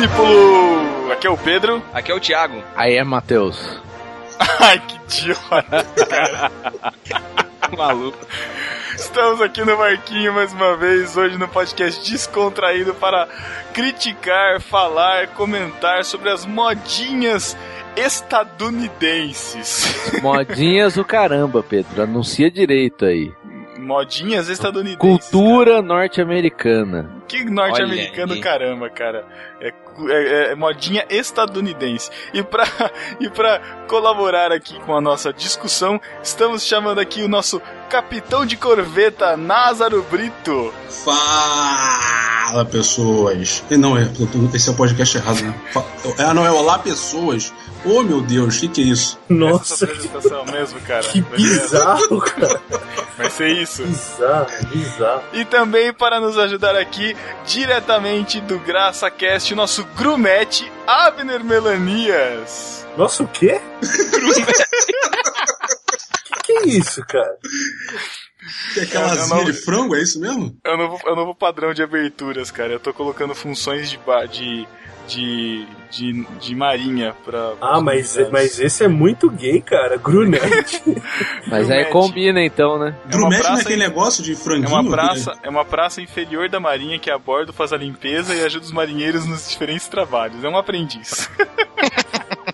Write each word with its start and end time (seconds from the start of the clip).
Discípulo! 0.00 1.12
Aqui 1.12 1.26
é 1.26 1.30
o 1.30 1.36
Pedro. 1.36 1.82
Aqui 1.92 2.10
é 2.10 2.14
o 2.14 2.20
Thiago. 2.20 2.62
Aí 2.74 2.96
é 2.96 3.04
Matheus. 3.04 3.78
Ai, 4.58 4.80
que 4.80 4.96
idiota, 4.96 5.84
cara. 6.08 6.50
Maluco. 7.76 8.16
Estamos 8.96 9.42
aqui 9.42 9.60
no 9.62 9.76
Marquinho 9.76 10.32
mais 10.32 10.54
uma 10.54 10.74
vez, 10.74 11.18
hoje 11.18 11.36
no 11.36 11.46
podcast 11.46 12.10
descontraído 12.10 12.94
para 12.94 13.28
criticar, 13.74 14.58
falar, 14.62 15.28
comentar 15.34 16.02
sobre 16.02 16.30
as 16.30 16.46
modinhas 16.46 17.54
estadunidenses. 17.94 19.84
Modinhas 20.22 20.96
o 20.96 21.04
caramba, 21.04 21.62
Pedro. 21.62 22.02
Anuncia 22.02 22.50
direito 22.50 23.04
aí. 23.04 23.30
Modinhas 23.78 24.48
estadunidenses. 24.48 24.98
Cultura 24.98 25.82
norte-americana. 25.82 27.19
Que 27.38 27.44
norte-americano, 27.44 28.40
caramba, 28.40 28.90
cara. 28.90 29.24
É, 29.60 29.68
é- 30.08 30.50
é 30.50 30.54
modinha 30.54 31.04
estadunidense. 31.08 32.10
E 32.34 32.42
pra, 32.42 32.64
e 33.20 33.28
pra 33.30 33.60
colaborar 33.86 34.50
aqui 34.52 34.78
com 34.80 34.96
a 34.96 35.00
nossa 35.00 35.32
discussão, 35.32 36.00
estamos 36.22 36.64
chamando 36.64 36.98
aqui 36.98 37.22
o 37.22 37.28
nosso 37.28 37.62
capitão 37.88 38.44
de 38.44 38.56
corveta, 38.56 39.36
Názaro 39.36 40.02
Brito. 40.10 40.72
Fala, 41.04 42.64
pessoas. 42.64 43.62
E 43.70 43.76
Não, 43.76 43.96
é, 43.96 44.08
esse 44.54 44.68
é 44.68 44.72
o 44.72 44.76
podcast 44.76 45.16
errado, 45.16 45.40
né? 45.42 45.54
Ah, 46.18 46.34
não, 46.34 46.44
é 46.44 46.50
Olá, 46.50 46.78
pessoas. 46.78 47.52
Oh, 47.84 48.02
meu 48.02 48.20
Deus, 48.20 48.56
o 48.56 48.60
que, 48.60 48.68
que 48.68 48.80
é 48.82 48.84
isso? 48.84 49.18
Essa 49.24 49.34
Nossa, 49.34 49.84
apresentação 49.86 50.44
mesmo, 50.46 50.80
cara. 50.82 51.02
que 51.02 51.20
Vai 51.22 51.38
ser- 51.38 51.60
bizarro, 51.60 52.20
cara. 52.20 52.60
Vai 53.16 53.30
ser 53.30 53.48
isso. 53.56 53.82
Bizarro, 53.84 54.46
bizarro. 54.70 55.22
E 55.32 55.44
também 55.46 55.90
para 55.92 56.20
nos 56.20 56.36
ajudar 56.36 56.76
aqui, 56.76 57.16
diretamente 57.46 58.40
do 58.40 58.58
GraçaCast, 58.58 59.52
o 59.52 59.56
nosso 59.56 59.84
grumete, 59.96 60.70
Abner 60.86 61.42
Melanias. 61.44 62.86
Nossa, 62.96 63.22
o 63.22 63.28
quê? 63.28 63.60
que 66.24 66.42
que 66.42 66.52
é 66.52 66.66
isso, 66.68 67.04
cara? 67.06 67.36
Que 68.74 68.80
é 68.80 68.82
aquela 68.84 69.08
Eu- 69.08 69.14
eu 69.14 69.20
asinha 69.22 69.36
não- 69.36 69.44
de 69.44 69.52
frango, 69.52 69.94
é 69.94 70.02
isso 70.02 70.20
mesmo? 70.20 70.56
É 70.64 70.70
o 70.72 70.76
novo, 70.76 71.00
é 71.06 71.10
o 71.12 71.16
novo 71.16 71.34
padrão 71.34 71.72
de 71.74 71.82
aberturas, 71.82 72.50
cara. 72.50 72.72
Eu 72.72 72.80
tô 72.80 72.92
colocando 72.92 73.34
funções 73.34 73.90
de, 73.90 73.98
ba- 73.98 74.26
de, 74.26 74.66
de, 75.10 75.66
de, 75.90 76.24
de 76.40 76.54
marinha 76.54 77.14
pra. 77.24 77.54
Ah, 77.60 77.80
mas, 77.80 78.16
mas 78.30 78.60
esse 78.60 78.84
é 78.84 78.88
muito 78.88 79.28
gay, 79.30 79.60
cara. 79.60 79.96
Grunete. 79.96 80.82
Mas 81.48 81.70
aí 81.70 81.84
Grumete. 81.84 81.90
combina 81.90 82.40
então, 82.44 82.78
né? 82.78 82.94
É 83.10 83.16
não 83.16 83.32
é 83.32 83.38
praça 83.38 83.62
aquele 83.62 83.76
negócio 83.82 84.22
de 84.22 84.32
É 84.32 84.36
franguinho? 84.36 84.68
uma 84.70 84.88
praça, 84.88 85.32
é 85.42 85.48
uma 85.48 85.64
praça 85.64 86.00
inferior 86.00 86.48
da 86.48 86.60
marinha 86.60 86.98
que 86.98 87.10
a 87.10 87.18
bordo 87.18 87.52
faz 87.52 87.72
a 87.72 87.76
limpeza 87.76 88.34
e 88.34 88.44
ajuda 88.44 88.64
os 88.64 88.72
marinheiros 88.72 89.26
nos 89.26 89.48
diferentes 89.50 89.88
trabalhos. 89.88 90.44
É 90.44 90.48
um 90.48 90.56
aprendiz. 90.56 91.28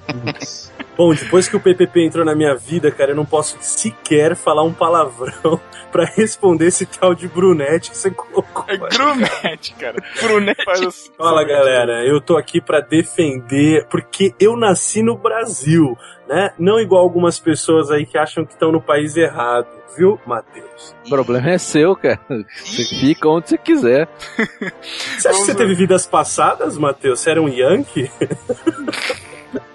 Bom, 0.97 1.13
depois 1.15 1.47
que 1.49 1.55
o 1.57 1.61
PPP 1.61 2.07
entrou 2.07 2.25
na 2.25 2.35
minha 2.35 2.55
vida, 2.55 2.91
cara, 2.91 3.11
eu 3.11 3.17
não 3.17 3.27
posso 3.27 3.57
sequer 3.61 4.35
falar 4.35 4.63
um 4.63 4.73
palavrão 4.73 5.61
pra 5.93 6.05
responder 6.07 6.67
esse 6.69 6.87
tal 6.87 7.15
de 7.15 7.29
brunete 7.29 7.91
que 7.91 7.97
você 7.97 8.11
colocou. 8.11 8.65
É 8.67 8.77
grumete, 8.79 9.75
cara. 9.75 10.03
Faz 10.65 10.81
os- 10.81 11.13
Fala 11.19 11.45
galera, 11.45 12.03
eu 12.07 12.21
tô 12.21 12.37
aqui 12.37 12.61
pra 12.61 12.81
defender, 12.81 13.87
porque 13.91 14.35
eu 14.41 14.57
nasci 14.57 15.03
no 15.03 15.17
Brasil, 15.19 15.97
né? 16.27 16.53
Não 16.59 16.81
igual 16.81 17.03
algumas 17.03 17.39
pessoas 17.39 17.91
aí 17.91 18.07
que 18.07 18.17
acham 18.17 18.45
que 18.45 18.53
estão 18.55 18.73
no 18.73 18.81
país 18.81 19.17
errado, 19.17 19.69
viu, 19.97 20.19
Matheus? 20.27 20.95
O 21.07 21.09
problema 21.11 21.51
é 21.51 21.59
seu, 21.59 21.95
cara. 21.95 22.21
Você 22.65 22.85
fica 22.85 23.29
onde 23.29 23.51
você 23.51 23.59
quiser. 23.59 24.09
Você 25.19 25.29
acha 25.29 25.39
que 25.41 25.45
você 25.45 25.55
teve 25.55 25.75
vidas 25.75 26.07
passadas, 26.07 26.77
Matheus? 26.79 27.21
Você 27.21 27.31
era 27.31 27.43
um 27.43 27.49
Yankee? 27.49 28.11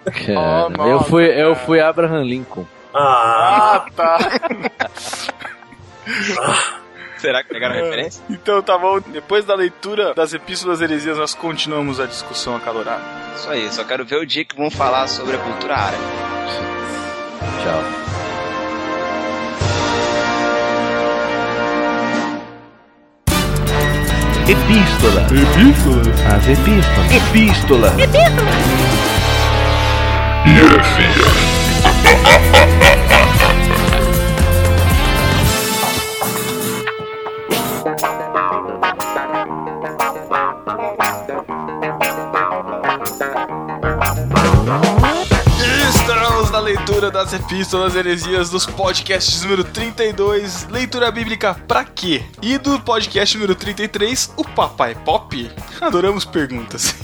Cara, 0.05 0.69
nossa, 0.69 0.89
eu 0.89 0.99
fui, 1.03 1.25
eu 1.25 1.53
cara. 1.53 1.65
fui 1.65 1.79
Abraham 1.79 2.23
Lincoln. 2.23 2.65
Ah, 2.93 3.85
Ah, 3.85 3.91
tá. 3.95 4.17
Será 7.17 7.43
que 7.43 7.49
pegaram 7.49 7.75
a 7.75 7.77
referência? 7.77 8.23
Então 8.27 8.61
tá 8.63 8.75
bom. 8.77 8.99
Depois 8.99 9.45
da 9.45 9.53
leitura 9.53 10.13
das 10.15 10.33
epístolas 10.33 10.81
heresias, 10.81 11.17
nós 11.19 11.35
continuamos 11.35 11.99
a 11.99 12.07
discussão 12.07 12.55
acalorada. 12.55 13.03
Isso 13.35 13.47
aí, 13.49 13.71
só 13.71 13.83
quero 13.83 14.03
ver 14.03 14.15
o 14.17 14.25
dia 14.25 14.43
que 14.43 14.55
vão 14.57 14.71
falar 14.71 15.07
sobre 15.07 15.35
a 15.35 15.39
cultura 15.39 15.75
árabe. 15.75 16.03
Tchau. 17.63 17.83
Epístola. 24.47 25.21
Epístola. 25.31 26.01
As 26.35 26.47
epístolas. 26.47 27.11
Epístola. 27.11 27.87
Estamos 27.97 28.90
na 30.45 30.81
das 47.11 47.33
epístolas 47.33 47.93
heresias 47.93 48.49
dos 48.49 48.65
podcasts 48.65 49.43
número 49.43 49.65
32, 49.65 50.67
leitura 50.69 51.11
bíblica 51.11 51.53
pra 51.67 51.83
quê? 51.83 52.23
E 52.41 52.57
do 52.57 52.79
podcast 52.79 53.35
número 53.35 53.53
33, 53.53 54.31
o 54.37 54.43
Papai 54.45 54.95
Pop? 54.95 55.51
Adoramos 55.81 56.23
perguntas. 56.23 56.95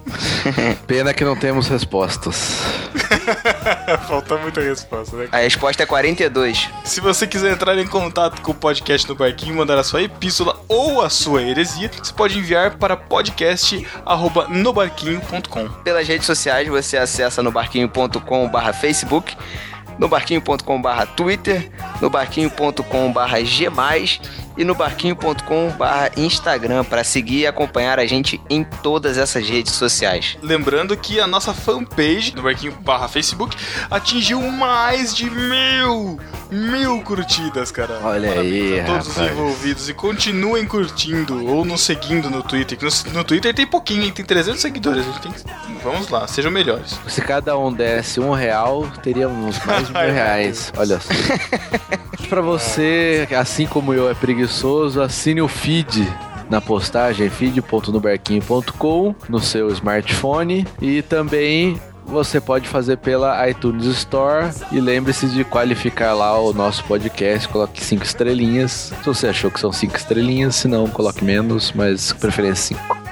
Pena 0.86 1.12
que 1.12 1.22
não 1.22 1.36
temos 1.36 1.68
respostas. 1.68 2.62
Falta 4.08 4.36
muita 4.38 4.60
resposta, 4.60 5.16
né? 5.16 5.28
A 5.32 5.38
resposta 5.38 5.82
é 5.82 5.86
42. 5.86 6.68
Se 6.84 7.00
você 7.00 7.26
quiser 7.26 7.52
entrar 7.52 7.76
em 7.78 7.86
contato 7.86 8.42
com 8.42 8.52
o 8.52 8.54
podcast 8.54 9.08
no 9.08 9.14
Barquinho, 9.14 9.56
mandar 9.56 9.78
a 9.78 9.84
sua 9.84 10.02
epístola 10.02 10.62
ou 10.68 11.02
a 11.02 11.10
sua 11.10 11.42
heresia, 11.42 11.90
você 11.90 12.12
pode 12.12 12.38
enviar 12.38 12.76
para 12.76 12.96
podcast@nobarquinho.com. 12.96 15.68
Pelas 15.82 16.06
redes 16.06 16.26
sociais 16.26 16.68
você 16.68 16.96
acessa 16.96 17.42
no 17.42 17.50
barquinho.com 17.50 18.48
barra 18.48 18.72
E 24.56 24.64
no 24.64 24.74
barquinho.com 24.74 25.70
barra 25.78 26.10
Instagram 26.16 26.84
para 26.84 27.04
seguir 27.04 27.40
e 27.40 27.46
acompanhar 27.46 27.98
a 27.98 28.06
gente 28.06 28.40
em 28.48 28.64
todas 28.64 29.18
essas 29.18 29.48
redes 29.48 29.72
sociais. 29.74 30.38
Lembrando 30.42 30.96
que 30.96 31.20
a 31.20 31.26
nossa 31.26 31.52
fanpage 31.52 32.34
no 32.34 32.42
Barquinho 32.42 32.72
barra 32.80 33.08
Facebook 33.08 33.56
atingiu 33.90 34.40
mais 34.40 35.14
de 35.14 35.28
mil, 35.30 36.18
mil 36.50 37.02
curtidas, 37.02 37.70
cara. 37.70 37.98
Olha 38.02 38.32
aí, 38.40 38.80
a 38.80 38.84
todos 38.84 39.08
os 39.08 39.16
rapaz. 39.16 39.32
envolvidos 39.32 39.88
e 39.88 39.94
continuem 39.94 40.64
curtindo 40.66 41.46
ou 41.46 41.64
nos 41.64 41.82
seguindo 41.82 42.30
no 42.30 42.42
Twitter. 42.42 42.78
que 42.78 42.84
No, 42.84 42.90
no 43.12 43.24
Twitter 43.24 43.52
tem 43.54 43.66
pouquinho, 43.66 44.02
hein? 44.04 44.12
tem 44.12 44.24
300 44.24 44.60
seguidores. 44.60 45.02
A 45.02 45.04
gente 45.12 45.20
tem 45.20 45.32
que... 45.32 45.42
Vamos 45.84 46.08
lá, 46.08 46.26
sejam 46.26 46.50
melhores. 46.50 46.98
Se 47.08 47.20
cada 47.20 47.56
um 47.58 47.72
desse 47.72 48.18
um 48.20 48.32
real, 48.32 48.88
teríamos 49.02 49.58
mais 49.64 49.86
de 49.86 49.92
mil 49.92 50.02
reais. 50.12 50.72
Olha 50.76 50.98
só. 51.00 51.12
Pra 52.28 52.40
você, 52.40 53.28
assim 53.38 53.66
como 53.66 53.94
eu, 53.94 54.10
é 54.10 54.14
preguiçoso, 54.14 54.45
assine 55.02 55.40
o 55.40 55.48
feed 55.48 56.06
na 56.48 56.60
postagem 56.60 57.28
feed.nobarquinho.com 57.28 59.14
no 59.28 59.40
seu 59.40 59.68
smartphone 59.70 60.66
e 60.80 61.02
também 61.02 61.80
você 62.06 62.40
pode 62.40 62.68
fazer 62.68 62.98
pela 62.98 63.48
iTunes 63.48 63.84
Store 63.86 64.50
e 64.70 64.80
lembre-se 64.80 65.26
de 65.26 65.44
qualificar 65.44 66.14
lá 66.14 66.38
o 66.38 66.52
nosso 66.52 66.84
podcast, 66.84 67.48
coloque 67.48 67.82
cinco 67.82 68.04
estrelinhas. 68.04 68.92
Se 69.02 69.06
você 69.06 69.26
achou 69.26 69.50
que 69.50 69.58
são 69.58 69.72
cinco 69.72 69.96
estrelinhas, 69.96 70.54
se 70.54 70.68
não, 70.68 70.86
coloque 70.86 71.24
menos, 71.24 71.72
mas 71.72 72.12
preferência 72.12 72.76
cinco. 72.76 73.05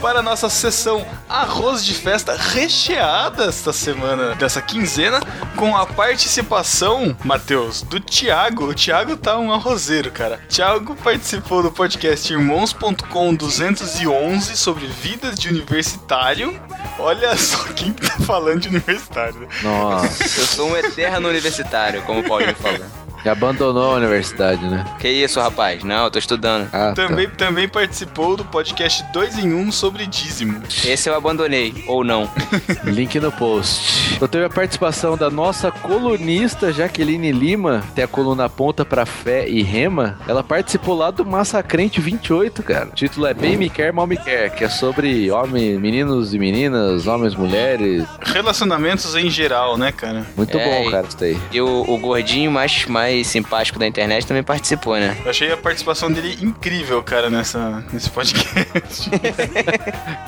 Para 0.00 0.20
a 0.20 0.22
nossa 0.22 0.48
sessão 0.48 1.04
arroz 1.28 1.84
de 1.84 1.92
festa 1.94 2.36
recheada 2.36 3.46
esta 3.46 3.72
semana, 3.72 4.34
dessa 4.36 4.62
quinzena, 4.62 5.20
com 5.56 5.76
a 5.76 5.84
participação, 5.86 7.16
Matheus, 7.24 7.82
do 7.82 7.98
Thiago. 7.98 8.66
O 8.68 8.74
Thiago 8.74 9.16
tá 9.16 9.36
um 9.38 9.52
arrozeiro, 9.52 10.10
cara. 10.12 10.38
Thiago 10.48 10.94
participou 10.96 11.62
do 11.62 11.72
podcast 11.72 12.32
Irmãos.com 12.32 13.34
211 13.34 14.56
sobre 14.56 14.86
vidas 14.86 15.38
de 15.38 15.48
universitário. 15.48 16.60
Olha 16.98 17.36
só 17.36 17.64
quem 17.74 17.92
tá 17.92 18.16
falando 18.24 18.60
de 18.60 18.68
universitário. 18.68 19.40
né? 19.40 19.48
Nossa. 19.62 20.22
Eu 20.40 20.46
sou 20.46 20.70
um 20.70 20.76
eterno 20.76 21.28
universitário, 21.28 22.02
como 22.02 22.20
o 22.20 22.24
Paulinho 22.24 22.54
falou. 22.56 23.05
E 23.26 23.28
abandonou 23.28 23.90
a 23.90 23.96
universidade, 23.96 24.64
né? 24.68 24.84
Que 25.00 25.08
isso, 25.08 25.40
rapaz? 25.40 25.82
Não, 25.82 26.04
eu 26.04 26.10
tô 26.12 26.16
estudando. 26.16 26.68
Ah, 26.72 26.92
tá. 26.94 27.08
Também, 27.08 27.28
também 27.28 27.66
participou 27.68 28.36
do 28.36 28.44
podcast 28.44 29.02
2 29.12 29.38
em 29.38 29.52
1 29.52 29.72
sobre 29.72 30.06
dízimo. 30.06 30.62
Esse 30.84 31.08
eu 31.08 31.14
abandonei, 31.16 31.74
ou 31.88 32.04
não. 32.04 32.30
Link 32.84 33.18
no 33.18 33.32
post. 33.32 34.14
Então 34.14 34.28
teve 34.28 34.44
a 34.44 34.48
participação 34.48 35.16
da 35.16 35.28
nossa 35.28 35.72
colunista 35.72 36.72
Jaqueline 36.72 37.32
Lima, 37.32 37.82
tem 37.96 38.04
a 38.04 38.06
coluna 38.06 38.48
Ponta 38.48 38.84
pra 38.84 39.04
Fé 39.04 39.48
e 39.48 39.60
Rema. 39.60 40.16
Ela 40.28 40.44
participou 40.44 40.94
lá 40.96 41.10
do 41.10 41.26
Massacrente 41.26 42.00
28, 42.00 42.62
cara. 42.62 42.86
O 42.90 42.94
título 42.94 43.26
é 43.26 43.34
Bem 43.34 43.56
Me 43.56 43.68
Quer, 43.68 43.92
Mal 43.92 44.06
Me 44.06 44.16
Quer, 44.16 44.50
que 44.54 44.62
é 44.62 44.68
sobre 44.68 45.28
homens, 45.32 45.80
meninos 45.80 46.32
e 46.32 46.38
meninas, 46.38 47.08
homens, 47.08 47.34
mulheres. 47.34 48.04
Relacionamentos 48.22 49.16
em 49.16 49.28
geral, 49.28 49.76
né, 49.76 49.90
cara? 49.90 50.24
Muito 50.36 50.56
É, 50.56 50.84
bom, 50.84 50.90
cara, 50.92 51.08
isso 51.08 51.18
daí. 51.18 51.36
E 51.50 51.60
o, 51.60 51.84
o 51.88 51.98
gordinho 51.98 52.52
mais, 52.52 52.86
mais 52.86 53.15
simpático 53.24 53.78
da 53.78 53.86
internet 53.86 54.26
também 54.26 54.42
participou, 54.42 54.96
né? 54.96 55.16
Eu 55.24 55.30
achei 55.30 55.52
a 55.52 55.56
participação 55.56 56.10
dele 56.10 56.36
incrível, 56.40 57.02
cara, 57.02 57.30
nessa, 57.30 57.84
nesse 57.92 58.10
podcast. 58.10 59.10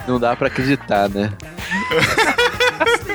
Não 0.06 0.18
dá 0.18 0.34
pra 0.36 0.48
acreditar, 0.48 1.08
né? 1.08 1.32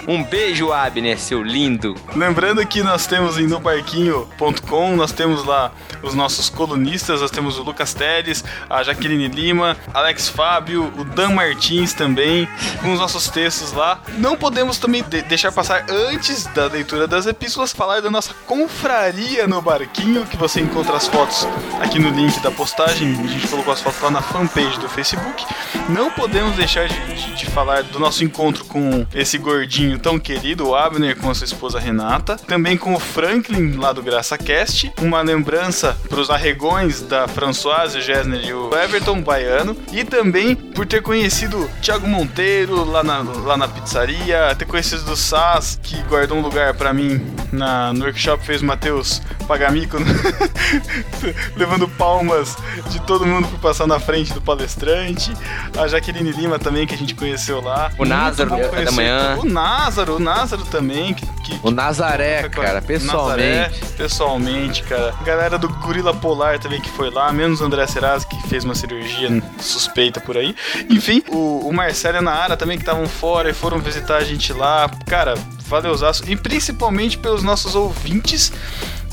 Um 0.08 0.24
beijo, 0.24 0.72
Abner, 0.74 1.18
seu 1.18 1.42
lindo. 1.42 1.96
Lembrando 2.16 2.66
que 2.66 2.84
nós 2.84 3.08
temos 3.08 3.38
em 3.38 3.48
nobarquinho.com, 3.48 4.96
nós 4.96 5.12
temos 5.12 5.46
lá 5.46 5.72
os 6.02 6.14
nossos 6.14 6.50
colunistas, 6.50 7.22
nós 7.22 7.32
temos 7.32 7.58
o 7.58 7.64
Lucas 7.64 7.94
Teles, 7.94 8.44
a 8.70 8.84
Jaqueline 8.84 9.30
Lima, 9.30 9.78
Alex 9.94 10.28
Fábio, 10.28 10.92
o 10.98 11.04
Dan 11.06 11.30
Martins 11.30 11.94
também, 11.94 12.48
com 12.82 12.92
os 12.94 13.00
nossos 13.00 13.30
textos 13.30 13.72
lá. 13.72 14.02
Não 14.18 14.36
podemos 14.36 14.78
também 14.78 15.02
de- 15.04 15.22
deixar 15.22 15.52
passar 15.52 15.86
antes 15.90 16.46
da 16.48 16.68
leitura 16.68 17.08
das 17.08 17.26
epístolas 17.26 17.72
falar 17.72 18.02
da 18.02 18.12
nossa 18.12 18.34
confraria 18.46 19.48
no 19.48 19.62
barquinho, 19.62 20.26
que 20.26 20.36
você 20.36 20.60
encontra 20.60 20.96
as 20.98 21.08
fotos 21.08 21.48
aqui 21.82 21.98
no 22.00 22.10
link 22.10 22.40
da 22.42 22.52
postagem. 22.52 23.14
A 23.24 23.28
gente 23.28 23.48
colocou 23.48 23.72
as 23.74 23.82
fotos 23.82 24.02
lá 24.02 24.12
na 24.12 24.22
fanpage 24.22 24.80
do 24.80 24.90
Facebook. 24.90 25.46
Não 25.90 26.12
podemos 26.12 26.56
deixar 26.56 26.88
de, 26.90 27.00
de- 27.16 27.34
de 27.36 27.46
falar 27.48 27.84
do 27.84 28.00
nosso 28.00 28.24
encontro 28.24 28.66
com 28.66 29.06
esse 29.14 29.38
gordinho 29.38 29.93
tão 30.00 30.20
querido, 30.20 30.68
o 30.68 30.76
Abner, 30.76 31.18
com 31.18 31.30
a 31.30 31.36
sua 31.36 31.46
esposa 31.46 31.80
Renata. 31.80 32.38
Também 32.38 32.78
com 32.78 32.94
o 32.94 33.00
Franklin, 33.00 33.74
lá 33.78 33.92
do 33.92 34.02
GraçaCast. 34.02 34.92
Uma 35.02 35.22
lembrança 35.22 35.98
para 36.10 36.20
os 36.20 36.30
arregões 36.30 37.02
da 37.02 37.28
Françoise, 37.28 37.98
o 37.98 38.02
Gessner 38.02 38.46
e 38.46 38.54
o 38.54 38.76
Everton 38.76 39.22
Baiano. 39.22 39.76
E 39.92 40.04
também 40.04 40.56
por 40.56 40.86
ter 40.86 41.02
conhecido 41.02 41.58
o 41.64 41.70
Thiago 41.82 42.08
Monteiro 42.08 42.84
lá 42.90 43.04
na, 43.04 43.20
lá 43.20 43.58
na 43.58 43.68
pizzaria. 43.68 44.56
Ter 44.56 44.66
conhecido 44.66 45.12
o 45.12 45.18
Sass, 45.18 45.80
que 45.82 46.02
guardou 46.04 46.38
um 46.38 46.42
lugar 46.42 46.74
para 46.74 46.94
mim 46.94 47.22
na, 47.52 47.94
no 47.94 48.06
workshop, 48.06 48.46
fez 48.46 48.62
o 48.62 48.66
Matheus 48.66 49.22
pagar 49.48 49.72
mico, 49.72 49.98
levando 51.56 51.88
palmas 51.88 52.56
de 52.90 53.02
todo 53.02 53.26
mundo 53.26 53.48
por 53.48 53.60
passar 53.60 53.88
na 53.88 54.00
frente 54.00 54.34
do 54.34 54.42
palestrante. 54.42 55.34
A 55.78 55.88
Jaqueline 55.88 56.32
Lima 56.32 56.58
também, 56.58 56.88
que 56.88 56.94
a 56.94 56.98
gente 56.98 57.14
conheceu 57.16 57.62
lá. 57.62 57.92
O 57.98 58.06
Názaro, 58.06 58.50
bom 58.50 58.58
da 58.58 58.92
manhã. 58.92 59.38
O 59.40 59.46
Názaro, 59.46 59.83
o 59.86 60.20
Názaro 60.20 60.64
também, 60.66 61.14
que, 61.14 61.26
que- 61.44 61.60
O 61.62 61.70
Nazaré, 61.72 62.44
que- 62.44 62.50
cara, 62.50 62.82
Nazaré, 62.82 62.82
pessoalmente. 62.82 63.86
pessoalmente, 63.98 64.84
cara. 64.84 65.14
Galera 65.26 65.58
do 65.58 65.68
Gorila 65.70 66.14
Polar 66.14 66.58
também 66.60 66.80
que 66.82 66.90
foi 66.90 67.10
lá, 67.10 67.32
menos 67.32 67.60
o 67.62 67.66
André 67.66 67.86
Serasa, 67.88 68.26
que 68.26 68.48
fez 68.48 68.64
uma 68.64 68.76
cirurgia 68.76 69.30
suspeita 69.60 70.20
por 70.22 70.38
aí. 70.38 70.56
Enfim, 70.90 71.22
o, 71.30 71.68
o 71.68 71.74
Marcelo 71.74 72.16
e 72.18 72.20
a 72.20 72.22
Naara 72.22 72.56
também 72.58 72.78
que 72.78 72.84
estavam 72.84 73.08
fora 73.08 73.50
e 73.50 73.54
foram 73.54 73.80
visitar 73.80 74.18
a 74.18 74.24
gente 74.24 74.54
lá. 74.54 74.90
Cara, 75.06 75.36
valeuzaço. 75.68 76.24
E 76.30 76.36
principalmente 76.36 77.18
pelos 77.18 77.44
nossos 77.44 77.76
ouvintes. 77.76 78.52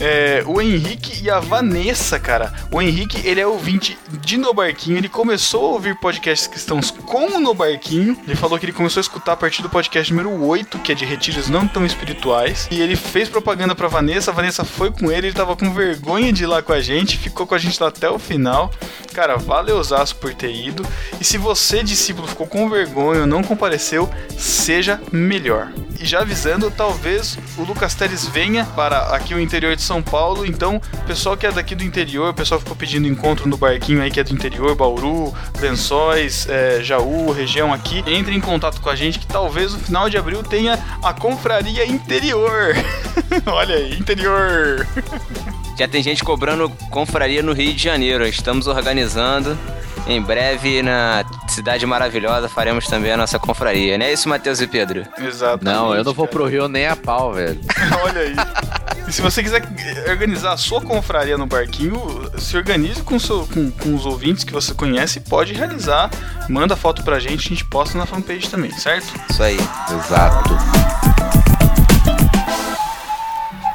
É, 0.00 0.42
o 0.46 0.60
Henrique 0.60 1.22
e 1.22 1.30
a 1.30 1.38
Vanessa, 1.38 2.18
cara. 2.18 2.52
O 2.72 2.80
Henrique, 2.80 3.20
ele 3.26 3.40
é 3.40 3.46
ouvinte 3.46 3.98
de 4.22 4.38
No 4.38 4.54
Barquinho. 4.54 4.96
Ele 4.96 5.08
começou 5.08 5.66
a 5.66 5.72
ouvir 5.72 5.94
podcasts 5.96 6.48
cristãos 6.48 6.90
com 6.90 7.36
o 7.36 7.40
No 7.40 7.52
Barquinho. 7.52 8.18
Ele 8.26 8.34
falou 8.34 8.58
que 8.58 8.64
ele 8.64 8.72
começou 8.72 9.00
a 9.00 9.02
escutar 9.02 9.32
a 9.32 9.36
partir 9.36 9.60
do 9.60 9.68
podcast 9.68 10.12
número 10.12 10.42
8, 10.42 10.78
que 10.78 10.92
é 10.92 10.94
de 10.94 11.04
retiros 11.04 11.48
não 11.48 11.68
tão 11.68 11.84
espirituais. 11.84 12.66
E 12.70 12.80
ele 12.80 12.96
fez 12.96 13.28
propaganda 13.28 13.74
pra 13.74 13.88
Vanessa. 13.88 14.30
A 14.30 14.34
Vanessa 14.34 14.64
foi 14.64 14.90
com 14.90 15.12
ele. 15.12 15.26
Ele 15.26 15.36
tava 15.36 15.54
com 15.54 15.72
vergonha 15.72 16.32
de 16.32 16.44
ir 16.44 16.46
lá 16.46 16.62
com 16.62 16.72
a 16.72 16.80
gente. 16.80 17.18
Ficou 17.18 17.46
com 17.46 17.54
a 17.54 17.58
gente 17.58 17.80
lá 17.80 17.88
até 17.88 18.08
o 18.08 18.18
final. 18.18 18.72
Cara, 19.12 19.36
valeuzaço 19.36 20.16
por 20.16 20.32
ter 20.32 20.54
ido. 20.54 20.86
E 21.20 21.24
se 21.24 21.36
você, 21.36 21.82
discípulo, 21.82 22.26
ficou 22.26 22.46
com 22.46 22.70
vergonha 22.70 23.22
ou 23.22 23.26
não 23.26 23.42
compareceu, 23.42 24.08
seja 24.38 25.00
melhor. 25.12 25.70
E 26.00 26.06
já 26.06 26.20
avisando, 26.20 26.70
talvez 26.70 27.36
o 27.58 27.62
Lucas 27.62 27.94
Teles 27.94 28.24
venha 28.24 28.64
para 28.64 29.14
aqui 29.14 29.34
o 29.34 29.40
interior 29.40 29.76
de 29.76 29.82
São 29.90 30.00
Paulo. 30.00 30.46
Então, 30.46 30.80
pessoal 31.04 31.36
que 31.36 31.44
é 31.44 31.50
daqui 31.50 31.74
do 31.74 31.82
interior, 31.82 32.30
o 32.30 32.34
pessoal 32.34 32.60
ficou 32.60 32.76
pedindo 32.76 33.08
encontro 33.08 33.48
no 33.48 33.56
barquinho 33.56 34.00
aí 34.00 34.08
que 34.08 34.20
é 34.20 34.24
do 34.24 34.32
interior, 34.32 34.76
Bauru, 34.76 35.34
Lençóis, 35.58 36.46
é, 36.48 36.80
Jaú, 36.80 37.32
região 37.32 37.72
aqui. 37.72 38.04
Entre 38.06 38.32
em 38.32 38.40
contato 38.40 38.80
com 38.80 38.88
a 38.88 38.94
gente 38.94 39.18
que 39.18 39.26
talvez 39.26 39.72
no 39.72 39.80
final 39.80 40.08
de 40.08 40.16
abril 40.16 40.44
tenha 40.44 40.78
a 41.02 41.12
confraria 41.12 41.84
interior. 41.84 42.76
Olha 43.46 43.74
aí, 43.74 43.98
interior. 43.98 44.86
Já 45.76 45.88
tem 45.88 46.04
gente 46.04 46.22
cobrando 46.22 46.70
confraria 46.88 47.42
no 47.42 47.52
Rio 47.52 47.74
de 47.74 47.82
Janeiro. 47.82 48.24
Estamos 48.24 48.68
organizando. 48.68 49.58
Em 50.06 50.20
breve, 50.20 50.82
na 50.82 51.24
Cidade 51.48 51.86
Maravilhosa, 51.86 52.48
faremos 52.48 52.86
também 52.86 53.12
a 53.12 53.16
nossa 53.16 53.38
confraria. 53.38 53.96
Não 53.96 54.04
é 54.06 54.12
isso, 54.12 54.28
Matheus 54.28 54.60
e 54.60 54.66
Pedro? 54.66 55.06
Exatamente. 55.18 55.64
Não, 55.64 55.94
eu 55.94 56.02
não 56.02 56.12
vou 56.12 56.26
cara. 56.26 56.36
pro 56.38 56.46
Rio 56.48 56.66
nem 56.68 56.86
a 56.88 56.96
pau, 56.96 57.32
velho. 57.32 57.60
Olha 58.04 58.20
aí. 58.22 58.34
E 59.06 59.12
se 59.12 59.22
você 59.22 59.42
quiser 59.42 59.62
organizar 60.08 60.52
a 60.52 60.56
sua 60.56 60.80
confraria 60.80 61.38
no 61.38 61.46
barquinho, 61.46 62.28
se 62.38 62.56
organize 62.56 63.02
com, 63.02 63.18
seu- 63.20 63.46
com- 63.46 63.70
com 63.70 63.94
os 63.94 64.04
ouvintes 64.04 64.42
que 64.42 64.52
você 64.52 64.74
conhece 64.74 65.18
e 65.18 65.22
pode 65.22 65.52
realizar. 65.52 66.10
Manda 66.48 66.74
foto 66.76 67.04
pra 67.04 67.20
gente, 67.20 67.46
a 67.46 67.48
gente 67.50 67.64
posta 67.64 67.96
na 67.96 68.04
fanpage 68.06 68.48
também, 68.50 68.70
certo? 68.72 69.12
Isso 69.30 69.42
aí. 69.42 69.58
Exato. 69.90 70.50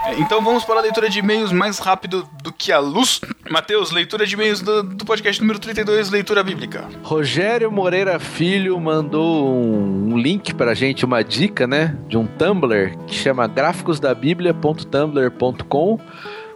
É, 0.06 0.16
Então 0.20 0.42
vamos 0.44 0.64
para 0.66 0.80
a 0.80 0.82
leitura 0.82 1.10
de 1.10 1.20
e-mails 1.20 1.52
mais 1.52 1.80
rápido 1.80 2.28
do 2.44 2.45
que 2.66 2.72
a 2.72 2.80
luz. 2.80 3.22
Matheus, 3.48 3.92
leitura 3.92 4.26
de 4.26 4.34
e-mails 4.34 4.60
do, 4.60 4.82
do 4.82 5.06
podcast 5.06 5.40
número 5.40 5.60
32, 5.60 6.10
leitura 6.10 6.44
bíblica. 6.44 6.90
Rogério 7.04 7.72
Moreira 7.72 8.20
Filho 8.20 8.80
mandou 8.80 9.56
um, 9.56 10.14
um 10.14 10.18
link 10.18 10.52
pra 10.56 10.74
gente, 10.74 11.06
uma 11.06 11.24
dica, 11.24 11.68
né? 11.68 11.96
De 12.08 12.18
um 12.18 12.26
Tumblr 12.26 12.98
que 13.06 13.14
chama 13.14 13.46
gráficosdabiblia.tumblr.com. 13.46 16.00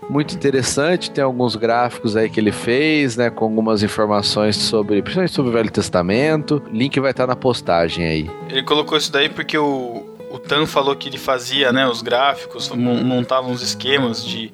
Muito 0.09 0.33
interessante, 0.33 1.11
tem 1.11 1.23
alguns 1.23 1.55
gráficos 1.55 2.15
aí 2.15 2.27
que 2.27 2.39
ele 2.39 2.51
fez, 2.51 3.15
né? 3.15 3.29
Com 3.29 3.45
algumas 3.45 3.83
informações 3.83 4.55
sobre, 4.55 5.03
principalmente 5.03 5.33
sobre 5.33 5.51
o 5.51 5.53
Velho 5.53 5.69
Testamento. 5.69 6.59
Link 6.73 6.99
vai 6.99 7.11
estar 7.11 7.27
na 7.27 7.35
postagem 7.35 8.03
aí. 8.03 8.27
Ele 8.49 8.63
colocou 8.63 8.97
isso 8.97 9.11
daí 9.11 9.29
porque 9.29 9.55
o, 9.55 10.08
o 10.29 10.37
Tan 10.39 10.65
falou 10.65 10.95
que 10.95 11.09
ele 11.09 11.17
fazia 11.17 11.71
né, 11.71 11.87
os 11.87 12.01
gráficos, 12.01 12.69
mon- 12.69 13.03
montava 13.03 13.47
uns 13.47 13.61
esquemas 13.61 14.25
de. 14.25 14.51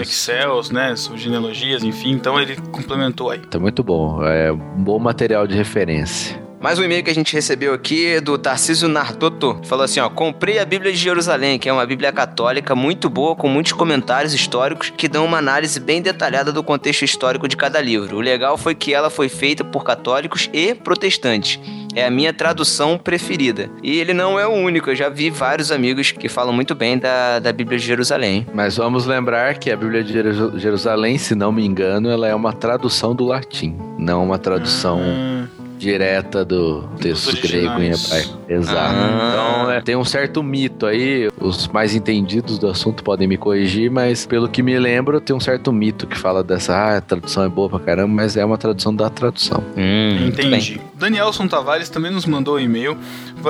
Excel, 0.00 0.60
né, 0.72 0.94
genealogias, 1.16 1.82
enfim. 1.84 2.12
Então 2.12 2.40
ele 2.40 2.56
complementou 2.70 3.30
aí. 3.30 3.38
Tá 3.38 3.58
muito 3.58 3.82
bom. 3.82 4.24
É 4.24 4.52
um 4.52 4.56
bom 4.82 4.98
material 4.98 5.46
de 5.46 5.54
referência. 5.56 6.40
Mais 6.60 6.78
um 6.78 6.84
e-mail 6.84 7.02
que 7.02 7.10
a 7.10 7.14
gente 7.14 7.34
recebeu 7.34 7.74
aqui 7.74 8.06
é 8.06 8.20
do 8.20 8.38
Tarcísio 8.38 8.86
Nardoto. 8.86 9.58
Falou 9.64 9.84
assim, 9.84 9.98
ó, 9.98 10.08
comprei 10.08 10.60
a 10.60 10.64
Bíblia 10.64 10.92
de 10.92 10.98
Jerusalém, 10.98 11.58
que 11.58 11.68
é 11.68 11.72
uma 11.72 11.84
Bíblia 11.84 12.12
católica 12.12 12.76
muito 12.76 13.10
boa, 13.10 13.34
com 13.34 13.48
muitos 13.48 13.72
comentários 13.72 14.32
históricos 14.32 14.92
que 14.96 15.08
dão 15.08 15.24
uma 15.24 15.38
análise 15.38 15.80
bem 15.80 16.00
detalhada 16.00 16.52
do 16.52 16.62
contexto 16.62 17.04
histórico 17.04 17.48
de 17.48 17.56
cada 17.56 17.80
livro. 17.80 18.16
O 18.16 18.20
legal 18.20 18.56
foi 18.56 18.76
que 18.76 18.94
ela 18.94 19.10
foi 19.10 19.28
feita 19.28 19.64
por 19.64 19.82
católicos 19.82 20.48
e 20.52 20.72
protestantes. 20.72 21.58
É 21.94 22.06
a 22.06 22.10
minha 22.10 22.32
tradução 22.32 22.96
preferida. 22.98 23.68
E 23.82 23.98
ele 23.98 24.12
não 24.14 24.38
é 24.38 24.46
o 24.46 24.50
único, 24.52 24.90
eu 24.90 24.96
já 24.96 25.08
vi 25.08 25.30
vários 25.30 25.70
amigos 25.70 26.10
que 26.12 26.28
falam 26.28 26.52
muito 26.52 26.74
bem 26.74 26.98
da, 26.98 27.38
da 27.38 27.52
Bíblia 27.52 27.78
de 27.78 27.84
Jerusalém. 27.86 28.46
Mas 28.54 28.76
vamos 28.76 29.06
lembrar 29.06 29.54
que 29.58 29.70
a 29.70 29.76
Bíblia 29.76 30.02
de 30.02 30.12
Jeru- 30.12 30.58
Jerusalém, 30.58 31.18
se 31.18 31.34
não 31.34 31.52
me 31.52 31.64
engano, 31.64 32.08
ela 32.10 32.26
é 32.26 32.34
uma 32.34 32.52
tradução 32.52 33.14
do 33.14 33.24
latim, 33.24 33.76
não 33.98 34.24
uma 34.24 34.38
tradução 34.38 35.00
Hum, 35.00 35.46
direta 35.78 36.44
do 36.44 36.82
texto 37.00 37.32
grego 37.42 37.80
em 37.82 37.90
hebraico. 37.92 38.38
Exato. 38.48 38.78
Ah. 38.78 39.30
Então 39.32 39.70
é, 39.72 39.80
tem 39.80 39.96
um 39.96 40.04
certo 40.04 40.40
mito 40.42 40.86
aí, 40.86 41.28
os 41.40 41.66
mais 41.68 41.94
entendidos 41.94 42.56
do 42.58 42.68
assunto 42.68 43.02
podem 43.02 43.26
me 43.26 43.36
corrigir, 43.36 43.90
mas 43.90 44.24
pelo 44.24 44.48
que 44.48 44.62
me 44.62 44.78
lembro, 44.78 45.20
tem 45.20 45.34
um 45.34 45.40
certo 45.40 45.72
mito 45.72 46.06
que 46.06 46.16
fala 46.16 46.44
dessa, 46.44 46.72
ah, 46.76 46.96
a 46.98 47.00
tradução 47.00 47.42
é 47.44 47.48
boa 47.48 47.68
pra 47.68 47.80
caramba, 47.80 48.14
mas 48.14 48.36
é 48.36 48.44
uma 48.44 48.56
tradução 48.58 48.94
da 48.94 49.10
tradução. 49.10 49.62
Hum, 49.76 50.28
entendi. 50.28 50.80
Danielson 50.94 51.48
Tavares 51.48 51.81
também 51.88 52.10
nos 52.10 52.26
mandou 52.26 52.56
um 52.56 52.60
e-mail 52.60 52.98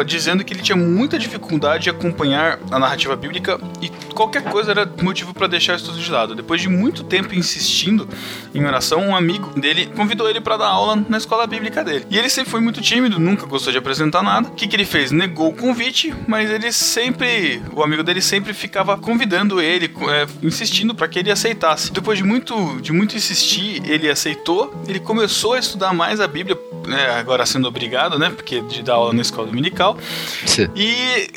dizendo 0.07 0.45
que 0.45 0.55
ele 0.55 0.63
tinha 0.63 0.77
muita 0.77 1.19
dificuldade 1.19 1.85
de 1.85 1.91
acompanhar 1.91 2.59
a 2.71 2.79
narrativa 2.79 3.15
bíblica 3.15 3.61
e 3.81 3.91
qualquer 4.15 4.43
coisa 4.45 4.71
era 4.71 4.91
motivo 5.03 5.35
para 5.35 5.47
deixar 5.47 5.77
isso 5.77 5.93
de 5.93 6.11
lado. 6.11 6.35
Depois 6.35 6.61
de 6.61 6.69
muito 6.69 7.05
tempo 7.05 7.35
insistindo 7.35 8.09
em 8.55 8.65
oração, 8.65 9.01
um 9.01 9.17
amigo 9.17 9.59
dele 9.59 9.87
convidou 9.95 10.29
ele 10.29 10.41
para 10.41 10.57
dar 10.57 10.69
aula 10.69 11.05
na 11.09 11.19
escola 11.19 11.47
bíblica 11.47 11.85
dele. 11.85 12.07
E 12.11 12.19
ele 12.19 12.29
sempre 12.29 12.51
foi 12.51 12.61
muito 12.61 12.81
tímido, 12.81 13.19
nunca 13.19 13.47
gostou 13.47 13.73
de 13.73 13.79
apresentar 13.79 14.23
nada. 14.23 14.49
O 14.49 14.53
que, 14.53 14.67
que 14.67 14.77
ele 14.77 14.85
fez? 14.85 15.11
Negou 15.11 15.51
o 15.51 15.55
convite, 15.55 16.15
mas 16.27 16.51
ele 16.51 16.73
sempre, 16.73 17.63
o 17.73 17.83
amigo 17.83 18.03
dele 18.03 18.23
sempre 18.23 18.53
ficava 18.55 18.97
convidando 18.97 19.61
ele, 19.61 19.93
é, 20.09 20.27
insistindo 20.43 20.95
para 20.95 21.09
que 21.09 21.19
ele 21.19 21.31
aceitasse. 21.31 21.93
Depois 21.93 22.19
de 22.19 22.25
muito, 22.25 22.81
de 22.81 22.93
muito 22.93 23.17
insistir, 23.17 23.83
ele 23.85 24.09
aceitou. 24.09 24.73
Ele 24.87 25.01
começou 25.01 25.55
a 25.55 25.59
estudar 25.59 25.93
mais 25.93 26.21
a 26.21 26.27
Bíblia, 26.27 26.59
né, 26.87 27.11
agora 27.19 27.47
sendo 27.47 27.69
obrigado, 27.69 28.19
né, 28.23 28.31
porque 28.31 28.61
de 28.61 28.83
dar 28.83 28.95
aula 28.95 29.13
na 29.13 29.23
escola 29.23 29.49
dominical. 29.49 29.99
Sim. 30.47 30.69
E 30.77 31.29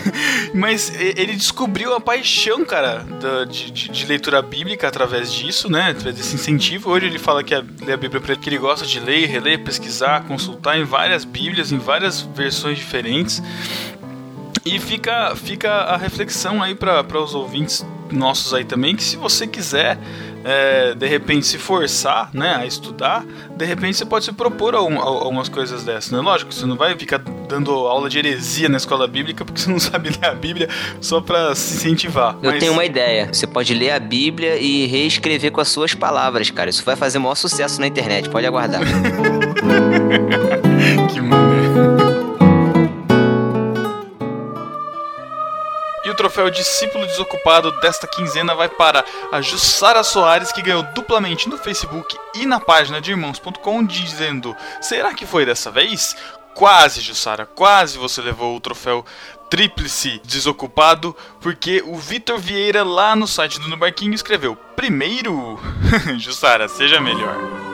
mas 0.52 0.92
ele 0.94 1.34
descobriu 1.34 1.94
a 1.94 2.00
paixão, 2.00 2.64
cara, 2.64 2.98
da, 3.20 3.44
de, 3.44 3.70
de, 3.70 4.06
leitura 4.06 4.42
bíblica 4.42 4.86
através 4.86 5.32
disso, 5.32 5.70
né, 5.70 5.90
através 5.90 6.16
desse 6.16 6.34
incentivo. 6.34 6.90
Hoje 6.90 7.06
ele 7.06 7.18
fala 7.18 7.42
que 7.42 7.54
a, 7.54 7.64
lê 7.84 7.92
a 7.92 7.96
Bíblia 7.96 8.20
que 8.36 8.48
ele 8.48 8.58
gosta 8.58 8.86
de 8.86 9.00
ler, 9.00 9.26
reler, 9.26 9.64
pesquisar, 9.64 10.24
consultar 10.24 10.78
em 10.78 10.84
várias 10.84 11.24
Bíblias, 11.24 11.72
em 11.72 11.78
várias 11.78 12.20
versões 12.20 12.78
diferentes. 12.78 13.42
E 14.64 14.78
fica, 14.78 15.36
fica 15.36 15.70
a 15.70 15.96
reflexão 15.96 16.62
aí 16.62 16.74
para 16.74 17.20
os 17.20 17.34
ouvintes 17.34 17.84
nossos 18.10 18.54
aí 18.54 18.64
também, 18.64 18.96
que 18.96 19.02
se 19.02 19.16
você 19.16 19.46
quiser 19.46 19.98
é, 20.44 20.94
de 20.94 21.06
repente 21.06 21.46
se 21.46 21.58
forçar 21.58 22.30
né, 22.32 22.56
a 22.56 22.66
estudar, 22.66 23.24
de 23.56 23.64
repente 23.64 23.96
você 23.96 24.04
pode 24.04 24.26
se 24.26 24.32
propor 24.32 24.74
algumas 24.74 25.48
coisas 25.48 25.84
dessas. 25.84 26.10
Né? 26.10 26.20
Lógico, 26.20 26.52
você 26.52 26.66
não 26.66 26.76
vai 26.76 26.96
ficar 26.96 27.18
dando 27.18 27.72
aula 27.72 28.08
de 28.08 28.18
heresia 28.18 28.68
na 28.68 28.76
escola 28.76 29.06
bíblica 29.06 29.44
porque 29.44 29.60
você 29.60 29.70
não 29.70 29.78
sabe 29.80 30.10
ler 30.10 30.28
a 30.28 30.34
Bíblia 30.34 30.68
só 31.00 31.20
para 31.20 31.54
se 31.54 31.76
incentivar. 31.76 32.36
Eu 32.42 32.52
mas... 32.52 32.60
tenho 32.60 32.72
uma 32.72 32.84
ideia. 32.84 33.28
Você 33.32 33.46
pode 33.46 33.72
ler 33.74 33.90
a 33.90 34.00
Bíblia 34.00 34.56
e 34.56 34.86
reescrever 34.86 35.50
com 35.50 35.60
as 35.60 35.68
suas 35.68 35.94
palavras, 35.94 36.50
cara. 36.50 36.70
Isso 36.70 36.84
vai 36.84 36.96
fazer 36.96 37.18
o 37.18 37.22
maior 37.22 37.34
sucesso 37.34 37.80
na 37.80 37.86
internet. 37.86 38.28
Pode 38.28 38.46
aguardar. 38.46 38.80
que 41.12 41.20
maneiro. 41.20 41.43
Troféu 46.34 46.50
Discípulo 46.50 47.06
Desocupado 47.06 47.70
desta 47.80 48.08
quinzena 48.08 48.56
vai 48.56 48.68
para 48.68 49.04
a 49.30 49.40
Jussara 49.40 50.02
Soares, 50.02 50.50
que 50.50 50.62
ganhou 50.62 50.82
duplamente 50.92 51.48
no 51.48 51.56
Facebook 51.56 52.16
e 52.34 52.44
na 52.44 52.58
página 52.58 53.00
de 53.00 53.12
irmãos.com, 53.12 53.84
dizendo: 53.84 54.56
Será 54.80 55.14
que 55.14 55.24
foi 55.24 55.46
dessa 55.46 55.70
vez? 55.70 56.16
Quase, 56.52 57.00
Jussara, 57.00 57.46
quase 57.46 57.98
você 57.98 58.20
levou 58.20 58.56
o 58.56 58.60
troféu 58.60 59.04
tríplice 59.48 60.20
desocupado, 60.24 61.16
porque 61.40 61.82
o 61.86 61.96
Vitor 61.96 62.38
Vieira 62.38 62.82
lá 62.82 63.14
no 63.14 63.28
site 63.28 63.60
do 63.60 63.68
No 63.68 63.76
Barquinho 63.76 64.14
escreveu: 64.14 64.56
Primeiro, 64.74 65.60
Jussara, 66.18 66.66
seja 66.66 67.00
melhor. 67.00 67.73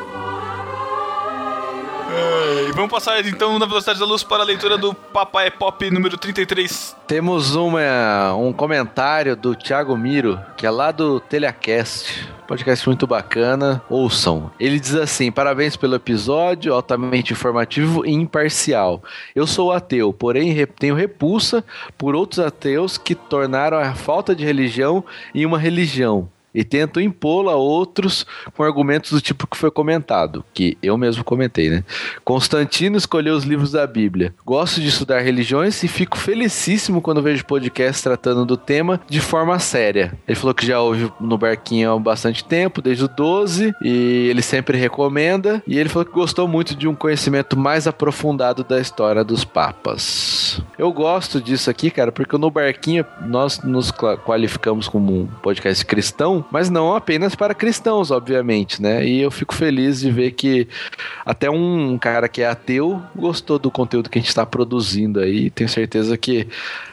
E 2.69 2.73
vamos 2.73 2.91
passar 2.91 3.25
então 3.27 3.59
na 3.59 3.67
velocidade 3.67 3.99
da 3.99 4.07
luz 4.07 4.23
para 4.23 4.43
a 4.43 4.47
leitura 4.47 4.79
do 4.79 4.95
Papai 4.95 5.51
Pop 5.51 5.91
número 5.91 6.17
33. 6.17 6.97
Temos 7.07 7.57
uma, 7.57 8.35
um 8.35 8.53
comentário 8.53 9.35
do 9.35 9.55
Thiago 9.55 9.97
Miro, 9.97 10.41
que 10.57 10.67
é 10.67 10.71
lá 10.71 10.93
do 10.93 11.19
Telecast. 11.21 12.29
Podcast 12.47 12.87
muito 12.89 13.07
bacana, 13.07 13.83
ouçam. 13.89 14.51
Ele 14.59 14.79
diz 14.81 14.95
assim: 14.95 15.31
parabéns 15.31 15.77
pelo 15.77 15.95
episódio, 15.95 16.75
altamente 16.75 17.33
informativo 17.33 18.05
e 18.05 18.13
imparcial. 18.13 19.03
Eu 19.35 19.47
sou 19.47 19.73
ateu, 19.73 20.13
porém 20.13 20.67
tenho 20.67 20.95
repulsa 20.95 21.65
por 21.97 22.15
outros 22.15 22.41
ateus 22.41 22.99
que 22.99 23.15
tornaram 23.15 23.79
a 23.79 23.95
falta 23.95 24.35
de 24.35 24.45
religião 24.45 25.05
em 25.35 25.47
uma 25.47 25.59
religião 25.59 26.29
e 26.55 26.65
tentam 26.65 27.03
impô-la 27.03 27.53
a 27.53 27.57
outros 27.57 28.27
com 28.57 28.63
argumentos 28.63 29.13
do 29.13 29.21
tipo 29.21 29.47
que 29.47 29.57
foi 29.57 29.71
comentado, 29.71 30.45
que 30.53 30.77
eu 30.83 30.97
mesmo 30.97 31.25
comentei, 31.25 31.71
né? 31.71 31.85
Constantino 32.25 32.97
escolheu 32.97 33.35
os 33.35 33.45
livros 33.45 33.73
da 33.73 33.87
Bíblia. 33.87 34.35
Gosto 34.45 34.81
de 34.81 34.89
estudar 34.89 35.21
religiões 35.21 35.83
e 35.83 35.89
fico 35.89 36.17
felicíssimo 36.17 37.01
quando 37.01 37.23
vejo 37.23 37.45
podcasts 37.45 38.03
tratando 38.03 38.45
do 38.45 38.57
tema 38.57 39.01
de 39.09 39.21
forma 39.21 39.59
séria. 39.59 40.13
Ele 40.27 40.37
falou 40.37 40.55
que 40.55 40.67
já 40.67 40.81
ouve 40.81 41.11
no 41.21 41.39
Barquinho 41.39 41.93
há 41.93 41.99
bastante 41.99 42.45
tempo, 42.45 42.83
desde 42.83 43.05
o 43.05 43.09
12, 43.09 43.73
e 43.83 44.29
ele 44.29 44.43
sempre 44.43 44.79
recomenda. 44.79 45.63
E 45.67 45.79
ele 45.79 45.89
falou 45.89 46.05
que 46.05 46.13
gostou 46.13 46.47
muito 46.49 46.75
de 46.75 46.89
um 46.89 46.95
conhecimento 46.95 47.59
mais 47.59 47.87
aprofundado 47.87 48.65
da 48.65 48.81
história 48.81 49.25
dos 49.25 49.45
papas. 49.45 50.61
Eu 50.79 50.93
gosto 50.93 51.41
disso 51.41 51.71
aqui, 51.71 51.91
cara, 51.91 52.11
porque 52.11 52.37
no 52.37 52.51
Barquinho 52.51 53.05
nós 53.27 53.61
nos 53.63 53.91
qualificamos 53.91 54.89
como 54.89 55.23
um 55.23 55.27
podcast 55.27 55.85
cristão, 55.85 56.40
mas 56.51 56.71
não 56.71 56.95
apenas 56.95 57.35
para 57.35 57.55
cristãos, 57.55 58.11
obviamente, 58.11 58.81
né? 58.81 59.05
E 59.05 59.21
eu 59.21 59.31
fico 59.31 59.55
feliz 59.55 60.01
de 60.01 60.11
ver 60.11 60.33
que 60.33 60.69
até 61.25 61.51
um 61.51 61.99
cara 61.99 62.29
que 62.29 62.43
é 62.43 62.49
ateu 62.49 63.03
gostou 63.15 63.59
do 63.59 63.71
conteúdo 63.71 64.09
que 64.09 64.19
a 64.19 64.21
gente 64.21 64.29
está 64.29 64.47
produzindo 64.47 65.21
aí. 65.21 65.51
Tenho 65.51 65.69
certeza 65.69 66.17
que 66.17 66.49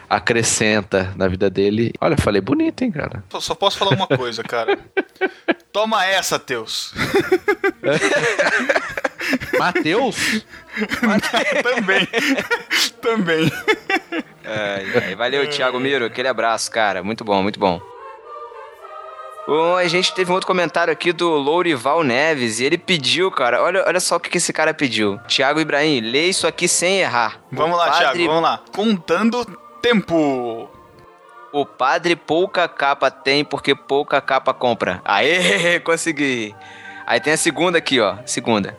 acrescenta 0.09 1.13
na 1.15 1.27
vida 1.27 1.49
dele. 1.49 1.93
Olha, 1.99 2.17
falei 2.17 2.41
bonito, 2.41 2.83
hein, 2.83 2.91
cara? 2.91 3.23
Só 3.39 3.53
posso 3.53 3.77
falar 3.77 3.95
uma 3.95 4.07
coisa, 4.07 4.43
cara. 4.43 4.79
Toma 5.71 6.05
essa, 6.05 6.39
Teus. 6.39 6.93
Mateus? 9.59 10.45
Também. 11.63 12.07
Também. 13.01 13.51
É, 14.43 15.15
valeu, 15.15 15.49
Thiago 15.49 15.79
Miro. 15.79 16.05
Aquele 16.05 16.27
abraço, 16.27 16.71
cara. 16.71 17.03
Muito 17.03 17.23
bom, 17.23 17.43
muito 17.43 17.59
bom. 17.59 17.81
Bom, 19.47 19.77
a 19.77 19.87
gente 19.87 20.13
teve 20.13 20.29
um 20.29 20.33
outro 20.33 20.45
comentário 20.45 20.91
aqui 20.91 21.13
do 21.13 21.29
Lourival 21.29 22.03
Neves 22.03 22.59
e 22.59 22.65
ele 22.65 22.77
pediu, 22.77 23.31
cara, 23.31 23.63
olha, 23.63 23.81
olha 23.87 23.99
só 24.01 24.17
o 24.17 24.19
que, 24.19 24.29
que 24.29 24.39
esse 24.39 24.51
cara 24.51 24.73
pediu. 24.73 25.17
Tiago 25.25 25.61
Ibrahim, 25.61 26.01
lê 26.01 26.25
isso 26.25 26.45
aqui 26.45 26.67
sem 26.67 26.99
errar. 26.99 27.39
Vamos 27.49 27.77
o 27.77 27.79
lá, 27.79 27.85
padre... 27.87 27.99
Tiago, 27.99 28.25
vamos 28.25 28.43
lá. 28.43 28.61
Contando 28.75 29.45
tempo. 29.81 30.69
O 31.53 31.65
padre 31.65 32.13
pouca 32.17 32.67
capa 32.67 33.09
tem 33.09 33.45
porque 33.45 33.73
pouca 33.73 34.19
capa 34.19 34.53
compra. 34.53 35.01
Aê, 35.05 35.79
consegui. 35.81 36.53
Aí 37.05 37.21
tem 37.21 37.31
a 37.31 37.37
segunda 37.37 37.77
aqui, 37.77 38.01
ó. 38.01 38.17
Segunda. 38.25 38.77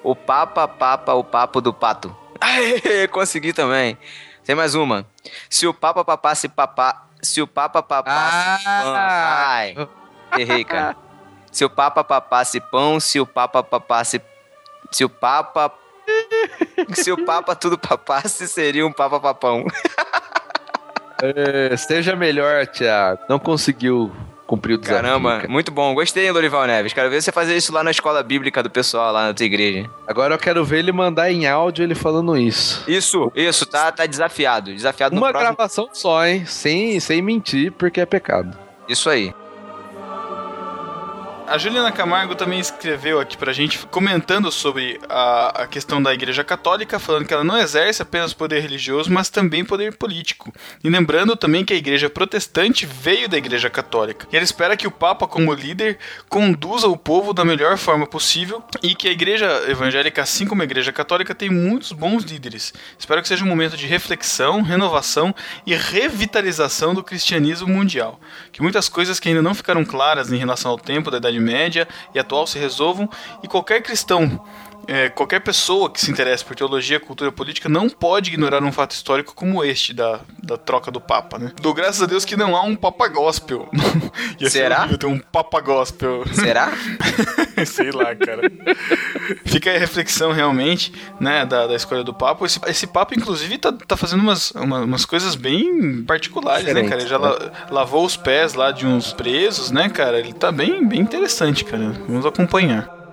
O 0.00 0.14
papa 0.14 0.68
papa 0.68 1.12
o 1.14 1.24
papo 1.24 1.60
do 1.60 1.74
pato. 1.74 2.16
Aê, 2.40 3.08
consegui 3.08 3.52
também. 3.52 3.98
Tem 4.44 4.54
mais 4.54 4.76
uma. 4.76 5.04
Se 5.50 5.66
o 5.66 5.74
papa 5.74 6.04
papasse 6.04 6.48
papá... 6.48 7.08
Se 7.20 7.42
o 7.42 7.48
papa 7.48 7.82
papasse... 7.82 8.64
Ah. 8.68 10.03
Errei, 10.38 10.64
cara. 10.64 10.96
Se 11.50 11.64
o 11.64 11.70
Papa 11.70 12.02
papasse 12.02 12.60
pão, 12.60 12.98
se 12.98 13.20
o 13.20 13.26
Papa 13.26 13.62
papasse. 13.62 14.20
Se 14.90 15.04
o 15.04 15.08
Papa. 15.08 15.72
se 16.94 17.12
o 17.12 17.24
Papa 17.24 17.54
tudo 17.54 17.78
papasse, 17.78 18.48
seria 18.48 18.86
um 18.86 18.92
Papa 18.92 19.20
papão. 19.20 19.64
é, 21.22 21.76
seja 21.76 22.16
melhor, 22.16 22.66
Thiago. 22.66 23.20
Não 23.28 23.38
conseguiu 23.38 24.12
cumprir 24.46 24.74
o 24.74 24.78
desafio. 24.78 25.02
Caramba, 25.02 25.36
cara. 25.36 25.48
muito 25.48 25.70
bom. 25.70 25.94
Gostei, 25.94 26.30
Lorival 26.30 26.66
Neves. 26.66 26.92
Quero 26.92 27.08
ver 27.08 27.22
você 27.22 27.32
fazer 27.32 27.56
isso 27.56 27.72
lá 27.72 27.82
na 27.82 27.90
escola 27.90 28.22
bíblica 28.22 28.62
do 28.62 28.70
pessoal, 28.70 29.12
lá 29.12 29.28
na 29.28 29.34
tua 29.34 29.46
igreja. 29.46 29.88
Agora 30.06 30.34
eu 30.34 30.38
quero 30.38 30.64
ver 30.64 30.80
ele 30.80 30.92
mandar 30.92 31.30
em 31.30 31.46
áudio 31.46 31.84
ele 31.84 31.94
falando 31.94 32.36
isso. 32.36 32.82
Isso, 32.88 33.32
isso, 33.34 33.64
tá, 33.66 33.90
tá 33.92 34.06
desafiado. 34.06 34.72
Desafiado 34.72 35.14
Uma 35.14 35.28
no 35.28 35.32
próximo... 35.32 35.54
gravação 35.54 35.88
só, 35.92 36.26
hein? 36.26 36.44
Sem, 36.46 36.98
sem 37.00 37.22
mentir, 37.22 37.72
porque 37.72 38.00
é 38.00 38.06
pecado. 38.06 38.56
Isso 38.88 39.08
aí. 39.08 39.32
A 41.46 41.58
Juliana 41.58 41.92
Camargo 41.92 42.34
também 42.34 42.58
escreveu 42.58 43.20
aqui 43.20 43.36
pra 43.36 43.52
gente 43.52 43.78
comentando 43.88 44.50
sobre 44.50 44.98
a, 45.10 45.64
a, 45.64 45.66
questão 45.66 46.02
da 46.02 46.14
Igreja 46.14 46.42
Católica, 46.42 46.98
falando 46.98 47.26
que 47.26 47.34
ela 47.34 47.44
não 47.44 47.58
exerce 47.58 48.00
apenas 48.00 48.32
poder 48.32 48.60
religioso, 48.60 49.12
mas 49.12 49.28
também 49.28 49.62
poder 49.62 49.94
político. 49.94 50.50
E 50.82 50.88
lembrando 50.88 51.36
também 51.36 51.62
que 51.62 51.74
a 51.74 51.76
Igreja 51.76 52.08
Protestante 52.08 52.86
veio 52.86 53.28
da 53.28 53.36
Igreja 53.36 53.68
Católica. 53.68 54.26
E 54.32 54.36
ela 54.36 54.42
espera 54.42 54.74
que 54.74 54.86
o 54.86 54.90
Papa, 54.90 55.28
como 55.28 55.52
líder, 55.52 55.98
conduza 56.30 56.88
o 56.88 56.96
povo 56.96 57.34
da 57.34 57.44
melhor 57.44 57.76
forma 57.76 58.06
possível 58.06 58.62
e 58.82 58.94
que 58.94 59.06
a 59.06 59.12
Igreja 59.12 59.64
Evangélica, 59.68 60.22
assim 60.22 60.46
como 60.46 60.62
a 60.62 60.64
Igreja 60.64 60.92
Católica, 60.92 61.34
tem 61.34 61.50
muitos 61.50 61.92
bons 61.92 62.24
líderes. 62.24 62.72
Espero 62.98 63.20
que 63.20 63.28
seja 63.28 63.44
um 63.44 63.48
momento 63.48 63.76
de 63.76 63.86
reflexão, 63.86 64.62
renovação 64.62 65.34
e 65.66 65.74
revitalização 65.74 66.94
do 66.94 67.04
cristianismo 67.04 67.68
mundial. 67.68 68.18
Que 68.50 68.62
muitas 68.62 68.88
coisas 68.88 69.20
que 69.20 69.28
ainda 69.28 69.42
não 69.42 69.54
ficaram 69.54 69.84
claras 69.84 70.32
em 70.32 70.38
relação 70.38 70.70
ao 70.70 70.78
tempo 70.78 71.10
da 71.10 71.18
Idade 71.18 71.33
Idade 71.34 71.40
Média 71.40 71.88
e 72.14 72.18
atual 72.18 72.46
se 72.46 72.58
resolvam 72.58 73.08
e 73.42 73.48
qualquer 73.48 73.82
cristão 73.82 74.40
é, 74.86 75.08
qualquer 75.08 75.40
pessoa 75.40 75.90
que 75.90 76.00
se 76.00 76.10
interesse 76.10 76.44
por 76.44 76.54
teologia, 76.56 76.98
cultura 77.00 77.30
política 77.32 77.68
não 77.68 77.88
pode 77.88 78.30
ignorar 78.30 78.62
um 78.62 78.72
fato 78.72 78.92
histórico 78.92 79.34
como 79.34 79.64
este 79.64 79.92
da, 79.92 80.20
da 80.42 80.56
troca 80.56 80.90
do 80.90 81.00
Papa, 81.00 81.38
né? 81.38 81.52
Dou 81.60 81.72
graças 81.74 82.02
a 82.02 82.06
Deus 82.06 82.24
que 82.24 82.36
não 82.36 82.56
há 82.56 82.62
um 82.62 82.74
Papa 82.76 83.08
Gospel. 83.08 83.68
Ia 84.40 84.50
Será? 84.50 84.78
horrível 84.80 84.98
ter 84.98 85.06
um 85.06 85.18
Papa 85.18 85.60
Gospel. 85.60 86.24
Será? 86.32 86.72
Sei 87.66 87.90
lá, 87.92 88.14
cara. 88.14 88.42
Fica 89.44 89.70
aí 89.70 89.76
a 89.76 89.80
reflexão 89.80 90.32
realmente, 90.32 90.92
né, 91.20 91.46
da, 91.46 91.66
da 91.66 91.74
escolha 91.74 92.02
do 92.02 92.12
Papa. 92.12 92.44
Esse, 92.44 92.60
esse 92.66 92.86
Papa, 92.86 93.14
inclusive, 93.14 93.58
tá, 93.58 93.72
tá 93.72 93.96
fazendo 93.96 94.20
umas, 94.20 94.50
uma- 94.52 94.80
umas 94.80 95.04
coisas 95.04 95.34
bem 95.34 96.02
particulares, 96.02 96.72
né, 96.74 96.82
cara? 96.88 97.00
Ele 97.00 97.08
já 97.08 97.16
la- 97.18 97.52
lavou 97.70 98.04
os 98.04 98.16
pés 98.16 98.54
lá 98.54 98.70
de 98.72 98.86
uns 98.86 99.12
presos, 99.12 99.70
né, 99.70 99.88
cara? 99.88 100.18
Ele 100.18 100.32
tá 100.32 100.50
bem, 100.50 100.86
bem 100.86 101.00
interessante, 101.00 101.64
cara. 101.64 101.92
Vamos 102.08 102.26
acompanhar. 102.26 103.03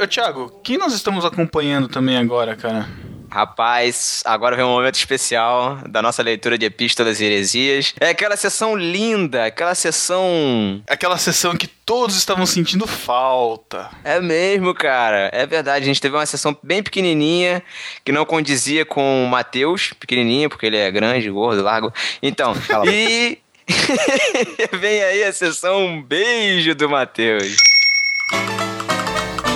Ô, 0.00 0.06
Thiago, 0.06 0.60
quem 0.62 0.78
nós 0.78 0.94
estamos 0.94 1.24
acompanhando 1.24 1.86
também 1.86 2.16
agora, 2.16 2.56
cara? 2.56 2.88
Rapaz, 3.30 4.22
agora 4.26 4.56
vem 4.56 4.64
um 4.64 4.68
momento 4.68 4.96
especial 4.96 5.78
da 5.88 6.02
nossa 6.02 6.22
leitura 6.22 6.58
de 6.58 6.66
Epístolas 6.66 7.18
e 7.18 7.24
Heresias. 7.24 7.94
É 7.98 8.10
aquela 8.10 8.36
sessão 8.36 8.76
linda, 8.76 9.46
aquela 9.46 9.74
sessão. 9.74 10.82
Aquela 10.86 11.16
sessão 11.16 11.56
que 11.56 11.66
todos 11.66 12.14
estavam 12.16 12.44
sentindo 12.44 12.86
falta. 12.86 13.90
É 14.04 14.20
mesmo, 14.20 14.74
cara. 14.74 15.30
É 15.32 15.46
verdade. 15.46 15.82
A 15.82 15.86
gente 15.86 16.00
teve 16.00 16.14
uma 16.14 16.26
sessão 16.26 16.54
bem 16.62 16.82
pequenininha 16.82 17.62
que 18.04 18.12
não 18.12 18.26
condizia 18.26 18.84
com 18.84 19.24
o 19.24 19.28
Mateus, 19.28 19.94
pequenininha, 19.98 20.50
porque 20.50 20.66
ele 20.66 20.76
é 20.76 20.90
grande, 20.90 21.30
gordo, 21.30 21.62
largo. 21.62 21.92
Então, 22.22 22.54
e. 22.86 23.38
vem 24.78 25.02
aí 25.02 25.24
a 25.24 25.32
sessão 25.32 25.86
um 25.86 26.02
beijo 26.02 26.74
do 26.74 26.88
Mateus. 26.88 27.56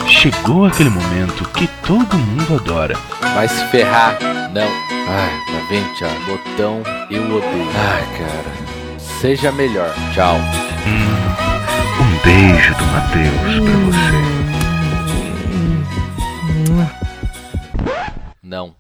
Chegou 0.08 0.64
aquele 0.64 0.90
momento 0.90 1.44
que 1.50 1.66
todo 1.86 2.16
mundo 2.16 2.54
adora. 2.56 2.94
Vai 3.34 3.48
se 3.48 3.64
ferrar. 3.66 4.18
Não. 4.52 4.68
Ai, 5.08 5.30
tá 5.46 5.66
vendo, 5.68 5.94
Thiago? 5.94 6.14
Botão, 6.26 6.82
eu 7.10 7.22
odeio. 7.22 7.70
Ai, 7.76 8.04
cara. 8.18 8.98
Seja 8.98 9.52
melhor. 9.52 9.92
Tchau. 10.12 10.36
Um 12.00 12.18
beijo 12.24 12.74
do 12.74 12.86
Matheus 12.86 13.58
pra 13.64 13.76
você. 13.84 14.16
Não. 18.42 18.75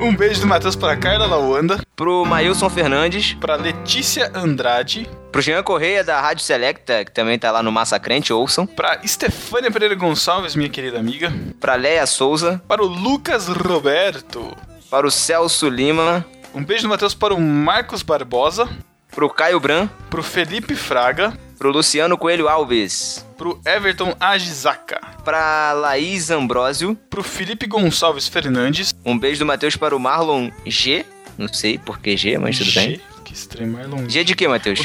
Um 0.00 0.14
beijo 0.16 0.40
do 0.40 0.46
Matheus 0.46 0.74
para 0.74 0.96
Carla 0.96 1.26
Lawanda, 1.26 1.80
Pro 1.94 2.24
Mailson 2.24 2.70
Fernandes, 2.70 3.34
para 3.34 3.56
Letícia 3.56 4.30
Andrade, 4.34 5.08
pro 5.30 5.42
Jean 5.42 5.62
Correia 5.62 6.02
da 6.02 6.18
Rádio 6.20 6.42
Selecta, 6.42 7.04
que 7.04 7.12
também 7.12 7.38
tá 7.38 7.50
lá 7.50 7.62
no 7.62 7.70
Massacrente, 7.70 8.32
ouçam. 8.32 8.66
para 8.66 9.00
Estefânia 9.04 9.70
Pereira 9.70 9.94
Gonçalves, 9.94 10.54
minha 10.56 10.70
querida 10.70 10.98
amiga, 10.98 11.30
Pra 11.60 11.74
Leia 11.74 12.06
Souza, 12.06 12.62
para 12.66 12.82
o 12.82 12.86
Lucas 12.86 13.48
Roberto. 13.48 14.56
para 14.90 15.06
o 15.06 15.10
Celso 15.10 15.68
Lima, 15.68 16.24
Um 16.54 16.64
beijo 16.64 16.84
do 16.84 16.88
Matheus 16.88 17.14
para 17.14 17.34
o 17.34 17.40
Marcos 17.40 18.02
Barbosa, 18.02 18.68
pro 19.10 19.28
Caio 19.28 19.60
Bran, 19.60 19.88
pro 20.08 20.22
Felipe 20.22 20.74
Fraga, 20.74 21.32
pro 21.58 21.70
Luciano 21.70 22.16
Coelho 22.16 22.48
Alves, 22.48 23.26
pro 23.36 23.60
Everton 23.64 24.14
Agizaka, 24.18 25.00
pra 25.24 25.72
Laís 25.72 26.30
Ambrósio. 26.30 26.96
pro 27.08 27.22
Felipe 27.22 27.66
Gonçalves 27.66 28.28
Fernandes. 28.28 28.94
Um 29.04 29.18
beijo 29.18 29.40
do 29.40 29.46
Matheus 29.46 29.76
para 29.76 29.94
o 29.94 30.00
Marlon 30.00 30.50
G. 30.66 31.04
Não 31.36 31.48
sei 31.52 31.78
por 31.78 31.98
que 32.00 32.16
G, 32.16 32.36
mas 32.38 32.58
tudo 32.58 32.72
bem. 32.72 32.90
G, 32.96 33.00
Que 33.24 33.32
estranho, 33.32 33.72
Marlon. 33.72 34.08
G 34.08 34.24
de 34.24 34.34
quê, 34.34 34.46
Matheus? 34.48 34.80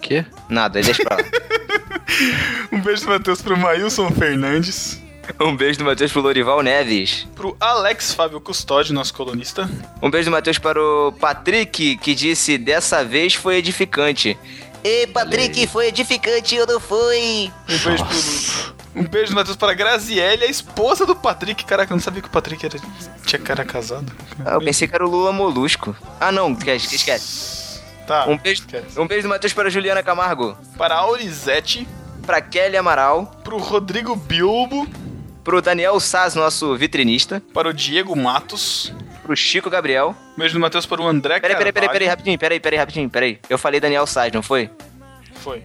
Quê? 0.00 0.24
Nada, 0.48 0.80
deixa 0.80 1.02
pra 1.02 1.16
lá. 1.16 1.22
Um 2.72 2.80
beijo 2.80 3.02
do 3.04 3.10
Matheus 3.10 3.40
pro 3.42 3.56
Mailson 3.56 4.10
Fernandes, 4.10 5.00
Um 5.40 5.54
beijo 5.56 5.78
do 5.78 5.84
Matheus 5.84 6.10
pro 6.12 6.20
Lorival 6.22 6.62
Neves. 6.62 7.26
pro 7.34 7.56
Alex 7.60 8.12
Fábio 8.14 8.40
Custódio, 8.40 8.94
nosso 8.94 9.12
colunista. 9.14 9.68
Um 10.02 10.10
beijo 10.10 10.30
do 10.30 10.32
Matheus 10.32 10.58
para 10.58 10.80
o 10.82 11.12
Patrick, 11.12 11.96
que 11.98 12.14
disse: 12.14 12.56
dessa 12.58 13.04
vez 13.04 13.34
foi 13.34 13.56
edificante. 13.56 14.38
Ei, 14.82 15.06
Patrick, 15.06 15.66
foi 15.66 15.88
edificante 15.88 16.58
ou 16.58 16.66
não 16.66 16.80
foi? 16.80 17.52
Um 17.68 17.78
beijo 17.78 18.04
pro. 18.04 18.78
Um 18.96 19.04
beijo 19.04 19.30
do 19.32 19.34
Matheus 19.36 19.56
para 19.56 19.72
a 19.72 19.74
Graziele, 19.74 20.44
a 20.44 20.48
esposa 20.48 21.04
do 21.06 21.14
Patrick. 21.14 21.64
Caraca, 21.64 21.92
eu 21.92 21.96
não 21.96 22.02
sabia 22.02 22.22
que 22.22 22.28
o 22.28 22.30
Patrick 22.30 22.64
era... 22.64 22.76
tinha 23.24 23.38
cara 23.40 23.64
casado. 23.64 24.10
Ah, 24.44 24.54
eu 24.54 24.60
pensei 24.60 24.88
que 24.88 24.94
era 24.94 25.06
o 25.06 25.10
Lula 25.10 25.30
Molusco. 25.30 25.94
Ah, 26.20 26.32
não, 26.32 26.52
esquece. 26.52 26.96
esquece. 26.96 27.80
Tá. 28.06 28.26
Um 28.26 28.36
beijo, 28.38 28.62
esquece. 28.62 28.98
um 28.98 29.06
beijo 29.06 29.24
do 29.24 29.28
Matheus 29.28 29.52
para 29.52 29.68
a 29.68 29.70
Juliana 29.70 30.02
Camargo. 30.02 30.56
Para 30.76 30.94
a 30.96 30.98
Aurizete, 30.98 31.86
Pra 32.26 32.40
Kelly 32.40 32.76
Amaral. 32.76 33.26
pro 33.44 33.58
Rodrigo 33.58 34.16
Bilbo, 34.16 34.88
Pro 35.48 35.62
Daniel 35.62 35.98
Saz, 35.98 36.34
nosso 36.34 36.76
vitrinista. 36.76 37.42
para 37.54 37.70
o 37.70 37.72
Diego 37.72 38.14
Matos. 38.14 38.92
Pro 39.22 39.34
Chico 39.34 39.70
Gabriel. 39.70 40.14
Beijo 40.36 40.52
do 40.52 40.60
Matheus 40.60 40.84
para 40.84 41.00
o 41.00 41.08
André 41.08 41.40
Peraí, 41.40 41.56
peraí, 41.56 41.72
peraí, 41.72 41.72
Carvalho. 41.72 41.92
peraí, 41.92 42.08
rapidinho, 42.08 42.38
peraí, 42.38 42.60
peraí, 42.60 42.78
rapidinho, 42.78 43.08
peraí. 43.08 43.38
Eu 43.48 43.56
falei 43.56 43.80
Daniel 43.80 44.06
Saz, 44.06 44.30
não 44.30 44.42
foi? 44.42 44.68
Foi. 45.36 45.62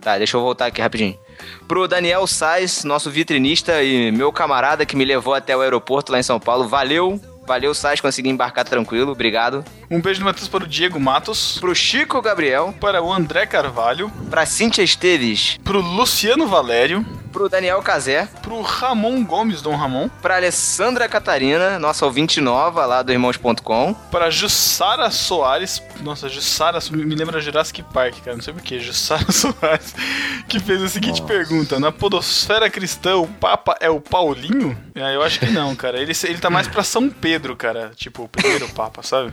Tá, 0.00 0.18
deixa 0.18 0.36
eu 0.36 0.40
voltar 0.40 0.66
aqui 0.66 0.80
rapidinho. 0.80 1.18
Pro 1.66 1.88
Daniel 1.88 2.24
Sais, 2.28 2.84
nosso 2.84 3.10
vitrinista 3.10 3.82
e 3.82 4.12
meu 4.12 4.30
camarada 4.30 4.86
que 4.86 4.94
me 4.94 5.04
levou 5.04 5.34
até 5.34 5.56
o 5.56 5.60
aeroporto 5.62 6.12
lá 6.12 6.20
em 6.20 6.22
São 6.22 6.38
Paulo. 6.38 6.68
Valeu, 6.68 7.20
valeu 7.44 7.74
Sais, 7.74 8.00
consegui 8.00 8.28
embarcar 8.28 8.64
tranquilo, 8.64 9.10
obrigado. 9.10 9.64
Um 9.94 10.00
beijo 10.00 10.18
do 10.20 10.24
Matheus 10.24 10.48
para 10.48 10.64
o 10.64 10.66
Diego 10.66 10.98
Matos. 10.98 11.58
Pro 11.60 11.74
Chico 11.74 12.20
Gabriel, 12.20 12.74
Para 12.80 13.00
o 13.02 13.12
André 13.12 13.46
Carvalho. 13.46 14.10
pra 14.28 14.44
Cíntia 14.44 14.82
Esteves, 14.82 15.56
Pro 15.62 15.80
Luciano 15.80 16.46
Valério. 16.48 17.04
pro 17.32 17.48
Daniel 17.48 17.82
Cazé, 17.82 18.28
Pro 18.42 18.60
Ramon 18.62 19.24
Gomes, 19.24 19.60
Dom 19.60 19.74
Ramon. 19.74 20.08
pra 20.22 20.36
Alessandra 20.36 21.08
Catarina, 21.08 21.78
nossa 21.80 22.04
ouvinte 22.06 22.40
nova 22.40 22.86
lá 22.86 23.02
do 23.02 23.10
Irmãos.com. 23.12 23.92
Para 24.10 24.30
Jussara 24.30 25.10
Soares. 25.10 25.82
Nossa, 26.00 26.28
Jussara 26.28 26.78
me 26.92 27.14
lembra 27.14 27.40
Jurassic 27.40 27.82
Park, 27.92 28.16
cara. 28.24 28.36
Não 28.36 28.42
sei 28.42 28.52
porquê. 28.54 28.78
Jussara 28.78 29.26
Soares. 29.32 29.94
Que 30.48 30.60
fez 30.60 30.80
a 30.82 30.88
seguinte 30.88 31.22
pergunta: 31.22 31.78
Na 31.80 31.90
Podosfera 31.90 32.68
Cristã, 32.70 33.16
o 33.16 33.26
Papa 33.26 33.76
é 33.80 33.90
o 33.90 34.00
Paulinho? 34.00 34.76
É, 34.94 35.14
eu 35.16 35.22
acho 35.22 35.40
que 35.40 35.46
não, 35.46 35.74
cara. 35.74 35.98
Ele, 36.00 36.12
ele 36.24 36.38
tá 36.38 36.48
mais 36.50 36.68
pra 36.68 36.84
São 36.84 37.08
Pedro, 37.10 37.56
cara. 37.56 37.90
Tipo, 37.96 38.24
o 38.24 38.28
primeiro 38.28 38.68
Papa, 38.74 39.02
sabe? 39.02 39.32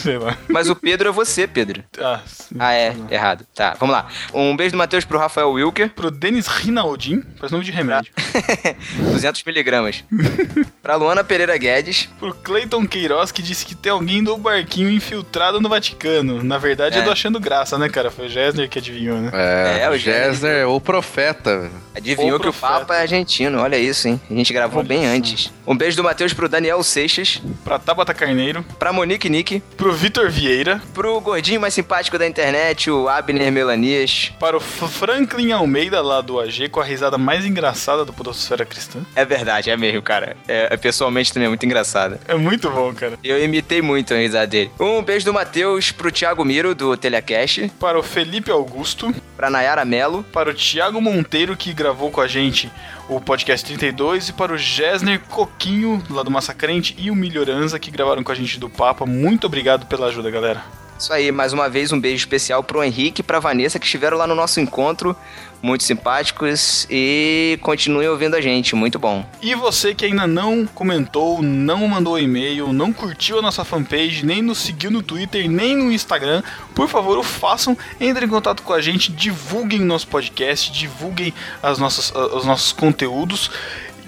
Sei 0.00 0.18
lá. 0.18 0.36
Mas 0.48 0.68
o 0.68 0.76
Pedro 0.76 1.08
é 1.08 1.12
você, 1.12 1.46
Pedro. 1.46 1.82
Ah, 1.98 2.20
Ah, 2.58 2.72
é, 2.74 2.94
errado. 3.10 3.44
Tá, 3.54 3.76
vamos 3.78 3.94
lá. 3.94 4.06
Um 4.34 4.56
beijo 4.56 4.72
do 4.72 4.78
Matheus 4.78 5.04
pro 5.04 5.18
Rafael 5.18 5.50
Wilker. 5.50 5.90
Pro 5.90 6.10
Denis 6.10 6.46
Rinaldin, 6.46 7.22
faz 7.38 7.52
nome 7.52 7.64
de 7.64 7.70
remédio. 7.70 8.12
200 9.12 9.42
miligramas. 9.44 10.04
pra 10.82 10.96
Luana 10.96 11.22
Pereira 11.24 11.56
Guedes. 11.56 12.08
Pro 12.18 12.34
Clayton 12.34 12.86
Queiroz, 12.86 13.30
que 13.32 13.42
disse 13.42 13.64
que 13.66 13.74
tem 13.74 13.92
alguém 13.92 14.22
do 14.22 14.36
barquinho 14.36 14.90
infiltrado 14.90 15.60
no 15.60 15.68
Vaticano. 15.68 16.42
Na 16.42 16.58
verdade, 16.58 16.98
é, 16.98 17.00
É. 17.00 17.02
do 17.04 17.10
achando 17.10 17.38
graça, 17.40 17.78
né, 17.78 17.88
cara? 17.88 18.10
Foi 18.10 18.26
o 18.26 18.28
Gessner 18.28 18.68
que 18.68 18.78
adivinhou, 18.78 19.18
né? 19.18 19.30
É, 19.32 19.80
É, 19.82 19.90
o 19.90 19.92
o 19.92 19.98
Gessner, 19.98 20.68
o 20.68 20.80
profeta. 20.80 21.70
Adivinhou 21.94 22.36
O 22.36 22.40
que 22.40 22.48
o 22.48 22.52
profeta. 22.52 22.80
Papa 22.80 22.96
é 22.96 23.02
argentino, 23.02 23.60
olha 23.60 23.76
isso, 23.78 24.08
hein? 24.08 24.20
A 24.30 24.34
gente 24.34 24.52
gravou 24.52 24.78
Olha 24.80 24.88
bem 24.88 25.02
só. 25.04 25.08
antes. 25.08 25.52
Um 25.66 25.76
beijo 25.76 25.96
do 25.96 26.02
Matheus 26.04 26.32
pro 26.32 26.48
Daniel 26.48 26.82
Seixas, 26.82 27.40
Pra 27.64 27.78
Tabata 27.78 28.12
Carneiro. 28.14 28.64
pra 28.78 28.92
Monique 28.92 29.28
Nick, 29.28 29.62
Pro 29.80 29.94
Vitor 29.94 30.28
Vieira. 30.30 30.78
pro 30.92 31.18
gordinho 31.22 31.58
mais 31.58 31.72
simpático 31.72 32.18
da 32.18 32.26
internet, 32.26 32.90
o 32.90 33.08
Abner 33.08 33.50
Melanias. 33.50 34.30
Para 34.38 34.54
o 34.54 34.60
Franklin 34.60 35.52
Almeida, 35.52 36.02
lá 36.02 36.20
do 36.20 36.38
AG, 36.38 36.68
com 36.68 36.80
a 36.80 36.84
risada 36.84 37.16
mais 37.16 37.46
engraçada 37.46 38.04
do 38.04 38.12
Podosfera 38.12 38.66
Cristã. 38.66 38.98
É 39.16 39.24
verdade, 39.24 39.70
é 39.70 39.76
mesmo, 39.78 40.02
cara. 40.02 40.36
É, 40.46 40.68
é 40.70 40.76
pessoalmente 40.76 41.32
também 41.32 41.46
é 41.46 41.48
muito 41.48 41.64
engraçado. 41.64 42.18
É 42.28 42.34
muito 42.34 42.68
bom, 42.68 42.92
cara. 42.92 43.18
Eu 43.24 43.42
imitei 43.42 43.80
muito 43.80 44.12
a 44.12 44.18
risada 44.18 44.46
dele. 44.48 44.70
Um 44.78 45.02
beijo 45.02 45.24
do 45.24 45.32
Matheus 45.32 45.90
pro 45.90 46.12
Thiago 46.12 46.44
Miro, 46.44 46.74
do 46.74 46.94
Telecast, 46.94 47.72
Para 47.80 47.98
o 47.98 48.02
Felipe 48.02 48.50
Augusto. 48.50 49.14
pra 49.34 49.48
Nayara 49.48 49.86
Melo, 49.86 50.22
Para 50.24 50.50
o 50.50 50.54
Thiago 50.54 51.00
Monteiro, 51.00 51.56
que 51.56 51.72
gravou 51.72 52.10
com 52.10 52.20
a 52.20 52.28
gente 52.28 52.70
o 53.10 53.20
podcast 53.20 53.66
32. 53.66 54.28
E 54.28 54.32
para 54.32 54.52
o 54.52 54.58
Gessner 54.58 55.20
Coquinho, 55.28 56.02
lá 56.08 56.22
do 56.22 56.30
Massacrente. 56.30 56.94
E 56.96 57.10
o 57.10 57.14
Melhoranza, 57.14 57.78
que 57.78 57.90
gravaram 57.90 58.22
com 58.22 58.32
a 58.32 58.34
gente 58.34 58.58
do 58.58 58.70
Papa. 58.70 59.04
Muito 59.04 59.46
obrigado 59.46 59.86
pela 59.86 60.06
ajuda, 60.06 60.30
galera. 60.30 60.79
Isso 61.00 61.14
aí, 61.14 61.32
mais 61.32 61.54
uma 61.54 61.66
vez 61.66 61.94
um 61.94 61.98
beijo 61.98 62.16
especial 62.16 62.62
pro 62.62 62.84
Henrique 62.84 63.22
e 63.22 63.24
pra 63.24 63.40
Vanessa 63.40 63.78
que 63.78 63.86
estiveram 63.86 64.18
lá 64.18 64.26
no 64.26 64.34
nosso 64.34 64.60
encontro, 64.60 65.16
muito 65.62 65.82
simpáticos 65.82 66.86
e 66.90 67.58
continuem 67.62 68.06
ouvindo 68.06 68.36
a 68.36 68.40
gente, 68.42 68.76
muito 68.76 68.98
bom. 68.98 69.24
E 69.40 69.54
você 69.54 69.94
que 69.94 70.04
ainda 70.04 70.26
não 70.26 70.66
comentou, 70.66 71.40
não 71.40 71.88
mandou 71.88 72.18
e-mail, 72.18 72.70
não 72.70 72.92
curtiu 72.92 73.38
a 73.38 73.42
nossa 73.42 73.64
fanpage, 73.64 74.26
nem 74.26 74.42
nos 74.42 74.58
seguiu 74.58 74.90
no 74.90 75.02
Twitter, 75.02 75.50
nem 75.50 75.74
no 75.74 75.90
Instagram, 75.90 76.42
por 76.74 76.86
favor, 76.86 77.16
o 77.16 77.22
façam. 77.22 77.74
Entrem 77.98 78.28
em 78.28 78.30
contato 78.30 78.62
com 78.62 78.74
a 78.74 78.80
gente, 78.82 79.10
divulguem 79.10 79.80
nosso 79.80 80.06
podcast, 80.06 80.70
divulguem 80.70 81.32
as 81.62 81.78
nossas, 81.78 82.12
ah, 82.14 82.36
os 82.36 82.44
nossos 82.44 82.72
conteúdos, 82.72 83.50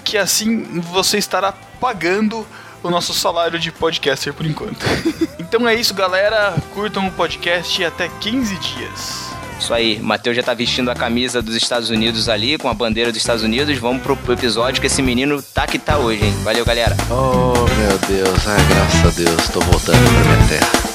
que 0.05 0.18
assim 0.18 0.78
você 0.81 1.16
estará 1.16 1.52
pagando 1.81 2.46
o 2.82 2.90
nosso 2.90 3.14
salário 3.14 3.58
de 3.58 3.70
podcaster 3.70 4.32
por 4.32 4.46
enquanto. 4.46 4.84
então 5.38 5.68
é 5.68 5.74
isso, 5.74 5.94
galera. 5.94 6.54
Curtam 6.74 7.06
o 7.06 7.12
podcast 7.12 7.80
e 7.80 7.84
até 7.84 8.08
15 8.08 8.56
dias. 8.56 9.32
Isso 9.58 9.72
aí, 9.72 10.00
Matheus 10.00 10.34
já 10.34 10.42
tá 10.42 10.52
vestindo 10.54 10.90
a 10.90 10.94
camisa 10.94 11.40
dos 11.40 11.54
Estados 11.54 11.88
Unidos 11.88 12.28
ali, 12.28 12.58
com 12.58 12.68
a 12.68 12.74
bandeira 12.74 13.12
dos 13.12 13.20
Estados 13.20 13.44
Unidos. 13.44 13.78
Vamos 13.78 14.02
pro 14.02 14.18
episódio 14.32 14.80
que 14.80 14.88
esse 14.88 15.00
menino 15.00 15.40
tá 15.40 15.68
que 15.68 15.78
tá 15.78 15.98
hoje, 15.98 16.24
hein? 16.24 16.34
Valeu, 16.42 16.64
galera. 16.64 16.96
Oh, 17.08 17.54
meu 17.76 17.98
Deus. 18.08 18.48
Ai, 18.48 18.64
graças 18.68 19.06
a 19.06 19.24
Deus, 19.24 19.48
tô 19.50 19.60
voltando 19.60 19.98
pra 19.98 20.34
minha 20.34 20.48
terra. 20.48 20.91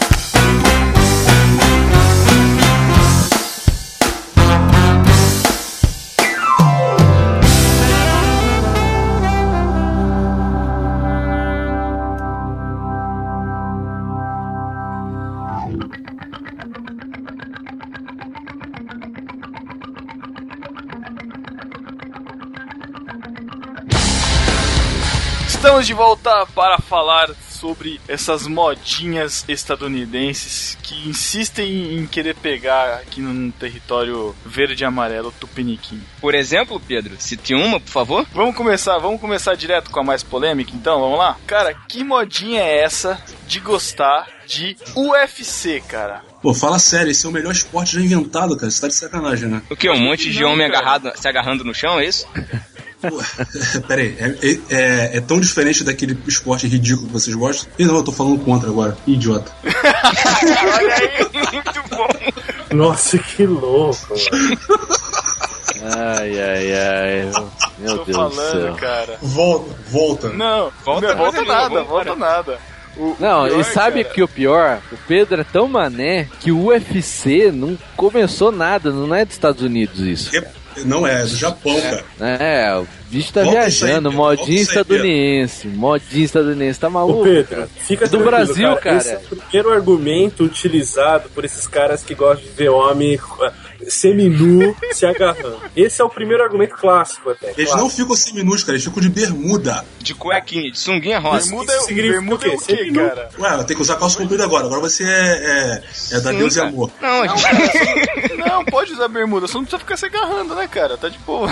Estamos 25.67 25.85
de 25.85 25.93
volta 25.93 26.45
para 26.55 26.77
falar 26.77 27.29
sobre 27.49 27.99
essas 28.07 28.47
modinhas 28.47 29.43
estadunidenses 29.49 30.77
que 30.81 31.09
insistem 31.09 31.97
em 31.97 32.07
querer 32.07 32.35
pegar 32.35 32.93
aqui 32.93 33.19
no 33.19 33.51
território 33.51 34.33
verde 34.45 34.83
e 34.83 34.85
amarelo 34.85 35.29
tupiniquim. 35.29 36.01
Por 36.21 36.33
exemplo, 36.33 36.79
Pedro, 36.79 37.15
cite 37.19 37.53
uma, 37.53 37.81
por 37.81 37.89
favor. 37.89 38.25
Vamos 38.33 38.55
começar, 38.55 38.97
vamos 38.97 39.19
começar 39.19 39.55
direto 39.55 39.91
com 39.91 39.99
a 39.99 40.03
mais 40.05 40.23
polêmica, 40.23 40.71
então, 40.73 41.01
vamos 41.01 41.19
lá? 41.19 41.35
Cara, 41.45 41.73
que 41.73 42.01
modinha 42.01 42.61
é 42.61 42.81
essa 42.81 43.21
de 43.45 43.59
gostar 43.59 44.25
de 44.47 44.77
UFC, 44.95 45.83
cara? 45.85 46.23
Pô, 46.41 46.53
fala 46.53 46.79
sério, 46.79 47.11
esse 47.11 47.25
é 47.25 47.29
o 47.29 47.33
melhor 47.33 47.51
esporte 47.51 47.95
já 47.95 47.99
inventado, 47.99 48.55
cara. 48.55 48.71
Você 48.71 48.79
tá 48.79 48.87
de 48.87 48.95
sacanagem, 48.95 49.49
né? 49.49 49.61
O 49.69 49.75
que? 49.75 49.89
Um 49.89 49.99
monte 49.99 50.31
de 50.31 50.41
Não, 50.41 50.53
homem 50.53 50.65
agarrado, 50.65 51.11
se 51.13 51.27
agarrando 51.27 51.65
no 51.65 51.73
chão, 51.73 51.99
é 51.99 52.05
isso? 52.05 52.25
Pô, 53.01 53.21
Pera 53.87 54.01
aí, 54.01 54.15
é, 54.19 54.75
é- 54.75 55.17
é 55.17 55.21
tão 55.21 55.39
diferente 55.39 55.83
daquele 55.83 56.17
esporte 56.27 56.67
ridículo 56.67 57.07
que 57.07 57.13
vocês 57.13 57.35
gostam? 57.35 57.69
Ih, 57.77 57.85
não, 57.85 57.95
eu 57.97 58.03
tô 58.03 58.11
falando 58.11 58.39
contra 58.43 58.69
agora. 58.69 58.97
Idiota. 59.05 59.51
Olha 59.63 60.95
aí, 60.95 61.53
muito 61.53 61.89
bom. 61.95 62.75
Nossa, 62.75 63.17
que 63.19 63.45
louco. 63.45 63.97
mano. 64.09 64.57
Ai, 65.83 66.39
ai, 66.41 66.73
ai. 66.73 67.31
Meu 67.77 67.97
Tô 67.99 68.03
Deus 68.05 68.05
do 68.05 68.13
falando, 68.35 68.61
céu. 68.65 68.75
cara. 68.75 69.17
Volta, 69.21 69.75
volta. 69.89 70.29
Não, 70.29 70.71
Volta 70.83 71.07
não 71.09 71.15
volta 71.17 71.41
nada, 71.43 71.69
nenhuma, 71.69 71.83
volta 71.85 72.15
nada. 72.15 72.59
O 72.97 73.15
Não, 73.19 73.45
pior, 73.47 73.59
e 73.59 73.63
sabe 73.63 74.03
cara, 74.03 74.15
que 74.15 74.23
o 74.23 74.27
pior? 74.27 74.81
O 74.91 74.97
Pedro 75.07 75.41
é 75.41 75.43
tão 75.43 75.67
mané 75.67 76.27
que 76.39 76.51
o 76.51 76.65
UFC 76.65 77.51
não 77.51 77.77
começou 77.95 78.51
nada, 78.51 78.91
não 78.91 79.13
é 79.13 79.23
dos 79.23 79.35
Estados 79.35 79.61
Unidos 79.61 79.99
isso. 79.99 80.31
Não 80.85 81.05
é, 81.05 81.21
é 81.21 81.23
do 81.23 81.35
Japão, 81.35 81.79
cara. 81.81 82.03
É, 82.19 82.75
o 82.75 82.87
bicho 83.09 83.33
tá 83.33 83.43
Volta 83.43 83.59
aí, 83.59 83.65
viajando, 83.65 84.11
modinha 84.11 84.59
aí, 84.59 84.65
Pedro. 84.65 84.81
estadunidense, 84.81 85.67
modinha 85.67 86.25
estadunidense, 86.25 86.79
tá 86.79 86.89
maluco? 86.89 87.21
Ô 87.21 87.23
Pedro, 87.23 87.55
cara? 87.55 87.69
fica 87.77 88.07
Do 88.07 88.19
Brasil, 88.19 88.75
cara. 88.77 88.97
Esse 88.97 89.13
é 89.13 89.17
o 89.17 89.35
primeiro 89.35 89.71
argumento 89.71 90.43
utilizado 90.43 91.29
por 91.29 91.45
esses 91.45 91.67
caras 91.67 92.03
que 92.03 92.13
gostam 92.13 92.45
de 92.45 92.51
ver 92.51 92.69
homem 92.69 93.19
seminu 93.89 94.75
se 94.91 95.05
agarrando. 95.05 95.59
Esse 95.75 96.01
é 96.01 96.05
o 96.05 96.09
primeiro 96.09 96.43
argumento 96.43 96.75
clássico 96.75 97.29
até. 97.29 97.51
Eles 97.51 97.65
claro. 97.67 97.81
não 97.83 97.89
ficam 97.89 98.15
seminudos, 98.15 98.63
cara, 98.63 98.73
eles 98.75 98.83
ficam 98.85 99.01
de 99.01 99.09
bermuda. 99.09 99.85
De 99.99 100.13
cuequinha, 100.13 100.71
de 100.71 100.79
sunguinha 100.79 101.19
rosa. 101.19 101.45
Bermuda, 101.49 101.73
Isso 101.73 101.85
significa 101.85 102.13
bermuda 102.13 102.45
é 102.47 102.49
o 102.49 102.55
o 102.55 102.61
quê? 102.61 102.91
cara? 102.93 103.29
Ué, 103.39 103.63
tem 103.63 103.75
que 103.75 103.81
usar 103.81 103.95
calça 103.95 104.17
comprida 104.17 104.43
agora. 104.43 104.65
Agora 104.65 104.81
você 104.81 105.03
é, 105.03 105.07
é, 106.11 106.17
é 106.17 106.19
da 106.21 106.31
Sim, 106.31 106.37
Deus 106.37 106.55
e 106.55 106.59
cara. 106.59 106.69
amor. 106.69 106.91
Não, 107.01 107.21
a 107.23 107.27
gente... 107.27 108.37
Não, 108.37 108.63
pode 108.65 108.93
usar 108.93 109.07
bermuda, 109.07 109.47
só 109.47 109.55
não 109.57 109.65
precisa 109.65 109.79
ficar 109.79 109.97
se 109.97 110.05
agarrando, 110.05 110.55
né, 110.55 110.67
cara? 110.67 110.95
Tá 110.97 111.09
de 111.09 111.17
boa. 111.19 111.49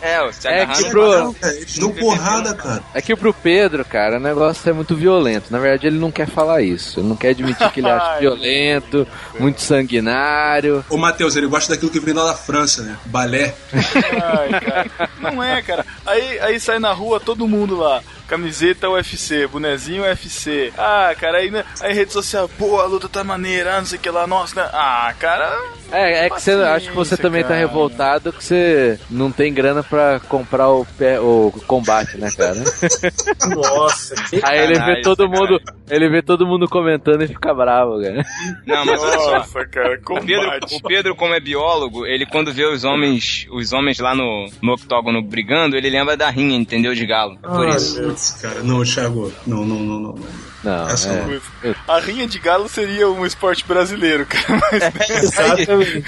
É, 0.00 0.30
se 0.32 0.48
É 0.48 0.62
agarrando. 0.62 0.84
que 0.84 0.90
pro- 0.90 1.18
Não, 1.18 1.34
cara, 1.34 1.54
eles 1.54 1.78
dão 1.78 1.90
porrada, 1.92 2.54
cara. 2.54 2.82
É 2.94 3.02
que 3.02 3.14
pro 3.16 3.34
Pedro, 3.34 3.84
cara, 3.84 4.16
o 4.16 4.20
negócio 4.20 4.68
é 4.68 4.72
muito 4.72 4.94
violento. 4.96 5.46
Na 5.50 5.58
verdade, 5.58 5.86
ele 5.88 5.98
não 5.98 6.10
quer 6.10 6.26
falar 6.28 6.62
isso. 6.62 7.00
Ele 7.00 7.08
não 7.08 7.16
quer 7.16 7.30
admitir 7.30 7.70
que 7.72 7.80
ele 7.80 7.90
acha 7.90 8.18
violento, 8.20 9.06
muito 9.38 9.60
sanguinário. 9.60 10.84
Ô, 10.88 10.96
Matheus, 10.96 11.36
ele 11.36 11.46
gosta 11.46 11.69
daquilo 11.70 11.90
que 11.90 12.00
vem 12.00 12.14
lá 12.14 12.26
da 12.26 12.34
França, 12.34 12.82
né? 12.82 12.96
Balé. 13.06 13.54
Ai, 13.72 14.60
cara. 14.60 14.90
Não 15.20 15.42
é, 15.42 15.62
cara. 15.62 15.86
Aí, 16.06 16.38
aí 16.40 16.60
sai 16.60 16.78
na 16.78 16.92
rua 16.92 17.18
todo 17.20 17.48
mundo 17.48 17.76
lá. 17.76 18.02
Camiseta 18.26 18.88
UFC, 18.88 19.46
bonezinho 19.46 20.02
UFC. 20.02 20.72
Ah, 20.78 21.14
cara, 21.18 21.38
aí, 21.38 21.50
né, 21.50 21.64
aí 21.80 21.92
rede 21.92 22.12
social, 22.12 22.48
pô, 22.48 22.80
a 22.80 22.86
luta 22.86 23.08
tá 23.08 23.24
maneira, 23.24 23.74
ah, 23.76 23.78
não 23.78 23.86
sei 23.86 23.98
o 23.98 24.00
que 24.00 24.08
lá, 24.08 24.26
nossa, 24.26 24.54
né? 24.62 24.70
Ah, 24.72 25.12
cara. 25.18 25.50
É, 25.92 26.26
é 26.26 26.30
que 26.30 26.40
você 26.40 26.52
acho 26.52 26.88
que 26.90 26.94
você 26.96 27.16
também 27.16 27.42
tá 27.42 27.48
cara. 27.48 27.60
revoltado 27.60 28.32
que 28.32 28.42
você 28.44 28.98
não 29.10 29.30
tem 29.32 29.52
grana 29.52 29.82
pra 29.82 30.20
comprar 30.28 30.68
o, 30.68 30.84
pé, 30.98 31.20
o 31.20 31.52
combate, 31.66 32.16
né, 32.16 32.30
cara? 32.36 32.54
Nossa, 33.54 34.14
que 34.28 34.40
Aí 34.44 34.60
ele 34.60 34.78
vê 34.80 35.02
todo 35.02 35.24
sacanagem. 35.24 35.50
mundo, 35.58 35.62
ele 35.88 36.08
vê 36.08 36.22
todo 36.22 36.46
mundo 36.46 36.68
comentando 36.68 37.22
e 37.22 37.28
fica 37.28 37.52
bravo, 37.54 38.00
cara. 38.00 38.24
Não, 38.66 38.84
mas 38.84 39.00
olha 39.02 39.18
só. 39.18 39.30
Nossa, 39.38 39.66
cara, 39.66 40.00
O 40.08 40.20
Pedro, 40.20 40.50
o 40.72 40.82
Pedro, 40.82 41.16
como 41.16 41.34
é 41.34 41.40
biólogo, 41.40 42.06
ele 42.06 42.26
quando 42.26 42.52
vê 42.52 42.64
os 42.64 42.84
homens, 42.84 43.46
os 43.50 43.72
homens 43.72 43.98
lá 43.98 44.14
no, 44.14 44.48
no 44.62 44.74
octógono 44.74 45.22
brigando, 45.22 45.76
ele 45.76 45.90
lembra 45.90 46.16
da 46.16 46.30
rinha, 46.30 46.56
entendeu? 46.56 46.94
De 46.94 47.06
galo. 47.06 47.36
Por 47.38 47.66
Ai, 47.68 47.76
isso. 47.76 48.00
meu 48.00 48.10
Putz, 48.10 48.38
cara, 48.40 48.62
não, 48.62 48.82
Thiago. 48.84 49.32
Não, 49.46 49.64
não, 49.64 49.76
não, 49.76 50.00
não. 50.00 50.12
não. 50.12 50.49
Não, 50.62 50.88
Essa 50.88 51.10
é. 51.10 51.74
A 51.88 51.98
rinha 51.98 52.26
de 52.26 52.38
galo 52.38 52.68
seria 52.68 53.08
um 53.08 53.24
esporte 53.24 53.64
brasileiro, 53.66 54.26
cara. 54.26 54.60
Mas 54.98 55.10
Exatamente. 55.22 56.04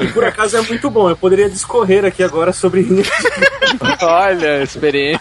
E 0.00 0.06
por 0.08 0.24
acaso 0.24 0.56
é 0.56 0.62
muito 0.62 0.88
bom. 0.88 1.10
Eu 1.10 1.16
poderia 1.16 1.50
discorrer 1.50 2.04
aqui 2.04 2.22
agora 2.22 2.52
sobre 2.52 2.82
rinha. 2.82 3.04
Olha, 4.00 4.62
experiência. 4.62 5.20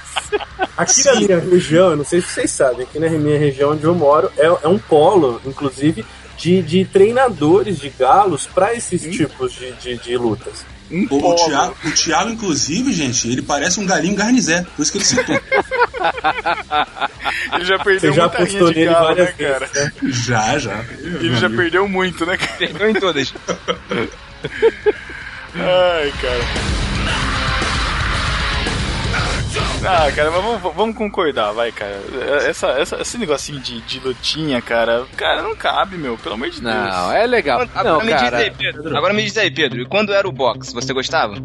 Aqui 0.78 1.06
na 1.06 1.16
minha 1.16 1.40
região, 1.40 1.92
eu 1.92 1.98
não 1.98 2.06
sei 2.06 2.22
se 2.22 2.28
vocês 2.28 2.52
sabem, 2.52 2.84
aqui 2.84 3.00
na 3.00 3.10
minha 3.10 3.40
região 3.40 3.72
onde 3.72 3.84
eu 3.84 3.96
moro, 3.96 4.32
é, 4.38 4.46
é 4.46 4.68
um 4.68 4.78
polo, 4.78 5.42
inclusive, 5.46 6.06
de, 6.38 6.62
de 6.62 6.86
treinadores 6.86 7.80
de 7.80 7.90
galos 7.90 8.46
para 8.46 8.74
esses 8.74 9.02
tipos 9.04 9.54
de, 9.54 9.72
de, 9.74 9.98
de 9.98 10.18
lutas. 10.18 10.66
Um 10.92 11.08
O. 11.10 11.36
Thiago, 11.36 11.76
o 11.84 11.92
Thiago, 11.92 12.30
inclusive, 12.30 12.94
gente, 12.94 13.28
ele 13.28 13.42
parece 13.42 13.80
um 13.80 13.86
galinho 13.86 14.16
garnizé. 14.16 14.66
Por 14.76 14.84
isso 14.84 14.92
que 14.92 14.98
ele 15.00 15.06
citou. 15.06 15.36
Ele 17.54 17.66
já 17.66 17.80
perdeu 17.80 18.00
Você 18.00 18.14
já 18.14 18.24
muita 18.24 18.38
rinha 18.44 18.48
apostou 18.48 18.74
de 18.74 18.86
galo, 18.86 19.16
né, 19.16 19.26
cara? 19.26 19.66
vezes, 19.68 19.74
né? 19.74 19.92
já, 20.12 20.60
já. 20.60 20.86
Ele 21.00 21.36
já 21.36 21.50
perdeu 21.50 21.88
muito, 21.88 22.26
né, 22.26 22.38
cara? 22.38 22.54
Perdeu 22.58 22.90
em 22.90 22.94
todas. 22.94 23.34
Ai, 25.56 26.14
cara. 26.22 26.85
Ah, 29.88 30.12
cara, 30.12 30.32
mas 30.32 30.44
vamos, 30.44 30.76
vamos 30.76 30.96
concordar, 30.96 31.52
vai, 31.52 31.72
cara. 31.72 32.00
Essa, 32.48 32.68
essa, 32.70 33.02
esse 33.02 33.18
negocinho 33.18 33.60
de, 33.60 33.82
de 33.82 34.00
lutinha, 34.00 34.62
cara, 34.62 35.06
cara, 35.16 35.44
não 35.44 35.56
cabe, 35.56 35.98
meu, 35.98 36.18
pelo 36.18 36.36
amor 36.36 36.50
de 36.50 36.60
Deus. 36.60 36.74
Não, 36.74 37.12
é 37.12 37.28
legal. 37.28 37.62
Agora 37.62 37.84
Não, 37.84 38.00
me 38.00 38.12
diz 38.12 38.22
cara. 38.22 38.38
aí, 38.38 38.52
Pedro. 38.52 38.98
Agora 38.98 39.14
me 39.14 39.24
diz 39.24 39.38
aí, 39.38 39.52
Pedro. 39.52 39.82
E 39.82 39.86
quando 39.86 40.14
era 40.14 40.28
o 40.28 40.32
boxe, 40.32 40.74
você 40.74 40.92
gostava? 40.92 41.36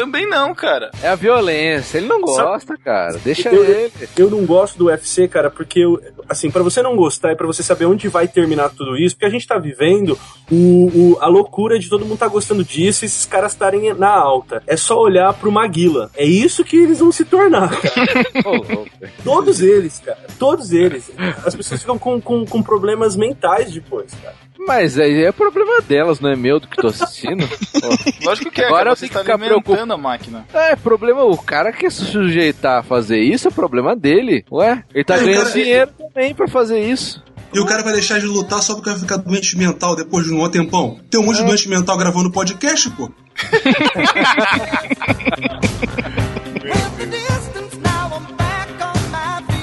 Também 0.00 0.26
não, 0.26 0.54
cara. 0.54 0.90
É 1.02 1.08
a 1.08 1.14
violência. 1.14 1.98
Ele 1.98 2.06
não 2.06 2.20
gosta, 2.22 2.74
cara. 2.76 3.18
Deixa 3.22 3.50
Eu- 3.50 3.64
ele. 3.64 3.92
Eu 4.16 4.30
não 4.30 4.46
gosto 4.46 4.78
do 4.78 4.86
UFC, 4.86 5.28
cara, 5.28 5.50
porque, 5.50 5.80
eu, 5.80 6.00
assim, 6.28 6.50
para 6.50 6.62
você 6.62 6.80
não 6.82 6.96
gostar 6.96 7.32
e 7.32 7.36
pra 7.36 7.46
você 7.46 7.62
saber 7.62 7.84
onde 7.84 8.08
vai 8.08 8.26
terminar 8.26 8.70
tudo 8.70 8.96
isso, 8.96 9.14
porque 9.14 9.26
a 9.26 9.30
gente 9.30 9.46
tá 9.46 9.58
vivendo 9.58 10.18
o, 10.50 10.56
o- 11.14 11.18
a 11.20 11.26
loucura 11.26 11.78
de 11.78 11.88
todo 11.88 12.06
mundo 12.06 12.18
tá 12.18 12.28
gostando 12.28 12.64
disso 12.64 13.04
e 13.04 13.06
esses 13.06 13.26
caras 13.26 13.52
estarem 13.52 13.92
na 13.94 14.08
alta. 14.10 14.62
É 14.66 14.76
só 14.76 14.98
olhar 14.98 15.32
pro 15.34 15.52
Maguila. 15.52 16.10
É 16.16 16.24
isso 16.24 16.64
que 16.64 16.76
eles 16.78 17.00
vão 17.00 17.12
se 17.12 17.24
tornar, 17.26 17.68
cara. 17.80 18.24
Todos 19.22 19.60
eles, 19.60 20.00
cara. 20.04 20.18
Todos 20.38 20.72
eles. 20.72 21.10
As 21.44 21.54
pessoas 21.54 21.80
ficam 21.80 21.98
com, 21.98 22.20
com, 22.20 22.44
com 22.46 22.62
problemas 22.62 23.16
mentais 23.16 23.70
depois, 23.72 24.12
cara. 24.22 24.34
Mas 24.66 24.98
aí 24.98 25.24
é 25.24 25.32
problema 25.32 25.80
delas, 25.82 26.20
não 26.20 26.30
é 26.30 26.36
meu 26.36 26.60
do 26.60 26.68
que 26.68 26.76
tô 26.76 26.88
assistindo. 26.88 27.46
Pô. 27.48 27.88
Lógico 28.28 28.50
que 28.50 28.60
é, 28.60 28.66
Agora 28.66 28.78
cara, 28.80 28.90
eu 28.90 28.96
você 28.96 29.00
tenho 29.08 29.12
que 29.12 29.18
está 29.18 29.20
ficar 29.20 29.34
alimentando 29.34 29.62
preocupado. 29.64 29.92
a 29.92 29.96
máquina. 29.96 30.46
É, 30.52 30.76
problema, 30.76 31.24
o 31.24 31.36
cara 31.36 31.72
quer 31.72 31.90
se 31.90 32.04
sujeitar 32.04 32.80
a 32.80 32.82
fazer 32.82 33.18
isso, 33.20 33.48
é 33.48 33.50
problema 33.50 33.96
dele. 33.96 34.44
Ué, 34.52 34.84
ele 34.94 35.04
tá 35.04 35.16
É, 35.16 35.24
ganhando 35.24 35.42
cara- 35.44 35.54
dinheiro 35.54 35.90
também 35.98 36.34
pra 36.34 36.46
fazer 36.48 36.80
isso. 36.80 37.22
E 37.52 37.58
o 37.58 37.66
cara 37.66 37.82
vai 37.82 37.92
deixar 37.92 38.20
de 38.20 38.26
lutar 38.26 38.62
só 38.62 38.74
porque 38.74 38.90
vai 38.90 38.98
ficar 39.00 39.16
doente 39.16 39.58
mental 39.58 39.96
depois 39.96 40.24
de 40.24 40.32
um 40.32 40.48
tempão. 40.48 41.00
Tem 41.10 41.18
um 41.20 41.24
monte 41.24 41.38
de 41.38 41.44
doente 41.44 41.68
mental 41.68 41.96
gravando 41.98 42.30
podcast, 42.30 42.88
pô. 42.90 43.10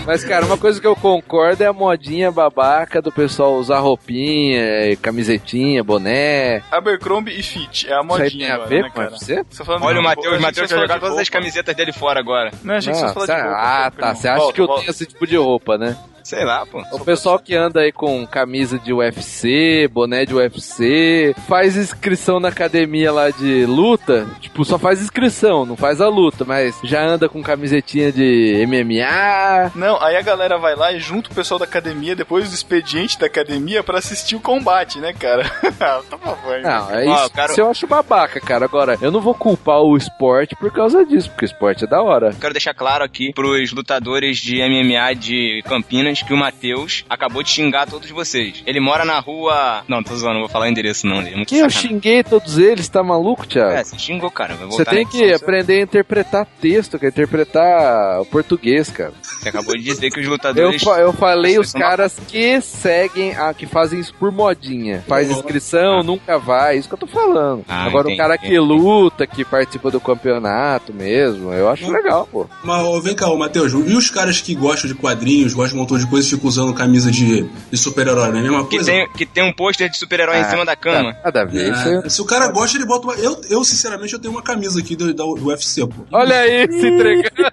Mas, 0.08 0.24
cara, 0.24 0.46
uma 0.46 0.58
coisa 0.58 0.80
que 0.80 0.88
eu 0.88 0.96
concordo 0.96 1.62
é 1.62 1.67
a 1.67 1.74
modinha 1.74 2.32
babaca 2.32 3.02
do 3.02 3.12
pessoal 3.12 3.56
usar 3.56 3.80
roupinha, 3.80 4.58
eh, 4.62 4.96
camisetinha, 4.96 5.84
boné. 5.84 6.63
Abercrombie 6.72 7.38
e 7.38 7.43
Fit, 7.43 7.88
é 7.89 7.93
a 7.93 8.00
Isso 8.00 8.00
aí 8.00 8.06
modinha 8.08 8.30
tem 8.30 8.50
a 8.50 8.54
agora, 8.56 8.70
ver 8.70 8.84
né, 8.84 8.89
com? 8.89 9.02
UFC? 9.02 9.43
Tá 9.43 9.65
falando 9.65 9.84
Olha 9.84 9.98
o 9.98 10.02
de- 10.02 10.08
Matheus, 10.08 10.28
o 10.34 10.38
que 10.38 10.41
Matheus 10.41 10.70
vai 10.72 10.80
jogar 10.80 10.93
todas 11.00 11.10
as 11.10 11.15
roupa. 11.28 11.32
camisetas 11.32 11.76
dele 11.76 11.91
fora 11.91 12.20
agora. 12.22 12.52
Não, 12.63 12.76
achei 12.76 12.93
que 12.93 12.98
você 13.00 13.04
ia 13.04 13.08
Não, 13.08 13.13
falar 13.13 13.26
de 13.26 13.32
cê- 13.34 13.41
roupa. 13.41 13.58
ah, 13.62 13.91
tá. 13.91 14.15
Você 14.15 14.28
acha 14.30 14.38
Volta, 14.39 14.54
que 14.56 14.62
eu 14.62 14.65
volta. 14.67 14.82
tenho 14.82 14.91
esse 14.91 15.06
tipo 15.06 15.28
de 15.28 15.36
roupa, 15.36 15.78
né? 15.78 15.98
Sei 16.28 16.44
lá, 16.44 16.66
pô. 16.66 16.84
O 16.92 17.00
pessoal 17.00 17.40
que 17.40 17.56
anda 17.56 17.80
aí 17.80 17.92
com 17.94 18.28
camisa 18.28 18.78
de 18.78 18.92
UFC, 18.92 19.88
boné 19.90 20.26
de 20.26 20.36
UFC, 20.36 21.34
faz 21.48 21.78
inscrição 21.78 22.38
na 22.38 22.50
academia 22.50 23.13
lá 23.13 23.30
de 23.30 23.66
luta, 23.66 24.28
tipo, 24.42 24.66
só 24.66 24.78
faz 24.78 25.02
inscrição, 25.02 25.66
não 25.66 25.78
faz 25.78 26.02
a 26.02 26.10
luta, 26.10 26.44
mas 26.44 26.78
já 26.84 27.02
anda 27.02 27.30
com 27.30 27.42
camisetinha 27.42 28.12
de 28.12 28.62
MMA. 28.68 29.72
Não, 29.74 30.02
aí 30.04 30.18
a 30.18 30.22
galera 30.22 30.58
vai 30.58 30.76
lá 30.76 30.92
e 30.92 31.00
junta 31.00 31.32
o 31.32 31.34
pessoal 31.34 31.58
da 31.60 31.63
academia 31.63 32.13
depois 32.13 32.50
do 32.50 32.54
expediente 32.54 33.18
da 33.18 33.28
academia 33.28 33.82
pra 33.82 33.98
assistir 34.00 34.36
o 34.36 34.42
combate, 34.42 35.00
né, 35.00 35.13
cara? 35.13 35.50
Ah, 35.80 36.02
bom, 36.10 36.36
vai. 36.46 36.62
Não, 36.62 36.90
é 36.92 37.06
Ó, 37.08 37.16
isso. 37.24 37.32
cara- 37.32 37.52
Isso 37.52 37.62
eu 37.62 37.70
acho 37.70 37.88
babaca, 37.88 38.40
cara. 38.42 38.66
Agora, 38.66 38.98
eu 39.00 39.12
não 39.12 39.22
vou 39.22 39.34
culpar 39.34 39.80
o 39.82 39.96
esporte 39.96 40.56
por 40.56 40.72
causa 40.72 41.06
disso, 41.06 41.30
porque 41.30 41.46
o 41.46 41.48
esporte 41.48 41.84
é 41.84 41.88
da 41.88 42.02
hora. 42.02 42.34
Quero 42.42 42.54
deixar 42.54 42.74
claro 42.74 43.04
aqui 43.04 43.32
pros 43.32 43.72
lutadores 43.72 44.38
de 44.40 44.58
MMA 44.58 45.13
de 45.16 45.62
Campinas 45.68 46.16
que 46.25 46.34
o 46.34 46.38
Matheus 46.38 47.03
acabou 47.10 47.43
de 47.43 47.49
xingar 47.49 47.88
todos 47.88 48.10
vocês. 48.10 48.63
Ele 48.65 48.80
mora 48.80 49.03
na 49.06 49.19
rua. 49.19 49.84
Não, 49.88 50.01
tô 50.03 50.15
zoando, 50.15 50.34
não 50.36 50.41
vou 50.41 50.49
falar 50.49 50.65
o 50.65 50.69
endereço, 50.69 51.06
não. 51.08 51.21
Ele 51.21 51.41
é 51.41 51.45
Que 51.45 51.58
eu 51.60 51.69
xinguei 51.69 52.23
todos 52.23 52.58
eles, 52.58 52.88
tá 52.89 53.01
maluco, 53.03 53.45
Thiago? 53.47 53.71
É, 53.71 53.84
você 53.84 53.97
xingou, 53.97 54.30
cara. 54.32 54.56
Vai 54.56 54.67
Você 54.67 54.86
tem 54.86 55.03
na 55.03 55.10
que 55.10 55.17
edição, 55.23 55.36
aprender 55.38 55.80
a 55.80 55.84
interpretar 55.84 56.47
texto, 56.62 56.97
que 56.99 57.06
é 57.06 57.10
interpretar 57.10 58.21
o 58.21 58.25
português, 58.25 58.89
cara. 58.89 59.13
Você 59.21 59.49
acabou 59.49 59.75
de 59.75 59.84
dizer 59.84 60.10
que 60.12 60.19
os 60.19 60.25
Eu, 60.25 60.32
lutadores. 60.32 60.84
fa- 60.84 60.99
eu 60.99 61.13
falei 61.13 61.60
os 61.60 61.71
caras 61.71 62.17
que 62.27 62.60
seguem, 62.62 63.36
a, 63.36 63.53
que 63.53 63.65
fazem 63.65 63.99
isso 63.99 64.13
por 64.13 64.32
modinha. 64.32 65.03
Faz 65.08 65.30
inscrição, 65.30 66.03
nunca 66.03 66.38
vai, 66.38 66.77
isso 66.77 66.88
que 66.88 66.93
eu 66.95 66.99
tô 66.99 67.08
falando. 67.08 67.63
Ah, 67.67 67.86
Agora 67.86 68.08
entendi. 68.08 68.15
o 68.15 68.23
cara 68.23 68.38
que 68.38 68.60
luta, 68.60 69.25
que 69.27 69.43
participa 69.45 69.91
do 69.91 69.99
campeonato 69.99 70.93
mesmo, 70.93 71.53
eu 71.53 71.69
acho 71.69 71.89
legal, 71.91 72.27
pô. 72.32 72.47
Mas 72.63 73.03
vem 73.03 73.15
cá, 73.15 73.27
ô, 73.30 73.38
Matheus, 73.38 73.71
e 73.73 73.75
os 73.95 74.10
caras 74.10 74.41
que 74.41 74.56
gostam 74.56 74.88
de 74.89 74.95
quadrinhos, 74.95 75.53
gostam 75.53 75.75
de 75.77 75.82
montão 75.82 75.97
de 75.97 76.07
e 76.15 76.24
ficam 76.24 76.48
usando 76.48 76.74
camisa 76.74 77.10
de, 77.12 77.43
de 77.72 77.78
super-herói, 77.78 78.30
não 78.30 78.38
é 78.38 78.39
a 78.39 78.43
mesma 78.43 78.63
Que 78.67 78.76
coisa? 78.78 78.91
tem, 78.91 79.10
que 79.13 79.26
tem 79.26 79.43
um 79.43 79.52
pôster 79.54 79.89
de 79.89 79.98
super-herói 79.98 80.38
em 80.38 80.41
Ah, 80.41 80.50
cima 80.50 80.65
da 80.65 80.76
cama. 80.76 81.15
Nada 81.24 81.41
a 81.41 81.46
ver. 81.46 81.74
É, 82.06 82.10
se 82.10 82.22
o 82.22 82.26
cara 82.26 82.48
gosta, 82.48 82.78
ele 82.78 82.86
bota 82.86 83.08
uma. 83.08 83.15
Eu, 83.15 83.41
eu, 83.50 83.63
sinceramente, 83.63 84.13
eu 84.13 84.20
tenho 84.20 84.34
uma 84.34 84.41
camisa 84.43 84.80
aqui 84.80 84.96
do, 84.96 85.13
do, 85.13 85.36
do 85.36 85.46
UFC, 85.48 85.86
pô. 85.88 86.04
Olha 86.12 86.36
aí, 86.39 86.72
se 86.72 86.88
entregando. 86.88 87.52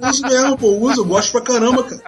Eu 0.00 0.08
uso 0.08 0.22
mesmo, 0.22 0.58
pô, 0.58 0.66
eu 0.68 0.80
uso, 0.82 1.00
eu 1.00 1.04
gosto 1.04 1.32
pra 1.32 1.40
caramba, 1.40 1.82
cara. 1.84 2.02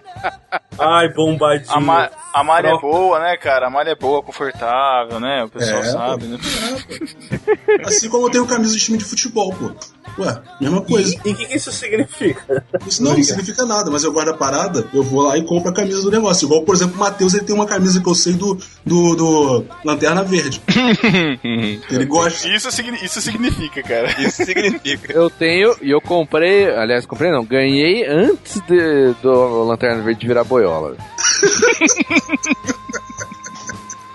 Ai, 0.78 1.08
bombadinho. 1.12 1.70
A, 1.74 1.80
ma 1.80 2.10
a 2.32 2.44
malha 2.44 2.68
é 2.68 2.78
boa, 2.78 3.18
né, 3.20 3.36
cara? 3.36 3.66
A 3.66 3.70
malha 3.70 3.90
é 3.90 3.94
boa, 3.94 4.22
confortável, 4.22 5.18
né? 5.20 5.44
O 5.44 5.48
pessoal 5.48 5.80
É, 5.80 5.84
sabe, 5.84 6.24
né? 6.26 6.38
Assim 7.84 8.08
como 8.08 8.26
eu 8.26 8.30
tenho 8.30 8.46
camisa 8.46 8.72
de 8.74 8.80
time 8.80 8.98
de 8.98 9.04
futebol, 9.04 9.54
pô. 9.54 9.70
Ué, 10.22 10.40
mesma 10.60 10.80
coisa. 10.82 11.14
E 11.24 11.30
o 11.30 11.36
que, 11.36 11.46
que 11.46 11.56
isso 11.56 11.70
significa? 11.72 12.64
Isso 12.86 13.02
não, 13.02 13.14
não 13.16 13.22
significa 13.22 13.64
nada, 13.64 13.90
mas 13.90 14.04
eu 14.04 14.12
guardo 14.12 14.30
a 14.30 14.36
parada, 14.36 14.86
eu 14.92 15.02
vou 15.02 15.22
lá 15.22 15.36
e 15.38 15.44
compro 15.44 15.70
a 15.70 15.74
camisa 15.80 16.02
do 16.02 16.10
negócio. 16.10 16.46
Igual, 16.46 16.62
por 16.62 16.74
exemplo, 16.74 16.96
o 16.96 16.98
Matheus, 16.98 17.34
ele 17.34 17.44
tem 17.44 17.54
uma 17.54 17.66
camisa 17.66 18.00
que 18.00 18.08
eu 18.08 18.14
sei 18.14 18.32
do, 18.34 18.58
do, 18.84 19.14
do 19.16 19.64
Lanterna 19.84 20.22
Verde. 20.22 20.60
ele 21.90 22.04
gosta. 22.06 22.48
Isso, 22.48 22.70
signi- 22.70 23.04
isso 23.04 23.20
significa, 23.20 23.82
cara. 23.82 24.14
Isso 24.20 24.44
significa. 24.44 25.12
Eu 25.12 25.30
tenho, 25.30 25.74
e 25.82 25.90
eu 25.90 26.00
comprei, 26.00 26.70
aliás, 26.70 27.06
comprei 27.06 27.30
não, 27.30 27.44
ganhei 27.44 28.06
antes 28.06 28.60
de, 28.68 29.14
do 29.22 29.64
Lanterna 29.64 30.02
Verde 30.02 30.26
virar 30.26 30.44
boiola. 30.44 30.96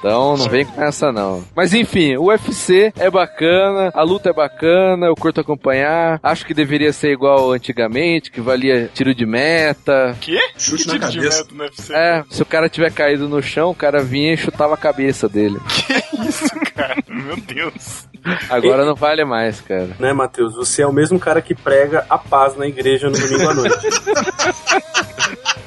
Então 0.06 0.38
não 0.38 0.48
vem 0.50 0.63
com 0.65 0.84
essa 0.84 1.12
não. 1.12 1.44
Mas 1.56 1.74
enfim, 1.74 2.15
o 2.15 2.26
UFC 2.26 2.94
é 2.96 3.10
bacana, 3.10 3.89
a 3.94 4.04
luta 4.04 4.30
é 4.30 4.34
bacana, 4.34 5.08
eu 5.08 5.15
curto 5.15 5.41
acompanhar. 5.41 6.20
Acho 6.22 6.46
que 6.46 6.54
deveria 6.54 6.94
ser 6.94 7.12
igual 7.12 7.52
antigamente, 7.52 8.30
que 8.30 8.39
valia 8.39 8.88
tiro 8.94 9.15
de 9.15 9.26
meta. 9.26 10.15
Quê? 10.22 10.38
Chute 10.58 10.84
Que 10.84 11.00
na 11.00 11.08
de 11.10 11.18
cabeça. 11.18 11.44
meta 11.44 11.56
no 11.56 11.63
UFC? 11.63 11.94
É, 11.96 12.24
se 12.30 12.41
o 12.41 12.46
cara 12.46 12.70
tiver 12.70 12.91
caído 12.91 13.28
no 13.28 13.41
chão, 13.41 13.72
o 13.72 13.76
cara 13.76 14.04
vinha 14.04 14.34
e 14.34 14.38
chutava 14.38 14.76
a 14.76 14.78
cabeça 14.78 15.28
dele. 15.28 15.58
Isso, 16.30 16.50
cara. 16.76 16.96
Meu 17.08 17.38
Deus. 17.38 18.08
Agora 18.50 18.86
não 18.86 18.96
vale 18.96 19.24
mais, 19.26 19.60
cara. 19.62 19.89
Né, 20.00 20.13
Matheus? 20.13 20.56
Você 20.56 20.82
é 20.84 20.88
o 20.88 20.94
mesmo 20.94 21.20
cara 21.20 21.41
que 21.41 21.54
prega 21.56 22.06
a 22.10 22.18
paz 22.18 22.56
na 22.56 22.68
igreja 22.68 23.10
no 23.10 23.18
domingo 23.18 23.50
à 23.50 23.54
noite. 23.54 23.88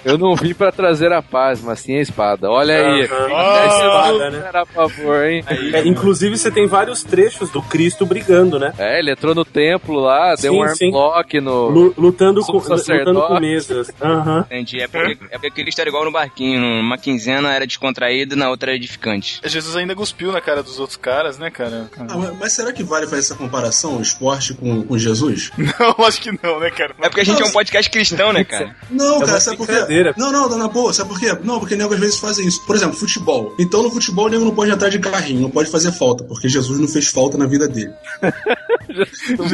Eu 0.04 0.16
não 0.16 0.34
vim 0.34 0.54
pra 0.54 0.72
trazer 0.72 1.12
a 1.12 1.20
paz, 1.22 1.60
mas 1.62 1.80
sim 1.80 1.96
a 1.96 2.00
espada. 2.00 2.50
Olha 2.50 2.74
aí. 2.74 3.04
Até 3.04 3.34
A 3.34 3.68
Jesus 3.68 4.27
né? 4.30 4.44
era 4.48 4.62
a 4.62 4.66
favor, 4.66 5.24
hein? 5.24 5.44
É, 5.72 5.86
inclusive, 5.86 6.36
você 6.36 6.50
tem 6.50 6.66
vários 6.66 7.02
trechos 7.02 7.50
do 7.50 7.62
Cristo 7.62 8.04
brigando, 8.06 8.58
né? 8.58 8.72
É, 8.78 8.98
ele 8.98 9.10
entrou 9.10 9.34
no 9.34 9.44
templo 9.44 9.98
lá, 9.98 10.34
deu 10.34 10.52
Sim, 10.52 10.58
um 10.58 10.62
armlock 10.62 11.40
no. 11.40 11.68
Lu- 11.68 11.94
lutando, 11.96 12.40
com, 12.42 12.52
lutando 12.58 13.22
com 13.22 13.40
mesas. 13.40 13.90
Aham. 14.00 14.40
Entendi. 14.46 14.80
É 14.80 14.88
porque, 14.88 15.18
é 15.30 15.38
porque 15.38 15.50
Cristo 15.62 15.80
era 15.80 15.88
igual 15.88 16.04
no 16.04 16.10
barquinho. 16.12 16.60
Numa 16.60 16.98
quinzena 16.98 17.52
era 17.52 17.66
descontraído, 17.66 18.36
na 18.36 18.50
outra 18.50 18.70
era 18.70 18.76
edificante. 18.76 19.40
Jesus 19.44 19.76
ainda 19.76 19.94
cuspiu 19.94 20.32
na 20.32 20.40
cara 20.40 20.62
dos 20.62 20.78
outros 20.78 20.96
caras, 20.96 21.38
né, 21.38 21.50
cara? 21.50 21.90
Ah, 21.98 22.32
mas, 22.38 22.52
será 22.52 22.72
que 22.72 22.82
vale 22.82 23.06
fazer 23.06 23.20
essa 23.20 23.34
comparação, 23.34 23.98
o 23.98 24.02
esporte 24.02 24.54
com, 24.54 24.82
com 24.82 24.98
Jesus? 24.98 25.50
Não, 25.58 26.04
acho 26.06 26.20
que 26.20 26.30
não, 26.42 26.60
né, 26.60 26.70
cara? 26.70 26.94
É 27.00 27.08
porque 27.08 27.20
a 27.20 27.24
gente 27.24 27.42
é 27.42 27.44
um 27.44 27.52
podcast 27.52 27.90
cristão, 27.90 28.32
né, 28.32 28.44
cara? 28.44 28.74
Não, 28.90 29.16
É 29.16 29.20
cara, 29.20 29.32
uma 29.32 29.40
sabe 29.40 29.56
por 29.56 29.66
quê? 29.66 30.12
Não, 30.16 30.32
não, 30.32 30.58
na 30.58 30.68
boa, 30.68 30.92
sabe 30.92 31.08
por 31.10 31.18
quê? 31.20 31.36
Não, 31.44 31.58
porque 31.60 31.76
nego 31.76 31.92
às 31.94 32.00
vezes 32.00 32.18
fazem 32.18 32.46
isso. 32.46 32.64
Por 32.66 32.74
exemplo, 32.74 32.96
futebol. 32.96 33.54
Então 33.58 33.82
no 33.82 33.90
futebol 33.90 34.17
o 34.26 34.28
nego 34.28 34.44
não 34.44 34.54
pode 34.54 34.70
entrar 34.70 34.88
de 34.88 34.98
carrinho, 34.98 35.40
não 35.42 35.50
pode 35.50 35.70
fazer 35.70 35.92
falta, 35.92 36.24
porque 36.24 36.48
Jesus 36.48 36.78
não 36.78 36.88
fez 36.88 37.08
falta 37.08 37.36
na 37.36 37.46
vida 37.46 37.68
dele. 37.68 37.92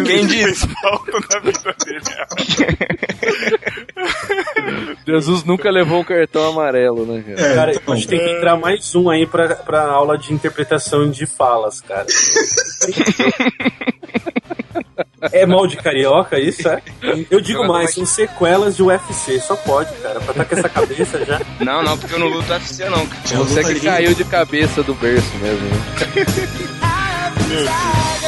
Quem 0.06 0.26
disse? 0.26 0.66
Fez 0.66 0.74
falta 0.80 1.12
na 1.30 1.40
vida 1.40 1.74
dele. 1.84 2.00
Jesus 5.06 5.44
nunca 5.44 5.70
levou 5.70 6.00
um 6.00 6.04
cartão 6.04 6.48
amarelo, 6.48 7.04
né, 7.04 7.22
cara? 7.22 7.40
É, 7.40 7.54
Cara, 7.54 7.72
então, 7.74 7.94
a 7.94 7.96
gente 7.96 8.08
tem 8.08 8.18
que 8.18 8.30
entrar 8.30 8.56
mais 8.56 8.94
um 8.94 9.10
aí 9.10 9.26
pra, 9.26 9.54
pra 9.56 9.82
aula 9.86 10.16
de 10.16 10.32
interpretação 10.32 11.10
de 11.10 11.26
falas, 11.26 11.80
cara. 11.80 12.06
É 15.32 15.46
mal 15.46 15.66
de 15.66 15.76
carioca 15.76 16.38
isso, 16.38 16.68
é? 16.68 16.82
Eu 17.30 17.40
digo 17.40 17.66
mais, 17.66 17.94
são 17.94 18.04
sequelas 18.04 18.76
de 18.76 18.82
UFC, 18.82 19.40
só 19.40 19.56
pode, 19.56 19.92
cara, 19.94 20.20
pra 20.20 20.30
estar 20.32 20.44
com 20.44 20.54
essa 20.54 20.68
cabeça 20.68 21.24
já. 21.24 21.40
Não, 21.60 21.82
não, 21.82 21.96
porque 21.96 22.14
eu 22.14 22.18
não 22.18 22.28
luto 22.28 22.52
UFC, 22.52 22.88
não. 22.88 23.06
Você 23.06 23.62
que 23.62 23.68
lutadinha. 23.68 23.92
caiu 23.92 24.14
de 24.14 24.24
cabeça 24.24 24.82
do 24.82 24.94
berço 24.94 25.34
mesmo, 25.38 25.66
né? 25.68 25.76
Ó, 28.20 28.23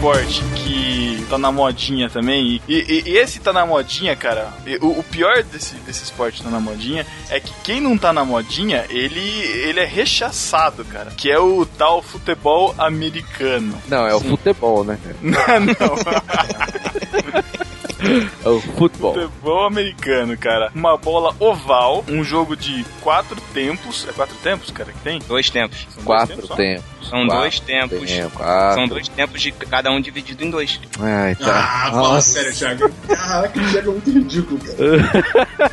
esporte 0.00 0.42
que 0.56 1.26
tá 1.28 1.36
na 1.36 1.52
modinha 1.52 2.08
também, 2.08 2.58
e, 2.66 2.74
e- 2.74 3.02
e 3.10 3.18
esse 3.18 3.38
tá 3.38 3.52
na 3.52 3.66
modinha, 3.66 4.16
cara, 4.16 4.48
o, 4.80 4.98
o 5.00 5.02
pior 5.02 5.42
desse, 5.42 5.74
desse 5.74 6.04
esporte 6.04 6.38
que 6.38 6.44
tá 6.44 6.48
na 6.50 6.58
modinha 6.58 7.06
é 7.28 7.38
que 7.38 7.52
quem 7.62 7.82
não 7.82 7.98
tá 7.98 8.10
na 8.10 8.24
modinha, 8.24 8.86
ele, 8.88 9.20
ele 9.20 9.78
é 9.78 9.84
rechaçado, 9.84 10.86
cara, 10.86 11.10
que 11.14 11.30
é 11.30 11.38
o 11.38 11.66
tal 11.66 12.00
futebol 12.00 12.74
americano. 12.78 13.74
Não, 13.88 14.06
é 14.06 14.14
o 14.14 14.20
futebol, 14.20 14.84
né, 14.84 14.98
cara? 15.04 15.16
não, 15.60 15.74
É 18.42 18.48
o 18.48 18.58
futebol. 18.62 19.12
futebol 19.12 19.66
americano, 19.66 20.34
cara. 20.38 20.72
Uma 20.74 20.96
bola 20.96 21.36
oval, 21.38 22.02
um 22.08 22.24
jogo 22.24 22.56
de 22.56 22.82
quatro 23.02 23.38
tempos, 23.52 24.06
é 24.08 24.12
quatro 24.12 24.34
tempos, 24.36 24.70
cara, 24.70 24.90
que 24.90 24.98
tem? 25.00 25.18
Dois 25.28 25.50
tempos. 25.50 25.80
São 25.90 26.02
dois 26.02 26.06
Quatro 26.06 26.34
tempos 26.36 26.48
só? 26.48 26.56
tempos. 26.56 26.84
São 27.02 27.26
Quatro 27.26 27.40
dois 27.40 27.60
tempos. 27.60 28.10
São 28.74 28.86
dois 28.86 29.08
tempos 29.08 29.40
de 29.40 29.52
cada 29.52 29.90
um 29.90 30.00
dividido 30.00 30.44
em 30.44 30.50
dois. 30.50 30.80
Ai, 31.00 31.34
tá. 31.34 31.46
Ah, 31.86 31.90
fala 31.90 32.08
Nossa. 32.14 32.30
sério, 32.30 32.54
Thiago. 32.54 32.90
Caraca, 33.08 33.60
o 33.60 33.70
Thiago 33.70 33.90
é 33.90 33.92
muito 33.92 34.10
ridículo, 34.10 34.60
cara. 34.60 35.48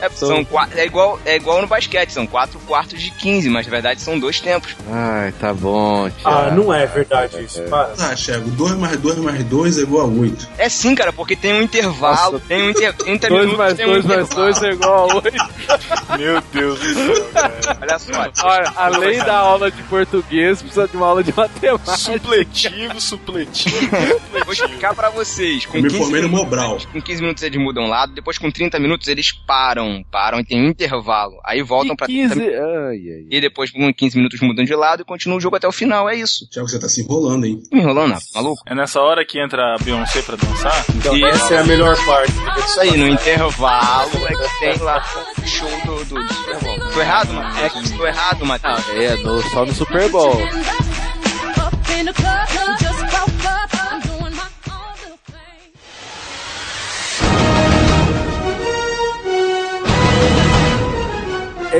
É, 0.00 0.08
são 0.10 0.46
é, 0.76 0.84
igual, 0.86 1.18
é 1.24 1.36
igual 1.36 1.60
no 1.60 1.66
basquete, 1.66 2.10
são 2.10 2.26
quatro 2.26 2.58
quartos 2.60 3.00
de 3.02 3.10
15, 3.10 3.48
mas 3.50 3.66
na 3.66 3.70
verdade 3.72 4.00
são 4.00 4.18
dois 4.18 4.40
tempos. 4.40 4.76
Ai, 4.90 5.32
tá 5.40 5.52
bom, 5.52 6.06
Ah, 6.06 6.10
Thiago. 6.44 6.56
não 6.56 6.72
é 6.72 6.86
verdade 6.86 7.42
isso, 7.42 7.62
para. 7.64 7.92
Ah, 7.98 8.14
Thiago, 8.14 8.48
2 8.50 8.74
mais 8.74 8.96
2 8.98 9.18
mais 9.18 9.42
2 9.44 9.78
é 9.78 9.82
igual 9.82 10.06
a 10.06 10.08
8. 10.08 10.48
É 10.58 10.68
sim, 10.68 10.94
cara, 10.94 11.12
porque 11.12 11.34
tem 11.34 11.52
um 11.54 11.62
intervalo, 11.62 12.34
Nossa. 12.34 12.44
tem 12.46 12.62
um 12.62 12.70
inter... 12.70 12.92
30 12.94 13.28
Dois 13.28 13.40
minutos, 13.40 13.58
mais 13.58 13.74
tem 13.74 13.86
um 13.86 13.90
dois 13.92 14.04
mais 14.04 14.20
intervalo. 14.26 14.44
dois 14.52 14.62
é 14.62 14.70
igual 14.72 15.10
a 15.10 15.14
oito. 15.14 15.46
Meu 16.18 16.40
Deus 16.52 16.78
do 16.78 16.94
céu, 16.94 17.30
cara. 17.32 17.78
Olha 17.82 17.98
só. 17.98 18.46
Olha, 18.46 18.72
além 18.76 19.18
da 19.18 19.36
aula 19.38 19.70
de 19.70 19.82
português, 19.84 20.60
precisa 20.62 20.86
de 20.86 20.96
uma 20.96 21.06
aula 21.06 21.22
de 21.24 21.34
matemática. 21.36 21.96
Supletivo, 21.96 23.00
supletivo, 23.00 23.76
Vou 23.90 24.20
supletivo. 24.20 24.52
explicar 24.52 24.94
pra 24.94 25.10
vocês. 25.10 25.66
Com 25.66 25.78
Eu 25.78 25.82
me 25.82 25.88
15 25.88 26.02
formei 26.02 26.22
no 26.22 26.28
Mobral. 26.28 26.78
Com 26.92 27.00
15 27.00 27.20
minutos 27.22 27.42
eles 27.42 27.60
mudam 27.60 27.86
lado, 27.88 28.12
depois 28.12 28.38
com 28.38 28.50
30 28.50 28.78
minutos 28.78 29.08
eles 29.08 29.15
eles 29.16 29.32
param, 29.32 30.04
param 30.12 30.38
e 30.40 30.44
tem 30.44 30.60
um 30.62 30.68
intervalo. 30.68 31.34
Aí 31.44 31.62
voltam 31.62 31.94
E 31.94 31.96
pra 31.96 32.06
15... 32.06 32.34
30 32.34 32.56
Ai, 32.56 32.60
ai. 32.60 33.26
e 33.30 33.40
depois 33.40 33.70
por 33.72 33.80
uns 33.82 33.92
15 33.96 34.16
minutos 34.16 34.40
mudam 34.40 34.64
de 34.64 34.74
lado 34.74 35.02
e 35.02 35.04
continua 35.04 35.38
o 35.38 35.40
jogo 35.40 35.56
até 35.56 35.66
o 35.66 35.72
final, 35.72 36.08
é 36.08 36.14
isso. 36.16 36.46
Tiago, 36.50 36.68
você 36.68 36.78
tá 36.78 36.88
se 36.88 37.00
enrolando, 37.02 37.46
hein? 37.46 37.60
Me 37.72 37.80
enrolando, 37.80 38.08
rapaz, 38.12 38.30
maluco? 38.34 38.62
É 38.66 38.74
nessa 38.74 39.00
hora 39.00 39.24
que 39.24 39.40
entra 39.40 39.74
a 39.74 39.78
Beyoncé 39.82 40.22
pra 40.22 40.36
dançar? 40.36 40.84
Então, 40.94 41.16
E- 41.16 41.24
essa 41.24 41.54
é 41.54 41.58
a 41.60 41.64
melhor 41.64 41.96
parte. 42.04 42.32
É 42.56 42.60
isso 42.60 42.80
aí, 42.80 42.96
no 42.96 43.08
intervalo 43.08 44.10
é 44.28 44.34
que 44.34 44.58
tem 44.60 44.78
lá 44.84 45.04
o 45.38 45.46
show 45.46 45.68
do, 45.86 46.04
do, 46.04 46.14
do 46.26 46.34
Super 46.34 46.58
Bowl. 46.60 46.78
Tô 46.92 47.00
errado, 47.00 47.32
Matheus? 47.32 47.90
Tô 47.92 48.06
errado, 48.06 48.46
Matheus? 48.46 48.88
É, 48.90 49.16
no, 49.16 49.42
só 49.50 49.64
no 49.64 49.72
Super 49.74 50.08
Bowl. 50.10 50.36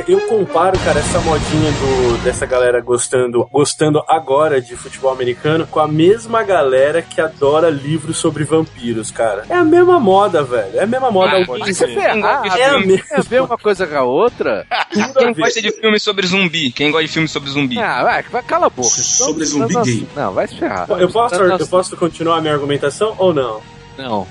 Eu 0.07 0.21
comparo, 0.27 0.77
cara, 0.79 0.99
essa 0.99 1.19
modinha 1.19 1.71
do, 1.71 2.23
dessa 2.23 2.45
galera 2.45 2.81
gostando, 2.81 3.45
gostando 3.51 4.03
agora 4.07 4.61
de 4.61 4.75
futebol 4.75 5.11
americano 5.11 5.65
com 5.67 5.79
a 5.79 5.87
mesma 5.87 6.43
galera 6.43 7.01
que 7.01 7.21
adora 7.21 7.69
livros 7.69 8.17
sobre 8.17 8.43
vampiros, 8.43 9.11
cara. 9.11 9.43
É 9.49 9.55
a 9.55 9.63
mesma 9.63 9.99
moda, 9.99 10.43
velho. 10.43 10.77
É 10.77 10.83
a 10.83 10.87
mesma 10.87 11.09
moda. 11.11 11.37
Ah, 11.37 11.45
Alguém- 11.47 11.73
ser. 11.73 11.87
ferrar, 11.93 12.43
É 12.57 12.65
a 12.65 12.79
mesma 12.79 13.05
é 13.11 13.21
ver 13.21 13.41
uma 13.41 13.57
coisa 13.57 13.85
com 13.87 13.95
a 13.95 14.03
outra? 14.03 14.65
Quem 14.91 15.33
gosta 15.33 15.61
de 15.61 15.71
filme 15.71 15.99
sobre 15.99 16.27
zumbi? 16.27 16.71
Quem 16.71 16.91
gosta 16.91 17.05
de 17.07 17.13
filme 17.13 17.27
sobre 17.27 17.49
zumbi? 17.49 17.79
Ah, 17.79 18.03
vai, 18.03 18.23
vai, 18.23 18.43
cala 18.43 18.67
a 18.67 18.69
boca. 18.69 18.89
Sobre 18.89 19.45
zumbi 19.45 19.73
Não, 19.73 19.83
gay. 19.83 20.07
Não, 20.15 20.33
vai 20.33 20.47
se 20.47 20.55
ferrar. 20.55 20.87
Eu 20.91 21.09
posso, 21.09 21.43
Nossa, 21.43 21.63
eu 21.63 21.67
posso 21.67 21.97
continuar 21.97 22.37
a 22.37 22.41
minha 22.41 22.53
argumentação 22.53 23.15
ou 23.17 23.33
não? 23.33 23.61
Não. 23.97 24.27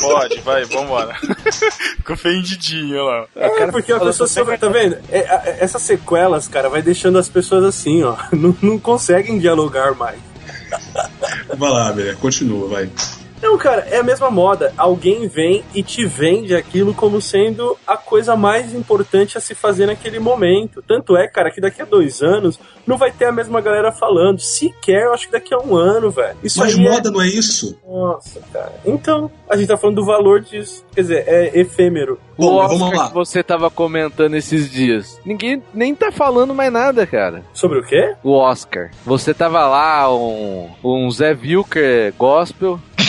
Pode, 0.00 0.40
vai, 0.40 0.64
vambora. 0.64 1.14
Ficou 1.96 2.14
ofendidinho, 2.14 2.96
olha 3.02 3.20
lá. 3.20 3.26
É, 3.36 3.66
porque 3.70 3.92
a 3.92 3.98
pessoa 4.00 4.28
sobre, 4.28 4.58
tá 4.58 4.68
vendo? 4.68 4.98
É, 5.10 5.20
a- 5.20 5.42
é- 5.46 5.58
essas 5.60 5.82
sequelas, 5.82 6.46
cara, 6.48 6.68
vai 6.68 6.82
deixando 6.82 7.18
as 7.18 7.28
pessoas 7.28 7.64
assim, 7.64 8.02
ó. 8.02 8.16
Não, 8.32 8.54
não 8.60 8.78
conseguem 8.78 9.38
dialogar 9.38 9.94
mais. 9.94 10.18
Vai 11.56 11.70
lá, 11.70 11.90
velho. 11.92 12.16
Continua, 12.18 12.68
vai. 12.68 12.90
Não, 13.42 13.56
cara, 13.56 13.86
é 13.90 13.98
a 13.98 14.02
mesma 14.02 14.30
moda. 14.30 14.72
Alguém 14.76 15.28
vem 15.28 15.64
e 15.74 15.82
te 15.82 16.04
vende 16.04 16.54
aquilo 16.54 16.92
como 16.94 17.20
sendo 17.20 17.76
a 17.86 17.96
coisa 17.96 18.36
mais 18.36 18.74
importante 18.74 19.38
a 19.38 19.40
se 19.40 19.54
fazer 19.54 19.86
naquele 19.86 20.18
momento. 20.18 20.82
Tanto 20.86 21.16
é, 21.16 21.28
cara, 21.28 21.50
que 21.50 21.60
daqui 21.60 21.80
a 21.82 21.84
dois 21.84 22.20
anos 22.22 22.58
não 22.86 22.96
vai 22.96 23.10
ter 23.12 23.26
a 23.26 23.32
mesma 23.32 23.60
galera 23.60 23.92
falando. 23.92 24.40
Sequer, 24.40 25.04
eu 25.04 25.12
acho 25.14 25.26
que 25.26 25.32
daqui 25.32 25.54
a 25.54 25.58
um 25.58 25.76
ano, 25.76 26.10
velho. 26.10 26.36
Isso 26.42 26.58
Mas 26.58 26.74
aí 26.76 26.86
é- 26.86 26.90
moda 26.90 27.10
não 27.10 27.20
é 27.22 27.26
isso? 27.26 27.78
Nossa, 27.86 28.40
cara. 28.52 28.72
Então, 28.84 29.30
a 29.48 29.56
gente 29.56 29.68
tá 29.68 29.76
falando 29.76 29.96
do 29.96 30.04
valor 30.04 30.40
disso. 30.40 30.84
Quer 30.94 31.02
dizer, 31.02 31.24
é 31.26 31.58
efêmero. 31.60 32.18
O 32.36 32.42
Bom, 32.46 32.54
Oscar 32.56 32.78
vamos 32.78 32.96
lá. 32.98 33.08
que 33.08 33.14
você 33.14 33.42
tava 33.42 33.70
comentando 33.70 34.34
esses 34.34 34.70
dias. 34.70 35.20
Ninguém 35.24 35.62
nem 35.74 35.94
tá 35.94 36.10
falando 36.12 36.54
mais 36.54 36.72
nada, 36.72 37.06
cara. 37.06 37.42
Sobre 37.52 37.78
o 37.80 37.82
quê? 37.82 38.14
O 38.22 38.32
Oscar. 38.32 38.90
Você 39.04 39.34
tava 39.34 39.66
lá, 39.66 40.12
um, 40.14 40.68
um 40.84 41.10
Zé 41.10 41.32
Wilker 41.32 42.14
gospel. 42.16 42.80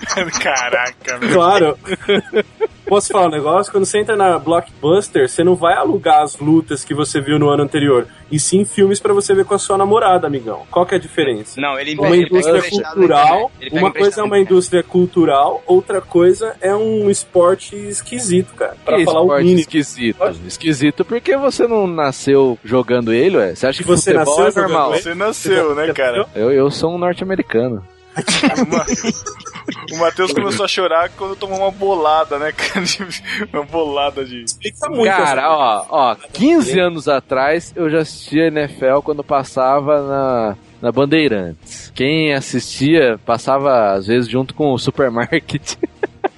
Caraca, 0.40 1.18
meu. 1.18 1.32
Claro. 1.32 1.78
Posso 2.86 3.08
falar 3.08 3.26
um 3.28 3.30
negócio? 3.30 3.72
Quando 3.72 3.86
você 3.86 3.98
entra 3.98 4.14
na 4.14 4.38
Blockbuster, 4.38 5.28
você 5.28 5.42
não 5.42 5.54
vai 5.54 5.74
alugar 5.74 6.22
as 6.22 6.38
lutas 6.38 6.84
que 6.84 6.94
você 6.94 7.20
viu 7.20 7.38
no 7.38 7.48
ano 7.48 7.62
anterior, 7.62 8.06
e 8.30 8.38
sim 8.38 8.64
filmes 8.64 9.00
pra 9.00 9.14
você 9.14 9.34
ver 9.34 9.44
com 9.46 9.54
a 9.54 9.58
sua 9.58 9.78
namorada, 9.78 10.26
amigão. 10.26 10.66
Qual 10.70 10.84
que 10.84 10.94
é 10.94 10.98
a 10.98 11.00
diferença? 11.00 11.58
Não, 11.60 11.78
ele 11.78 11.94
Uma 11.94 12.14
ele 12.14 12.26
indústria 12.26 12.62
cultural, 12.62 13.26
internet. 13.26 13.52
Ele 13.60 13.70
pega 13.70 13.84
uma 13.84 13.92
coisa 13.92 14.20
é 14.20 14.24
uma 14.24 14.38
indústria 14.38 14.82
cultural, 14.82 15.62
outra 15.66 16.00
coisa 16.00 16.54
é 16.60 16.74
um 16.74 17.08
esporte 17.08 17.74
esquisito, 17.74 18.54
cara. 18.54 18.76
Pra 18.84 18.96
que 18.96 19.04
falar 19.04 19.22
o 19.22 19.38
mínimo. 19.38 19.60
esquisito. 19.60 20.18
Esquisito 20.46 21.04
porque 21.04 21.36
você 21.36 21.66
não 21.66 21.86
nasceu 21.86 22.58
jogando 22.62 23.12
ele, 23.12 23.38
ué. 23.38 23.54
Você 23.54 23.66
acha 23.66 23.82
que 23.82 23.88
Você 23.88 24.12
futebol 24.12 24.40
nasceu 24.44 24.62
é 24.62 24.66
normal? 24.66 24.92
Você 24.92 25.14
nasceu, 25.14 25.74
né, 25.74 25.92
cara? 25.94 26.26
Eu, 26.34 26.52
eu 26.52 26.70
sou 26.70 26.94
um 26.94 26.98
norte-americano. 26.98 27.82
O 29.92 29.96
Matheus 29.98 30.32
começou 30.32 30.64
a 30.64 30.68
chorar 30.68 31.10
quando 31.10 31.36
tomou 31.36 31.58
uma 31.58 31.70
bolada, 31.70 32.38
né, 32.38 32.52
cara? 32.52 32.84
Uma 33.52 33.64
bolada 33.64 34.24
de. 34.24 34.44
Explica 34.44 34.88
muito. 34.88 35.06
Cara, 35.06 35.50
ó, 35.50 35.86
ó, 35.88 36.16
15 36.32 36.78
anos 36.78 37.08
atrás 37.08 37.72
eu 37.74 37.88
já 37.88 38.00
assistia 38.00 38.48
NFL 38.48 39.00
quando 39.02 39.24
passava 39.24 40.02
na, 40.02 40.56
na 40.82 40.92
Bandeirantes. 40.92 41.90
Quem 41.94 42.34
assistia 42.34 43.18
passava 43.24 43.92
às 43.92 44.06
vezes 44.06 44.28
junto 44.28 44.54
com 44.54 44.72
o 44.72 44.78
supermarket. 44.78 45.76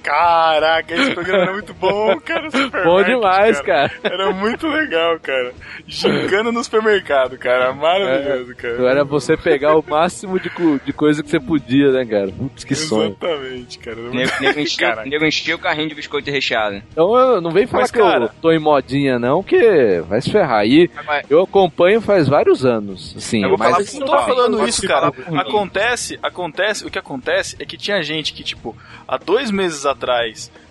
Caraca, 0.07 0.93
esse 0.95 1.13
programa 1.13 1.43
era 1.43 1.53
muito 1.53 1.73
bom, 1.73 2.17
cara. 2.21 2.49
Supermarket, 2.49 2.85
Bom 2.85 3.03
demais, 3.03 3.61
cara. 3.61 3.91
Era 4.03 4.31
muito 4.31 4.67
legal, 4.67 5.19
cara. 5.19 5.53
Gincana 5.85 6.51
no 6.51 6.63
supermercado, 6.63 7.37
cara. 7.37 7.73
Maravilhoso, 7.73 8.55
cara. 8.55 8.89
Era 8.89 9.03
você 9.03 9.35
pegar 9.35 9.75
o 9.77 9.83
máximo 9.87 10.39
de, 10.39 10.49
co- 10.49 10.79
de 10.83 10.93
coisa 10.93 11.21
que 11.21 11.29
você 11.29 11.39
podia, 11.39 11.91
né, 11.91 12.05
cara? 12.05 12.27
Putz, 12.31 12.63
que 12.63 12.73
sonho. 12.73 13.09
Exatamente, 13.19 13.79
cara. 13.79 13.95
Nego, 13.97 14.13
muito- 14.13 15.09
nego, 15.09 15.25
encheu 15.25 15.57
o 15.57 15.59
carrinho 15.59 15.89
de 15.89 15.95
biscoito 15.95 16.31
recheado. 16.31 16.81
Então 16.91 17.15
eu 17.17 17.41
não 17.41 17.51
vem 17.51 17.67
falar 17.67 17.83
Mas, 17.83 17.91
que 17.91 17.99
cara- 17.99 18.25
eu 18.25 18.29
tô 18.41 18.51
em 18.51 18.59
modinha, 18.59 19.19
não, 19.19 19.43
que 19.43 20.01
vai 20.07 20.21
se 20.21 20.31
ferrar. 20.31 20.65
E 20.65 20.89
Mas- 21.05 21.25
eu 21.29 21.41
acompanho 21.41 21.99
faz 21.99 22.27
vários 22.29 22.65
anos, 22.65 23.13
assim. 23.17 23.43
Eu 23.43 23.49
vou 23.49 23.57
mas 23.57 23.91
falar 23.91 23.99
não 23.99 24.07
tô 24.07 24.25
falando 24.25 24.57
Pode 24.57 24.69
isso, 24.69 24.87
cara. 24.87 25.11
Acontece, 25.35 26.17
acontece, 26.23 26.85
o 26.85 26.89
que 26.89 26.97
acontece 26.99 27.57
é 27.59 27.65
que 27.65 27.75
tinha 27.77 28.01
gente 28.01 28.31
que, 28.33 28.43
tipo, 28.43 28.75
há 29.07 29.17
dois 29.17 29.51
meses 29.51 29.85
atrás 29.85 29.96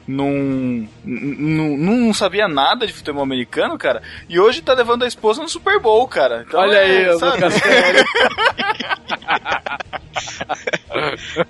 não, 0.06 0.88
não, 1.04 1.76
não 1.76 2.14
sabia 2.14 2.46
nada 2.46 2.86
de 2.86 2.92
futebol 2.92 3.22
americano, 3.22 3.76
cara, 3.76 4.02
e 4.28 4.38
hoje 4.38 4.62
tá 4.62 4.72
levando 4.72 5.04
a 5.04 5.08
esposa 5.08 5.42
no 5.42 5.48
Super 5.48 5.80
Bowl, 5.80 6.06
cara. 6.06 6.44
Então, 6.46 6.60
Olha 6.60 6.78
aí, 6.78 7.04
é, 7.04 7.10
o 7.14 7.18
sabe? 7.18 7.36
Lucas 7.44 7.54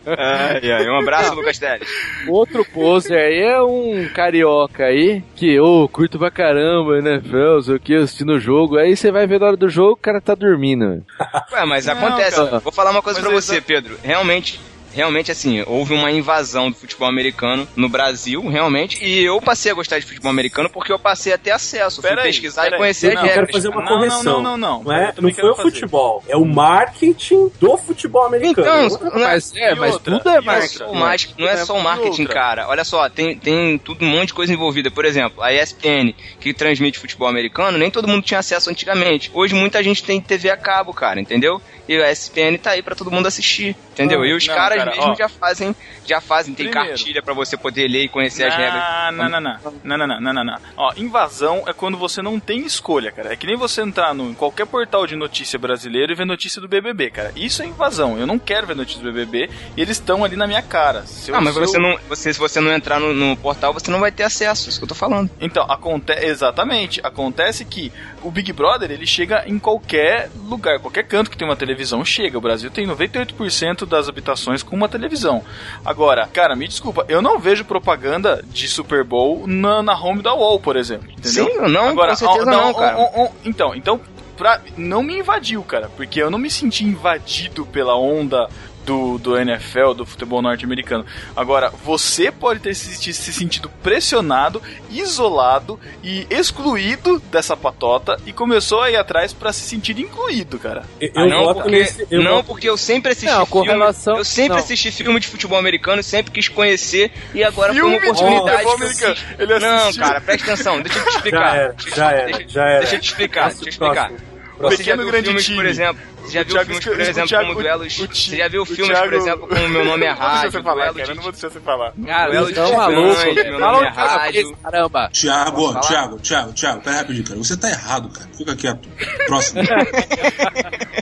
Ai, 0.06 0.72
ai, 0.72 0.88
um 0.88 0.98
abraço, 0.98 1.34
Lucas 1.34 1.58
Teles. 1.58 1.88
Outro 2.28 2.64
poser 2.64 3.18
aí 3.18 3.40
é 3.42 3.60
um 3.62 4.08
carioca 4.14 4.84
aí, 4.84 5.22
que, 5.34 5.58
ô, 5.60 5.88
curto 5.88 6.18
pra 6.18 6.30
caramba, 6.30 7.00
né, 7.00 7.20
Fel, 7.20 7.62
sei 7.62 7.76
o 7.76 7.80
que, 7.80 7.94
assistindo 7.94 8.32
o 8.34 8.40
jogo. 8.40 8.76
Aí 8.78 8.96
você 8.96 9.10
vai 9.10 9.26
ver 9.26 9.40
na 9.40 9.46
hora 9.48 9.56
do 9.56 9.68
jogo, 9.68 9.92
o 9.92 9.96
cara 9.96 10.20
tá 10.20 10.34
dormindo. 10.34 11.04
Ué, 11.52 11.64
mas 11.66 11.86
Não, 11.86 11.94
acontece. 11.94 12.36
cara. 12.36 12.58
Vou 12.60 12.72
falar 12.72 12.90
uma 12.90 13.02
coisa 13.02 13.20
Mas 13.20 13.28
pra 13.28 13.36
exa- 13.38 13.52
você, 13.54 13.60
Pedro. 13.60 13.98
Realmente. 14.02 14.60
Realmente, 14.96 15.30
assim, 15.30 15.62
houve 15.66 15.92
uma 15.92 16.10
invasão 16.10 16.70
do 16.70 16.76
futebol 16.76 17.06
americano 17.06 17.68
no 17.76 17.86
Brasil, 17.86 18.40
realmente, 18.48 19.04
e 19.04 19.22
eu 19.22 19.38
passei 19.42 19.70
a 19.70 19.74
gostar 19.74 19.98
de 19.98 20.06
futebol 20.06 20.30
americano 20.30 20.70
porque 20.70 20.90
eu 20.90 20.98
passei 20.98 21.34
a 21.34 21.38
ter 21.38 21.50
acesso, 21.50 22.00
fui 22.00 22.08
Pera 22.08 22.22
pesquisar 22.22 22.66
e 22.68 22.76
conhecer 22.78 23.12
Não, 23.12 23.20
as 23.22 23.28
Eu 23.28 23.28
quero 23.28 23.40
regras. 23.46 23.54
fazer 23.56 23.68
uma 23.68 23.82
Não, 23.82 23.90
não, 23.90 23.96
correção. 23.98 24.22
não, 24.24 24.42
não, 24.42 24.56
não. 24.56 24.82
Não, 24.84 24.92
é, 24.92 25.06
não 25.08 25.12
também 25.12 25.34
foi 25.34 25.42
quero 25.42 25.52
o 25.52 25.56
fazer. 25.56 25.70
futebol, 25.70 26.24
é 26.26 26.36
o 26.36 26.44
marketing 26.46 27.50
do 27.60 27.76
futebol 27.76 28.24
americano. 28.24 28.66
Então, 28.66 28.88
Outra- 28.88 29.10
não 29.10 29.18
é, 29.26 29.32
Mas 29.34 29.52
é, 29.54 29.74
mas 29.74 29.92
outra? 29.94 30.18
tudo 30.18 30.28
é 30.30 30.32
Não 30.32 30.38
é 30.38 30.44
marketing. 30.44 30.78
só 30.78 30.90
o 30.90 30.94
mas- 30.96 31.34
não 31.38 31.48
é 31.48 31.56
só 31.58 31.76
o 31.76 31.82
marketing, 31.82 32.22
outra? 32.22 32.34
cara. 32.34 32.68
Olha 32.68 32.84
só, 32.84 33.08
tem, 33.10 33.36
tem 33.38 33.78
tudo, 33.78 34.02
um 34.04 34.08
monte 34.08 34.28
de 34.28 34.34
coisa 34.34 34.52
envolvida. 34.52 34.90
Por 34.90 35.04
exemplo, 35.04 35.42
a 35.42 35.52
ESPN, 35.52 36.14
que 36.40 36.54
transmite 36.54 36.98
futebol 36.98 37.28
americano, 37.28 37.76
nem 37.76 37.90
todo 37.90 38.08
mundo 38.08 38.22
tinha 38.22 38.40
acesso 38.40 38.70
antigamente. 38.70 39.30
Hoje 39.34 39.54
muita 39.54 39.82
gente 39.82 40.02
tem 40.02 40.20
TV 40.20 40.48
a 40.50 40.56
cabo, 40.56 40.94
cara, 40.94 41.20
entendeu? 41.20 41.60
E 41.86 41.96
a 42.00 42.10
ESPN 42.10 42.56
tá 42.58 42.70
aí 42.70 42.82
pra 42.82 42.94
todo 42.96 43.10
mundo 43.10 43.26
assistir, 43.26 43.76
Entendeu? 43.96 44.26
E 44.26 44.34
os 44.34 44.46
não, 44.46 44.54
caras 44.54 44.78
cara, 44.78 44.90
mesmo 44.90 45.12
ó, 45.12 45.14
já 45.14 45.26
fazem, 45.26 45.74
já 46.04 46.20
fazem, 46.20 46.54
tem 46.54 46.66
primeiro, 46.66 46.90
cartilha 46.90 47.22
para 47.22 47.32
você 47.32 47.56
poder 47.56 47.88
ler 47.88 48.04
e 48.04 48.08
conhecer 48.08 48.44
as 48.44 48.54
regras. 48.54 48.82
Não, 49.14 49.28
não, 49.30 49.40
não, 49.40 49.58
não, 49.82 50.06
não, 50.06 50.20
não, 50.20 50.34
não, 50.34 50.44
não, 50.44 50.58
Ó, 50.76 50.92
invasão 50.98 51.64
é 51.66 51.72
quando 51.72 51.96
você 51.96 52.20
não 52.20 52.38
tem 52.38 52.60
escolha, 52.66 53.10
cara. 53.10 53.32
É 53.32 53.36
que 53.36 53.46
nem 53.46 53.56
você 53.56 53.80
entrar 53.80 54.14
no, 54.14 54.28
em 54.30 54.34
qualquer 54.34 54.66
portal 54.66 55.06
de 55.06 55.16
notícia 55.16 55.58
brasileiro 55.58 56.12
e 56.12 56.14
ver 56.14 56.26
notícia 56.26 56.60
do 56.60 56.68
BBB, 56.68 57.10
cara. 57.10 57.32
Isso 57.34 57.62
é 57.62 57.66
invasão. 57.66 58.18
Eu 58.18 58.26
não 58.26 58.38
quero 58.38 58.66
ver 58.66 58.76
notícia 58.76 59.02
do 59.02 59.10
BBB 59.10 59.48
e 59.74 59.80
eles 59.80 59.96
estão 59.96 60.22
ali 60.22 60.36
na 60.36 60.46
minha 60.46 60.60
cara. 60.60 61.06
Se 61.06 61.30
ah, 61.30 61.34
eu, 61.34 61.38
ah, 61.38 61.40
mas 61.40 61.54
se 61.54 61.60
você 61.60 61.76
eu... 61.78 61.80
não, 61.80 61.98
você, 62.06 62.32
se 62.34 62.38
você 62.38 62.60
não 62.60 62.72
entrar 62.72 63.00
no, 63.00 63.14
no, 63.14 63.34
portal, 63.36 63.72
você 63.72 63.90
não 63.90 64.00
vai 64.00 64.12
ter 64.12 64.24
acesso, 64.24 64.68
isso 64.68 64.78
que 64.78 64.84
eu 64.84 64.88
tô 64.88 64.94
falando. 64.94 65.30
Então, 65.40 65.64
acontece, 65.70 66.26
exatamente, 66.26 67.00
acontece 67.02 67.64
que 67.64 67.90
o 68.22 68.30
Big 68.30 68.52
Brother, 68.52 68.90
ele 68.90 69.06
chega 69.06 69.44
em 69.46 69.58
qualquer 69.58 70.28
lugar, 70.36 70.80
qualquer 70.80 71.04
canto 71.04 71.30
que 71.30 71.36
tem 71.36 71.48
uma 71.48 71.56
televisão, 71.56 72.04
chega. 72.04 72.36
O 72.36 72.40
Brasil 72.40 72.70
tem 72.70 72.86
98% 72.86 73.85
das 73.86 74.08
habitações 74.08 74.62
com 74.62 74.76
uma 74.76 74.88
televisão. 74.88 75.42
Agora, 75.84 76.26
cara, 76.26 76.54
me 76.56 76.66
desculpa, 76.66 77.04
eu 77.08 77.22
não 77.22 77.38
vejo 77.38 77.64
propaganda 77.64 78.44
de 78.50 78.68
Super 78.68 79.04
Bowl 79.04 79.46
na, 79.46 79.82
na 79.82 79.98
home 79.98 80.22
da 80.22 80.34
Wall, 80.34 80.60
por 80.60 80.76
exemplo. 80.76 81.10
Entendeu? 81.10 81.46
Sim, 81.46 81.58
não, 81.68 81.88
Agora, 81.88 82.10
com 82.10 82.16
certeza 82.16 82.42
ó, 82.42 82.44
não, 82.44 82.70
ó, 82.70 82.74
cara. 82.74 83.30
então, 83.44 83.74
então 83.74 84.00
pra, 84.36 84.60
não 84.76 85.02
me 85.02 85.18
invadiu, 85.18 85.62
cara, 85.62 85.90
porque 85.96 86.22
eu 86.22 86.30
não 86.30 86.38
me 86.38 86.50
senti 86.50 86.84
invadido 86.84 87.64
pela 87.66 87.96
onda 87.96 88.48
do, 88.86 89.18
do 89.18 89.36
NFL, 89.36 89.92
do 89.94 90.06
futebol 90.06 90.40
norte-americano. 90.40 91.04
Agora, 91.34 91.70
você 91.84 92.30
pode 92.30 92.60
ter 92.60 92.74
se, 92.74 93.12
se 93.12 93.32
sentido 93.32 93.68
pressionado, 93.82 94.62
isolado 94.88 95.78
e 96.02 96.26
excluído 96.30 97.18
dessa 97.30 97.56
patota 97.56 98.16
e 98.24 98.32
começou 98.32 98.80
a 98.80 98.90
ir 98.90 98.96
atrás 98.96 99.32
pra 99.32 99.52
se 99.52 99.60
sentir 99.62 99.98
incluído, 99.98 100.58
cara. 100.58 100.84
Eu, 101.00 101.10
Ah, 101.16 101.20
eu 101.22 101.28
não, 101.28 101.44
voto 101.44 101.54
porque, 101.62 101.70
nesse. 101.78 102.06
Eu 102.10 102.22
não 102.22 102.34
voto- 102.36 102.46
porque 102.46 102.68
eu 102.70 102.76
sempre 102.76 103.12
assisti 103.12 103.34
Não, 103.34 103.44
com 103.44 103.62
filme. 103.62 103.76
relação- 103.78 104.16
Eu 104.18 104.24
sempre 104.24 104.50
não. 104.50 104.58
assisti 104.58 104.90
filme 104.92 105.18
de 105.18 105.26
futebol 105.26 105.58
americano, 105.58 106.02
sempre 106.02 106.30
quis 106.30 106.48
conhecer 106.48 107.10
e 107.34 107.42
agora 107.42 107.72
foi 107.74 107.82
uma 107.82 107.90
Filme 108.00 108.06
de 108.06 108.10
oportunidade. 108.22 109.24
Ele 109.38 109.58
Não, 109.58 109.92
cara, 109.94 110.20
presta 110.20 110.52
atenção, 110.52 110.80
deixa 110.82 110.98
eu 110.98 111.04
te 111.04 111.10
explicar. 111.10 111.40
Já 111.50 111.56
era, 111.56 111.72
Deixa 111.72 111.88
eu- 111.90 111.94
já 111.96 112.10
era, 112.12 112.24
deixa- 112.26 112.48
já 112.48 112.64
era. 112.64 112.78
Deixa 112.80 112.94
eu 112.94 113.00
te 113.00 113.04
explicar, 113.08 113.44
deixa 113.48 113.58
eu 113.60 113.64
te 113.64 113.70
explicar. 113.70 114.08
Próximo. 114.08 114.35
Você 114.58 114.76
já 114.76 114.78
Pequeno 114.78 115.02
viu 115.02 115.10
grande 115.10 115.26
filmes, 115.26 115.44
time. 115.44 115.56
por 115.56 115.66
exemplo, 115.66 116.02
você 116.22 116.32
já 116.32 116.40
O 116.40 116.44
viu 116.44 116.52
Thiago 116.54 116.66
filmes, 116.66 116.84
por 116.84 116.96
o 116.96 117.00
exemplo, 117.02 117.28
Thiago- 117.28 117.46
como 117.48 117.60
duelos. 117.62 117.98
o 117.98 118.06
Você 118.14 118.36
já 118.36 118.48
viu 118.48 118.62
o 118.62 118.64
filmes, 118.66 118.86
Thiago- 118.86 119.04
por 119.08 119.14
exemplo, 119.14 119.48
como 119.48 119.68
Meu 119.68 119.84
Nome 119.84 120.04
é 120.06 120.08
Não 120.08 120.16
vou 120.16 120.24
deixar 120.24 120.36
Rádio, 120.36 120.50
você 120.50 120.62
falar, 120.62 120.94
cara. 120.94 121.14
não 121.14 121.22
vou 121.22 121.32
deixar 121.32 121.50
você 121.50 121.60
falar. 121.60 121.92
Cara, 122.06 122.30
Duelo 122.30 122.46
de 122.46 122.54
gigantes, 122.54 123.44
meu 123.44 123.58
Fala 123.60 123.72
nome 123.72 123.86
é 123.86 123.90
rádio. 123.90 124.56
Caramba. 124.62 125.10
Thiago? 125.12 125.80
Thiago, 125.80 126.18
Thiago, 126.20 126.52
Thiago, 126.52 126.80
pera 126.82 126.96
rapidinho, 126.96 127.24
cara. 127.24 127.38
Você 127.38 127.56
tá 127.56 127.68
errado, 127.68 128.08
cara. 128.08 128.28
Fica 128.36 128.56
quieto. 128.56 128.88
Próximo. 129.26 129.62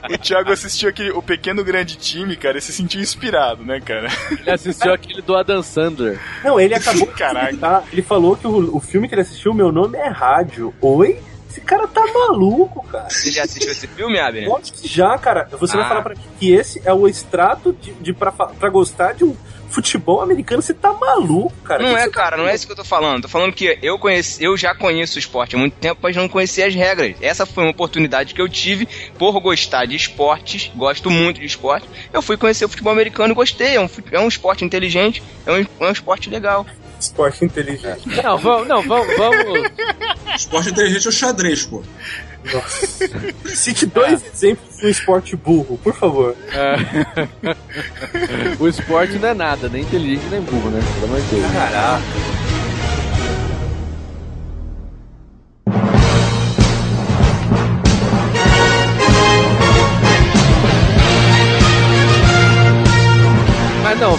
O 0.07 0.17
Thiago 0.19 0.51
assistiu 0.51 0.89
aquele 0.89 1.09
O 1.11 1.21
Pequeno 1.21 1.63
Grande 1.63 1.95
Time, 1.95 2.35
cara, 2.35 2.57
e 2.57 2.61
se 2.61 2.71
sentiu 2.71 3.01
inspirado, 3.01 3.63
né, 3.63 3.79
cara? 3.79 4.07
Ele 4.31 4.51
assistiu 4.51 4.93
aquele 4.93 5.21
do 5.21 5.35
Adam 5.35 5.63
Sandler. 5.63 6.19
Não, 6.43 6.59
ele 6.59 6.75
acabou 6.75 7.07
de 7.07 7.13
Caraca. 7.13 7.83
Ele 7.91 8.01
falou 8.03 8.35
que 8.35 8.45
o, 8.45 8.75
o 8.75 8.79
filme 8.79 9.07
que 9.07 9.15
ele 9.15 9.21
assistiu, 9.21 9.51
meu 9.53 9.71
nome 9.71 9.97
é 9.97 10.07
Rádio. 10.09 10.73
Oi? 10.79 11.19
Esse 11.55 11.61
cara 11.61 11.87
tá 11.87 12.03
maluco, 12.13 12.85
cara. 12.87 13.09
Você 13.09 13.31
já 13.31 13.43
assistiu 13.43 13.71
esse 13.71 13.87
filme, 13.87 14.19
Abner? 14.19 14.49
Que 14.59 14.85
já, 14.89 15.17
cara. 15.17 15.47
Você 15.57 15.77
vai 15.77 15.85
Ah. 15.85 15.89
falar 15.89 16.01
pra 16.01 16.13
mim 16.15 16.21
que 16.37 16.51
esse 16.51 16.81
é 16.83 16.91
o 16.93 17.07
extrato 17.07 17.71
de, 17.71 17.93
de 17.93 18.11
pra, 18.11 18.29
pra 18.33 18.69
gostar 18.69 19.13
de 19.13 19.23
um 19.23 19.33
futebol 19.75 20.21
americano. 20.21 20.61
Você 20.61 20.73
tá 20.73 20.93
maluco, 20.93 21.53
cara. 21.63 21.83
Não 21.83 21.93
Que 21.93 22.01
é, 22.01 22.05
tá 22.05 22.09
cara, 22.09 22.37
não 22.37 22.47
é 22.47 22.55
isso 22.55 22.65
que 22.65 22.71
eu 22.71 22.77
tô 22.77 22.85
falando. 22.85 23.23
Tô 23.23 23.27
falando 23.27 23.51
que 23.51 23.77
eu 23.81 23.99
conheci, 23.99 24.43
eu 24.43 24.55
já 24.55 24.73
conheço 24.73 25.17
o 25.17 25.19
esporte 25.19 25.55
há 25.55 25.59
muito 25.59 25.73
tempo, 25.73 25.99
mas 26.01 26.15
não 26.15 26.29
conhecia 26.29 26.65
as 26.65 26.73
regras. 26.73 27.15
Essa 27.21 27.45
foi 27.45 27.65
uma 27.65 27.71
oportunidade 27.71 28.33
que 28.33 28.41
eu 28.41 28.47
tive 28.47 28.87
por 29.17 29.37
gostar 29.41 29.85
de 29.85 29.95
esportes, 29.95 30.71
gosto 30.75 31.09
muito 31.09 31.41
de 31.41 31.45
esporte. 31.45 31.87
Eu 32.13 32.21
fui 32.21 32.37
conhecer 32.37 32.63
o 32.63 32.69
futebol 32.69 32.93
americano 32.93 33.33
e 33.33 33.35
gostei. 33.35 33.75
É 33.75 33.81
um, 33.81 33.89
é 34.11 34.19
um 34.19 34.27
esporte 34.27 34.63
inteligente, 34.63 35.21
é 35.45 35.51
um, 35.51 35.57
é 35.57 35.89
um 35.89 35.91
esporte 35.91 36.29
legal. 36.29 36.65
Esporte 36.97 37.43
inteligente. 37.43 38.07
Não, 38.23 38.37
vamos, 38.37 38.67
não, 38.67 38.81
vamos, 38.81 39.15
vamos. 39.17 39.71
Esporte 40.35 40.69
inteligente 40.69 41.05
é 41.05 41.09
o 41.09 41.11
xadrez, 41.11 41.65
pô. 41.65 41.83
Nossa. 42.53 43.09
Cite 43.45 43.85
dois 43.85 44.23
exemplos 44.23 44.77
de 44.77 44.85
um 44.85 44.89
esporte 44.89 45.35
burro, 45.35 45.79
por 45.83 45.95
favor. 45.95 46.35
É. 46.51 47.55
o 48.59 48.67
esporte 48.67 49.17
não 49.17 49.29
é 49.29 49.33
nada, 49.33 49.69
nem 49.69 49.81
inteligente 49.81 50.25
nem 50.29 50.41
burro, 50.41 50.69
né? 50.69 50.81
Pelo 50.95 51.05
amor 51.05 51.21
de 51.21 51.27
Deus. 51.27 51.51
Caraca. 51.51 52.34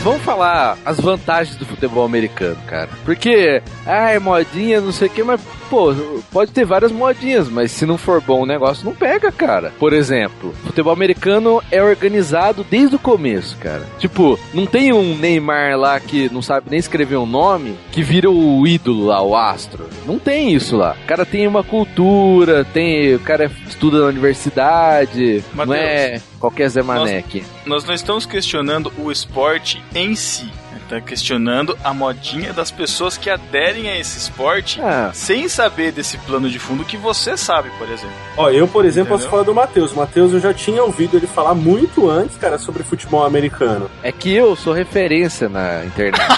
Vamos 0.06 0.22
falar 0.22 0.78
as 0.84 1.00
vantagens 1.00 1.56
do 1.56 1.66
futebol 1.66 2.04
americano, 2.04 2.56
cara. 2.64 2.88
Porque, 3.04 3.60
ah, 3.84 4.12
é 4.12 4.20
modinha, 4.20 4.80
não 4.80 4.92
sei 4.92 5.08
o 5.08 5.10
que, 5.10 5.24
mas, 5.24 5.40
pô, 5.68 5.92
pode 6.30 6.52
ter 6.52 6.64
várias 6.64 6.92
modinhas, 6.92 7.48
mas 7.48 7.72
se 7.72 7.84
não 7.84 7.98
for 7.98 8.20
bom 8.20 8.42
o 8.42 8.46
negócio, 8.46 8.84
não 8.84 8.94
pega, 8.94 9.32
cara. 9.32 9.72
Por 9.80 9.92
exemplo, 9.92 10.54
futebol 10.64 10.92
americano 10.92 11.60
é 11.72 11.82
organizado 11.82 12.64
desde 12.70 12.94
o 12.94 13.00
começo, 13.00 13.56
cara. 13.56 13.82
Tipo, 13.98 14.38
não 14.54 14.64
tem 14.64 14.92
um 14.92 15.16
Neymar 15.16 15.76
lá 15.76 15.98
que 15.98 16.32
não 16.32 16.40
sabe 16.40 16.70
nem 16.70 16.78
escrever 16.78 17.16
um 17.16 17.26
nome, 17.26 17.76
que 17.90 18.00
vira 18.00 18.30
o 18.30 18.64
ídolo 18.64 19.06
lá, 19.06 19.20
o 19.20 19.34
astro. 19.34 19.88
Não 20.06 20.20
tem 20.20 20.54
isso 20.54 20.76
lá. 20.76 20.94
O 21.02 21.06
cara 21.06 21.26
tem 21.26 21.48
uma 21.48 21.64
cultura, 21.64 22.64
tem. 22.64 23.16
O 23.16 23.20
cara 23.20 23.50
estuda 23.66 23.98
na 24.00 24.06
universidade, 24.06 25.42
não 25.52 25.66
Mateus, 25.66 25.80
é 25.80 26.20
qualquer 26.46 26.68
Zé 26.68 26.82
Mané 26.82 27.00
nós- 27.00 27.24
aqui. 27.24 27.44
Nós 27.64 27.84
não 27.84 27.94
estamos 27.94 28.24
questionando 28.26 28.92
o 28.98 29.10
esporte 29.10 29.82
em 29.94 30.14
si. 30.14 30.48
Tá 30.88 31.00
questionando 31.00 31.76
a 31.82 31.92
modinha 31.92 32.52
das 32.52 32.70
pessoas 32.70 33.16
que 33.18 33.28
aderem 33.28 33.88
a 33.90 33.98
esse 33.98 34.18
esporte 34.18 34.80
Ah, 34.80 35.10
sem 35.12 35.48
saber 35.48 35.90
desse 35.90 36.16
plano 36.18 36.48
de 36.48 36.58
fundo 36.60 36.84
que 36.84 36.96
você 36.96 37.36
sabe, 37.36 37.70
por 37.78 37.88
exemplo. 37.90 38.14
Ó, 38.36 38.50
eu, 38.50 38.68
por 38.68 38.84
exemplo, 38.84 39.08
Entendeu? 39.14 39.18
posso 39.18 39.28
falar 39.30 39.42
do 39.42 39.54
Matheus. 39.54 39.92
O 39.92 39.96
Matheus 39.96 40.32
eu 40.32 40.40
já 40.40 40.54
tinha 40.54 40.82
ouvido 40.82 41.16
ele 41.16 41.26
falar 41.26 41.54
muito 41.54 42.08
antes, 42.08 42.36
cara, 42.36 42.56
sobre 42.58 42.84
futebol 42.84 43.24
americano. 43.24 43.90
É 44.02 44.12
que 44.12 44.32
eu 44.32 44.54
sou 44.54 44.72
referência 44.72 45.48
na 45.48 45.84
internet. 45.84 46.20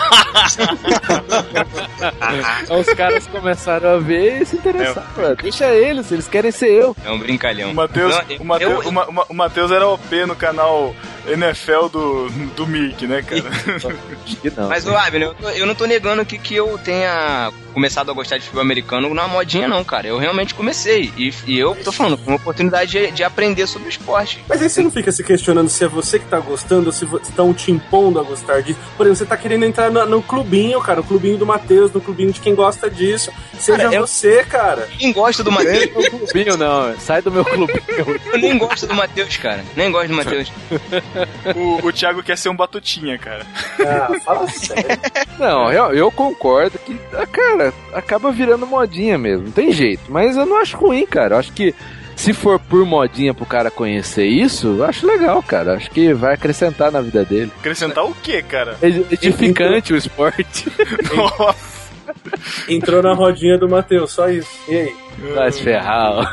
Então 2.62 2.80
os 2.80 2.86
caras 2.94 3.26
começaram 3.26 3.90
a 3.90 3.98
ver 3.98 4.42
e 4.42 4.46
se 4.46 4.56
interessaram. 4.56 5.34
Deixa 5.42 5.66
eles, 5.74 6.10
eles 6.12 6.28
querem 6.28 6.50
ser 6.50 6.70
eu. 6.70 6.96
É 7.04 7.10
um 7.10 7.18
brincalhão. 7.18 7.70
O 7.70 7.74
Matheus, 7.74 8.14
Não, 8.28 8.36
o 8.38 8.44
Matheus, 8.44 8.84
eu- 8.84 9.24
o 9.28 9.34
Matheus 9.34 9.70
era 9.70 9.86
OP 9.88 10.26
no 10.26 10.36
canal 10.36 10.94
NFL 11.26 11.88
do, 11.90 12.28
do 12.56 12.66
Mickey, 12.66 13.06
né, 13.06 13.22
cara? 13.22 13.42
Que 14.40 14.50
não. 14.56 14.68
Mas, 14.68 14.86
ô 14.86 14.96
Abner, 14.96 15.32
eu, 15.40 15.50
eu 15.50 15.66
não 15.66 15.74
tô 15.74 15.84
negando 15.86 16.24
que, 16.24 16.38
que 16.38 16.54
eu 16.54 16.78
tenha 16.78 17.50
começado 17.74 18.10
a 18.10 18.14
gostar 18.14 18.36
de 18.38 18.42
futebol 18.44 18.62
americano 18.62 19.12
na 19.14 19.28
modinha, 19.28 19.68
não, 19.68 19.84
cara. 19.84 20.08
Eu 20.08 20.18
realmente 20.18 20.54
comecei. 20.54 21.12
E, 21.16 21.32
e 21.46 21.58
eu 21.58 21.76
tô 21.76 21.92
falando, 21.92 22.16
foi 22.16 22.26
uma 22.32 22.36
oportunidade 22.36 22.90
de, 22.90 23.10
de 23.12 23.22
aprender 23.24 23.66
sobre 23.66 23.88
o 23.88 23.90
esporte. 23.90 24.42
Mas 24.48 24.60
aí 24.62 24.68
você 24.68 24.82
não 24.82 24.90
fica 24.90 25.12
se 25.12 25.22
questionando 25.22 25.68
se 25.68 25.84
é 25.84 25.88
você 25.88 26.18
que 26.18 26.24
tá 26.26 26.40
gostando 26.40 26.86
ou 26.86 26.92
se 26.92 27.04
estão 27.22 27.52
te 27.54 27.70
impondo 27.70 28.18
a 28.18 28.22
gostar 28.22 28.62
disso. 28.62 28.78
Por 28.96 29.06
exemplo, 29.06 29.18
você 29.18 29.26
tá 29.26 29.36
querendo 29.36 29.64
entrar 29.64 29.90
no, 29.90 30.04
no 30.06 30.22
clubinho, 30.22 30.80
cara, 30.80 30.96
no 31.00 31.04
clubinho 31.06 31.36
do 31.38 31.46
Matheus, 31.46 31.92
no 31.92 32.00
clubinho 32.00 32.32
de 32.32 32.40
quem 32.40 32.54
gosta 32.54 32.90
disso. 32.90 33.30
Seja 33.58 33.84
Cara, 33.84 33.94
eu- 33.94 34.06
você, 34.06 34.44
cara. 34.44 34.88
Quem 34.98 35.12
gosta 35.12 35.42
do 35.44 35.50
Matheus? 35.52 35.86
clubinho, 36.08 36.56
não. 36.56 36.98
Sai 36.98 37.22
do 37.22 37.30
meu 37.30 37.44
clubinho. 37.44 37.82
Eu 38.32 38.38
nem 38.38 38.56
gosto 38.58 38.86
do 38.86 38.94
Matheus, 38.94 39.36
cara. 39.36 39.64
Nem 39.76 39.90
gosto 39.90 40.08
do 40.08 40.14
Matheus. 40.14 40.50
o, 41.56 41.86
o 41.86 41.92
Thiago 41.92 42.22
quer 42.22 42.36
ser 42.36 42.48
um 42.48 42.56
batutinha, 42.56 43.18
cara. 43.18 43.46
Ah, 43.80 44.27
fala 44.28 44.48
sério. 44.48 45.00
Não, 45.38 45.72
eu, 45.72 45.92
eu 45.92 46.10
concordo 46.10 46.78
que, 46.78 46.98
ah, 47.14 47.26
cara, 47.26 47.72
acaba 47.94 48.30
virando 48.30 48.66
modinha 48.66 49.16
mesmo. 49.16 49.46
Não 49.46 49.52
tem 49.52 49.72
jeito. 49.72 50.02
Mas 50.08 50.36
eu 50.36 50.44
não 50.44 50.60
acho 50.60 50.76
ruim, 50.76 51.06
cara. 51.06 51.36
Eu 51.36 51.38
acho 51.38 51.52
que 51.52 51.74
se 52.16 52.32
for 52.32 52.58
por 52.58 52.84
modinha 52.84 53.32
pro 53.32 53.46
cara 53.46 53.70
conhecer 53.70 54.26
isso, 54.26 54.66
eu 54.78 54.84
acho 54.84 55.06
legal, 55.06 55.40
cara. 55.40 55.74
Acho 55.74 55.88
que 55.90 56.12
vai 56.12 56.34
acrescentar 56.34 56.90
na 56.90 57.00
vida 57.00 57.24
dele. 57.24 57.52
Acrescentar 57.60 58.04
o 58.04 58.14
quê, 58.20 58.42
cara? 58.42 58.76
É 58.82 58.88
edificante 58.88 59.92
o 59.92 59.96
esporte. 59.96 60.66
Nossa, 61.14 61.77
Entrou 62.68 63.02
na 63.02 63.12
rodinha 63.14 63.58
do 63.58 63.68
Matheus, 63.68 64.12
só 64.12 64.28
isso. 64.28 64.50
E 64.68 64.76
aí? 64.76 64.96
Vai 65.34 65.50
se 65.50 65.62
ferrar, 65.62 66.12
ó. 66.12 66.24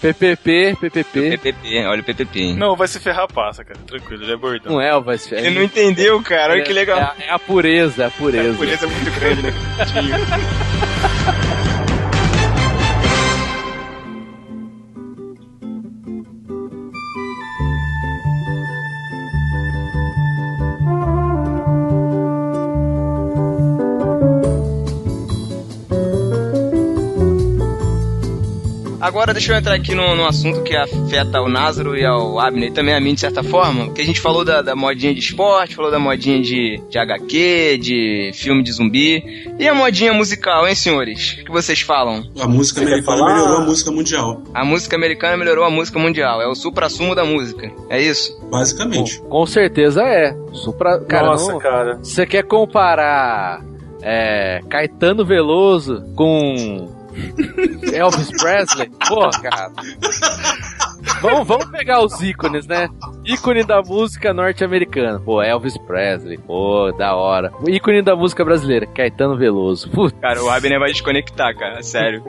PPP, 0.00 0.76
PPP. 0.80 1.38
PPP, 1.38 1.86
olha 1.86 2.00
o 2.00 2.04
PPP. 2.04 2.40
hein? 2.40 2.56
Não, 2.56 2.76
vai 2.76 2.86
se 2.86 3.00
ferrar, 3.00 3.26
passa, 3.32 3.64
cara. 3.64 3.78
Tranquilo, 3.86 4.24
já 4.24 4.34
é 4.34 4.36
bordão. 4.36 4.72
Não 4.72 4.80
é 4.80 4.94
o 4.96 5.02
vai 5.02 5.18
se 5.18 5.28
ferrar. 5.28 5.44
Ele 5.44 5.56
não 5.56 5.62
entendeu, 5.64 6.22
cara. 6.22 6.52
Olha 6.52 6.62
que 6.62 6.72
legal. 6.72 6.98
É, 7.18 7.26
é 7.26 7.30
a 7.32 7.38
pureza, 7.38 8.04
é 8.04 8.06
a 8.06 8.10
pureza. 8.10 8.56
Por 8.56 8.68
isso 8.68 8.84
é 8.84 8.88
muito 8.88 9.20
grande, 9.20 9.42
né? 9.42 9.52
Agora 29.04 29.34
deixa 29.34 29.52
eu 29.52 29.58
entrar 29.58 29.74
aqui 29.74 29.94
num, 29.94 30.16
num 30.16 30.24
assunto 30.24 30.62
que 30.62 30.74
afeta 30.74 31.42
o 31.42 31.46
Názaro 31.46 31.94
e 31.94 32.02
ao 32.06 32.40
Abner 32.40 32.70
e 32.70 32.72
também 32.72 32.94
a 32.94 33.00
mim 33.00 33.12
de 33.12 33.20
certa 33.20 33.42
forma, 33.42 33.92
que 33.92 34.00
a 34.00 34.04
gente 34.04 34.18
falou 34.18 34.46
da, 34.46 34.62
da 34.62 34.74
modinha 34.74 35.12
de 35.12 35.20
esporte, 35.20 35.74
falou 35.74 35.90
da 35.90 35.98
modinha 35.98 36.40
de, 36.40 36.82
de 36.88 36.98
HQ, 36.98 37.78
de 37.82 38.30
filme 38.32 38.62
de 38.62 38.72
zumbi. 38.72 39.22
E 39.58 39.68
a 39.68 39.74
modinha 39.74 40.14
musical, 40.14 40.66
hein, 40.66 40.74
senhores? 40.74 41.36
O 41.42 41.44
que 41.44 41.50
vocês 41.52 41.82
falam? 41.82 42.24
A 42.40 42.48
música 42.48 42.80
Você 42.80 42.86
americana 42.86 43.18
falar? 43.18 43.34
melhorou 43.34 43.56
a 43.58 43.64
música 43.66 43.90
mundial. 43.90 44.42
A 44.54 44.64
música 44.64 44.96
americana 44.96 45.36
melhorou 45.36 45.64
a 45.66 45.70
música 45.70 45.98
mundial. 45.98 46.40
É 46.40 46.48
o 46.48 46.54
supra-sumo 46.54 47.14
da 47.14 47.26
música. 47.26 47.70
É 47.90 48.00
isso? 48.00 48.40
Basicamente. 48.50 49.20
Com 49.28 49.44
certeza 49.44 50.02
é. 50.02 50.34
Supra... 50.54 50.98
Cara, 51.00 51.26
Nossa, 51.26 51.52
não- 51.52 51.58
cara. 51.58 51.96
Você 51.98 52.24
quer 52.24 52.44
comparar 52.44 53.62
é, 54.00 54.60
Caetano 54.70 55.26
Veloso 55.26 56.02
com 56.16 56.88
Elvis 57.92 58.30
Presley? 58.40 58.90
Pô, 59.08 59.30
cara. 59.42 59.70
Vamos, 61.20 61.46
vamos 61.46 61.66
pegar 61.70 62.02
os 62.04 62.20
ícones, 62.20 62.66
né? 62.66 62.88
Ícone 63.24 63.64
da 63.64 63.80
música 63.82 64.32
norte-americana. 64.34 65.20
Pô, 65.20 65.42
Elvis 65.42 65.76
Presley. 65.78 66.38
Pô, 66.38 66.92
da 66.92 67.14
hora. 67.14 67.50
O 67.62 67.68
ícone 67.70 68.02
da 68.02 68.14
música 68.16 68.44
brasileira, 68.44 68.86
Caetano 68.86 69.36
Veloso. 69.36 69.88
Puta. 69.90 70.16
Cara, 70.20 70.42
o 70.42 70.50
Abner 70.50 70.78
vai 70.78 70.90
desconectar, 70.92 71.56
cara. 71.56 71.82
Sério. 71.82 72.22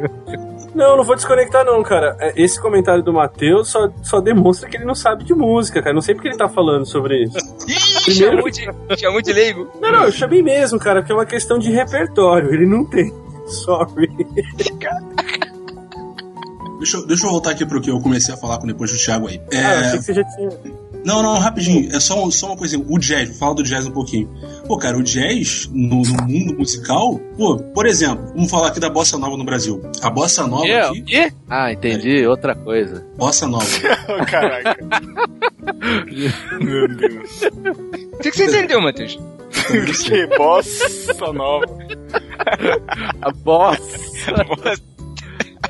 Não, 0.73 0.97
não 0.97 1.03
vou 1.03 1.15
desconectar 1.15 1.65
não, 1.65 1.81
cara. 1.83 2.15
É, 2.19 2.33
Esse 2.41 2.61
comentário 2.61 3.01
do 3.03 3.13
Matheus 3.13 3.69
só, 3.69 3.89
só 4.03 4.19
demonstra 4.19 4.69
que 4.69 4.77
ele 4.77 4.85
não 4.85 4.95
sabe 4.95 5.23
de 5.23 5.33
música, 5.33 5.81
cara. 5.81 5.93
Não 5.93 6.01
sei 6.01 6.15
porque 6.15 6.27
ele 6.29 6.37
tá 6.37 6.47
falando 6.49 6.85
sobre 6.85 7.23
isso. 7.23 7.37
Ih, 7.67 8.03
Primeiro- 8.05 8.35
chamou 8.37 8.49
de, 8.51 8.99
chamou 9.01 9.21
de 9.21 9.33
leigo. 9.33 9.67
Não, 9.81 9.91
não, 9.91 10.03
eu 10.03 10.11
chamei 10.11 10.41
mesmo, 10.41 10.77
cara, 10.79 11.01
porque 11.01 11.11
é 11.11 11.15
uma 11.15 11.25
questão 11.25 11.57
de 11.57 11.71
repertório. 11.71 12.53
Ele 12.53 12.65
não 12.65 12.85
tem. 12.85 13.11
Sorry. 13.47 14.09
Deixa, 16.79 16.97
eu- 16.97 17.07
deixa 17.07 17.25
eu 17.25 17.31
voltar 17.31 17.51
aqui 17.51 17.65
pro 17.65 17.81
que 17.81 17.89
eu 17.89 17.99
comecei 17.99 18.33
a 18.33 18.37
falar 18.37 18.57
com 18.59 18.67
depois 18.67 18.91
do 18.91 18.97
Thiago 18.97 19.27
aí. 19.27 19.41
É, 19.51 19.57
Ah, 19.57 19.73
eu 19.73 19.79
achei 19.79 19.99
que 19.99 20.05
você 20.05 20.13
já 20.13 20.23
tinha. 20.35 20.49
Não, 21.05 21.21
não, 21.21 21.37
rapidinho. 21.37 21.95
É 21.95 21.99
só, 21.99 22.29
só 22.31 22.47
uma 22.47 22.57
coisinha. 22.57 22.83
O 22.87 22.97
jazz, 22.97 23.29
vou 23.29 23.37
falar 23.37 23.53
do 23.53 23.63
jazz 23.63 23.85
um 23.85 23.91
pouquinho. 23.91 24.27
Pô, 24.67 24.75
cara, 24.77 24.97
o 24.97 25.03
jazz 25.03 25.69
no, 25.71 26.01
no 26.01 26.23
mundo 26.27 26.57
musical, 26.57 27.19
pô, 27.37 27.57
por 27.57 27.85
exemplo, 27.85 28.25
vamos 28.33 28.49
falar 28.49 28.69
aqui 28.69 28.79
da 28.79 28.89
bossa 28.89 29.15
nova 29.17 29.37
no 29.37 29.43
Brasil. 29.45 29.81
A 30.01 30.09
bossa 30.09 30.47
nova 30.47 30.65
É, 30.67 30.81
aqui, 30.87 30.99
o 31.01 31.05
quê? 31.05 31.31
Ah, 31.47 31.71
entendi. 31.71 32.25
Outra 32.25 32.55
coisa. 32.55 33.05
bossa 33.17 33.47
nova. 33.47 33.65
Caraca. 34.29 34.75
Meu 36.59 36.87
Deus. 36.87 37.41
O 38.13 38.17
que, 38.17 38.31
que 38.31 38.37
você 38.37 38.45
entendeu, 38.45 38.81
Matheus? 38.81 39.19
Que 40.05 40.27
bossa 40.37 41.33
nova. 41.33 41.65
A 43.21 43.31
bossa. 43.31 44.85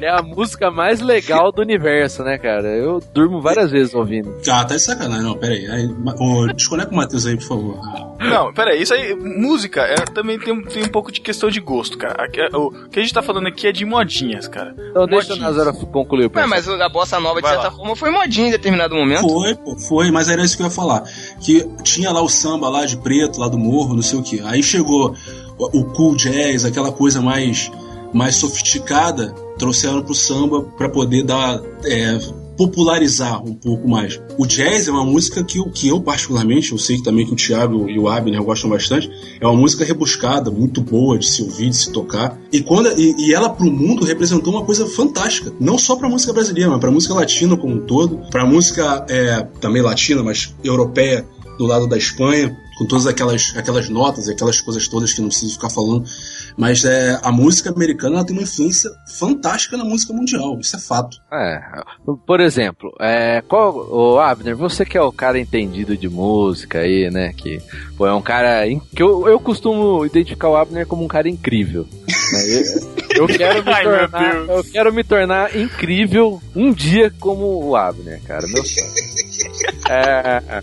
É 0.02 0.10
a 0.10 0.22
música 0.22 0.70
mais 0.70 1.00
legal 1.00 1.52
do 1.52 1.62
universo, 1.62 2.24
né, 2.24 2.38
cara? 2.38 2.68
Eu 2.68 3.02
durmo 3.14 3.42
várias 3.42 3.72
vezes 3.72 3.94
ouvindo. 3.94 4.36
Ah, 4.50 4.64
tá 4.66 4.76
de 4.76 4.82
sacanagem. 4.82 5.24
Não, 5.24 5.38
pera 5.38 5.54
aí. 5.54 5.90
ô, 6.20 6.48
desconecta 6.54 6.92
o 6.94 6.96
Matheus 6.98 7.26
aí, 7.26 7.36
por 7.38 7.44
favor. 7.48 7.80
Não, 8.20 8.54
peraí, 8.54 8.82
isso 8.82 8.94
aí, 8.94 9.14
música 9.16 9.82
é, 9.82 9.96
também 10.14 10.40
tem, 10.40 10.54
um- 10.54 10.64
tem 10.64 10.84
um 10.84 10.88
pouco 10.90 11.12
de 11.12 11.22
questão 11.22 11.50
de 11.50 11.60
gosto, 11.60 11.98
cara. 11.98 12.26
Aqui, 12.26 12.42
é, 12.42 12.48
O 12.56 12.72
que 12.90 13.00
a 13.00 13.02
gente 13.02 13.14
tá 13.14 13.22
falando 13.22 13.48
aqui 13.48 13.68
é 13.68 13.72
de 13.72 13.86
modinhas, 13.86 14.48
cara. 14.48 14.74
Então 14.90 15.06
deixa 15.06 15.28
o 15.34 15.38
Modinhas. 15.38 15.56
Nazara 15.58 15.74
concluir 15.74 16.22
o 16.22 16.24
Ué, 16.26 16.30
pensamento. 16.30 16.50
mas 16.68 16.82
a 16.82 16.90
bossa 16.90 17.20
nova, 17.20 17.36
de 17.36 17.42
Vai 17.44 17.52
certa 17.54 17.70
lá. 17.70 17.76
forma, 17.76 17.96
foi 17.96 18.10
modinha 18.12 18.48
em 18.48 18.52
determinado 18.52 18.96
momento. 18.96 19.28
Foi, 19.28 19.56
pô, 19.56 19.78
foi, 19.78 20.12
mas 20.12 20.30
era 20.30 20.44
isso 20.44 20.56
que 20.58 20.64
eu 20.64 20.68
ia 20.68 20.72
falar. 20.72 21.04
Que 21.40 21.66
tinha 21.84 22.12
lá 22.12 22.22
o 22.22 22.30
samba 22.30 22.70
lá 22.70 22.86
de 22.86 22.98
preto, 22.98 23.40
lá 23.40 23.48
do 23.48 23.58
morro, 23.58 23.94
não 23.96 24.02
sei 24.02 24.20
o 24.20 24.24
que. 24.24 24.42
Aí 24.42 24.62
chegou 24.64 25.16
o, 25.58 25.80
o 25.80 25.86
cool 25.94 26.16
jazz, 26.16 26.66
aquela 26.66 26.92
coisa 26.92 27.22
mais, 27.22 27.72
mais 28.14 28.36
sofisticada, 28.36 29.34
trouxeram 29.58 30.02
pro 30.02 30.14
samba 30.14 30.62
pra 30.62 30.90
poder 30.90 31.24
dar. 31.24 31.62
é, 31.86 32.46
popularizar 32.58 33.44
um 33.44 33.54
pouco 33.54 33.88
mais. 33.88 34.20
O 34.38 34.46
jazz 34.46 34.88
é 34.88 34.92
uma 34.92 35.06
música 35.06 35.44
que, 35.44 35.62
que 35.72 35.88
eu, 35.88 36.00
particularmente, 36.00 36.72
eu 36.72 36.78
sei 36.78 36.98
que 36.98 37.04
também 37.04 37.26
que 37.26 37.34
o 37.34 37.36
Thiago 37.36 37.90
e 37.90 38.00
o 38.00 38.08
Abner 38.08 38.42
gostam 38.44 38.70
bastante, 38.70 39.10
é 39.40 39.46
uma 39.46 39.56
música 39.60 39.84
rebuscada, 39.84 40.50
muito 40.50 40.82
boa 40.82 41.18
de 41.18 41.28
se 41.28 41.42
ouvir, 41.44 41.70
de 41.70 41.76
se 41.76 41.92
tocar. 41.92 42.38
E, 42.52 42.62
quando, 42.62 42.98
e, 42.98 43.16
e 43.18 43.34
ela 43.34 43.50
pro 43.50 43.70
mundo 43.70 44.06
representou 44.06 44.54
uma 44.54 44.64
coisa 44.64 44.88
fantástica. 44.88 45.52
Não 45.60 45.78
só 45.78 45.96
pra 45.96 46.10
música 46.10 46.34
brasileira, 46.34 46.70
mas 46.70 46.80
pra 46.80 46.92
música 46.92 47.14
latina 47.14 47.58
como 47.58 47.76
um 47.76 47.86
todo, 47.86 48.22
pra 48.30 48.46
música 48.46 49.06
é, 49.10 49.46
também 49.60 49.82
latina, 49.82 50.24
mas 50.24 50.56
europeia 50.64 51.26
do 51.58 51.66
lado 51.66 51.88
da 51.88 51.98
Espanha, 51.98 52.56
com 52.78 52.86
todas 52.86 53.08
aquelas, 53.08 53.54
aquelas 53.56 53.88
notas 53.90 54.28
e 54.28 54.32
aquelas 54.32 54.60
coisas 54.62 54.88
todas 54.88 55.14
que 55.14 55.22
não 55.22 55.30
preciso 55.30 55.54
ficar 55.54 55.70
falando. 55.70 56.06
Mas 56.58 56.84
é, 56.86 57.20
a 57.24 57.32
música 57.32 57.70
americana 57.70 58.18
ela 58.18 58.26
tem 58.26 58.36
uma 58.36 58.44
influência 58.44 58.90
fantástica 59.18 59.76
na 59.78 59.84
música 59.86 60.14
mundial, 60.14 60.58
isso 60.60 60.76
é 60.76 60.80
fato. 60.80 61.18
É, 61.32 61.62
por 62.26 62.40
exemplo, 62.40 62.94
é, 63.00 63.42
qual, 63.48 63.76
o 63.76 64.20
Abner, 64.20 64.56
você 64.56 64.86
que 64.86 64.98
é 64.98 65.02
o 65.02 65.12
cara 65.12 65.40
entendido 65.40 65.98
de 65.98 66.08
música 66.10 66.80
aí, 66.80 67.10
né? 67.12 67.34
Que 67.34 67.62
pô, 67.98 68.06
é 68.08 68.14
um 68.14 68.22
cara 68.22 68.68
in- 68.68 68.80
que 68.96 69.02
eu, 69.04 69.28
eu 69.28 69.40
costumo 69.40 70.06
identificar 70.06 70.50
o 70.50 70.56
Abner 70.56 70.86
como 70.88 71.04
um 71.04 71.08
cara 71.08 71.28
incrível. 71.30 71.86
né, 72.08 72.64
Eu, 73.16 73.22
eu 73.22 73.28
quero 73.28 73.64
me 73.64 73.72
tornar, 73.84 74.36
eu 74.50 74.64
quero 74.64 74.94
me 74.94 75.04
tornar 75.04 75.56
incrível 75.56 76.42
um 76.56 76.72
dia 76.74 77.12
como 77.20 77.66
o 77.66 77.76
Abner, 77.76 78.22
cara, 78.24 78.46
meu 78.48 78.64
sonho. 78.66 78.92
É, 79.90 80.62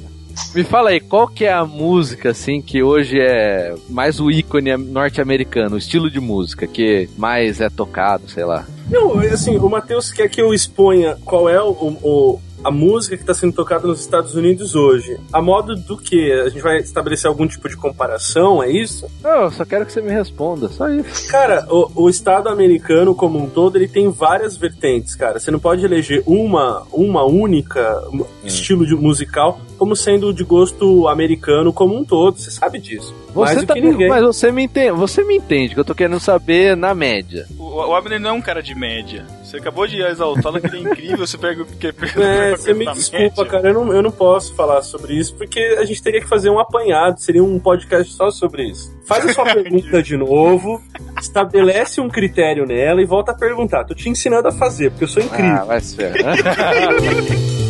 me 0.54 0.64
fala 0.64 0.90
aí, 0.90 1.00
qual 1.00 1.26
que 1.28 1.44
é 1.44 1.52
a 1.52 1.64
música, 1.64 2.30
assim, 2.30 2.60
que 2.60 2.82
hoje 2.82 3.18
é 3.20 3.74
mais 3.88 4.20
o 4.20 4.30
ícone 4.30 4.76
norte-americano, 4.76 5.74
o 5.76 5.78
estilo 5.78 6.10
de 6.10 6.20
música 6.20 6.66
que 6.66 7.08
mais 7.16 7.60
é 7.60 7.68
tocado, 7.70 8.28
sei 8.28 8.44
lá. 8.44 8.66
Não, 8.90 9.18
assim, 9.20 9.56
o 9.56 9.68
Matheus 9.68 10.10
quer 10.12 10.28
que 10.28 10.40
eu 10.42 10.52
exponha 10.52 11.16
qual 11.24 11.48
é 11.48 11.60
o, 11.62 11.70
o- 11.70 12.40
a 12.64 12.70
música 12.70 13.16
que 13.16 13.24
está 13.24 13.34
sendo 13.34 13.52
tocada 13.54 13.88
nos 13.88 13.98
Estados 13.98 14.36
Unidos 14.36 14.76
hoje. 14.76 15.18
A 15.32 15.42
modo 15.42 15.74
do 15.74 15.96
que? 15.96 16.30
A 16.30 16.48
gente 16.48 16.62
vai 16.62 16.78
estabelecer 16.78 17.26
algum 17.26 17.44
tipo 17.44 17.68
de 17.68 17.76
comparação, 17.76 18.62
é 18.62 18.70
isso? 18.70 19.10
Não, 19.20 19.42
eu 19.44 19.50
só 19.50 19.64
quero 19.64 19.84
que 19.84 19.92
você 19.92 20.00
me 20.00 20.12
responda, 20.12 20.68
só 20.68 20.88
isso. 20.88 21.26
Cara, 21.28 21.66
o, 21.68 22.04
o 22.04 22.08
Estado 22.08 22.48
americano 22.48 23.16
como 23.16 23.36
um 23.36 23.48
todo, 23.50 23.74
ele 23.74 23.88
tem 23.88 24.08
várias 24.12 24.56
vertentes, 24.56 25.16
cara. 25.16 25.40
Você 25.40 25.50
não 25.50 25.58
pode 25.58 25.84
eleger 25.84 26.22
uma, 26.24 26.86
uma 26.92 27.24
única 27.24 28.00
um 28.12 28.24
estilo 28.44 28.86
de 28.86 28.94
musical 28.94 29.60
como 29.82 29.96
sendo 29.96 30.32
de 30.32 30.44
gosto 30.44 31.08
americano 31.08 31.72
como 31.72 31.98
um 31.98 32.04
todo. 32.04 32.38
Você 32.38 32.52
sabe 32.52 32.78
disso. 32.78 33.12
Mais 33.34 33.50
Você 33.50 33.60
do 33.62 33.66
tá 33.66 33.74
que 33.74 33.80
ninguém. 33.80 34.08
mas 34.08 34.22
você 34.22 34.52
me 34.52 34.62
entende, 34.62 34.92
você 34.92 35.24
me 35.24 35.34
entende 35.38 35.74
que 35.74 35.80
eu 35.80 35.84
tô 35.84 35.92
querendo 35.92 36.20
saber 36.20 36.76
na 36.76 36.94
média. 36.94 37.48
O, 37.58 37.64
o 37.64 37.92
Abner 37.96 38.20
não 38.20 38.30
é 38.30 38.32
um 38.32 38.40
cara 38.40 38.62
de 38.62 38.76
média. 38.76 39.26
Você 39.42 39.56
acabou 39.56 39.84
de 39.88 40.00
exaltá-lo 40.00 40.60
que 40.60 40.68
ele 40.68 40.76
é 40.76 40.80
incrível, 40.92 41.26
você 41.26 41.36
pega 41.36 41.62
o 41.62 41.66
que 41.66 41.88
É, 41.88 42.50
você 42.52 42.72
me 42.72 42.86
desculpa, 42.92 43.44
cara, 43.44 43.70
eu 43.70 43.74
não, 43.74 43.92
eu 43.92 44.02
não 44.02 44.12
posso 44.12 44.54
falar 44.54 44.82
sobre 44.82 45.14
isso, 45.14 45.34
porque 45.34 45.58
a 45.76 45.84
gente 45.84 46.00
teria 46.00 46.20
que 46.20 46.28
fazer 46.28 46.48
um 46.48 46.60
apanhado, 46.60 47.20
seria 47.20 47.42
um 47.42 47.58
podcast 47.58 48.12
só 48.14 48.30
sobre 48.30 48.70
isso. 48.70 48.96
Faz 49.04 49.26
a 49.26 49.32
sua 49.34 49.46
pergunta 49.52 50.00
de 50.00 50.16
novo, 50.16 50.80
estabelece 51.20 52.00
um 52.00 52.08
critério 52.08 52.64
nela 52.66 53.02
e 53.02 53.04
volta 53.04 53.32
a 53.32 53.34
perguntar. 53.34 53.82
Tô 53.84 53.96
te 53.96 54.08
ensinando 54.08 54.46
a 54.46 54.52
fazer, 54.52 54.90
porque 54.90 55.04
eu 55.04 55.08
sou 55.08 55.20
incrível. 55.24 55.56
Ah, 55.56 55.64
vai 55.64 55.80
ser. 55.80 56.12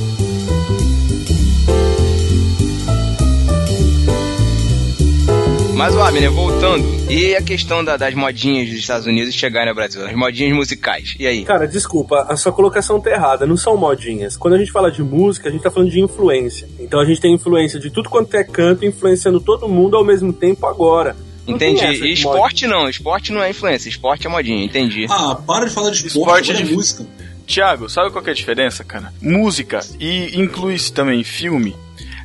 Mas, 5.82 5.96
ó, 5.96 6.04
Abner, 6.04 6.30
voltando. 6.30 6.86
E 7.10 7.34
a 7.34 7.42
questão 7.42 7.84
da- 7.84 7.96
das 7.96 8.14
modinhas 8.14 8.68
dos 8.68 8.78
Estados 8.78 9.04
Unidos 9.04 9.34
chegarem 9.34 9.68
ao 9.68 9.74
Brasil? 9.74 10.06
As 10.06 10.14
modinhas 10.14 10.54
musicais. 10.54 11.16
E 11.18 11.26
aí? 11.26 11.44
Cara, 11.44 11.66
desculpa, 11.66 12.24
a 12.28 12.36
sua 12.36 12.52
colocação 12.52 13.00
tá 13.00 13.10
errada, 13.10 13.44
não 13.48 13.56
são 13.56 13.76
modinhas. 13.76 14.36
Quando 14.36 14.54
a 14.54 14.58
gente 14.58 14.70
fala 14.70 14.92
de 14.92 15.02
música, 15.02 15.48
a 15.48 15.50
gente 15.52 15.60
tá 15.60 15.72
falando 15.72 15.90
de 15.90 16.00
influência. 16.00 16.68
Então 16.78 17.00
a 17.00 17.04
gente 17.04 17.20
tem 17.20 17.34
influência 17.34 17.80
de 17.80 17.90
tudo 17.90 18.08
quanto 18.08 18.32
é 18.36 18.44
canto, 18.44 18.84
influenciando 18.84 19.40
todo 19.40 19.68
mundo 19.68 19.96
ao 19.96 20.04
mesmo 20.04 20.32
tempo 20.32 20.64
agora. 20.68 21.16
Não 21.48 21.56
Entendi. 21.56 21.84
E 21.84 22.12
esporte 22.12 22.64
não. 22.68 22.88
Esporte 22.88 23.32
não 23.32 23.42
é 23.42 23.50
influência. 23.50 23.88
Esporte 23.88 24.24
é 24.24 24.30
modinha. 24.30 24.64
Entendi. 24.64 25.06
Ah, 25.10 25.34
para 25.34 25.64
de 25.66 25.72
falar 25.74 25.90
de 25.90 25.96
esporte, 25.96 26.16
Esporte 26.16 26.50
agora 26.52 26.64
é 26.64 26.68
de- 26.68 26.74
música. 26.76 27.04
Tiago, 27.44 27.88
sabe 27.90 28.12
qual 28.12 28.22
que 28.22 28.30
é 28.30 28.32
a 28.32 28.36
diferença, 28.36 28.84
cara? 28.84 29.12
Música 29.20 29.80
e 29.98 30.40
inclui-se 30.40 30.92
também 30.92 31.24
filme. 31.24 31.74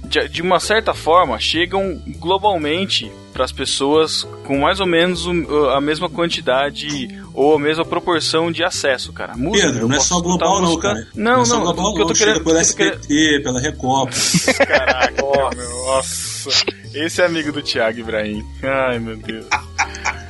De, 0.08 0.28
de 0.30 0.42
uma 0.42 0.60
certa 0.60 0.94
forma, 0.94 1.40
chegam 1.40 2.02
globalmente 2.20 3.12
para 3.34 3.44
as 3.46 3.52
pessoas 3.52 4.28
com 4.46 4.60
mais 4.60 4.80
ou 4.80 4.88
menos 4.88 5.28
a 5.76 5.80
mesma 5.80 6.10
quantidade 6.10 6.88
ou 7.34 7.56
a 7.56 7.60
mesma 7.60 7.86
proporção 7.86 8.52
de 8.52 8.64
acesso, 8.64 9.14
cara. 9.14 9.36
Música, 9.38 9.68
Pedro, 9.68 9.88
não 9.88 9.96
é 9.96 10.00
só 10.00 10.20
global 10.20 10.60
não, 10.62 10.78
cara. 10.80 11.08
Não, 11.14 11.42
é 11.42 11.46
só 11.46 11.56
não, 11.56 11.62
global 11.64 11.94
eu 11.94 12.00
não, 12.00 12.08
tô 12.08 12.14
querendo... 12.14 12.38
eu 12.38 12.44
tô 12.44 12.50
querendo- 12.50 12.62
SBT, 12.62 13.42
pela 13.44 13.60
Recopa. 13.60 14.12
Caraca, 14.66 15.56
meu, 15.56 15.86
nossa. 15.86 16.50
Esse 16.96 17.22
é 17.22 17.26
amigo 17.26 17.52
do 17.52 17.62
Thiago 17.62 18.00
Ibrahim. 18.00 18.44
Ai, 18.64 18.98
meu 18.98 19.18
Deus. 19.18 19.46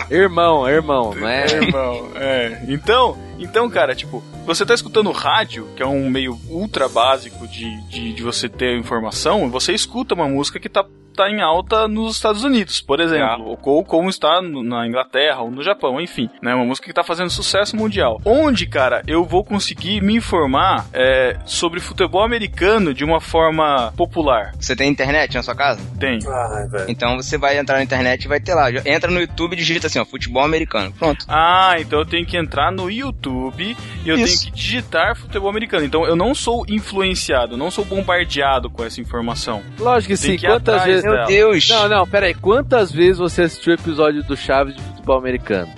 Irmão, 0.09 0.67
irmão, 0.67 1.13
não 1.13 1.27
é? 1.27 1.45
É, 1.45 1.55
irmão, 1.55 2.11
é. 2.15 2.61
Então, 2.67 3.17
então, 3.39 3.69
cara, 3.69 3.95
tipo, 3.95 4.23
você 4.45 4.65
tá 4.65 4.73
escutando 4.73 5.11
rádio, 5.11 5.67
que 5.75 5.83
é 5.83 5.85
um 5.85 6.09
meio 6.09 6.39
ultra 6.49 6.87
básico 6.87 7.47
de, 7.47 7.79
de, 7.83 8.13
de 8.13 8.23
você 8.23 8.49
ter 8.49 8.77
informação, 8.77 9.49
você 9.49 9.73
escuta 9.73 10.15
uma 10.15 10.27
música 10.27 10.59
que 10.59 10.69
tá, 10.69 10.85
tá 11.17 11.29
em 11.29 11.41
alta 11.41 11.87
nos 11.87 12.15
Estados 12.15 12.43
Unidos, 12.43 12.79
por 12.79 12.99
exemplo, 12.99 13.57
ou 13.63 13.83
como 13.83 14.07
está 14.07 14.39
na 14.41 14.87
Inglaterra 14.87 15.41
ou 15.41 15.49
no 15.49 15.63
Japão, 15.63 15.99
enfim, 15.99 16.29
né? 16.41 16.53
Uma 16.53 16.63
música 16.63 16.87
que 16.87 16.93
tá 16.93 17.03
fazendo 17.03 17.31
sucesso 17.31 17.75
mundial. 17.75 18.21
Onde, 18.23 18.67
cara, 18.67 19.01
eu 19.07 19.25
vou 19.25 19.43
conseguir 19.43 20.01
me 20.01 20.15
informar 20.15 20.85
é, 20.93 21.37
sobre 21.43 21.79
futebol 21.79 22.23
americano 22.23 22.93
de 22.93 23.03
uma 23.03 23.19
forma 23.19 23.91
popular? 23.97 24.53
Você 24.59 24.75
tem 24.75 24.89
internet 24.89 25.33
na 25.33 25.41
sua 25.41 25.55
casa? 25.55 25.81
Tem. 25.99 26.19
Então 26.87 27.15
você 27.15 27.37
vai 27.37 27.57
entrar 27.57 27.77
na 27.77 27.83
internet 27.83 28.25
e 28.25 28.27
vai 28.27 28.39
ter 28.39 28.53
lá. 28.53 28.69
Entra 28.85 29.09
no 29.09 29.19
YouTube 29.19 29.53
e 29.53 29.55
digita 29.57 29.87
assim, 29.87 29.99
ó, 29.99 30.05
futebol 30.05 30.43
americano. 30.43 30.93
Pronto. 30.93 31.25
Ah, 31.27 31.75
então 31.79 31.99
eu 31.99 32.05
tenho 32.05 32.25
que 32.25 32.37
entrar 32.37 32.71
no 32.71 32.91
YouTube 32.91 33.75
e 34.05 34.09
eu 34.09 34.15
Isso. 34.17 34.25
tenho 34.25 34.53
que 34.53 34.59
digitar 34.59 35.15
futebol 35.15 35.49
americano. 35.49 35.83
Então 35.83 36.05
eu 36.05 36.15
não 36.15 36.35
sou 36.35 36.63
influenciado, 36.69 37.53
eu 37.53 37.57
não 37.57 37.71
sou 37.71 37.83
bombardeado 37.83 38.69
com 38.69 38.83
essa 38.83 39.01
informação. 39.01 39.63
Lógico 39.79 40.13
que 40.15 40.21
Tem 40.21 40.37
sim. 40.37 40.45
Quantas 40.45 40.75
atrás 40.75 41.03
vezes. 41.11 41.15
dela. 41.17 41.27
Meu 41.27 41.51
Deus. 41.51 41.69
Não, 41.69 41.89
não, 41.89 42.07
peraí. 42.07 42.33
Quantas 42.33 42.91
vezes 42.91 43.17
você 43.17 43.43
assistiu 43.43 43.71
o 43.71 43.75
episódio 43.75 44.23
do 44.23 44.35
Chaves 44.35 44.75
de 44.75 44.81
futebol 44.81 45.17
americano? 45.17 45.71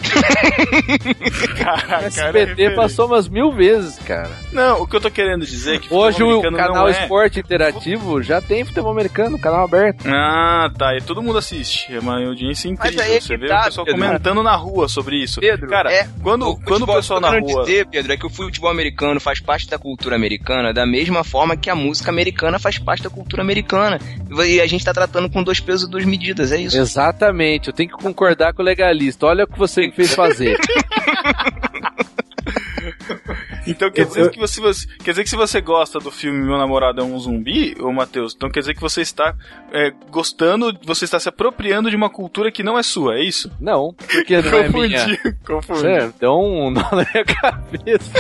Caraca, 1.58 2.04
O 2.04 2.08
SBT 2.08 2.64
cara, 2.64 2.76
passou 2.76 3.08
umas 3.08 3.28
mil 3.28 3.52
vezes, 3.52 3.98
cara. 4.00 4.30
Não, 4.52 4.82
o 4.82 4.88
que 4.88 4.96
eu 4.96 5.02
tô 5.02 5.10
querendo 5.12 5.46
dizer 5.46 5.76
é 5.76 5.80
que 5.80 5.94
Hoje 5.94 6.24
o 6.24 6.42
canal 6.52 6.88
é... 6.88 6.92
Esporte 6.92 7.40
Interativo 7.40 8.22
já 8.22 8.42
tem 8.42 8.64
futebol 8.66 8.92
americano, 8.92 9.38
canal 9.40 9.64
aberto. 9.66 10.06
Ah, 10.08 10.70
tá. 10.78 10.96
E 10.96 11.02
todo 11.02 11.22
mundo 11.22 11.38
assiste. 11.38 11.94
É 11.94 12.00
uma 12.00 12.18
audiência 12.26 12.68
incrível. 12.70 13.02
aí 13.04 13.14
é 13.16 13.18
que 13.20 13.24
Você 13.24 13.38
vê 13.38 13.48
tá, 13.48 13.62
o 13.62 13.66
pessoal 13.66 13.86
Pedro. 13.86 14.02
comentando 14.02 14.44
na 14.44 14.56
rua 14.56 14.88
sobre 14.88 15.22
isso. 15.24 15.40
Pedro, 15.40 15.68
Cara, 15.70 15.92
é, 15.92 16.08
quando, 16.22 16.44
O 16.50 16.56
quando 16.56 16.68
o 16.68 16.70
futebol- 16.80 16.96
pessoal 16.96 17.20
tô 17.22 17.28
na 17.28 17.34
querendo 17.34 17.52
rua. 17.52 17.64
dizer, 17.66 17.88
Pedro, 17.88 18.14
é 18.14 18.18
que 18.18 18.26
o 18.26 18.30
futebol 18.30 18.70
americano 18.70 19.20
faz 19.20 19.40
parte 19.40 19.68
da 19.70 19.78
cultura 19.78 20.16
americana 20.16 20.74
da 20.74 20.86
mesma 20.86 21.24
forma 21.24 21.56
que 21.58 21.70
a 21.70 21.76
música 21.76 22.10
americana 22.12 22.60
faz 22.60 22.78
parte 22.78 23.04
da 23.04 23.10
cultura 23.10 23.42
americana. 23.42 24.00
E 24.46 24.60
a 24.62 24.68
gente 24.68 24.84
tá 24.86 24.94
tratando 24.94 25.30
com 25.30 25.44
dois 25.44 25.60
pesos 25.60 25.88
e 25.88 25.92
duas 25.92 26.06
medidas, 26.06 26.52
é 26.52 26.58
isso. 26.58 26.78
Exatamente, 26.78 27.68
eu 27.68 27.74
tenho 27.74 27.90
que 27.90 27.96
concordar 28.04 28.54
com 28.54 28.62
o 28.62 28.66
legalista. 28.66 29.26
Olha 29.26 29.44
o 29.44 29.48
que 29.48 29.58
você 29.58 29.90
fez 29.92 30.09
fazer. 30.16 30.58
Então 33.70 33.90
quer 33.92 34.02
Eu- 34.02 34.06
dizer, 34.08 34.22
eu- 34.22 34.30
que 34.30 34.40
você, 34.40 34.60
você- 34.62 34.88
quer 35.04 35.12
dizer 35.12 35.24
que 35.24 35.30
se 35.30 35.36
você 35.36 35.62
gosta 35.62 36.00
do 36.00 36.12
filme 36.12 36.40
Meu 36.46 36.58
Namorado 36.58 37.02
é 37.02 37.04
um 37.04 37.18
Zumbi, 37.20 37.76
ô 37.80 37.92
Matheus, 37.92 38.34
então 38.36 38.50
quer 38.50 38.62
dizer 38.62 38.74
que 38.74 38.82
você 38.82 39.02
está 39.02 39.36
é, 39.72 39.92
gostando, 40.10 40.76
você 40.86 41.06
está 41.06 41.20
se 41.20 41.30
apropriando 41.30 41.90
de 41.90 41.96
uma 41.96 42.10
cultura 42.10 42.52
que 42.52 42.64
não 42.64 42.78
é 42.78 42.84
sua, 42.84 43.16
é 43.18 43.24
isso? 43.24 43.52
Não, 43.60 43.94
porque 43.94 44.42
não 44.42 44.50
é 44.58 44.70
minha. 44.70 45.06
Confundi, 45.06 45.36
confundi. 45.46 45.80
Você 45.82 46.14
deu 46.20 46.32
um 46.34 46.72
nó 46.72 46.82
na 46.92 47.06
minha 47.12 47.26
cabeça. 47.26 48.12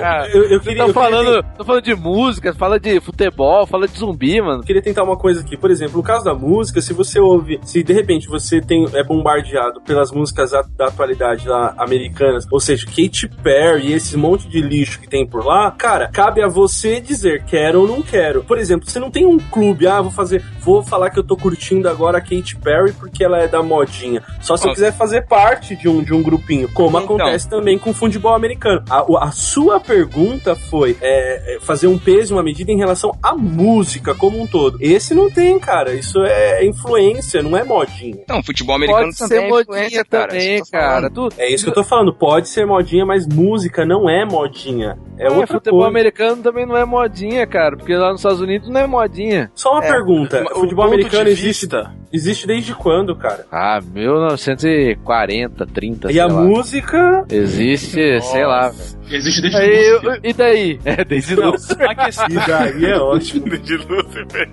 Cara, 0.00 0.28
eu, 0.30 0.42
eu 0.44 0.60
queria, 0.60 0.78
tá 0.82 0.88
eu 0.88 0.92
queria 0.92 0.92
falando, 0.94 1.42
tá 1.42 1.64
falando 1.64 1.82
de 1.84 1.94
música, 1.94 2.54
fala 2.54 2.78
de 2.80 3.00
futebol, 3.00 3.66
fala 3.66 3.86
de 3.86 3.96
zumbi, 3.98 4.40
mano. 4.40 4.60
Eu 4.62 4.66
queria 4.66 4.82
tentar 4.82 5.02
uma 5.04 5.16
coisa 5.16 5.40
aqui. 5.40 5.56
Por 5.56 5.70
exemplo, 5.70 5.96
no 5.98 6.02
caso 6.02 6.24
da 6.24 6.34
música, 6.34 6.80
se 6.80 6.92
você 6.92 7.18
ouve, 7.20 7.60
se 7.64 7.82
de 7.82 7.92
repente 7.92 8.28
você 8.28 8.60
tem, 8.60 8.86
é 8.94 9.02
bombardeado 9.04 9.80
pelas 9.80 10.10
músicas 10.10 10.52
a- 10.52 10.62
da 10.76 10.86
atualidade 10.86 11.46
lá, 11.48 11.74
americanas, 11.78 12.46
ou 12.50 12.60
seja, 12.60 12.84
Katy 12.86 13.28
Perry 13.46 13.86
e 13.86 13.92
esse 13.92 14.16
monte 14.16 14.48
de 14.48 14.60
lixo 14.60 14.98
que 15.00 15.08
tem 15.08 15.24
por 15.24 15.46
lá, 15.46 15.70
cara, 15.70 16.10
cabe 16.12 16.42
a 16.42 16.48
você 16.48 17.00
dizer 17.00 17.44
quero 17.44 17.82
ou 17.82 17.86
não 17.86 18.02
quero. 18.02 18.42
Por 18.42 18.58
exemplo, 18.58 18.90
você 18.90 18.98
não 18.98 19.08
tem 19.08 19.24
um 19.24 19.38
clube, 19.38 19.86
ah, 19.86 20.02
vou 20.02 20.10
fazer, 20.10 20.42
vou 20.60 20.82
falar 20.82 21.10
que 21.10 21.18
eu 21.20 21.22
tô 21.22 21.36
curtindo 21.36 21.88
agora 21.88 22.18
a 22.18 22.20
Katy 22.20 22.56
Perry 22.56 22.92
porque 22.92 23.22
ela 23.22 23.38
é 23.38 23.46
da 23.46 23.62
modinha. 23.62 24.20
Só 24.40 24.56
se 24.56 24.66
eu 24.66 24.70
Ó. 24.72 24.74
quiser 24.74 24.92
fazer 24.92 25.28
parte 25.28 25.76
de 25.76 25.88
um, 25.88 26.02
de 26.02 26.12
um 26.12 26.24
grupinho, 26.24 26.68
como 26.72 26.98
Então. 26.98 27.04
acontece 27.16 27.48
também 27.48 27.78
com 27.78 27.90
o 27.90 27.94
futebol 27.94 28.34
americano. 28.34 28.82
A, 28.90 29.04
a 29.26 29.30
sua 29.30 29.78
pergunta 29.78 30.56
foi 30.56 30.96
é, 31.00 31.54
é, 31.54 31.60
fazer 31.60 31.86
um 31.86 31.98
peso, 31.98 32.34
uma 32.34 32.42
medida 32.42 32.72
em 32.72 32.76
relação 32.76 33.16
à 33.22 33.32
música 33.36 34.12
como 34.12 34.42
um 34.42 34.46
todo. 34.46 34.76
Esse 34.80 35.14
não 35.14 35.30
tem, 35.30 35.56
cara. 35.60 35.94
Isso 35.94 36.18
é 36.24 36.66
influência, 36.66 37.42
não 37.42 37.56
é 37.56 37.62
modinha. 37.62 38.24
Não, 38.28 38.42
futebol 38.42 38.74
americano 38.74 39.06
Pode 39.06 39.18
também 39.18 39.38
ser 39.38 39.44
é 39.44 39.48
modinha 39.48 40.04
cara. 40.04 40.28
também, 40.28 40.56
eu 40.58 40.66
cara. 40.66 41.12
É 41.38 41.48
isso 41.54 41.62
que 41.62 41.70
eu 41.70 41.74
tô 41.74 41.84
falando. 41.84 42.12
Pode 42.12 42.48
ser 42.48 42.66
modinha, 42.66 43.06
mas 43.06 43.24
música 43.36 43.84
não 43.84 44.08
é 44.08 44.24
modinha. 44.24 44.98
É 45.18 45.26
É, 45.26 45.30
outra 45.30 45.46
futebol 45.58 45.80
coisa. 45.80 45.88
americano 45.90 46.42
também 46.42 46.66
não 46.66 46.76
é 46.76 46.84
modinha, 46.84 47.46
cara, 47.46 47.76
porque 47.76 47.94
lá 47.94 48.10
nos 48.10 48.20
Estados 48.20 48.40
Unidos 48.40 48.68
não 48.68 48.80
é 48.80 48.86
modinha. 48.86 49.50
Só 49.54 49.72
uma 49.72 49.84
É, 49.84 49.90
pergunta. 49.92 50.42
O 50.54 50.60
futebol 50.60 50.84
americano 50.86 51.28
existe, 51.28 51.66
vista- 51.66 51.92
existe 52.12 52.46
desde 52.46 52.74
quando, 52.74 53.14
cara? 53.16 53.46
Ah, 53.50 53.80
1940, 53.80 55.66
30, 55.66 56.10
E 56.10 56.14
sei 56.14 56.20
a 56.20 56.26
lá. 56.26 56.42
música. 56.42 57.24
Existe, 57.30 58.20
sei 58.22 58.44
lá. 58.46 58.72
Existe 59.10 59.40
desde 59.42 59.56
Aí, 59.58 60.18
e 60.24 60.32
daí? 60.32 60.80
É, 60.84 61.04
desde 61.04 61.36
Não, 61.36 61.50
Lúcifer. 61.52 61.88
a 61.90 61.94
questão 61.94 62.26
E 62.28 62.34
daí 62.34 62.84
é 62.86 62.98
ótimo. 62.98 63.46
de 63.58 63.76
Lúcifer. 63.76 64.48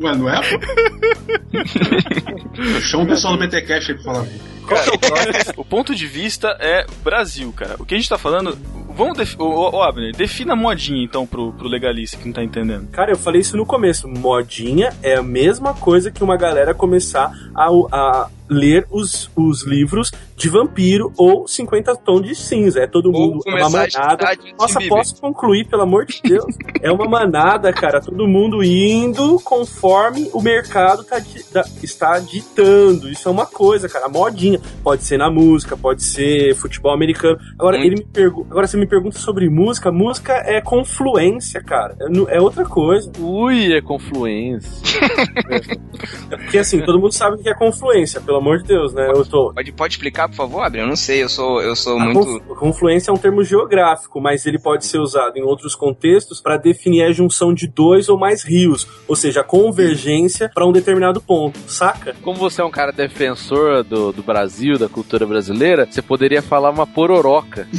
Ué, 0.00 0.16
não 0.16 0.28
é? 0.28 0.40
Chama 2.82 3.04
o 3.04 3.06
pessoal 3.06 3.36
do 3.36 3.46
BTCast 3.46 3.92
aí 3.92 3.98
pra 3.98 4.04
falar. 4.12 4.26
É 4.70 4.90
o 4.90 4.98
próximo? 4.98 5.54
O 5.56 5.64
ponto 5.64 5.94
de 5.94 6.06
vista 6.06 6.56
é 6.60 6.86
Brasil, 7.02 7.52
cara. 7.52 7.76
O 7.78 7.84
que 7.84 7.94
a 7.94 7.98
gente 7.98 8.08
tá 8.08 8.18
falando. 8.18 8.56
Vamos. 8.94 9.16
Defi 9.16 9.36
ô, 9.38 9.44
ô, 9.44 9.76
ô, 9.76 9.82
Abner, 9.82 10.14
defina 10.14 10.54
modinha 10.56 11.02
então 11.02 11.26
pro, 11.26 11.52
pro 11.52 11.68
legalista 11.68 12.16
que 12.16 12.26
não 12.26 12.32
tá 12.32 12.42
entendendo. 12.42 12.88
Cara, 12.90 13.12
eu 13.12 13.18
falei 13.18 13.40
isso 13.40 13.56
no 13.56 13.66
começo. 13.66 14.08
Modinha 14.08 14.92
é 15.02 15.16
a 15.16 15.22
mesma 15.22 15.74
coisa 15.74 16.10
que 16.10 16.22
uma 16.22 16.36
galera 16.36 16.74
começar 16.74 17.32
a, 17.54 17.68
a 17.92 18.28
ler 18.50 18.86
os, 18.90 19.30
os 19.36 19.62
livros 19.64 20.10
de 20.36 20.48
vampiro 20.48 21.12
ou 21.16 21.46
50 21.46 21.94
tons 21.96 22.22
de 22.26 22.34
cinza. 22.34 22.80
É 22.80 22.86
todo 22.86 23.06
Ou 23.06 23.12
mundo. 23.12 23.40
É 23.46 23.54
uma 23.54 23.70
manada. 23.70 24.36
Nossa, 24.58 24.78
posso 24.88 25.20
concluir, 25.20 25.66
pelo 25.68 25.82
amor 25.82 26.04
de 26.06 26.20
Deus. 26.22 26.44
é 26.82 26.90
uma 26.90 27.06
manada, 27.06 27.72
cara. 27.72 28.00
Todo 28.00 28.26
mundo 28.26 28.62
indo 28.64 29.38
conforme 29.44 30.28
o 30.32 30.40
mercado 30.42 31.04
tá 31.04 31.18
da- 31.52 31.64
está 31.82 32.18
ditando. 32.18 33.08
Isso 33.08 33.28
é 33.28 33.30
uma 33.32 33.46
coisa, 33.46 33.88
cara. 33.88 34.08
Modinha. 34.08 34.60
Pode 34.82 35.04
ser 35.04 35.18
na 35.18 35.30
música, 35.30 35.76
pode 35.76 36.02
ser 36.02 36.54
futebol 36.56 36.92
americano. 36.92 37.38
Agora, 37.58 37.76
Muito. 37.78 37.92
ele 37.92 38.02
me 38.02 38.06
pergu- 38.10 38.46
Agora 38.50 38.66
você 38.66 38.76
me 38.76 38.86
pergunta 38.86 39.18
sobre 39.18 39.48
música. 39.48 39.92
Música 39.92 40.32
é 40.46 40.60
confluência, 40.60 41.62
cara. 41.62 41.96
É 42.00 42.36
É 42.36 42.40
outra 42.40 42.64
coisa. 42.64 43.10
Ui, 43.18 43.72
é 43.74 43.80
confluência. 43.82 44.70
Porque 46.30 46.58
assim, 46.58 46.80
todo 46.80 46.98
mundo 46.98 47.12
sabe 47.12 47.36
o 47.36 47.38
que 47.38 47.48
é 47.48 47.54
confluência, 47.54 48.20
pelo 48.20 48.39
amor 48.40 48.58
de 48.58 48.64
Deus, 48.64 48.92
né? 48.92 49.08
Eu 49.10 49.24
tô. 49.24 49.52
Pode, 49.52 49.72
pode 49.72 49.94
explicar, 49.94 50.28
por 50.28 50.34
favor, 50.36 50.62
Abel? 50.62 50.82
Eu 50.82 50.88
não 50.88 50.96
sei, 50.96 51.22
eu 51.22 51.28
sou, 51.28 51.60
eu 51.62 51.74
sou 51.76 51.98
A 51.98 52.04
muito. 52.04 52.20
conf- 52.20 52.58
confluência 52.58 53.10
é 53.10 53.14
um 53.14 53.16
termo 53.16 53.42
geográfico, 53.44 54.20
mas 54.20 54.44
ele 54.46 54.58
pode 54.58 54.84
ser 54.86 54.98
usado 54.98 55.36
em 55.36 55.42
outros 55.42 55.74
contextos 55.74 56.40
para 56.40 56.56
definir 56.56 57.02
a 57.04 57.12
junção 57.12 57.52
de 57.54 57.66
dois 57.66 58.08
ou 58.08 58.18
mais 58.18 58.42
rios, 58.42 58.86
ou 59.06 59.14
seja, 59.16 59.40
a 59.40 59.44
convergência 59.44 60.50
para 60.54 60.66
um 60.66 60.72
determinado 60.72 61.20
ponto, 61.20 61.58
saca? 61.68 62.14
Como 62.22 62.38
você 62.38 62.60
é 62.60 62.64
um 62.64 62.70
cara 62.70 62.92
defensor 62.92 63.82
do, 63.84 64.12
do 64.12 64.22
Brasil, 64.22 64.78
da 64.78 64.88
cultura 64.88 65.26
brasileira, 65.26 65.86
você 65.90 66.02
poderia 66.02 66.42
falar 66.42 66.70
uma 66.70 66.86
pororoca. 66.86 67.68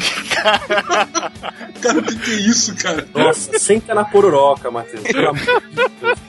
Cara, 1.81 1.99
o 1.99 2.03
que, 2.03 2.15
que 2.15 2.31
é 2.31 2.35
isso, 2.35 2.75
cara? 2.75 3.07
Nossa, 3.13 3.57
senta 3.59 3.93
na 3.93 4.03
pororoca, 4.03 4.69
Matheus. 4.71 5.03
pelo 5.03 5.29
amor 5.29 5.39
de 5.39 5.75
Deus. 5.75 6.19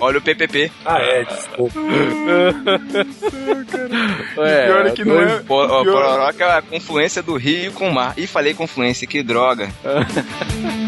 Olha 0.00 0.18
o 0.18 0.22
PPP. 0.22 0.70
Ah, 0.84 0.98
é, 1.00 1.24
desculpa. 1.24 1.78
Ué, 4.36 4.66
pior 4.66 4.86
é 4.86 4.90
que 4.90 5.04
não 5.04 5.20
é- 5.20 5.38
Pororoca 5.40 6.44
é 6.44 6.58
a 6.58 6.62
confluência 6.62 7.22
do 7.22 7.36
rio 7.36 7.72
com 7.72 7.88
o 7.88 7.94
mar. 7.94 8.14
Ih, 8.16 8.26
falei 8.26 8.54
confluência, 8.54 9.06
que 9.06 9.22
droga. 9.22 9.68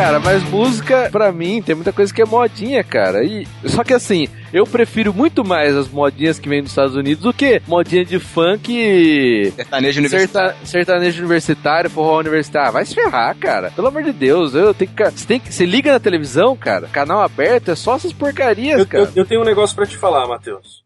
Cara, 0.00 0.18
mas 0.18 0.42
música, 0.44 1.08
pra 1.12 1.30
mim, 1.30 1.60
tem 1.60 1.74
muita 1.74 1.92
coisa 1.92 2.12
que 2.12 2.22
é 2.22 2.24
modinha, 2.24 2.82
cara. 2.82 3.22
E, 3.22 3.46
só 3.66 3.84
que 3.84 3.92
assim, 3.92 4.28
eu 4.52 4.64
prefiro 4.66 5.12
muito 5.12 5.44
mais 5.44 5.76
as 5.76 5.88
modinhas 5.88 6.38
que 6.38 6.48
vêm 6.48 6.62
dos 6.62 6.72
Estados 6.72 6.96
Unidos 6.96 7.22
do 7.22 7.34
que 7.34 7.60
modinha 7.66 8.02
de 8.04 8.18
funk 8.18 8.72
e 8.72 9.50
Sertanejo 9.54 9.98
universitário. 10.00 10.50
serta, 10.54 10.66
sertanejo 10.66 11.18
universitário, 11.20 11.90
forró 11.90 12.18
universitário. 12.18 12.68
Ah, 12.68 12.72
vai 12.72 12.86
se 12.86 12.94
ferrar, 12.94 13.36
cara. 13.36 13.70
Pelo 13.72 13.88
amor 13.88 14.02
de 14.02 14.12
Deus, 14.12 14.54
eu 14.54 14.72
tenho 14.72 14.90
que. 14.90 15.04
Você, 15.10 15.26
tem 15.26 15.38
que, 15.38 15.52
você 15.52 15.66
liga 15.66 15.92
na 15.92 16.00
televisão, 16.00 16.56
cara, 16.56 16.88
canal 16.88 17.20
aberto, 17.20 17.70
é 17.70 17.74
só 17.74 17.96
essas 17.96 18.12
porcarias, 18.12 18.78
Eu, 18.80 18.86
cara. 18.86 19.04
eu- 19.04 19.10
eu 19.16 19.24
tenho 19.26 19.42
um 19.42 19.44
negócio 19.44 19.76
para 19.76 19.84
te 19.86 19.96
falar, 19.98 20.26
Matheus. 20.26 20.79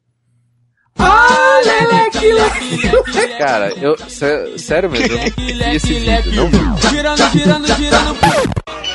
Cara, 3.39 3.73
eu. 3.81 3.97
sé- 4.09 4.57
sério 4.59 4.91
mesmo, 4.91 5.07
eu 5.15 5.19
não 5.19 5.25
vi 5.37 5.77
esse 5.77 5.95
vídeo, 5.95 6.33
não 6.35 6.49
vi. 6.49 6.89
Girando, 6.89 7.31
girando, 7.33 7.67
girando. 7.77 8.17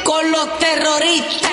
con 0.03 0.31
los 0.31 0.47
terroristas. 0.59 1.49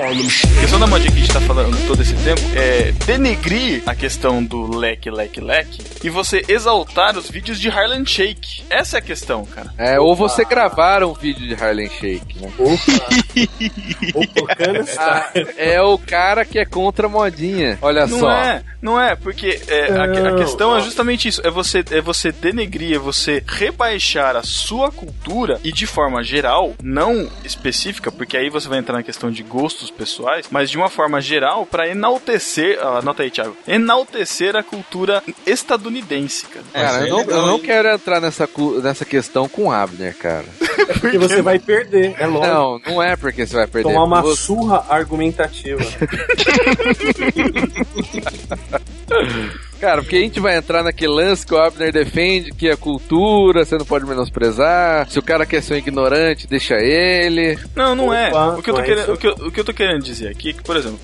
A 0.00 0.60
questão 0.60 0.78
da 0.78 0.86
modinha 0.86 1.10
que 1.10 1.18
a 1.18 1.20
gente 1.20 1.32
tá 1.32 1.40
falando 1.40 1.86
todo 1.88 2.00
esse 2.00 2.14
tempo 2.14 2.40
é 2.54 2.92
denegrir 3.04 3.82
a 3.84 3.94
questão 3.94 4.44
do 4.44 4.76
leque, 4.76 5.10
leque, 5.10 5.40
leque 5.40 5.82
e 6.04 6.08
você 6.08 6.44
exaltar 6.48 7.18
os 7.18 7.28
vídeos 7.28 7.58
de 7.58 7.68
Harlem 7.68 8.06
Shake. 8.06 8.62
Essa 8.70 8.98
é 8.98 9.00
a 9.00 9.02
questão, 9.02 9.44
cara. 9.44 9.72
É, 9.76 9.98
ou 9.98 10.14
você 10.14 10.44
gravar 10.44 11.02
um 11.02 11.12
vídeo 11.14 11.48
de 11.48 11.54
Harlem 11.54 11.90
Shake, 11.90 12.38
né? 12.40 12.52
O 12.58 12.78
Cocana 12.78 13.24
Ah, 14.98 15.30
é 15.56 15.80
o 15.80 15.98
cara 15.98 16.44
que 16.44 16.58
é 16.58 16.64
contra 16.64 17.06
a 17.06 17.10
modinha. 17.10 17.78
Olha 17.80 18.06
Não 18.06 18.20
só. 18.20 18.30
é, 18.30 18.62
não 18.80 19.00
é, 19.00 19.14
porque 19.16 19.60
é, 19.68 19.92
a, 19.92 20.04
a 20.04 20.06
Não, 20.06 20.36
questão 20.36 20.76
é 20.76 20.80
justamente 20.80 21.28
isso, 21.28 21.40
é 21.44 21.50
você, 21.50 21.84
é 21.90 22.00
você 22.00 22.32
denegrir, 22.32 22.96
é 22.96 22.98
você 22.98 23.42
rebaixar 23.46 24.36
a 24.36 24.42
sua 24.42 24.90
cultura 24.90 25.60
e 25.64 25.72
de 25.72 25.86
forma 25.86 26.22
geral, 26.22 26.74
não 26.82 27.28
específica, 27.44 28.10
porque 28.10 28.36
aí 28.36 28.50
você 28.50 28.68
vai 28.68 28.78
entrar 28.78 28.96
na 28.96 29.02
questão 29.02 29.30
de 29.30 29.42
gostos 29.42 29.90
pessoais, 29.90 30.46
mas 30.50 30.70
de 30.70 30.76
uma 30.76 30.88
forma 30.88 31.20
geral 31.20 31.66
para 31.66 31.88
enaltecer, 31.88 32.78
ah, 32.80 32.98
anota 32.98 33.22
aí, 33.22 33.30
Thiago, 33.30 33.56
enaltecer 33.66 34.56
a 34.56 34.62
cultura 34.62 35.22
estadunidense, 35.46 36.46
cara. 36.46 36.64
Cara, 36.72 37.08
eu 37.08 37.24
não, 37.24 37.36
eu 37.36 37.46
não 37.46 37.58
quero 37.58 37.88
entrar 37.88 38.20
nessa, 38.20 38.48
nessa 38.82 39.04
questão 39.04 39.48
com 39.48 39.66
o 39.66 39.72
Abner, 39.72 40.16
cara. 40.16 40.44
Porque 41.00 41.18
você 41.18 41.42
vai 41.42 41.58
perder, 41.58 42.14
é 42.18 42.26
lógico. 42.26 42.46
Não, 42.54 42.78
não 42.94 43.02
é 43.02 43.14
porque 43.16 43.27
você 43.46 43.56
vai 43.56 43.66
perder. 43.66 43.90
Tomar 43.92 44.04
uma 44.04 44.22
Você- 44.22 44.42
surra 44.42 44.86
argumentativa. 44.88 45.82
Cara, 49.80 50.02
porque 50.02 50.16
a 50.16 50.20
gente 50.20 50.40
vai 50.40 50.56
entrar 50.56 50.82
naquele 50.82 51.12
lance 51.12 51.46
que 51.46 51.54
o 51.54 51.58
Abner 51.58 51.92
defende, 51.92 52.50
que 52.50 52.68
é 52.68 52.74
cultura, 52.76 53.64
você 53.64 53.78
não 53.78 53.86
pode 53.86 54.04
menosprezar. 54.04 55.08
Se 55.08 55.18
o 55.18 55.22
cara 55.22 55.46
quer 55.46 55.62
ser 55.62 55.74
um 55.74 55.76
ignorante, 55.76 56.48
deixa 56.48 56.74
ele. 56.74 57.56
Não, 57.76 57.94
não 57.94 58.12
é. 58.12 58.30
O 58.56 58.62
que, 58.62 58.70
eu 58.70 58.74
tô 58.74 58.82
querendo, 58.82 59.12
o, 59.12 59.16
que 59.16 59.26
eu, 59.26 59.32
o 59.32 59.52
que 59.52 59.60
eu 59.60 59.64
tô 59.64 59.72
querendo 59.72 60.02
dizer 60.02 60.28
aqui 60.28 60.50
é 60.50 60.52
que, 60.52 60.62
por 60.62 60.76
exemplo, 60.76 60.98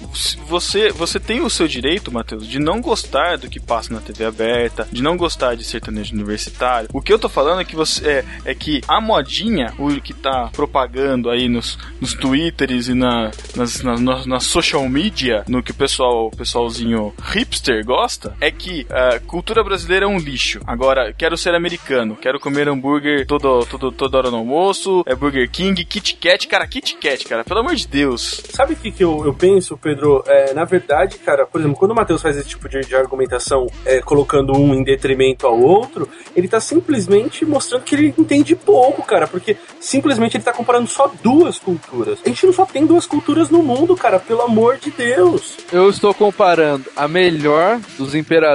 você, 0.47 0.91
você 0.91 1.21
tem 1.21 1.41
o 1.41 1.49
seu 1.49 1.69
direito, 1.69 2.13
Matheus, 2.13 2.49
de 2.49 2.59
não 2.59 2.81
gostar 2.81 3.39
do 3.39 3.49
que 3.49 3.61
passa 3.61 3.95
na 3.95 4.01
TV 4.01 4.25
aberta, 4.25 4.89
de 4.91 5.03
não 5.03 5.17
gostar 5.17 5.55
de 5.55 5.63
sertanejo 5.63 6.13
universitário. 6.13 6.89
O 6.93 7.01
que 7.01 7.13
eu 7.13 7.19
tô 7.19 7.29
falando 7.29 7.61
é 7.61 7.65
que 7.65 7.77
você 7.77 8.09
é, 8.09 8.25
é 8.45 8.55
que 8.55 8.81
a 8.89 9.01
modinha, 9.01 9.73
o 9.79 9.89
que 10.01 10.13
tá 10.13 10.51
propagando 10.53 11.31
aí 11.31 11.49
nos, 11.49 11.79
nos 12.01 12.15
twitters 12.15 12.89
e 12.89 12.95
na, 12.95 13.31
nas, 13.55 13.83
nas, 13.83 14.01
nas, 14.01 14.27
nas 14.27 14.45
social 14.45 14.89
media, 14.89 15.45
no 15.47 15.63
que 15.63 15.71
o 15.71 15.75
pessoal, 15.75 16.27
o 16.27 16.37
pessoalzinho 16.37 17.15
hipster 17.23 17.85
gosta, 17.85 18.35
é 18.41 18.51
que 18.51 18.64
a 18.91 19.21
cultura 19.21 19.63
brasileira 19.63 20.07
é 20.07 20.09
um 20.09 20.19
lixo. 20.19 20.61
Agora, 20.67 21.13
quero 21.13 21.37
ser 21.37 21.55
americano, 21.55 22.17
quero 22.17 22.41
comer 22.41 22.69
hambúrguer 22.69 23.27
todo, 23.27 23.65
todo, 23.67 23.93
toda 23.93 24.19
hora 24.19 24.31
no 24.31 24.39
almoço, 24.39 25.03
é 25.07 25.15
Burger 25.15 25.51
King, 25.51 25.85
Kit 25.85 26.17
Kat, 26.17 26.47
cara, 26.49 26.67
Kit 26.67 26.97
Kat, 26.97 27.25
cara, 27.27 27.45
pelo 27.45 27.61
amor 27.61 27.75
de 27.75 27.87
Deus. 27.87 28.43
Sabe 28.51 28.73
o 28.73 28.77
que, 28.77 28.91
que 28.91 29.05
eu, 29.05 29.25
eu 29.25 29.35
penso, 29.35 29.77
Pedro? 29.77 30.25
É, 30.27 30.55
na 30.55 30.65
verdade, 30.65 31.19
cara, 31.19 31.47
por 31.47 31.61
exemplo, 31.61 31.77
quando 31.77 31.91
o 31.91 31.95
Matheus 31.95 32.23
faz 32.23 32.37
esse 32.37 32.49
tipo 32.49 32.69
de, 32.69 32.81
de 32.81 32.97
argumentação, 32.97 33.67
é, 33.85 34.01
colocando 34.01 34.57
um 34.57 34.75
em 34.75 34.83
detrimento 34.83 35.47
ao 35.47 35.61
outro, 35.61 36.09
ele 36.35 36.49
tá 36.49 36.61
simplesmente 36.61 37.45
mostrando 37.45 37.83
que 37.83 37.95
ele 37.95 38.15
entende 38.17 38.57
pouco, 38.57 39.03
cara, 39.03 39.27
porque 39.27 39.57
simplesmente 39.79 40.37
ele 40.37 40.45
tá 40.45 40.53
comparando 40.53 40.89
só 40.89 41.13
duas 41.23 41.59
culturas. 41.59 42.21
A 42.25 42.29
gente 42.29 42.47
não 42.47 42.53
só 42.53 42.65
tem 42.65 42.87
duas 42.87 43.07
culturas 43.07 43.51
no 43.51 43.63
mundo, 43.63 43.97
cara, 43.97 44.19
pelo 44.19 44.43
amor 44.43 44.79
de 44.79 44.91
Deus. 44.91 45.57
Eu 45.73 45.91
estou 45.91 46.15
comparando 46.15 46.85
a 46.97 47.07
melhor 47.07 47.79
dos 47.99 48.15
imperadores 48.15 48.54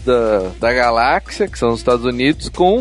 da, 0.00 0.50
da 0.58 0.72
galáxia, 0.72 1.48
que 1.48 1.58
são 1.58 1.70
os 1.70 1.80
Estados 1.80 2.04
Unidos, 2.04 2.48
com 2.48 2.80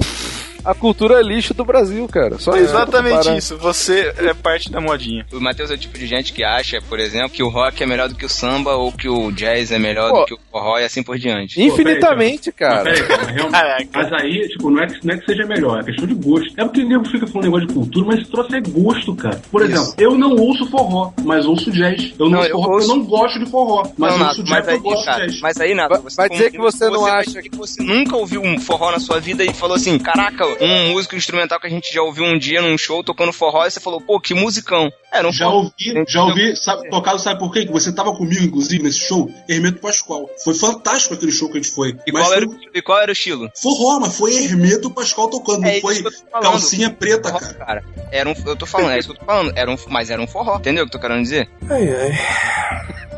a 0.64 0.74
cultura 0.74 1.22
lixo 1.22 1.53
do 1.53 1.64
Brasil, 1.66 2.07
cara. 2.07 2.38
Só 2.39 2.51
tô 2.51 2.57
Exatamente 2.57 3.36
isso, 3.38 3.57
você 3.57 4.14
é 4.18 4.34
parte 4.34 4.72
da 4.72 4.80
modinha. 4.82 5.26
O 5.32 5.39
Matheus 5.39 5.72
é 5.72 5.74
o 5.74 5.78
tipo 5.78 5.97
de 5.97 6.05
gente 6.07 6.34
que 6.34 6.43
acha, 6.43 6.82
por 6.88 6.99
exemplo, 6.99 7.30
que 7.30 7.43
o 7.43 7.49
rock 7.49 7.82
é 7.82 7.86
melhor 7.86 8.10
do 8.10 8.16
que 8.16 8.26
o 8.26 8.30
samba 8.30 8.76
ou 8.76 8.91
que 8.91 9.07
o 9.10 9.32
jazz 9.32 9.72
é 9.72 9.80
melhor 9.80 10.10
Pô. 10.12 10.20
do 10.22 10.26
que 10.26 10.34
o 10.34 10.39
forró 10.51 10.78
e 10.80 10.84
assim 10.84 11.01
por 11.03 11.18
diante. 11.18 11.62
Infinitamente, 11.62 12.47
Mas 12.49 12.55
cara. 12.55 12.84
peraí, 12.84 13.03
cara, 13.07 13.34
mas, 13.51 13.88
mas 13.93 14.14
aí, 14.14 14.47
tipo, 14.49 14.70
não 14.70 14.82
é, 14.84 14.88
que, 14.88 15.05
não 15.05 15.14
é 15.14 15.18
que 15.18 15.26
seja 15.26 15.45
melhor, 15.45 15.80
é 15.80 15.84
questão 15.84 16.05
de 16.07 16.14
gosto. 16.16 16.53
É 16.57 16.64
porque 16.66 16.82
o 16.82 16.88
nego 16.88 17.05
fica 17.05 17.28
falando 17.28 17.45
negócio 17.45 17.68
de 17.68 17.74
cultura, 17.74 18.05
mas 18.07 18.20
esse 18.22 18.32
troço 18.32 18.55
é 18.55 18.62
gosto, 18.62 19.16
cara. 19.16 19.41
Por 19.51 19.62
Isso. 19.64 19.72
exemplo, 19.72 19.93
eu 19.97 20.16
não 20.18 20.36
ouço 20.36 20.66
forró, 20.70 21.12
mas 21.24 21.45
ouço 21.45 21.72
jazz. 21.72 22.14
Eu 22.20 22.30
não, 22.30 22.32
Não, 22.32 22.39
ouço 22.39 22.49
eu 22.49 22.55
forró 22.55 22.68
porque 22.70 22.76
ouço. 22.84 22.91
eu 22.91 22.95
não 22.97 23.05
gosto 23.05 23.39
de 23.39 23.49
forró, 23.49 23.84
mas 23.97 24.18
não, 24.18 24.28
ouço 24.28 24.41
Nato, 24.41 24.43
jazz 24.43 24.49
mas 24.49 24.60
porque 24.60 24.72
eu 24.72 24.76
aí, 24.76 24.82
gosto 24.95 25.05
cara, 25.05 25.26
de 25.26 25.32
jazz. 25.32 25.41
mas 25.41 25.57
aí, 25.60 25.74
Nato, 25.76 25.89
Vai- 25.89 26.01
você 26.01 26.16
vai 26.18 26.30
dizer 26.30 26.51
que 26.51 26.57
você 26.57 26.89
não 26.89 27.01
vai 27.01 27.12
acha 27.20 27.41
que 27.41 27.55
você 27.55 27.84
nunca 27.84 28.16
ouviu 28.18 28.41
um 28.41 28.60
forró 28.60 28.91
na 28.91 28.99
sua 28.99 29.20
vida 29.20 29.43
e 29.43 29.53
falou 29.53 29.76
assim, 29.76 29.97
caraca, 29.97 30.45
um 30.62 30.89
músico 30.91 31.16
instrumental 31.16 31.60
que 31.60 31.68
a 31.68 31.70
gente 31.70 31.93
já 31.93 32.02
ouviu 32.02 32.24
um 32.26 32.38
dia 32.38 32.62
num 32.62 32.78
show 32.78 33.04
tocando 33.04 33.32
forró 33.34 33.66
e 33.66 33.72
você 33.72 33.80
falou, 33.80 34.00
pô, 34.02 34.20
que 34.20 34.34
musicão. 34.34 34.91
Era 35.12 35.28
um 35.28 35.32
Já 35.32 35.45
forró. 35.45 35.58
ouvi, 35.58 36.04
já 36.08 36.24
ouvi, 36.24 36.56
sabe, 36.56 36.89
tocado, 36.89 37.18
sabe 37.20 37.39
por 37.39 37.52
quê? 37.52 37.66
Que 37.66 37.72
você 37.72 37.91
tava 37.91 38.14
comigo, 38.16 38.43
inclusive, 38.43 38.84
nesse 38.84 39.00
show, 39.00 39.32
Hermeto 39.47 39.80
Pascoal. 39.80 40.30
Foi 40.43 40.54
fantástico 40.54 41.16
aquele 41.16 41.32
show 41.32 41.50
que 41.50 41.58
a 41.58 41.62
gente 41.62 41.74
foi. 41.74 41.97
E 42.06 42.12
mas 42.12 42.22
qual, 42.24 42.28
foi 42.28 42.38
era, 42.38 42.47
o- 42.47 42.60
e 42.76 42.82
qual 42.82 43.00
era 43.00 43.10
o 43.10 43.14
estilo? 43.14 43.52
forró, 43.60 44.00
mas 44.00 44.16
foi 44.18 44.36
Hermeto 44.36 44.91
Pascoal 44.91 45.30
tocando, 45.30 45.66
É 45.66 45.74
não 45.76 45.82
foi 45.82 46.04
calcinha 46.41 46.89
preta, 46.91 47.30
Forró, 47.30 47.39
cara. 47.39 47.54
cara. 47.56 47.84
Era 48.12 48.30
um, 48.30 48.34
eu 48.45 48.56
tô 48.56 48.66
falando, 48.66 48.91
é 48.91 49.00
isso 49.00 49.10
que 49.10 49.16
eu 49.16 49.20
tô 49.20 49.26
falando. 49.26 49.52
Era 49.56 49.72
um, 49.72 49.76
mas 49.88 50.10
era 50.10 50.22
um 50.22 50.28
forró, 50.28 50.58
entendeu 50.58 50.84
o 50.84 50.88
que 50.89 50.95
eu 50.95 51.00
tô 51.00 51.08
querendo 51.08 51.24
dizer? 51.24 51.50
Ai, 51.70 51.89
ai. 51.95 52.20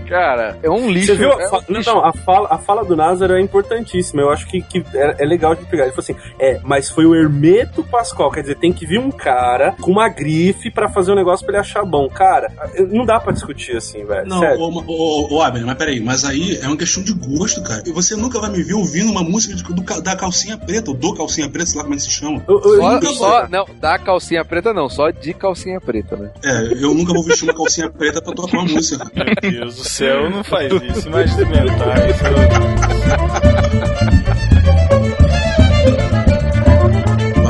Cara, 0.08 0.58
é 0.62 0.70
um 0.70 0.90
lixo. 0.90 1.08
Você 1.08 1.14
viu? 1.14 1.32
A 1.32 1.42
é 1.42 1.48
fa- 1.48 1.58
um 1.58 1.62
não, 1.72 1.78
lixo. 1.78 1.90
não, 1.94 2.04
a 2.04 2.12
fala, 2.12 2.48
a 2.50 2.58
fala 2.58 2.84
do 2.84 2.96
Názaro 2.96 3.34
é 3.34 3.40
importantíssima. 3.40 4.22
Eu 4.22 4.30
acho 4.30 4.46
que, 4.46 4.62
que 4.62 4.84
é, 4.94 5.16
é 5.22 5.26
legal 5.26 5.54
de 5.54 5.64
pegar. 5.66 5.84
Ele 5.84 5.92
falou 5.92 6.04
assim: 6.04 6.16
é, 6.38 6.60
mas 6.62 6.90
foi 6.90 7.06
o 7.06 7.14
Hermeto 7.14 7.82
Pascoal. 7.84 8.30
Quer 8.30 8.42
dizer, 8.42 8.56
tem 8.56 8.72
que 8.72 8.86
vir 8.86 8.98
um 8.98 9.10
cara 9.10 9.74
com 9.80 9.90
uma 9.90 10.08
grife 10.08 10.70
pra 10.70 10.88
fazer 10.88 11.12
um 11.12 11.16
negócio 11.16 11.44
pra 11.44 11.54
ele 11.56 11.60
achar 11.60 11.84
bom. 11.84 12.08
Cara, 12.08 12.50
não 12.90 13.04
dá 13.04 13.18
pra 13.20 13.32
discutir 13.32 13.76
assim, 13.76 14.04
velho. 14.04 14.26
Não, 14.26 14.40
Sério. 14.40 14.60
ô, 14.60 14.84
ô, 14.86 15.34
ô, 15.36 15.42
Abner, 15.42 15.66
mas 15.66 15.76
peraí, 15.76 16.00
mas 16.00 16.24
aí 16.24 16.58
é 16.62 16.66
uma 16.66 16.76
questão 16.76 17.02
de 17.02 17.12
gosto, 17.12 17.62
cara. 17.62 17.82
E 17.86 17.92
você 17.92 18.16
nunca 18.16 18.40
vai 18.40 18.50
me 18.50 18.62
ver 18.62 18.74
ouvindo 18.74 19.10
uma 19.10 19.22
música 19.22 19.54
de- 19.54 19.62
do 19.62 19.88
da 20.02 20.16
calcinha 20.16 20.56
preta, 20.56 20.90
ou 20.90 20.96
do 20.96 21.14
calcinha 21.14 21.48
preta, 21.48 21.66
sei 21.66 21.78
lá 21.78 21.82
como 21.84 21.94
é 21.94 21.96
que 21.96 22.02
se 22.02 22.10
chama. 22.10 22.42
Eu- 22.48 22.60
eu- 22.64 22.76
Só, 22.80 22.92
nunca 22.92 23.06
só- 23.08 23.40
vou- 23.40 23.48
não, 23.48 23.66
da 23.80 23.98
calcinha 23.98 24.44
preta 24.44 24.72
não, 24.72 24.88
só 24.88 25.10
de 25.10 25.32
calcinha 25.34 25.80
preta, 25.80 26.16
né? 26.16 26.30
É, 26.44 26.72
eu 26.84 26.94
nunca 26.94 27.12
vou 27.12 27.22
vestir 27.22 27.44
uma 27.44 27.54
calcinha 27.54 27.90
preta 27.90 28.20
pra 28.22 28.32
tocar 28.34 28.58
uma 28.58 28.64
música. 28.64 29.04
cara. 29.10 29.32
Meu 29.42 29.50
Deus 29.52 29.57
do 29.66 29.84
céu, 29.84 30.30
não 30.30 30.44
faz 30.44 30.72
isso, 30.72 31.08
imagina 31.08 31.42
inventar 31.42 31.98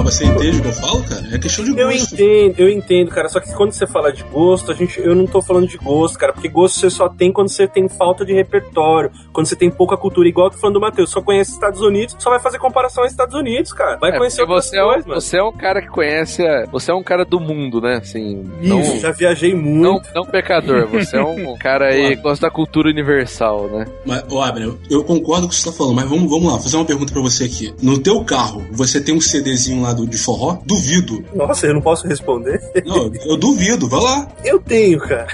Mas 0.09 0.15
você 0.15 0.25
entende 0.25 0.59
o 0.59 0.63
que 0.63 0.69
eu 0.69 0.73
falo, 0.73 1.03
cara? 1.05 1.29
É 1.35 1.39
questão 1.39 1.65
de 1.67 1.79
Eu 1.79 1.91
gosto. 1.91 2.15
entendo, 2.15 2.55
eu 2.59 2.69
entendo, 2.71 3.11
cara. 3.11 3.29
Só 3.29 3.41
que 3.41 3.53
quando 3.53 3.73
você 3.73 3.87
fala 3.87 4.11
de 4.11 4.23
gosto, 4.25 4.73
a 4.73 4.75
gente, 4.75 4.99
eu 4.99 5.15
não 5.15 5.27
tô 5.27 5.43
falando 5.43 5.67
de 5.69 5.77
gosto, 5.77 6.19
cara. 6.19 6.33
Porque 6.33 6.49
gosto 6.49 6.81
você 6.81 6.89
só 6.89 7.11
tem 7.11 7.31
quando 7.31 7.49
você 7.51 7.67
tem 7.69 7.87
falta 7.91 8.25
de 8.25 8.33
repertório, 8.33 9.11
quando 9.35 9.47
você 9.47 9.55
tem 9.55 9.71
pouca 9.71 9.99
cultura. 9.99 10.27
Igual 10.27 10.47
eu 10.47 10.53
tô 10.53 10.57
falando 10.59 10.75
do 10.75 10.81
Matheus, 10.81 11.11
só 11.11 11.21
conhece 11.21 11.53
Estados 11.53 11.83
Unidos, 11.83 12.17
só 12.19 12.31
vai 12.31 12.39
fazer 12.41 12.59
comparação 12.59 13.03
aos 13.03 13.13
Estados 13.13 13.35
Unidos, 13.35 13.71
cara. 13.75 13.99
Vai 13.99 14.13
É, 14.13 14.17
conhecer 14.17 14.41
outras 14.43 14.65
você 14.71 14.79
é, 14.79 14.83
um, 14.83 14.87
coisas, 14.89 15.07
mano. 15.07 15.21
você 15.21 15.37
é 15.37 15.43
um 15.43 15.53
cara 15.53 15.83
que 15.83 15.89
conhece. 15.89 16.43
a- 16.47 16.65
Você 16.73 16.91
é 16.91 16.95
um 16.95 17.03
cara 17.03 17.25
do 17.27 17.39
mundo, 17.39 17.79
né? 17.81 17.97
Assim. 17.97 18.49
Não, 18.63 18.81
Isso, 18.81 19.01
já 19.01 19.11
viajei 19.11 19.53
não, 19.55 19.93
muito. 19.95 20.09
não 20.15 20.25
pecador. 20.25 20.87
Você 20.89 21.19
é 21.19 21.23
um 21.23 21.55
cara 21.61 21.89
aí 21.89 22.17
que 22.17 22.23
gosta 22.23 22.47
da 22.47 22.51
cultura 22.51 22.89
universal, 22.89 23.69
né? 23.69 23.87
Mas, 24.07 24.25
ô 24.31 24.41
Abner, 24.41 24.69
eu- 24.69 24.79
eu 24.91 25.05
concordo 25.05 25.43
com 25.43 25.47
o 25.49 25.51
que 25.51 25.57
você 25.57 25.71
tá 25.71 25.77
falando, 25.77 25.97
mas 25.97 26.09
vamos, 26.09 26.31
vamos 26.31 26.51
lá, 26.51 26.59
fazer 26.59 26.77
uma 26.77 26.85
pergunta 26.87 27.13
pra 27.13 27.21
você 27.21 27.45
aqui. 27.45 27.75
No 27.83 27.99
teu 27.99 28.25
carro, 28.25 28.65
você 28.73 29.01
tem 29.03 29.15
um 29.15 29.21
CDzinho 29.21 29.83
lá 29.83 29.93
de 30.07 30.19
forró? 30.19 30.59
Duvido. 30.65 31.25
Nossa, 31.35 31.67
eu 31.67 31.75
não 31.75 31.81
posso 31.81 32.07
responder. 32.07 32.61
Não, 32.85 33.11
eu 33.27 33.37
duvido, 33.37 33.89
vai 33.89 34.01
lá. 34.01 34.29
Eu 34.45 34.59
tenho, 34.61 34.99
cara. 35.01 35.27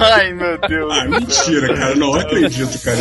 Ai, 0.00 0.32
meu 0.32 0.58
Deus. 0.68 0.92
Ah, 0.92 1.04
mentira, 1.08 1.74
cara, 1.74 1.94
não 1.96 2.14
acredito, 2.14 2.78
cara. 2.82 2.98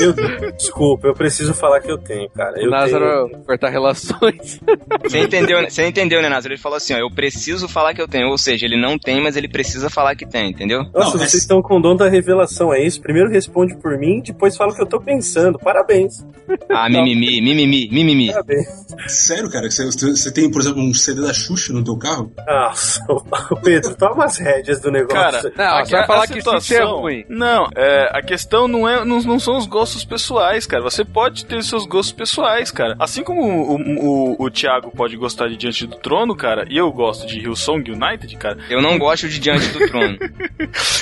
Eu, 0.00 0.52
desculpa, 0.52 1.08
eu 1.08 1.14
preciso 1.14 1.54
falar 1.54 1.80
que 1.80 1.90
eu 1.90 1.98
tenho, 1.98 2.28
cara. 2.30 2.56
O 2.58 2.62
Eu 2.62 2.70
Lázaro 2.70 3.30
cortar 3.46 3.70
relações. 3.70 4.60
Você 5.02 5.18
entendeu, 5.20 5.62
você 5.68 5.86
entendeu, 5.86 6.20
né, 6.22 6.28
Názaro? 6.28 6.54
Ele 6.54 6.60
falou 6.60 6.76
assim, 6.76 6.94
ó, 6.94 6.98
eu 6.98 7.10
preciso 7.10 7.68
falar 7.68 7.94
que 7.94 8.00
eu 8.02 8.08
tenho. 8.08 8.28
Ou 8.28 8.38
seja, 8.38 8.66
ele 8.66 8.80
não 8.80 8.98
tem, 8.98 9.20
mas 9.22 9.36
ele 9.36 9.48
precisa 9.48 9.88
falar 9.90 10.14
que 10.14 10.26
tem, 10.26 10.50
entendeu? 10.50 10.80
tenho. 10.82 10.92
Nossa, 10.94 11.12
Não, 11.12 11.18
vocês 11.18 11.34
é- 11.34 11.38
estão 11.38 11.62
com 11.62 11.78
o 11.78 11.82
dom 11.82 11.96
da 11.96 12.08
revelação, 12.08 12.72
é 12.72 12.82
isso? 12.84 13.00
Primeiro 13.00 13.30
responde 13.30 13.76
por 13.76 13.96
mim, 13.98 14.20
depois 14.24 14.56
fala 14.56 14.72
o 14.72 14.74
que 14.74 14.82
eu 14.82 14.86
tô 14.86 15.00
pensando. 15.00 15.58
Parabéns. 15.58 16.24
Ah, 16.70 16.88
mimimi, 16.88 17.40
mimimi, 17.40 17.88
mimimi. 17.90 18.28
Parabéns. 18.28 18.66
Sério, 19.06 19.50
cara, 19.50 19.70
você, 19.70 19.84
você 19.86 20.32
tem, 20.32 20.50
por 20.50 20.60
exemplo, 20.60 20.80
um 20.82 20.92
CD 20.94 21.20
da 21.22 21.32
Xuxa 21.32 21.72
no 21.72 21.82
teu 21.84 21.96
carro? 21.96 22.32
Nossa, 22.46 23.00
o 23.10 23.56
Pedro, 23.60 23.94
toma 23.96 24.24
as 24.24 24.38
rédeas 24.38 24.80
do 24.80 24.90
negócio. 24.90 25.14
Cara, 25.14 25.52
Não, 25.56 25.78
a- 25.78 25.84
você 25.84 26.03
vai 26.06 26.16
a 26.16 26.20
falar 26.20 26.26
que 26.26 26.34
situação- 26.34 26.58
isso 26.58 26.74
é 26.74 26.84
ruim. 26.84 27.24
Não, 27.28 27.68
é, 27.76 28.10
a 28.12 28.22
questão 28.22 28.66
não, 28.68 28.88
é, 28.88 29.04
não, 29.04 29.20
não 29.22 29.38
são 29.38 29.56
os 29.56 29.66
gostos 29.66 30.04
pessoais, 30.04 30.66
cara. 30.66 30.82
Você 30.82 31.04
pode 31.04 31.44
ter 31.46 31.62
seus 31.62 31.86
gostos 31.86 32.12
pessoais, 32.12 32.70
cara. 32.70 32.94
Assim 32.98 33.22
como 33.22 33.42
o, 33.42 33.76
o, 33.76 34.34
o, 34.34 34.44
o 34.44 34.50
Thiago 34.50 34.90
pode 34.90 35.16
gostar 35.16 35.48
de 35.48 35.56
Diante 35.56 35.86
do 35.86 35.96
Trono, 35.96 36.34
cara, 36.36 36.66
e 36.68 36.76
eu 36.76 36.90
gosto 36.92 37.26
de 37.26 37.38
Hillsong 37.40 37.90
United, 37.90 38.36
cara. 38.36 38.58
Eu 38.68 38.80
não 38.82 38.98
gosto 38.98 39.28
de 39.28 39.38
Diante 39.38 39.68
do 39.68 39.86
Trono. 39.88 40.18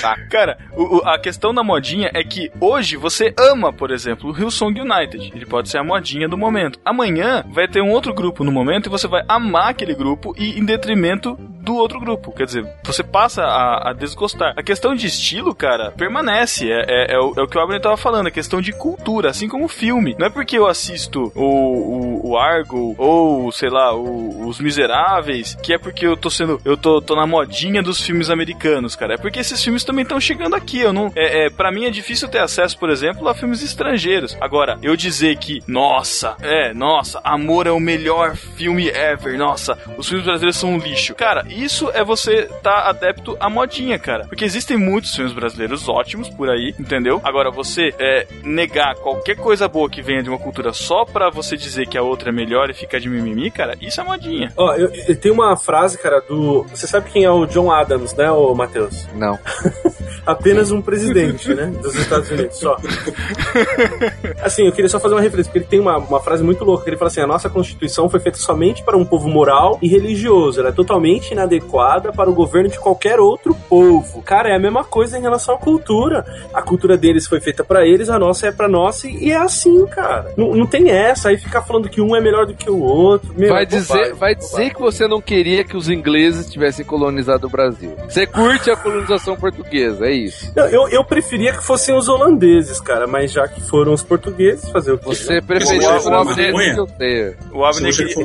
Tá. 0.01 0.15
Cara, 0.29 0.57
o- 0.75 1.01
a 1.05 1.17
questão 1.17 1.53
da 1.53 1.63
modinha 1.63 2.09
é 2.13 2.23
que 2.23 2.51
hoje 2.59 2.97
você 2.97 3.33
ama, 3.39 3.71
por 3.71 3.91
exemplo, 3.91 4.29
o 4.31 4.37
Hillsong 4.37 4.79
United. 4.81 5.31
Ele 5.33 5.45
pode 5.45 5.69
ser 5.69 5.77
a 5.77 5.83
modinha 5.83 6.27
do 6.27 6.37
momento. 6.37 6.79
Amanhã 6.83 7.43
vai 7.49 7.67
ter 7.67 7.81
um 7.81 7.91
outro 7.91 8.13
grupo 8.13 8.43
no 8.43 8.51
momento 8.51 8.87
e 8.87 8.89
você 8.89 9.07
vai 9.07 9.23
amar 9.27 9.69
aquele 9.69 9.93
grupo 9.95 10.33
e 10.37 10.59
em 10.59 10.65
detrimento 10.65 11.35
do 11.39 11.75
outro 11.75 11.99
grupo. 11.99 12.31
Quer 12.33 12.45
dizer, 12.45 12.67
você 12.83 13.01
passa 13.03 13.43
a, 13.43 13.89
a 13.89 13.93
desgostar. 13.93 14.53
A 14.57 14.63
questão 14.63 14.92
de 14.95 15.07
estilo, 15.07 15.53
cara, 15.55 15.91
permanece. 15.91 16.71
É, 16.71 16.85
é- 16.87 17.13
é 17.15 17.19
o, 17.19 17.33
é 17.37 17.41
o 17.41 17.47
que 17.47 17.57
o 17.57 17.61
Abner 17.61 17.81
tava 17.81 17.97
falando, 17.97 18.27
a 18.27 18.31
questão 18.31 18.61
de 18.61 18.71
cultura, 18.71 19.29
assim 19.29 19.47
como 19.47 19.67
filme. 19.67 20.15
Não 20.19 20.27
é 20.27 20.29
porque 20.29 20.57
eu 20.57 20.67
assisto 20.67 21.31
o, 21.35 21.43
o, 21.43 22.29
o 22.31 22.37
Argo 22.37 22.95
ou, 22.97 23.51
sei 23.51 23.69
lá, 23.69 23.93
o- 23.95 24.47
os 24.47 24.59
Miseráveis, 24.59 25.55
que 25.61 25.73
é 25.73 25.77
porque 25.77 26.05
eu 26.05 26.15
tô 26.17 26.29
sendo. 26.29 26.59
Eu 26.65 26.75
tô, 26.77 27.01
tô 27.01 27.15
na 27.15 27.25
modinha 27.25 27.81
dos 27.81 28.01
filmes 28.01 28.29
americanos, 28.29 28.95
cara. 28.95 29.15
É 29.15 29.17
porque 29.17 29.39
esses 29.39 29.63
filmes 29.63 29.83
também 29.83 30.03
estão 30.03 30.19
chegando 30.19 30.55
aqui. 30.55 30.79
Eu 30.79 30.93
não. 30.93 31.11
É, 31.15 31.45
é, 31.45 31.49
para 31.49 31.71
mim 31.71 31.85
é 31.85 31.89
difícil 31.89 32.27
ter 32.27 32.39
acesso, 32.39 32.77
por 32.77 32.89
exemplo, 32.89 33.27
a 33.27 33.33
filmes 33.33 33.63
estrangeiros. 33.63 34.37
Agora, 34.41 34.77
eu 34.81 34.95
dizer 34.95 35.37
que, 35.37 35.61
nossa, 35.67 36.35
é, 36.41 36.73
nossa, 36.73 37.19
Amor 37.23 37.67
é 37.67 37.71
o 37.71 37.79
melhor 37.79 38.35
filme 38.35 38.87
ever, 38.89 39.37
nossa, 39.37 39.77
os 39.97 40.07
filmes 40.07 40.25
brasileiros 40.25 40.57
são 40.57 40.71
um 40.73 40.77
lixo. 40.77 41.15
Cara, 41.15 41.45
isso 41.49 41.89
é 41.93 42.03
você 42.03 42.43
tá 42.61 42.89
adepto 42.89 43.35
à 43.39 43.49
modinha, 43.49 43.97
cara. 43.97 44.25
Porque 44.27 44.45
existem 44.45 44.77
muitos 44.83 45.15
filmes 45.15 45.33
brasileiros 45.33 45.87
ótimos 45.87 46.29
por 46.29 46.49
aí, 46.49 46.73
entendeu? 46.79 47.21
Agora, 47.23 47.49
você 47.51 47.93
é, 47.99 48.27
negar 48.43 48.95
qualquer 48.95 49.35
coisa 49.35 49.67
boa 49.67 49.89
que 49.89 50.01
venha 50.01 50.23
de 50.23 50.29
uma 50.29 50.39
cultura 50.39 50.73
só 50.73 51.05
pra 51.05 51.29
você 51.29 51.55
dizer 51.55 51.87
que 51.87 51.97
a 51.97 52.03
outra 52.03 52.29
é 52.29 52.31
melhor 52.31 52.69
e 52.69 52.73
ficar 52.73 52.99
de 52.99 53.09
mimimi, 53.09 53.49
cara, 53.51 53.75
isso 53.81 54.01
é 54.01 54.03
modinha. 54.03 54.51
Ó, 54.57 54.73
eu, 54.75 54.91
eu 55.07 55.15
tenho 55.15 55.33
uma 55.33 55.55
frase, 55.55 55.97
cara, 55.97 56.19
do. 56.21 56.63
Você 56.63 56.87
sabe 56.87 57.09
quem 57.09 57.23
é 57.23 57.31
o 57.31 57.45
John 57.45 57.71
Adams, 57.71 58.13
né, 58.15 58.31
ô 58.31 58.53
Matheus? 58.53 59.07
Não. 59.13 59.39
apenas 60.25 60.71
um 60.71 60.81
presidente, 60.81 61.53
né? 61.53 61.67
Dos 61.81 61.95
Estados 61.95 62.29
Unidos, 62.29 62.57
só. 62.57 62.77
Assim, 64.41 64.65
eu 64.65 64.71
queria 64.71 64.89
só 64.89 64.99
fazer 64.99 65.15
uma 65.15 65.21
referência, 65.21 65.51
porque 65.51 65.59
ele 65.59 65.69
tem 65.69 65.79
uma, 65.79 65.97
uma 65.97 66.19
frase 66.19 66.43
muito 66.43 66.63
louca, 66.63 66.83
que 66.83 66.89
ele 66.89 66.97
fala 66.97 67.09
assim, 67.09 67.21
a 67.21 67.27
nossa 67.27 67.49
Constituição 67.49 68.09
foi 68.09 68.19
feita 68.19 68.37
somente 68.37 68.83
para 68.83 68.97
um 68.97 69.05
povo 69.05 69.27
moral 69.27 69.77
e 69.81 69.87
religioso, 69.87 70.59
ela 70.59 70.69
é 70.69 70.71
totalmente 70.71 71.31
inadequada 71.31 72.11
para 72.11 72.29
o 72.29 72.33
governo 72.33 72.69
de 72.69 72.79
qualquer 72.79 73.19
outro 73.19 73.55
povo. 73.69 74.21
Cara, 74.21 74.49
é 74.49 74.55
a 74.55 74.59
mesma 74.59 74.72
coisa 74.81 75.17
em 75.17 75.21
relação 75.21 75.55
à 75.55 75.57
cultura. 75.57 76.25
A 76.53 76.61
cultura 76.61 76.95
deles 76.95 77.27
foi 77.27 77.41
feita 77.41 77.65
para 77.65 77.85
eles, 77.85 78.09
a 78.09 78.17
nossa 78.17 78.47
é 78.47 78.51
para 78.51 78.69
nós, 78.69 79.03
e 79.03 79.29
é 79.29 79.35
assim, 79.35 79.85
cara. 79.87 80.31
Não, 80.37 80.55
não 80.55 80.65
tem 80.65 80.89
essa, 80.89 81.27
aí 81.27 81.37
ficar 81.37 81.63
falando 81.63 81.89
que 81.89 81.99
um 81.99 82.15
é 82.15 82.21
melhor 82.21 82.45
do 82.45 82.53
que 82.53 82.69
o 82.69 82.79
outro. 82.79 83.33
Meu, 83.35 83.49
vai 83.49 83.63
é 83.63 83.65
dizer, 83.65 83.87
bobagem, 83.87 84.13
vai 84.13 84.35
bobagem. 84.35 84.57
dizer 84.57 84.73
que 84.73 84.79
você 84.79 85.07
não 85.07 85.19
queria 85.19 85.65
que 85.65 85.75
os 85.75 85.89
ingleses 85.89 86.49
tivessem 86.49 86.85
colonizado 86.85 87.47
o 87.47 87.49
Brasil. 87.49 87.93
Você 88.07 88.25
curte 88.25 88.71
a 88.71 88.77
colonização 88.77 89.35
portuguesa, 89.35 90.05
é 90.05 90.13
isso. 90.13 90.53
Não, 90.55 90.65
eu, 90.67 90.87
eu 90.87 91.03
preferia 91.03 91.51
que 91.51 91.63
fossem 91.63 91.95
os 91.95 92.07
holandeses, 92.07 92.79
cara, 92.79 93.07
mas 93.07 93.31
já 93.31 93.47
que 93.47 93.61
foram 93.61 93.93
os 93.93 94.03
portugueses, 94.03 94.69
fazer 94.69 94.91
o 94.93 94.97
quê? 94.97 95.05
Você 95.05 95.41
preferia 95.41 95.81
Você 95.81 95.97
o 95.97 96.01
fuma 96.01 96.21
Abner 96.21 96.53
que. 96.53 97.35
O 97.51 97.65
Abner, 97.65 97.95
queria, 97.95 98.15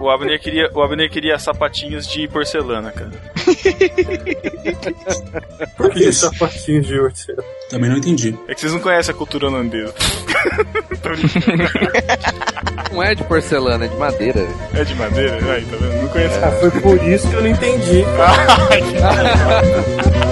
o, 0.00 0.10
Abner 0.10 0.40
queria, 0.40 0.70
o 0.74 0.82
Abner 0.82 1.10
queria 1.10 1.38
sapatinhos 1.38 2.06
de 2.06 2.28
porcelana, 2.28 2.92
cara. 2.92 3.12
Por 5.76 5.90
que 5.90 6.04
isso? 6.08 6.26
sapatinho 6.26 6.82
de 6.82 6.98
hortelã? 6.98 7.42
também 7.70 7.90
não 7.90 7.96
entendi. 7.98 8.36
É 8.46 8.54
que 8.54 8.60
vocês 8.60 8.72
não 8.72 8.80
conhecem 8.80 9.12
a 9.14 9.18
cultura 9.18 9.48
holandesa. 9.48 9.92
Não 12.92 13.02
é 13.02 13.14
de 13.14 13.24
porcelana, 13.24 13.84
é 13.84 13.88
de 13.88 13.96
madeira. 13.96 14.46
é 14.72 14.84
de 14.84 14.94
madeira? 14.94 15.34
Aí, 15.52 15.64
tá 15.64 15.76
vendo? 15.76 16.02
Não 16.02 16.08
conhece. 16.08 16.38
Ah, 16.38 16.50
foi 16.52 16.70
por 16.70 17.02
isso 17.02 17.28
que 17.28 17.34
eu 17.34 17.40
não 17.42 17.48
entendi. 17.48 18.04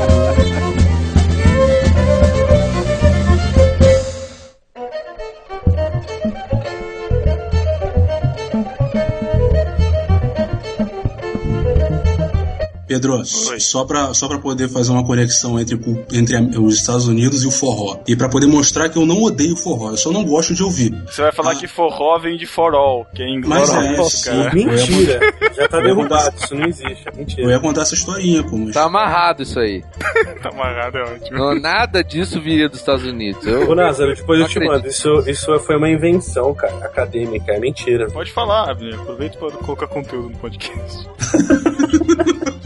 Pedro, 12.94 13.14
Oi. 13.50 13.58
só 13.60 13.84
pra, 13.84 14.14
só 14.14 14.28
pra 14.28 14.38
poder 14.38 14.68
fazer 14.68 14.92
uma 14.92 15.04
conexão 15.04 15.58
entre, 15.58 15.76
entre 16.12 16.36
os 16.58 16.76
Estados 16.76 17.08
Unidos 17.08 17.42
e 17.42 17.46
o 17.46 17.50
forró. 17.50 17.98
E 18.06 18.14
pra 18.14 18.28
poder 18.28 18.46
mostrar 18.46 18.88
que 18.88 18.96
eu 18.96 19.04
não 19.04 19.20
odeio 19.22 19.56
forró, 19.56 19.90
eu 19.90 19.96
só 19.96 20.12
não 20.12 20.24
gosto 20.24 20.54
de 20.54 20.62
ouvir. 20.62 20.94
Você 21.06 21.22
vai 21.22 21.32
falar 21.32 21.52
Ah. 21.52 21.56
que 21.56 21.66
forró 21.66 22.18
vem 22.18 22.36
de 22.36 22.46
for 22.46 22.72
all, 22.74 23.04
que 23.14 23.22
é 23.22 23.28
inglês. 23.28 23.68
Mas 23.70 23.84
é, 23.84 24.04
sim. 24.04 24.30
cara. 24.30 24.54
Mentira. 24.54 25.20
Já 25.56 25.68
tá 25.68 25.78
Eu 25.78 25.82
derrubado, 25.84 26.36
isso 26.42 26.54
não 26.54 26.66
existe. 26.66 27.08
É 27.08 27.10
Eu 27.10 27.16
mentira. 27.16 27.50
ia 27.50 27.58
contar 27.60 27.82
essa 27.82 27.94
historinha, 27.94 28.42
pô, 28.44 28.56
mas... 28.56 28.74
Tá 28.74 28.84
amarrado 28.84 29.42
isso 29.42 29.58
aí. 29.58 29.82
Tá 30.42 30.50
amarrado, 30.50 30.98
é 30.98 31.02
ótimo. 31.02 31.38
Não, 31.38 31.58
nada 31.58 32.04
disso 32.04 32.38
viria 32.40 32.68
dos 32.68 32.78
Estados 32.78 33.04
Unidos. 33.04 33.44
Eu, 33.46 33.70
Ô, 33.70 33.74
Názaro, 33.74 34.14
depois 34.14 34.38
eu 34.38 34.44
Não 34.44 34.48
te 34.52 34.58
acredito. 34.58 34.76
mando. 34.76 34.88
Isso, 34.88 35.30
isso 35.30 35.58
foi 35.60 35.76
uma 35.76 35.88
invenção, 35.88 36.52
cara, 36.54 36.74
acadêmica. 36.84 37.52
É 37.52 37.58
mentira. 37.58 38.06
Pode 38.08 38.30
falar, 38.30 38.70
Abner. 38.70 38.94
Aproveita 39.00 39.38
pra 39.38 39.50
colocar 39.52 39.86
conteúdo 39.86 40.28
no 40.30 40.36
podcast. 40.36 41.08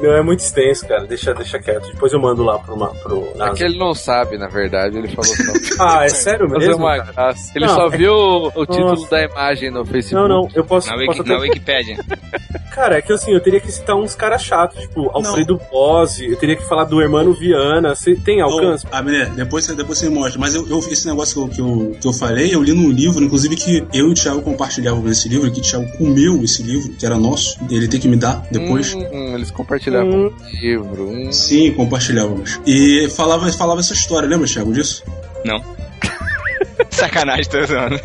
Não, 0.00 0.12
é 0.12 0.22
muito 0.22 0.40
extenso, 0.40 0.86
cara. 0.86 1.06
Deixa, 1.06 1.32
deixa 1.34 1.58
quieto. 1.58 1.86
Depois 1.92 2.12
eu 2.12 2.20
mando 2.20 2.42
lá 2.42 2.58
pro, 2.58 2.76
ma- 2.76 2.88
pro 3.02 3.28
é 3.34 3.38
Názaro. 3.38 3.56
que 3.56 3.64
ele 3.64 3.78
não 3.78 3.94
sabe, 3.94 4.38
na 4.38 4.48
verdade. 4.48 4.96
Ele 4.98 5.08
falou 5.08 5.24
só. 5.24 5.58
Ah, 5.80 6.04
é 6.04 6.08
sério 6.08 6.48
Fazer 6.48 6.66
mesmo? 6.68 6.84
uma 6.84 6.98
cara? 6.98 7.12
graça. 7.12 7.52
Ele 7.54 7.66
Não, 7.66 7.74
só 7.74 7.86
é- 7.86 7.96
viu 7.96 8.12
o, 8.12 8.46
o 8.48 8.66
título 8.66 8.88
Nossa. 8.90 9.10
da 9.10 9.22
imagem 9.24 9.70
no 9.70 9.84
Facebook. 9.86 10.28
Não, 10.28 10.42
não, 10.42 10.48
eu 10.54 10.64
posso, 10.64 10.88
Na, 10.88 10.94
posso 11.06 11.18
Wiki, 11.20 11.28
na 11.28 11.34
até... 11.36 11.42
Wikipédia. 11.44 11.96
Cara, 12.74 12.98
é 12.98 13.02
que 13.02 13.12
assim, 13.12 13.32
eu 13.32 13.40
teria 13.40 13.60
que 13.60 13.70
citar 13.72 13.96
uns 13.96 14.14
caras 14.14 14.42
chatos, 14.42 14.78
tipo 14.80 15.10
Alfredo 15.12 15.60
Bose, 15.70 16.26
eu 16.30 16.36
teria 16.36 16.54
que 16.56 16.62
falar 16.68 16.84
do 16.84 17.00
Hermano 17.00 17.32
Viana. 17.32 17.94
Você 17.94 18.14
tem 18.14 18.40
alcance? 18.40 18.86
Ah, 18.90 18.98
Abner, 18.98 19.30
depois, 19.30 19.64
você- 19.64 19.74
depois 19.74 19.98
você 19.98 20.08
mostra. 20.08 20.38
Mas 20.40 20.54
eu, 20.54 20.66
eu- 20.68 20.78
esse 20.78 21.06
negócio 21.06 21.48
que 21.48 21.60
eu, 21.60 21.96
que, 22.00 22.06
eu, 22.06 22.12
falei, 22.12 22.54
eu 22.54 22.62
li 22.62 22.72
num 22.72 22.90
livro, 22.90 23.22
inclusive 23.24 23.56
que 23.56 23.78
eu 23.92 24.08
e 24.08 24.10
o 24.10 24.14
Thiago 24.14 24.42
compartilhávamos 24.42 25.10
esse 25.10 25.28
livro, 25.28 25.50
que 25.50 25.58
o 25.60 25.62
Thiago 25.62 25.86
comeu 25.96 26.42
esse 26.42 26.62
livro, 26.62 26.92
que 26.94 27.04
era 27.06 27.16
nosso, 27.18 27.58
ele 27.70 27.88
tem 27.88 27.98
que 28.00 28.08
me 28.08 28.16
dar 28.16 28.42
depois. 28.50 28.94
Hum, 28.94 29.06
hum, 29.12 29.34
eles 29.34 29.50
compartilhavam 29.90 30.20
Hum. 30.28 30.32
um 30.40 30.60
livro. 30.60 31.10
Hum. 31.10 31.32
Sim, 31.32 31.72
compartilhávamos. 31.72 32.60
E 32.66 33.08
falava, 33.16 33.50
falava 33.52 33.80
essa 33.80 33.92
história, 33.94 34.28
lembra, 34.28 34.46
Thiago, 34.46 34.72
disso? 34.72 35.02
Sacanagem, 36.90 37.44
tô 37.50 37.64
zoando. 37.64 38.00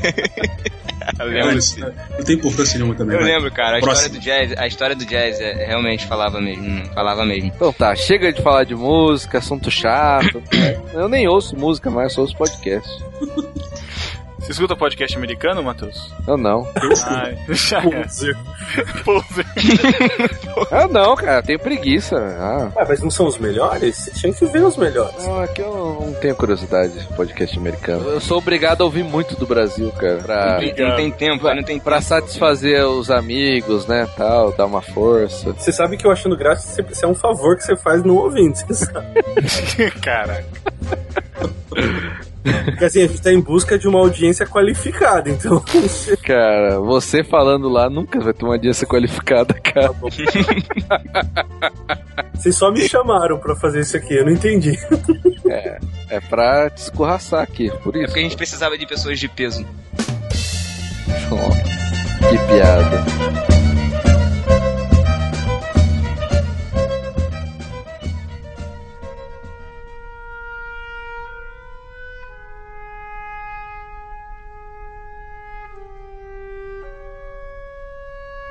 Eu 1.20 1.26
lembro, 1.28 1.58
Isso, 1.58 1.80
Não 1.80 2.24
tem 2.24 2.36
importância 2.36 2.78
nenhuma 2.78 2.96
também. 2.96 3.16
eu 3.18 3.22
vai. 3.24 3.32
lembro, 3.34 3.52
cara. 3.52 3.78
A 3.78 3.82
Próximo. 3.82 4.16
história 4.18 4.20
do 4.20 4.50
jazz, 4.50 4.60
a 4.62 4.68
história 4.68 4.96
do 4.96 5.06
jazz 5.06 5.40
é, 5.40 5.66
realmente 5.66 6.06
falava 6.06 6.40
mesmo. 6.42 6.86
Falava 6.94 7.26
mesmo. 7.26 7.52
Então 7.54 7.72
tá, 7.74 7.96
chega 7.96 8.32
de 8.32 8.42
falar 8.42 8.64
de 8.64 8.76
música, 8.76 9.38
assunto 9.40 9.70
chato. 9.72 10.42
Eu 10.94 11.08
nem 11.10 11.28
ouço 11.28 11.56
música 11.58 11.90
mais, 11.90 12.14
só 12.14 12.22
ouço 12.22 12.36
podcast. 12.38 12.90
Você 14.44 14.52
escuta 14.52 14.76
podcast 14.76 15.16
americano, 15.16 15.64
Matheus? 15.64 16.14
Eu 16.28 16.36
não. 16.36 16.68
Ai, 17.06 17.38
já 17.50 17.80
é. 17.80 18.04
Poser. 18.04 18.38
Poser. 19.06 19.46
Eu 20.72 20.88
não, 20.89 21.16
cara, 21.16 21.38
eu 21.39 21.44
tenho 21.44 21.60
preguiça. 21.60 22.16
Ah, 22.18 22.72
Ué, 22.76 22.86
mas 22.88 23.02
não 23.02 23.10
são 23.10 23.26
os 23.28 23.38
melhores? 23.38 23.96
Você 23.96 24.12
tinha 24.12 24.34
que 24.34 24.46
ver 24.46 24.64
os 24.64 24.76
melhores. 24.78 25.26
não, 25.26 25.39
aqui 25.41 25.62
eu 25.62 25.98
não 26.02 26.14
tenho 26.16 26.36
curiosidade 26.36 26.94
de 27.00 27.08
podcast 27.16 27.58
americano. 27.58 28.08
Eu 28.10 28.20
sou 28.20 28.38
obrigado 28.38 28.82
a 28.82 28.86
ouvir 28.86 29.04
muito 29.04 29.36
do 29.36 29.46
Brasil, 29.46 29.91
cara. 29.91 30.18
Pra, 30.18 30.52
Não 30.54 30.60
tem, 30.60 30.76
não 30.88 30.96
tem 30.96 31.12
tempo, 31.12 31.54
não 31.54 31.64
tem 31.64 31.80
pra 31.80 32.02
satisfazer 32.02 32.84
os 32.86 33.10
amigos, 33.12 33.86
né, 33.88 34.08
tal, 34.18 34.52
dar 34.52 34.66
uma 34.66 34.82
força. 34.82 35.54
Você 35.54 35.72
sabe 35.72 35.98
que 35.98 36.06
eu 36.06 36.12
achando 36.12 36.38
graça, 36.38 36.82
isso 36.89 37.06
é 37.06 37.08
um 37.08 37.16
favor 37.16 37.56
que 37.56 37.64
você 37.64 37.76
faz 37.76 38.04
no 38.04 38.16
ouvinte, 38.18 38.64
você 38.68 38.86
sabe. 38.86 39.22
Cara, 40.02 40.44
Porque 42.66 42.86
assim, 42.86 43.04
a 43.04 43.08
gente 43.08 43.22
tá 43.22 43.32
em 43.32 43.39
busca 43.39 43.78
de 43.80 43.88
uma 43.88 44.00
audiência 44.00 44.46
qualificada, 44.46 45.30
então. 45.30 45.64
Cara, 46.24 46.80
você 46.80 47.24
falando 47.24 47.70
lá 47.70 47.89
nunca 47.89 48.20
vai 48.20 48.34
ter 48.34 48.44
uma 48.44 48.56
audiência 48.56 48.86
qualificada, 48.86 49.54
cara. 49.54 49.94
Vocês 52.34 52.56
só 52.56 52.72
me 52.72 52.82
chamaram 52.88 53.38
pra 53.39 53.56
fazer 53.56 53.82
isso 53.82 53.96
aqui, 53.96 54.14
eu 54.16 54.26
não 54.26 54.32
entendi. 54.32 54.78
É 56.10 56.20
pra 56.30 56.70
te 56.70 56.78
escorraçar 56.80 57.41
aqui, 57.41 57.72
por 57.84 57.96
É 57.96 58.00
isso. 58.00 58.08
porque 58.08 58.20
a 58.20 58.24
gente 58.24 58.38
precisava 58.38 58.78
de 58.78 58.86
pessoas 58.86 59.20
de 59.20 59.28
peso. 59.30 59.66
Ó, 61.32 61.50
que 62.30 62.38
piada. 62.54 63.53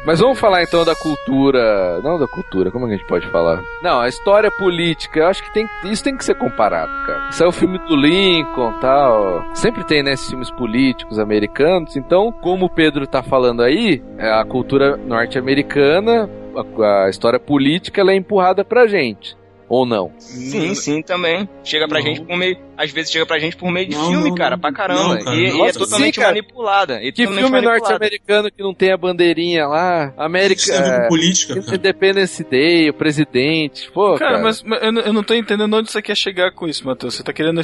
Mas 0.05 0.19
vamos 0.19 0.39
falar 0.39 0.63
então 0.63 0.85
da 0.85 0.97
cultura. 0.97 2.01
Não 2.03 2.19
da 2.19 2.27
cultura, 2.27 2.71
como 2.71 2.87
é 2.87 2.89
a 2.89 2.97
gente 2.97 3.07
pode 3.07 3.27
falar? 3.29 3.63
Não, 3.83 4.01
a 4.01 4.09
história 4.09 4.51
política, 4.51 5.21
eu 5.21 5.27
acho 5.29 5.43
que 5.45 5.53
tem, 5.53 5.69
isso 5.85 6.03
tem 6.03 6.17
que 6.17 6.25
ser 6.25 6.35
comparado, 6.35 6.91
cara. 7.07 7.31
É 7.41 7.47
o 7.47 7.53
filme 7.53 7.79
do 7.79 7.95
Lincoln 7.95 8.73
tal. 8.81 9.45
Sempre 9.55 9.85
tem, 9.85 10.03
né, 10.03 10.13
esses 10.13 10.29
filmes 10.29 10.51
políticos 10.51 11.19
americanos. 11.19 11.97
Então, 11.97 12.33
como 12.33 12.67
o 12.67 12.71
Pedro 12.71 13.07
tá 13.07 13.23
falando 13.23 13.63
aí, 13.63 14.03
é 14.19 14.29
a 14.29 14.45
cultura 14.45 14.97
norte-americana, 14.97 16.29
a, 16.57 17.05
a 17.05 17.09
história 17.09 17.39
política, 17.39 18.01
ela 18.01 18.13
é 18.13 18.17
empurrada 18.17 18.65
pra 18.65 18.87
gente. 18.87 19.37
Ou 19.73 19.87
não? 19.87 20.13
Sim, 20.19 20.75
sim, 20.75 21.01
também. 21.01 21.49
Chega 21.65 21.89
pra 21.89 21.99
Não. 21.99 22.05
gente 22.07 22.21
por 22.21 22.37
meio. 22.37 22.59
Às 22.77 22.91
vezes 22.91 23.11
chega 23.11 23.25
pra 23.25 23.39
gente 23.39 23.57
por 23.57 23.71
meio 23.71 23.89
de 23.89 23.97
Não, 23.97 24.11
filme, 24.11 24.29
não, 24.29 24.35
cara, 24.35 24.51
não. 24.57 24.59
pra 24.61 24.71
caramba. 24.71 25.15
Não, 25.15 25.25
cara, 25.25 25.35
e, 25.37 25.45
e 25.49 25.63
é 25.63 25.73
totalmente 25.73 26.15
sim, 26.17 26.21
manipulada. 26.21 27.03
e 27.03 27.11
Que 27.11 27.23
totalmente 27.25 27.45
filme 27.51 27.61
norte-americano 27.63 28.51
que 28.51 28.63
não 28.63 28.75
tem 28.75 28.93
a 28.93 28.99
bandeirinha 28.99 29.67
lá? 29.67 30.13
América. 30.19 30.61
Com 30.67 30.73
é, 30.75 31.09
política, 31.09 31.63
cara. 31.63 31.75
Independence 31.77 32.45
Day, 32.45 32.91
o 32.91 32.93
presidente. 32.93 33.91
Pô, 33.93 34.15
cara, 34.19 34.33
cara. 34.33 34.43
mas, 34.43 34.63
mas 34.63 34.83
eu, 34.83 34.93
não- 34.93 35.01
eu 35.01 35.13
não 35.15 35.23
tô 35.23 35.33
entendendo 35.33 35.75
onde 35.75 35.91
você 35.91 36.03
quer 36.03 36.17
chegar 36.19 36.53
com 36.53 36.69
isso, 36.69 36.85
Matheus. 36.87 37.15
Você 37.15 37.23
tá 37.23 37.33
querendo 37.33 37.63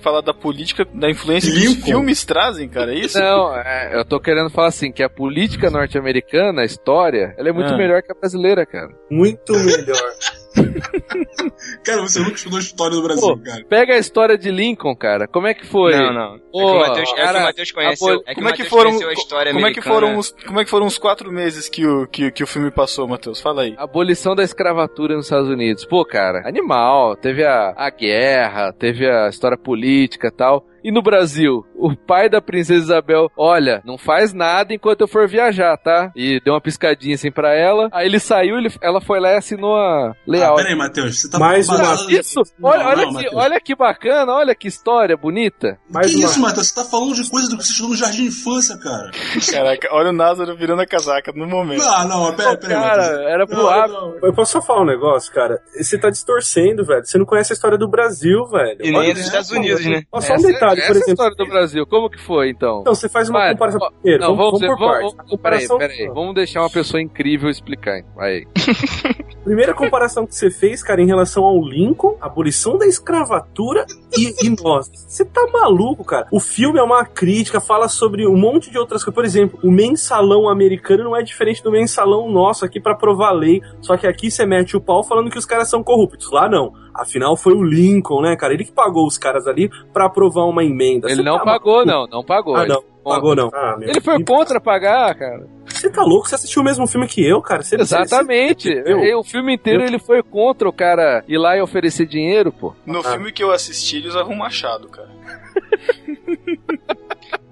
falar 0.00 0.22
da 0.22 0.32
política, 0.32 0.86
da 0.94 1.10
influência 1.10 1.52
que 1.52 1.66
os 1.68 1.84
filmes 1.84 2.24
trazem, 2.24 2.66
cara? 2.66 2.94
É 2.94 2.98
isso? 2.98 3.18
Não, 3.20 3.54
é, 3.58 3.90
eu 3.94 4.06
tô 4.06 4.18
querendo 4.18 4.48
falar 4.48 4.68
assim, 4.68 4.90
que 4.90 5.02
a 5.02 5.10
política 5.10 5.68
norte-americana, 5.70 6.62
a 6.62 6.64
história, 6.64 7.34
ela 7.36 7.50
é 7.50 7.52
muito 7.52 7.74
Ah. 7.74 7.76
melhor 7.76 8.00
que 8.02 8.10
a 8.10 8.14
brasileira, 8.14 8.64
cara. 8.64 8.88
Muito 9.10 9.52
melhor. 9.52 10.00
Cara, 11.84 12.02
você 12.02 12.20
nunca 12.20 12.34
estudou 12.34 12.58
história 12.58 12.96
do 12.96 13.02
Brasil, 13.02 13.36
Pô, 13.36 13.38
cara. 13.38 13.64
Pega 13.68 13.94
a 13.94 13.98
história 13.98 14.38
de 14.38 14.50
Lincoln, 14.50 14.94
cara. 14.94 15.26
Como 15.26 15.46
é 15.46 15.54
que 15.54 15.66
foi? 15.66 15.94
Não, 15.94 16.12
não. 16.12 16.34
É 16.34 16.38
que 16.38 16.50
Pô, 16.52 16.72
o 16.72 16.78
Matheus, 16.78 17.10
é 17.10 17.14
que 17.14 17.38
o 17.38 17.42
Matheus 17.42 17.72
conheceu. 17.72 18.08
a 18.08 18.14
É 18.14 18.16
que 18.16 18.34
Como 18.34 18.48
é 18.48 18.52
que 18.52 18.62
Matheus 18.62 18.68
foram, 18.68 18.90
conheceu 18.90 19.08
a 19.08 19.12
história 19.12 19.52
como 19.52 19.66
é 19.66 19.72
que 19.72 19.82
foram 19.82 20.16
os, 20.16 20.30
como 20.46 20.60
é 20.60 20.64
que 20.64 20.70
foram 20.70 20.86
os 20.86 20.98
quatro 20.98 21.32
meses 21.32 21.68
que 21.68 21.86
o, 21.86 22.06
que, 22.06 22.30
que 22.30 22.42
o 22.42 22.46
filme 22.46 22.70
passou, 22.70 23.06
Matheus? 23.08 23.40
Fala 23.40 23.62
aí. 23.62 23.74
Abolição 23.76 24.34
da 24.34 24.42
escravatura 24.42 25.14
nos 25.14 25.26
Estados 25.26 25.48
Unidos. 25.48 25.84
Pô, 25.84 26.04
cara, 26.04 26.46
animal. 26.46 27.16
Teve 27.16 27.44
a, 27.44 27.74
a 27.76 27.90
guerra, 27.90 28.72
teve 28.72 29.08
a 29.08 29.28
história 29.28 29.56
política 29.56 30.28
e 30.28 30.32
tal. 30.32 30.66
E 30.84 30.90
no 30.90 31.02
Brasil, 31.02 31.64
o 31.76 31.94
pai 31.96 32.28
da 32.28 32.40
princesa 32.40 32.82
Isabel, 32.84 33.30
olha, 33.36 33.80
não 33.84 33.96
faz 33.96 34.32
nada 34.32 34.74
enquanto 34.74 35.02
eu 35.02 35.08
for 35.08 35.28
viajar, 35.28 35.76
tá? 35.76 36.10
E 36.16 36.40
deu 36.44 36.54
uma 36.54 36.60
piscadinha 36.60 37.14
assim 37.14 37.30
pra 37.30 37.54
ela. 37.54 37.88
Aí 37.92 38.06
ele 38.06 38.18
saiu, 38.18 38.56
ele- 38.58 38.72
ela 38.82 39.00
foi 39.00 39.20
lá 39.20 39.32
e 39.32 39.36
assinou 39.36 39.76
a 39.76 40.12
lei 40.26 40.42
Ah, 40.42 40.54
peraí, 40.54 40.74
Matheus, 40.76 41.20
você 41.20 41.30
tá 41.30 41.38
Mais 41.38 41.68
uma- 41.68 41.78
falando- 41.78 42.10
Isso! 42.10 42.42
Não, 42.58 42.70
Olha, 42.70 42.86
olha, 42.86 43.06
não, 43.06 43.14
que, 43.20 43.28
olha 43.34 43.60
que 43.60 43.74
bacana, 43.76 44.32
olha 44.32 44.54
que 44.54 44.66
história 44.68 45.16
bonita. 45.16 45.78
Mais 45.88 46.10
que 46.10 46.16
uma- 46.16 46.24
isso, 46.26 46.40
Matheus? 46.40 46.68
Você 46.68 46.74
tá 46.74 46.84
falando 46.84 47.14
de 47.14 47.30
coisa 47.30 47.48
do 47.48 47.56
que 47.56 47.64
você 47.64 47.70
estudou 47.70 47.90
no 47.90 47.96
jardim 47.96 48.22
de 48.22 48.28
infância, 48.28 48.76
cara. 48.78 49.10
Caraca, 49.50 49.88
olha 49.92 50.10
o 50.10 50.12
Názaro 50.12 50.56
virando 50.56 50.82
a 50.82 50.86
casaca 50.86 51.32
no 51.34 51.46
momento. 51.46 51.82
Não, 51.82 52.08
não, 52.08 52.22
mas 52.24 52.36
peraí, 52.36 52.56
peraí, 52.56 52.76
Cara, 52.76 53.02
Matheus. 53.02 53.20
era 53.28 53.46
pro 53.46 53.56
Não, 53.56 53.68
hábito. 53.68 54.00
não. 54.00 54.18
Eu 54.22 54.32
posso 54.34 54.52
só 54.52 54.62
falar 54.62 54.82
um 54.82 54.86
negócio, 54.86 55.32
cara? 55.32 55.60
Você 55.76 55.98
tá 55.98 56.10
distorcendo, 56.10 56.84
velho. 56.84 57.04
Você 57.04 57.18
não 57.18 57.26
conhece 57.26 57.52
a 57.52 57.54
história 57.54 57.78
do 57.78 57.88
Brasil, 57.88 58.44
velho. 58.46 58.76
E 58.80 58.90
nem 58.90 58.96
Olha, 58.98 59.14
dos 59.14 59.24
Estados 59.24 59.50
Unidos, 59.50 59.84
né? 59.86 60.02
Ó, 60.10 60.20
só 60.20 60.32
um 60.32 60.36
Essa- 60.36 60.48
detalhe, 60.74 60.80
essa 60.80 60.92
por 60.92 60.96
é 60.96 60.98
exemplo. 60.98 61.12
história 61.12 61.36
do 61.36 61.46
Brasil. 61.46 61.86
Como 61.86 62.10
que 62.10 62.18
foi, 62.20 62.50
então? 62.50 62.80
Então, 62.80 62.94
você 62.94 63.08
faz 63.08 63.28
uma 63.28 63.38
Vai, 63.40 63.52
comparação. 63.52 63.80
ó, 63.82 63.90
Primeiro, 64.00 64.22
Não, 64.24 64.36
vamos, 64.36 64.60
vamos, 64.60 64.66
por 64.66 64.78
vamos, 64.78 64.92
partes. 64.92 65.02
vamos, 65.16 65.16
peraí, 65.16 65.66
Comparação- 65.68 65.78
peraí. 65.78 66.06
Vamos 66.08 66.34
deixar 66.34 66.60
uma 66.62 66.70
pessoa 66.70 67.00
incrível 67.02 67.48
explicar. 67.50 67.98
hein? 67.98 68.04
Vai. 68.14 68.42
Primeira 69.44 69.74
comparação 69.74 70.24
que 70.24 70.34
você 70.34 70.50
fez, 70.50 70.82
cara, 70.84 71.02
em 71.02 71.06
relação 71.06 71.42
ao 71.44 71.60
Lincoln, 71.64 72.16
a 72.20 72.26
abolição 72.26 72.78
da 72.78 72.86
escravatura 72.86 73.84
e, 74.16 74.46
e 74.46 74.50
nós. 74.62 74.88
Você 74.94 75.24
tá 75.24 75.44
maluco, 75.52 76.04
cara? 76.04 76.28
O 76.30 76.38
filme 76.38 76.78
é 76.78 76.82
uma 76.82 77.04
crítica, 77.04 77.60
fala 77.60 77.88
sobre 77.88 78.26
um 78.26 78.36
monte 78.36 78.70
de 78.70 78.78
outras 78.78 79.02
coisas. 79.02 79.14
Por 79.14 79.24
exemplo, 79.24 79.58
o 79.64 79.70
mensalão 79.70 80.48
americano 80.48 81.02
não 81.04 81.16
é 81.16 81.22
diferente 81.22 81.62
do 81.62 81.72
mensalão 81.72 82.30
nosso 82.30 82.64
aqui 82.64 82.80
pra 82.80 82.94
provar 82.94 83.30
a 83.30 83.32
lei. 83.32 83.60
Só 83.80 83.96
que 83.96 84.06
aqui 84.06 84.30
você 84.30 84.46
mete 84.46 84.76
o 84.76 84.80
pau 84.80 85.02
falando 85.02 85.30
que 85.30 85.38
os 85.38 85.46
caras 85.46 85.68
são 85.68 85.82
corruptos. 85.82 86.30
Lá 86.30 86.48
não. 86.48 86.72
Afinal, 86.94 87.36
foi 87.36 87.54
o 87.54 87.62
Lincoln, 87.62 88.20
né, 88.22 88.36
cara? 88.36 88.52
Ele 88.52 88.64
que 88.64 88.72
pagou 88.72 89.06
os 89.06 89.16
caras 89.16 89.46
ali 89.46 89.70
pra 89.92 90.06
aprovar 90.06 90.44
uma 90.46 90.62
emenda. 90.64 91.06
Ele 91.08 91.16
Você 91.16 91.22
não 91.22 91.38
tá 91.38 91.44
pagou, 91.44 91.84
maluco? 91.86 91.90
não. 92.10 92.18
Não 92.18 92.24
pagou. 92.24 92.54
Ah, 92.56 92.62
Ele 92.64 92.68
não. 92.68 92.80
foi 92.82 92.90
contra. 93.02 93.02
Pagou 93.14 93.34
não. 93.34 93.50
Ah, 93.52 93.76
meu 93.78 93.88
Ele 93.88 94.00
foi 94.00 94.24
contra 94.24 94.60
pagar, 94.60 95.14
cara. 95.16 95.46
Você 95.66 95.90
tá 95.90 96.02
louco? 96.02 96.28
Você 96.28 96.34
assistiu 96.34 96.60
o 96.62 96.64
mesmo 96.64 96.86
filme 96.86 97.06
que 97.08 97.26
eu, 97.26 97.40
cara? 97.40 97.62
Você, 97.62 97.76
Exatamente. 97.80 98.68
Eu- 98.68 99.00
E 99.00 99.14
O 99.14 99.24
filme 99.24 99.54
inteiro 99.54 99.82
eu- 99.82 99.86
ele 99.86 99.98
foi 99.98 100.22
contra 100.22 100.68
o 100.68 100.72
cara 100.72 101.24
ir 101.26 101.38
lá 101.38 101.56
e 101.56 101.62
oferecer 101.62 102.06
dinheiro, 102.06 102.52
pô. 102.52 102.74
No 102.86 103.00
Ah. 103.00 103.04
filme 103.04 103.32
que 103.32 103.42
eu 103.42 103.50
assisti, 103.50 103.96
ele 103.96 104.08
usava 104.08 104.28
um 104.30 104.36
machado, 104.36 104.88
cara. 104.88 105.10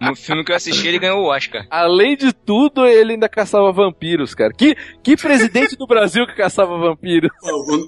No 0.01 0.17
filme 0.17 0.45
que 0.45 0.51
eu 0.51 0.57
assisti, 0.57 0.89
ele 0.89 0.99
ganhou 0.99 1.21
o 1.21 1.31
Oscar. 1.31 1.67
Além 1.71 2.17
de 2.17 2.33
tudo, 2.33 2.87
ele 2.87 3.13
ainda 3.13 3.29
caçava 3.29 3.71
vampiros, 3.71 4.35
cara. 4.35 4.53
Que, 4.53 4.75
que 5.03 5.17
presidente 5.17 5.77
do 5.77 5.87
Brasil 5.87 6.27
que 6.27 6.35
caçava 6.35 6.79
vampiros? 6.79 7.31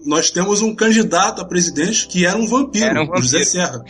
Nós 0.05 0.31
temos 0.31 0.61
um 0.61 0.75
candidato 0.75 1.41
a 1.41 1.45
presidente 1.45 2.07
que 2.07 2.27
era 2.27 2.37
um 2.37 2.47
vampiro, 2.47 2.85
Era 2.85 3.03
um 3.03 3.11
o 3.11 3.17
José 3.17 3.39
vampiro. 3.39 3.51
Serra. 3.51 3.85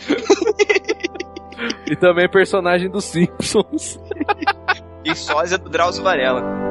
E 1.89 1.95
também 1.95 2.29
personagem 2.29 2.89
dos 2.89 3.05
Simpsons. 3.05 3.99
E 5.05 5.13
sósia 5.15 5.57
do 5.57 5.69
Drauzio 5.69 6.03
Varela. 6.03 6.62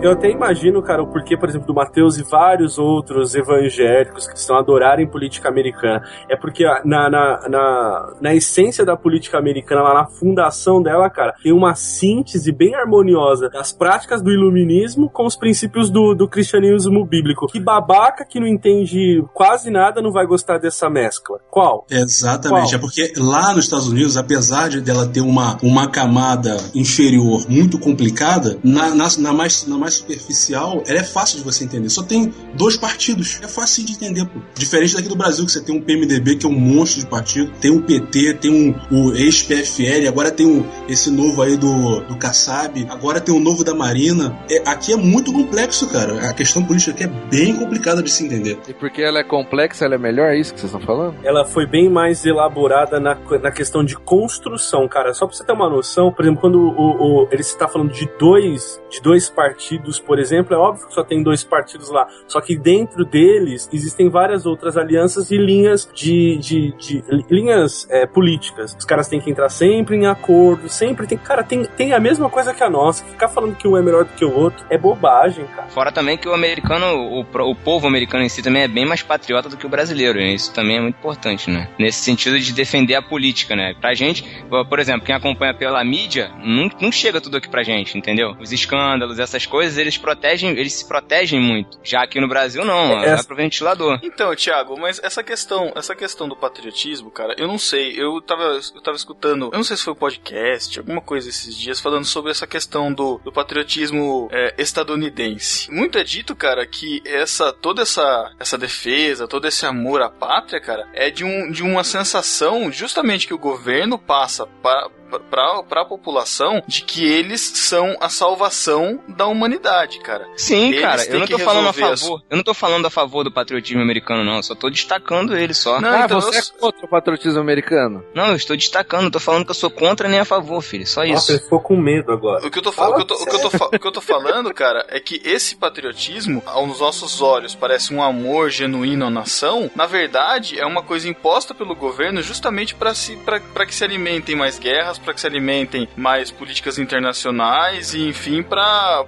Eu 0.00 0.12
até 0.12 0.30
imagino, 0.30 0.80
cara, 0.80 1.02
o 1.02 1.08
porquê, 1.08 1.36
por 1.36 1.48
exemplo, 1.48 1.66
do 1.66 1.74
Mateus 1.74 2.16
e 2.18 2.22
vários 2.22 2.78
outros 2.78 3.34
evangélicos 3.34 4.28
que 4.28 4.38
estão 4.38 4.56
adorarem 4.56 5.08
política 5.08 5.48
americana. 5.48 6.02
É 6.28 6.36
porque 6.36 6.64
na, 6.84 7.10
na, 7.10 7.48
na, 7.48 8.12
na 8.20 8.34
essência 8.34 8.84
da 8.84 8.96
política 8.96 9.38
americana, 9.38 9.82
lá 9.82 9.94
na 9.94 10.06
fundação 10.06 10.80
dela, 10.80 11.10
cara, 11.10 11.34
tem 11.42 11.52
uma 11.52 11.74
síntese 11.74 12.52
bem 12.52 12.76
harmoniosa 12.76 13.50
das 13.50 13.72
práticas 13.72 14.22
do 14.22 14.30
iluminismo 14.30 15.10
com 15.10 15.26
os 15.26 15.34
princípios 15.34 15.90
do, 15.90 16.14
do 16.14 16.28
cristianismo 16.28 17.04
bíblico. 17.04 17.48
Que 17.48 17.58
babaca 17.58 18.24
que 18.24 18.38
não 18.38 18.46
entende 18.46 19.24
quase 19.34 19.68
nada 19.68 20.00
não 20.00 20.12
vai 20.12 20.26
gostar 20.26 20.58
dessa 20.58 20.88
mescla. 20.88 21.40
Qual? 21.50 21.84
Exatamente, 21.90 22.70
Qual? 22.70 22.74
é 22.74 22.78
porque 22.78 23.12
lá 23.16 23.52
nos 23.52 23.64
Estados 23.64 23.88
Unidos, 23.88 24.16
apesar 24.16 24.68
de 24.68 24.80
dela 24.80 25.08
ter 25.08 25.22
uma, 25.22 25.58
uma 25.60 25.88
camada 25.88 26.56
inferior 26.72 27.44
muito 27.48 27.80
complicada, 27.80 28.58
na, 28.62 28.94
na, 28.94 29.08
na 29.18 29.32
mais, 29.32 29.66
na 29.66 29.76
mais 29.76 29.87
superficial, 29.90 30.82
ela 30.86 30.98
é 31.00 31.04
fácil 31.04 31.38
de 31.38 31.44
você 31.44 31.64
entender. 31.64 31.88
Só 31.88 32.02
tem 32.02 32.32
dois 32.54 32.76
partidos, 32.76 33.38
é 33.42 33.48
fácil 33.48 33.84
de 33.84 33.92
entender, 33.92 34.24
pô. 34.26 34.40
Diferente 34.54 34.94
daqui 34.94 35.08
do 35.08 35.16
Brasil, 35.16 35.44
que 35.46 35.52
você 35.52 35.60
tem 35.60 35.74
um 35.76 35.80
PMDB, 35.80 36.36
que 36.36 36.46
é 36.46 36.48
um 36.48 36.52
monstro 36.58 37.00
de 37.00 37.06
partido, 37.06 37.52
tem 37.60 37.70
um 37.70 37.80
PT, 37.82 38.34
tem 38.34 38.50
um, 38.50 38.74
o 38.90 39.12
ex-PFL, 39.14 40.08
agora 40.08 40.30
tem 40.30 40.46
um, 40.46 40.64
esse 40.88 41.10
novo 41.10 41.42
aí 41.42 41.56
do, 41.56 42.00
do 42.00 42.16
Kassab, 42.16 42.86
agora 42.90 43.20
tem 43.20 43.34
o 43.34 43.40
novo 43.40 43.64
da 43.64 43.74
Marina. 43.74 44.36
É, 44.50 44.62
aqui 44.68 44.92
é 44.92 44.96
muito 44.96 45.32
complexo, 45.32 45.88
cara. 45.88 46.28
A 46.28 46.32
questão 46.34 46.62
política 46.64 46.92
aqui 46.92 47.04
é 47.04 47.28
bem 47.30 47.56
complicada 47.56 48.02
de 48.02 48.10
se 48.10 48.24
entender. 48.24 48.58
E 48.68 48.74
porque 48.74 49.02
ela 49.02 49.18
é 49.20 49.24
complexa, 49.24 49.84
ela 49.84 49.94
é 49.94 49.98
melhor, 49.98 50.28
é 50.30 50.38
isso 50.38 50.52
que 50.52 50.60
vocês 50.60 50.72
estão 50.72 50.84
falando? 50.86 51.16
ela 51.24 51.44
foi 51.44 51.66
bem 51.66 51.88
mais 51.88 52.24
elaborada 52.24 52.98
na, 53.00 53.14
na 53.42 53.50
questão 53.50 53.84
de 53.84 53.96
construção, 53.96 54.86
cara. 54.88 55.12
Só 55.14 55.26
pra 55.26 55.36
você 55.36 55.44
ter 55.44 55.52
uma 55.52 55.68
noção, 55.68 56.12
por 56.12 56.24
exemplo, 56.24 56.40
quando 56.40 56.58
o, 56.60 57.22
o- 57.24 57.28
ele 57.30 57.40
está 57.40 57.66
falando 57.68 57.92
de 57.92 58.08
dois, 58.18 58.80
de 58.90 59.00
dois 59.00 59.28
partidos, 59.28 59.77
por 60.04 60.18
exemplo, 60.18 60.54
é 60.54 60.58
óbvio 60.58 60.86
que 60.88 60.94
só 60.94 61.02
tem 61.02 61.22
dois 61.22 61.42
partidos 61.44 61.90
lá. 61.90 62.06
Só 62.26 62.40
que 62.40 62.56
dentro 62.56 63.04
deles 63.04 63.68
existem 63.72 64.08
várias 64.08 64.46
outras 64.46 64.76
alianças 64.76 65.30
e 65.30 65.36
linhas 65.36 65.88
de, 65.94 66.36
de, 66.38 66.72
de- 66.76 67.04
linhas 67.30 67.86
é, 67.90 68.06
políticas. 68.06 68.74
Os 68.78 68.84
caras 68.84 69.08
têm 69.08 69.20
que 69.20 69.30
entrar 69.30 69.48
sempre 69.48 69.96
em 69.96 70.06
acordo, 70.06 70.68
sempre 70.68 71.06
tem. 71.06 71.18
Cara, 71.18 71.42
tem, 71.42 71.64
tem 71.64 71.92
a 71.92 72.00
mesma 72.00 72.28
coisa 72.30 72.52
que 72.54 72.62
a 72.62 72.70
nossa. 72.70 73.04
Ficar 73.04 73.28
falando 73.28 73.56
que 73.56 73.66
um 73.68 73.76
é 73.76 73.82
melhor 73.82 74.04
do 74.04 74.12
que 74.14 74.24
o 74.24 74.34
outro 74.34 74.64
é 74.70 74.78
bobagem, 74.78 75.44
cara. 75.46 75.68
Fora 75.68 75.92
também 75.92 76.16
que 76.16 76.28
o 76.28 76.34
americano, 76.34 76.86
o, 76.96 77.20
o 77.50 77.54
povo 77.54 77.86
americano 77.86 78.24
em 78.24 78.28
si 78.28 78.42
também 78.42 78.62
é 78.62 78.68
bem 78.68 78.86
mais 78.86 79.02
patriota 79.02 79.48
do 79.48 79.56
que 79.56 79.66
o 79.66 79.68
brasileiro. 79.68 80.18
Isso 80.20 80.52
também 80.52 80.76
é 80.76 80.80
muito 80.80 80.96
importante, 80.96 81.50
né? 81.50 81.68
Nesse 81.78 82.02
sentido 82.02 82.38
de 82.38 82.52
defender 82.52 82.94
a 82.94 83.02
política, 83.02 83.54
né? 83.54 83.74
Pra 83.80 83.94
gente, 83.94 84.24
por 84.68 84.78
exemplo, 84.78 85.04
quem 85.04 85.14
acompanha 85.14 85.54
pela 85.54 85.82
mídia, 85.84 86.30
não, 86.42 86.70
não 86.80 86.92
chega 86.92 87.20
tudo 87.20 87.36
aqui 87.36 87.48
pra 87.48 87.62
gente, 87.62 87.96
entendeu? 87.98 88.34
Os 88.40 88.52
escândalos, 88.52 89.18
essas 89.18 89.44
coisas, 89.46 89.67
eles 89.76 89.98
protegem, 89.98 90.50
eles 90.50 90.72
se 90.72 90.86
protegem 90.86 91.40
muito. 91.40 91.78
Já 91.82 92.02
aqui 92.02 92.20
no 92.20 92.28
Brasil, 92.28 92.64
não, 92.64 93.02
É, 93.02 93.14
vai 93.14 93.24
pro 93.24 93.36
ventilador. 93.36 93.98
Então, 94.02 94.34
Thiago, 94.34 94.78
mas 94.78 95.00
essa 95.02 95.22
questão, 95.22 95.72
essa 95.74 95.94
questão 95.94 96.28
do 96.28 96.36
patriotismo, 96.36 97.10
cara, 97.10 97.34
eu 97.36 97.46
não 97.46 97.58
sei. 97.58 97.94
Eu 98.00 98.20
tava, 98.22 98.60
eu 98.74 98.82
tava 98.82 98.96
escutando, 98.96 99.50
eu 99.52 99.56
não 99.56 99.64
sei 99.64 99.76
se 99.76 99.84
foi 99.84 99.92
um 99.92 99.96
podcast, 99.96 100.78
alguma 100.78 101.00
coisa 101.00 101.28
esses 101.28 101.56
dias, 101.56 101.80
falando 101.80 102.04
sobre 102.04 102.30
essa 102.30 102.46
questão 102.46 102.92
do, 102.92 103.20
do 103.24 103.32
patriotismo 103.32 104.28
é, 104.30 104.54
estadunidense. 104.58 105.70
Muito 105.70 105.98
é 105.98 106.04
dito, 106.04 106.34
cara, 106.34 106.66
que 106.66 107.02
essa 107.04 107.52
toda 107.52 107.82
essa 107.82 108.32
essa 108.38 108.56
defesa, 108.56 109.28
todo 109.28 109.46
esse 109.46 109.66
amor 109.66 110.02
à 110.02 110.08
pátria, 110.08 110.60
cara, 110.60 110.88
é 110.92 111.10
de, 111.10 111.24
um, 111.24 111.50
de 111.50 111.62
uma 111.62 111.84
sensação 111.84 112.70
justamente 112.70 113.26
que 113.26 113.34
o 113.34 113.38
governo 113.38 113.98
passa 113.98 114.46
para 114.62 114.88
para 115.30 115.80
a 115.82 115.84
população 115.84 116.62
de 116.66 116.82
que 116.82 117.04
eles 117.04 117.40
são 117.40 117.96
a 118.00 118.08
salvação 118.08 119.00
da 119.08 119.26
humanidade, 119.26 119.98
cara. 120.00 120.26
Sim, 120.36 120.68
Eles 120.68 120.80
cara, 120.80 121.04
eu 121.06 121.18
não 121.20 121.26
tô 121.26 121.38
falando 121.38 121.68
a 121.68 121.70
resolver 121.70 121.92
as- 121.92 122.00
favor. 122.00 122.22
Eu 122.30 122.36
não 122.36 122.44
tô 122.44 122.54
falando 122.54 122.86
a 122.86 122.90
favor 122.90 123.24
do 123.24 123.32
patriotismo 123.32 123.80
americano, 123.82 124.24
não. 124.24 124.36
Eu 124.36 124.42
só 124.42 124.54
tô 124.54 124.68
destacando 124.70 125.36
ele 125.36 125.54
só. 125.54 125.80
Não, 125.80 125.88
ah, 125.90 126.04
então 126.04 126.20
você 126.20 126.38
eu- 126.38 126.40
é 126.42 126.60
contra 126.60 126.86
o 126.86 126.88
patriotismo 126.88 127.40
americano? 127.40 128.04
Não, 128.14 128.28
eu 128.28 128.36
estou 128.36 128.56
destacando, 128.56 129.04
eu 129.04 129.10
tô 129.10 129.20
falando 129.20 129.44
que 129.44 129.50
eu 129.50 129.54
sou 129.54 129.70
contra 129.70 130.08
nem 130.08 130.18
a 130.20 130.24
favor, 130.24 130.60
filho. 130.62 130.86
Só 130.86 131.04
Nossa, 131.04 131.12
isso. 131.14 131.32
ele 131.32 131.40
ficou 131.40 131.60
com 131.60 131.76
medo 131.76 132.12
agora. 132.12 132.46
O 132.46 132.50
que 132.50 132.58
eu 132.58 132.62
tô, 132.62 132.72
fa- 132.72 132.82
Fala 132.82 132.94
o 132.94 132.96
que 132.96 133.02
eu 133.02 133.06
tô, 133.06 133.14
o 133.22 133.26
que 133.26 133.34
eu 133.36 133.40
tô, 133.40 133.50
fa- 133.50 133.66
o 133.66 133.78
que 133.78 133.86
eu 133.86 133.92
tô 133.92 134.00
falando, 134.00 134.52
cara, 134.54 134.86
é 134.88 135.00
que 135.00 135.20
esse 135.24 135.56
patriotismo, 135.56 136.42
aos 136.46 136.80
nossos 136.80 137.20
olhos, 137.20 137.54
parece 137.54 137.92
um 137.94 138.02
amor 138.02 138.50
genuíno 138.50 139.06
à 139.06 139.10
nação. 139.10 139.70
Na 139.74 139.86
verdade, 139.86 140.58
é 140.58 140.66
uma 140.66 140.82
coisa 140.82 141.08
imposta 141.08 141.54
pelo 141.54 141.74
governo 141.74 142.22
justamente 142.22 142.74
para 142.74 142.94
se, 142.94 143.16
pra, 143.16 143.40
pra 143.40 143.66
que 143.66 143.74
se 143.74 143.84
alimentem 143.84 144.36
mais 144.36 144.58
guerras, 144.58 144.97
para 144.98 145.14
que 145.14 145.20
se 145.20 145.26
alimentem 145.26 145.88
mais 145.96 146.30
políticas 146.30 146.78
internacionais 146.78 147.94
e, 147.94 148.08
enfim, 148.08 148.42
pra 148.42 149.04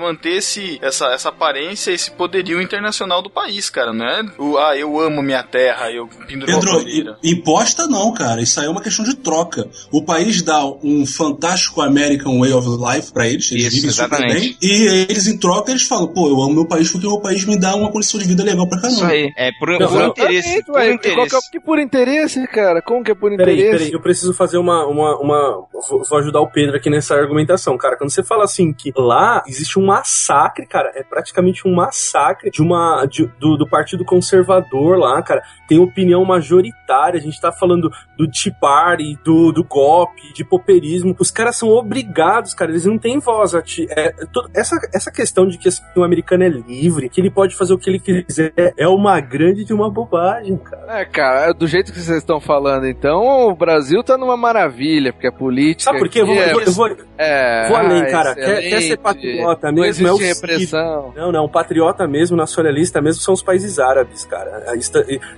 manter 0.00 0.36
esse, 0.38 0.78
essa, 0.82 1.06
essa 1.08 1.28
aparência, 1.28 1.90
esse 1.90 2.10
poderio 2.10 2.60
internacional 2.60 3.22
do 3.22 3.30
país, 3.30 3.70
cara, 3.70 3.92
não 3.92 4.06
é? 4.06 4.22
O, 4.38 4.58
ah, 4.58 4.76
eu 4.76 4.98
amo 5.00 5.22
minha 5.22 5.42
terra, 5.42 5.90
eu 5.90 6.08
penduro 6.26 6.52
Pedro, 6.52 6.80
i- 6.88 7.32
imposta 7.32 7.86
não, 7.86 8.12
cara. 8.12 8.40
Isso 8.42 8.60
aí 8.60 8.66
é 8.66 8.70
uma 8.70 8.82
questão 8.82 9.04
de 9.04 9.14
troca. 9.16 9.68
O 9.92 10.02
país 10.04 10.42
dá 10.42 10.64
um 10.64 11.04
fantástico 11.06 11.80
American 11.80 12.38
Way 12.40 12.52
of 12.52 12.68
Life 12.68 13.12
pra 13.12 13.26
eles, 13.28 13.50
eles 13.52 13.64
Isso, 13.66 13.76
vivem 13.76 13.90
super 13.90 14.16
exatamente. 14.16 14.40
bem. 14.40 14.56
E 14.62 15.06
eles, 15.10 15.26
em 15.26 15.38
troca, 15.38 15.70
eles 15.70 15.82
falam, 15.84 16.08
pô, 16.08 16.28
eu 16.28 16.42
amo 16.42 16.54
meu 16.54 16.66
país 16.66 16.90
porque 16.90 17.06
meu 17.06 17.20
país 17.20 17.44
me 17.44 17.58
dá 17.58 17.74
uma 17.74 17.90
condição 17.90 18.18
de 18.20 18.26
vida 18.26 18.42
legal 18.42 18.68
pra 18.68 18.80
caramba. 18.80 18.96
Isso 19.00 19.04
aí. 19.06 19.32
É 19.36 19.50
por, 19.58 19.68
por 19.78 20.02
interesse. 20.02 20.64
Por. 20.64 20.72
Qual 20.74 20.86
interesse. 20.92 21.30
que 21.30 21.36
é, 21.36 21.50
que 21.52 21.60
por 21.60 21.78
interesse, 21.78 22.46
cara? 22.48 22.82
Como 22.82 23.02
que 23.04 23.10
é 23.10 23.14
por 23.14 23.34
Peraí, 23.36 23.54
interesse? 23.54 23.78
peraí, 23.78 23.92
eu 23.92 24.00
preciso 24.00 24.32
fazer 24.34 24.58
uma, 24.58 24.86
uma, 24.86 25.16
uma 25.18 25.33
uma. 25.34 25.66
Vou, 26.08 26.18
ajudar 26.18 26.40
o 26.40 26.50
Pedro 26.50 26.76
aqui 26.76 26.88
nessa 26.90 27.14
argumentação, 27.14 27.76
cara. 27.76 27.96
Quando 27.96 28.10
você 28.10 28.22
fala 28.22 28.44
assim 28.44 28.72
que 28.72 28.92
lá 28.96 29.42
existe 29.46 29.78
um 29.78 29.86
massacre, 29.86 30.66
cara, 30.66 30.90
é 30.94 31.02
praticamente 31.02 31.66
um 31.66 31.74
massacre 31.74 32.50
de 32.50 32.62
uma. 32.62 33.06
de- 33.06 33.26
do, 33.38 33.56
do 33.56 33.68
Partido 33.68 34.04
Conservador 34.04 34.98
lá, 34.98 35.20
cara. 35.22 35.42
Tem 35.68 35.78
opinião 35.78 36.24
majoritária. 36.24 37.18
A 37.18 37.22
gente 37.22 37.40
tá 37.40 37.52
falando 37.52 37.90
do 38.16 38.28
Tea 38.30 38.52
Party, 38.60 39.18
do, 39.24 39.52
do 39.52 39.64
golpe, 39.64 40.32
de 40.34 40.44
popeirismo. 40.44 41.14
Os 41.18 41.30
caras 41.30 41.56
são 41.56 41.70
obrigados, 41.70 42.54
cara. 42.54 42.70
Eles 42.70 42.84
não 42.86 42.98
têm 42.98 43.18
voz. 43.18 43.54
É, 43.54 44.10
to- 44.32 44.48
essa, 44.54 44.76
essa 44.92 45.10
questão 45.10 45.46
de 45.46 45.58
que 45.58 45.68
assim, 45.68 45.82
o 45.96 46.02
americano 46.04 46.44
é 46.44 46.48
livre, 46.48 47.08
que 47.08 47.20
ele 47.20 47.30
pode 47.30 47.54
fazer 47.56 47.74
o 47.74 47.78
que 47.78 47.90
ele 47.90 48.00
quiser, 48.00 48.52
é 48.76 48.88
uma 48.88 49.20
grande 49.20 49.64
de 49.64 49.72
uma 49.72 49.90
bobagem, 49.90 50.56
cara. 50.58 51.00
É, 51.00 51.04
cara, 51.04 51.52
do 51.52 51.66
jeito 51.66 51.92
que 51.92 51.98
vocês 52.00 52.18
estão 52.18 52.40
falando, 52.40 52.86
então, 52.86 53.48
o 53.48 53.54
Brasil 53.54 54.02
tá 54.02 54.16
numa 54.18 54.36
maravilha, 54.36 55.12
porque 55.24 55.28
a 55.28 55.32
política. 55.32 55.84
Sabe 55.84 55.98
por 55.98 56.08
quê? 56.08 56.20
Eu 56.20 56.26
vou, 56.26 56.38
aqui 56.38 56.68
eu 56.68 56.72
vou- 56.72 56.96
é, 57.16 57.68
vou 57.68 57.76
além, 57.76 58.02
ah, 58.02 58.10
cara. 58.10 58.34
Quer, 58.34 58.60
quer 58.60 58.80
ser 58.82 58.96
patriota 58.98 59.70
Não 59.72 59.82
mesmo? 59.82 60.08
É 60.08 60.12
o 60.12 60.16
repressão. 60.16 61.12
Não, 61.16 61.32
não, 61.32 61.48
patriota 61.48 62.06
mesmo, 62.06 62.36
nacionalista 62.36 63.00
mesmo 63.00 63.22
são 63.22 63.34
os 63.34 63.42
países 63.42 63.78
árabes, 63.78 64.24
cara. 64.24 64.64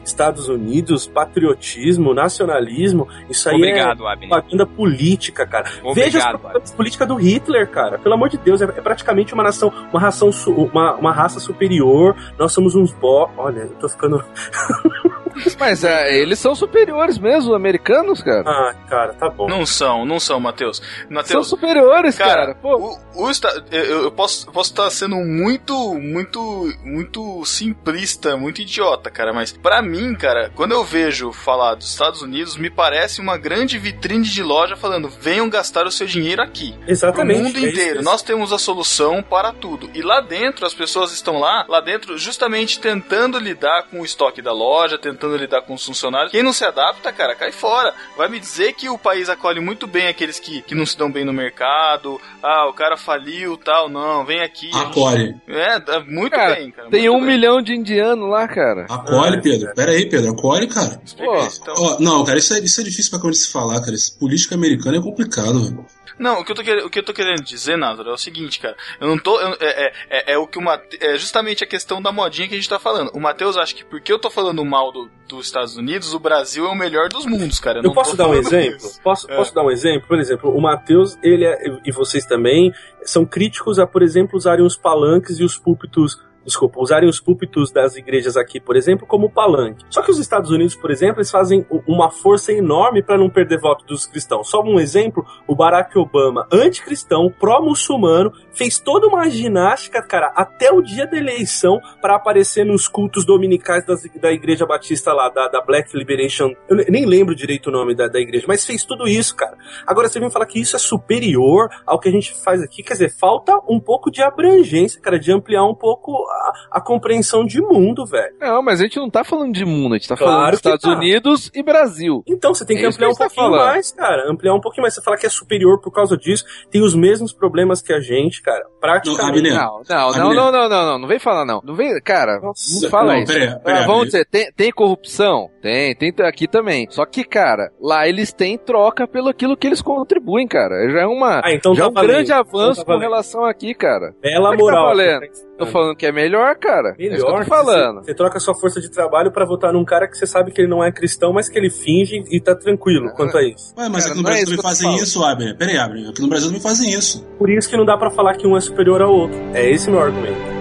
Estados 0.04 0.48
Unidos, 0.48 1.06
patriotismo, 1.06 2.14
nacionalismo, 2.14 3.06
isso 3.28 3.48
aí 3.48 3.56
Obrigado, 3.56 4.06
é 4.06 4.12
Abner. 4.12 4.28
propaganda 4.28 4.66
política, 4.66 5.46
cara. 5.46 5.64
Veja 5.64 5.78
as 5.80 5.90
Obrigado, 5.96 6.30
propagandas 6.30 6.72
políticas 6.72 7.08
do 7.08 7.14
Hitler, 7.16 7.68
cara. 7.68 7.98
Pelo 7.98 8.14
amor 8.14 8.28
de 8.28 8.38
Deus, 8.38 8.60
é, 8.62 8.64
é 8.64 8.80
praticamente 8.80 9.34
uma 9.34 9.42
nação, 9.42 9.72
uma 9.92 10.00
ração, 10.00 10.30
uma, 10.72 10.94
uma 10.94 11.12
raça 11.12 11.38
superior. 11.40 12.16
Nós 12.38 12.52
somos 12.52 12.74
uns 12.74 12.92
bó. 12.92 13.30
Olha, 13.36 13.60
eu 13.60 13.68
tô 13.78 13.88
ficando. 13.88 14.22
Mas 15.58 15.84
é, 15.84 16.16
eles 16.16 16.38
são 16.38 16.54
superiores 16.54 17.18
mesmo, 17.18 17.50
os 17.50 17.56
americanos, 17.56 18.22
cara. 18.22 18.44
Ah, 18.46 18.74
cara, 18.88 19.14
tá 19.14 19.28
bom. 19.28 19.48
Não 19.48 19.64
são, 19.66 20.04
não 20.04 20.18
são, 20.18 20.40
Matheus. 20.40 20.78
são 20.78 21.10
Matheus, 21.10 21.48
superiores, 21.48 22.16
cara. 22.16 22.46
cara, 22.46 22.54
Pô, 22.54 22.98
o, 23.14 23.26
o 23.26 23.30
eu, 23.70 24.04
eu 24.04 24.10
posso 24.10 24.46
posso 24.50 24.70
estar 24.70 24.90
sendo 24.90 25.16
muito, 25.16 25.94
muito, 25.94 26.72
muito 26.84 27.44
simplista, 27.44 28.36
muito 28.36 28.60
idiota, 28.62 29.10
cara, 29.10 29.32
mas 29.32 29.52
pra 29.52 29.82
mim, 29.82 30.14
cara, 30.14 30.50
quando 30.54 30.72
eu 30.72 30.84
vejo 30.84 31.32
falar 31.32 31.74
dos 31.74 31.88
Estados 31.88 32.22
Unidos, 32.22 32.56
me 32.56 32.70
parece 32.70 33.20
uma 33.20 33.36
grande 33.36 33.78
vitrine 33.78 34.24
de 34.24 34.42
loja 34.42 34.76
falando: 34.76 35.08
venham 35.08 35.48
gastar 35.48 35.86
o 35.86 35.90
seu 35.90 36.06
dinheiro 36.06 36.42
aqui. 36.42 36.74
Exatamente. 36.86 37.36
Pro 37.36 37.44
mundo 37.44 37.56
é 37.56 37.60
isso 37.60 37.68
inteiro. 37.70 37.94
mesmo. 37.96 38.10
Nós 38.10 38.22
temos 38.22 38.52
a 38.52 38.58
solução 38.58 39.22
para 39.22 39.52
tudo. 39.52 39.90
E 39.94 40.02
lá 40.02 40.20
dentro, 40.20 40.66
as 40.66 40.74
pessoas 40.74 41.12
estão 41.12 41.38
lá, 41.38 41.64
lá 41.68 41.80
dentro, 41.80 42.16
justamente 42.16 42.80
tentando 42.80 43.38
lidar 43.38 43.84
com 43.90 44.00
o 44.00 44.04
estoque 44.04 44.40
da 44.40 44.52
loja, 44.52 44.98
tentando 44.98 45.25
lidar 45.34 45.62
com 45.62 45.74
os 45.74 45.84
funcionários. 45.84 46.30
Quem 46.30 46.42
não 46.42 46.52
se 46.52 46.64
adapta, 46.64 47.12
cara, 47.12 47.34
cai 47.34 47.52
fora. 47.52 47.94
Vai 48.16 48.28
me 48.28 48.38
dizer 48.38 48.72
que 48.74 48.88
o 48.88 48.98
país 48.98 49.28
acolhe 49.28 49.60
muito 49.60 49.86
bem 49.86 50.08
aqueles 50.08 50.38
que, 50.38 50.62
que 50.62 50.74
não 50.74 50.84
se 50.84 50.96
dão 50.96 51.10
bem 51.10 51.24
no 51.24 51.32
mercado. 51.32 52.20
Ah, 52.42 52.68
o 52.68 52.72
cara 52.72 52.96
faliu 52.96 53.56
tal. 53.56 53.88
Não, 53.88 54.24
vem 54.24 54.40
aqui. 54.42 54.70
Acolhe. 54.74 55.34
É, 55.48 55.78
dá 55.80 56.00
muito 56.00 56.32
Cara, 56.32 56.54
bem, 56.56 56.70
cara. 56.70 56.90
tem 56.90 57.08
um 57.08 57.18
bem. 57.18 57.26
milhão 57.26 57.62
de 57.62 57.74
indianos 57.74 58.28
lá, 58.28 58.46
cara. 58.46 58.86
Acolhe, 58.88 59.40
Pedro. 59.40 59.74
Pera 59.74 59.92
aí, 59.92 60.08
Pedro. 60.08 60.32
Acolhe, 60.32 60.66
cara. 60.66 61.00
Explica 61.04 61.32
Pô, 61.32 61.46
isso, 61.46 61.60
então. 61.62 61.74
Ó, 61.78 61.96
não, 62.00 62.24
cara, 62.24 62.38
isso 62.38 62.54
é, 62.54 62.58
isso 62.60 62.80
é 62.80 62.84
difícil 62.84 63.10
pra 63.18 63.26
onde 63.28 63.36
se 63.36 63.50
falar, 63.50 63.80
cara. 63.80 63.94
Esse 63.94 64.16
política 64.18 64.54
americana 64.54 64.98
é 64.98 65.00
complicado, 65.00 65.62
velho. 65.64 65.86
Não, 66.18 66.40
o 66.40 66.44
que 66.44 66.50
eu 66.52 66.56
tô 66.56 66.62
querendo, 66.62 66.86
o 66.86 66.90
que 66.90 66.98
eu 66.98 67.02
tô 67.04 67.12
querendo 67.12 67.42
dizer, 67.42 67.76
Názaro, 67.76 68.10
é 68.10 68.12
o 68.12 68.16
seguinte, 68.16 68.58
cara. 68.58 68.76
Eu 69.00 69.08
não 69.08 69.18
tô. 69.18 69.38
eu- 69.40 69.56
é, 69.60 69.86
é, 69.86 69.92
é, 70.10 70.32
é 70.32 70.38
o 70.38 70.46
que 70.46 70.58
o 70.58 70.62
Mate, 70.62 70.98
É 71.00 71.16
justamente 71.18 71.62
a 71.62 71.66
questão 71.66 72.00
da 72.00 72.10
modinha 72.10 72.48
que 72.48 72.54
a 72.54 72.56
gente 72.56 72.68
tá 72.68 72.78
falando. 72.78 73.10
O 73.14 73.20
Matheus 73.20 73.56
acha 73.56 73.74
que 73.74 73.84
porque 73.84 74.12
eu 74.12 74.18
tô 74.18 74.30
falando 74.30 74.64
mal 74.64 74.90
do, 74.92 75.10
dos 75.28 75.46
Estados 75.46 75.76
Unidos, 75.76 76.14
o 76.14 76.18
Brasil 76.18 76.64
é 76.66 76.68
o 76.70 76.74
melhor 76.74 77.08
dos 77.08 77.26
mundos, 77.26 77.58
cara. 77.60 77.78
Eu 77.80 77.82
não 77.82 77.92
posso 77.92 78.16
dar 78.16 78.28
um 78.28 78.34
exemplo? 78.34 78.76
isso. 78.76 79.00
Posso, 79.02 79.30
É. 79.30 79.36
posso 79.36 79.54
dar 79.54 79.62
um 79.62 79.70
exemplo? 79.70 80.08
Por 80.08 80.18
exemplo, 80.18 80.50
o 80.56 80.60
Matheus, 80.60 81.18
ele 81.22 81.44
é, 81.44 81.56
e 81.84 81.92
vocês 81.92 82.24
também, 82.24 82.72
são 83.02 83.24
críticos 83.26 83.78
a, 83.78 83.86
por 83.86 84.02
exemplo, 84.02 84.36
usarem 84.36 84.64
os 84.64 84.76
palanques 84.76 85.38
e 85.38 85.44
os 85.44 85.58
púlpitos. 85.58 86.16
Desculpa, 86.46 86.80
usarem 86.80 87.08
os 87.08 87.18
púlpitos 87.20 87.72
das 87.72 87.96
igrejas 87.96 88.36
aqui, 88.36 88.60
por 88.60 88.76
exemplo, 88.76 89.06
como 89.06 89.28
palanque. 89.28 89.84
Só 89.90 90.00
que 90.00 90.10
os 90.12 90.18
Estados 90.18 90.50
Unidos, 90.50 90.76
por 90.76 90.90
exemplo, 90.90 91.16
eles 91.18 91.30
fazem 91.30 91.66
uma 91.86 92.10
força 92.10 92.52
enorme 92.52 93.02
para 93.02 93.18
não 93.18 93.28
perder 93.28 93.58
voto 93.60 93.84
dos 93.84 94.06
cristãos. 94.06 94.48
Só 94.48 94.62
um 94.62 94.78
exemplo: 94.78 95.26
o 95.48 95.54
Barack 95.56 95.98
Obama, 95.98 96.46
anticristão, 96.52 97.30
pró-muçulmano, 97.38 98.32
fez 98.52 98.78
toda 98.78 99.06
uma 99.08 99.28
ginástica, 99.28 100.00
cara, 100.02 100.32
até 100.36 100.70
o 100.72 100.80
dia 100.80 101.06
da 101.06 101.16
eleição 101.16 101.80
para 102.00 102.14
aparecer 102.14 102.64
nos 102.64 102.86
cultos 102.86 103.24
dominicais 103.26 103.84
das- 103.84 104.02
da 104.20 104.30
Igreja 104.32 104.64
Batista 104.64 105.12
lá, 105.12 105.28
da, 105.28 105.48
da 105.48 105.60
Black 105.60 105.96
Liberation. 105.96 106.52
Eu 106.68 106.76
ne- 106.76 106.86
nem 106.88 107.04
lembro 107.06 107.34
direito 107.34 107.68
o 107.68 107.72
nome 107.72 107.94
da, 107.94 108.06
da 108.06 108.20
igreja, 108.20 108.44
mas 108.46 108.64
fez 108.64 108.84
tudo 108.84 109.08
isso, 109.08 109.34
cara. 109.34 109.56
Agora 109.86 110.08
você 110.08 110.20
vem 110.20 110.30
falar 110.30 110.46
que 110.46 110.60
isso 110.60 110.76
é 110.76 110.78
superior 110.78 111.68
ao 111.84 111.98
que 111.98 112.08
a 112.08 112.12
gente 112.12 112.32
faz 112.44 112.62
aqui. 112.62 112.82
Quer 112.82 112.92
dizer, 112.94 113.10
falta 113.18 113.52
um 113.68 113.80
pouco 113.80 114.10
de 114.10 114.22
abrangência, 114.22 115.00
cara, 115.00 115.18
de 115.18 115.32
ampliar 115.32 115.64
um 115.64 115.74
pouco 115.74 116.12
a, 116.36 116.78
a 116.78 116.80
compreensão 116.80 117.44
de 117.44 117.60
mundo, 117.60 118.04
velho. 118.06 118.34
Não, 118.40 118.62
mas 118.62 118.80
a 118.80 118.84
gente 118.84 118.98
não 118.98 119.10
tá 119.10 119.24
falando 119.24 119.52
de 119.52 119.64
mundo, 119.64 119.94
a 119.94 119.98
gente 119.98 120.08
tá 120.08 120.16
Claro 120.16 120.32
falando 120.32 120.50
dos 120.50 120.58
Estados 120.58 120.82
tá. 120.82 120.90
Unidos 120.92 121.50
e 121.54 121.62
Brasil. 121.62 122.22
Então 122.26 122.54
você 122.54 122.64
tem 122.64 122.76
que 122.76 122.84
É 122.84 122.88
ampliar 122.88 123.08
um 123.08 123.14
que 123.14 123.22
gente 123.22 123.28
tá 123.30 123.34
pouquinho 123.34 123.56
falando. 123.58 123.72
mais, 123.72 123.92
cara. 123.92 124.30
Ampliar 124.30 124.54
um 124.54 124.60
pouquinho 124.60 124.82
mais. 124.82 124.94
Você 124.94 125.02
fala 125.02 125.16
que 125.16 125.26
é 125.26 125.30
superior 125.30 125.80
por 125.80 125.90
causa 125.92 126.16
disso, 126.16 126.44
tem 126.70 126.82
os 126.82 126.94
mesmos 126.94 127.32
problemas 127.32 127.80
que 127.82 127.92
a 127.92 128.00
gente, 128.00 128.42
cara. 128.42 128.64
Praticamente. 128.80 129.50
Não, 129.50 129.80
não, 129.88 130.10
não, 130.12 130.34
não, 130.34 130.52
não, 130.52 130.68
não, 130.68 130.86
não, 130.86 130.98
não 131.00 131.08
vem 131.08 131.18
falar 131.18 131.44
não. 131.44 131.60
Não 131.64 131.74
vem, 131.74 132.00
cara, 132.02 132.40
Nossa, 132.40 132.82
não 132.82 132.90
fala 132.90 133.14
não, 133.14 133.22
isso. 133.22 133.32
peraí, 133.32 133.58
peraí, 133.60 133.82
Ah, 133.82 133.86
vamos 133.86 134.06
dizer, 134.06 134.26
tem, 134.26 134.50
tem 134.52 134.70
corrupção? 134.72 135.48
Tem, 135.62 135.94
tem 135.96 136.12
aqui 136.26 136.46
também. 136.46 136.86
Só 136.90 137.04
que, 137.04 137.24
cara, 137.24 137.70
lá 137.80 138.06
eles 138.08 138.32
têm 138.32 138.56
troca 138.58 139.06
pelo 139.06 139.28
aquilo 139.28 139.56
que 139.56 139.66
eles 139.66 139.82
contribuem, 139.82 140.46
cara. 140.46 140.88
Já 140.90 141.00
é 141.02 141.06
uma 141.06 141.40
Ah, 141.44 141.52
então 141.52 141.74
já 141.74 141.82
é 141.82 141.86
tá 141.86 141.90
um 141.90 141.94
valendo. 141.94 142.10
grande 142.12 142.32
avanço 142.32 142.80
Então 142.82 142.84
tá 142.84 142.92
com 142.94 142.98
relação 142.98 143.44
aqui, 143.44 143.74
cara. 143.74 144.14
Bela 144.20 144.50
Como 144.50 144.54
é 144.54 144.56
tá 144.56 144.62
moral. 144.62 144.84
valendo? 144.86 145.26
Tô 145.58 145.66
falando 145.66 145.96
que 145.96 146.04
é 146.06 146.12
melhor, 146.12 146.54
cara. 146.56 146.90
é 146.98 147.02
isso 147.06 147.14
que 147.16 147.22
eu 147.22 147.26
Melhor 147.26 147.44
tô 147.44 147.48
falando. 147.48 147.96
Você, 148.00 148.06
você 148.06 148.14
troca 148.14 148.38
sua 148.38 148.54
força 148.54 148.80
de 148.80 148.90
trabalho 148.90 149.30
pra 149.32 149.44
votar 149.44 149.72
num 149.72 149.84
cara 149.84 150.06
que 150.06 150.16
você 150.16 150.26
sabe 150.26 150.50
que 150.52 150.60
ele 150.60 150.68
não 150.68 150.84
é 150.84 150.92
cristão, 150.92 151.32
mas 151.32 151.48
que 151.48 151.58
ele 151.58 151.70
finge 151.70 152.22
e 152.30 152.40
tá 152.40 152.54
tranquilo 152.54 153.10
quanto 153.14 153.38
a 153.38 153.42
isso. 153.42 153.72
Ué, 153.78 153.88
mas 153.88 154.04
Cara, 154.04 154.14
aqui 154.14 154.22
no 154.22 154.28
é 154.28 154.30
Brasil 154.30 154.42
isso 154.44 154.56
também 154.56 154.62
fazem 154.62 154.90
falo. 154.90 155.02
isso, 155.02 155.24
Abner. 155.24 155.56
Pera 155.56 155.70
aí, 155.70 155.78
Abner. 155.78 156.10
Aqui 156.10 156.20
no 156.22 156.28
Brasil 156.28 156.48
também 156.48 156.62
fazem 156.62 156.90
isso. 156.92 157.24
Por 157.38 157.48
isso 157.50 157.68
que 157.68 157.76
não 157.76 157.84
dá 157.84 157.96
pra 157.96 158.10
falar 158.10 158.36
que 158.36 158.46
um 158.46 158.56
é 158.56 158.60
superior 158.60 159.00
ao 159.00 159.12
outro. 159.12 159.38
É 159.54 159.68
esse 159.70 159.90
meu 159.90 160.00
argumento. 160.00 160.55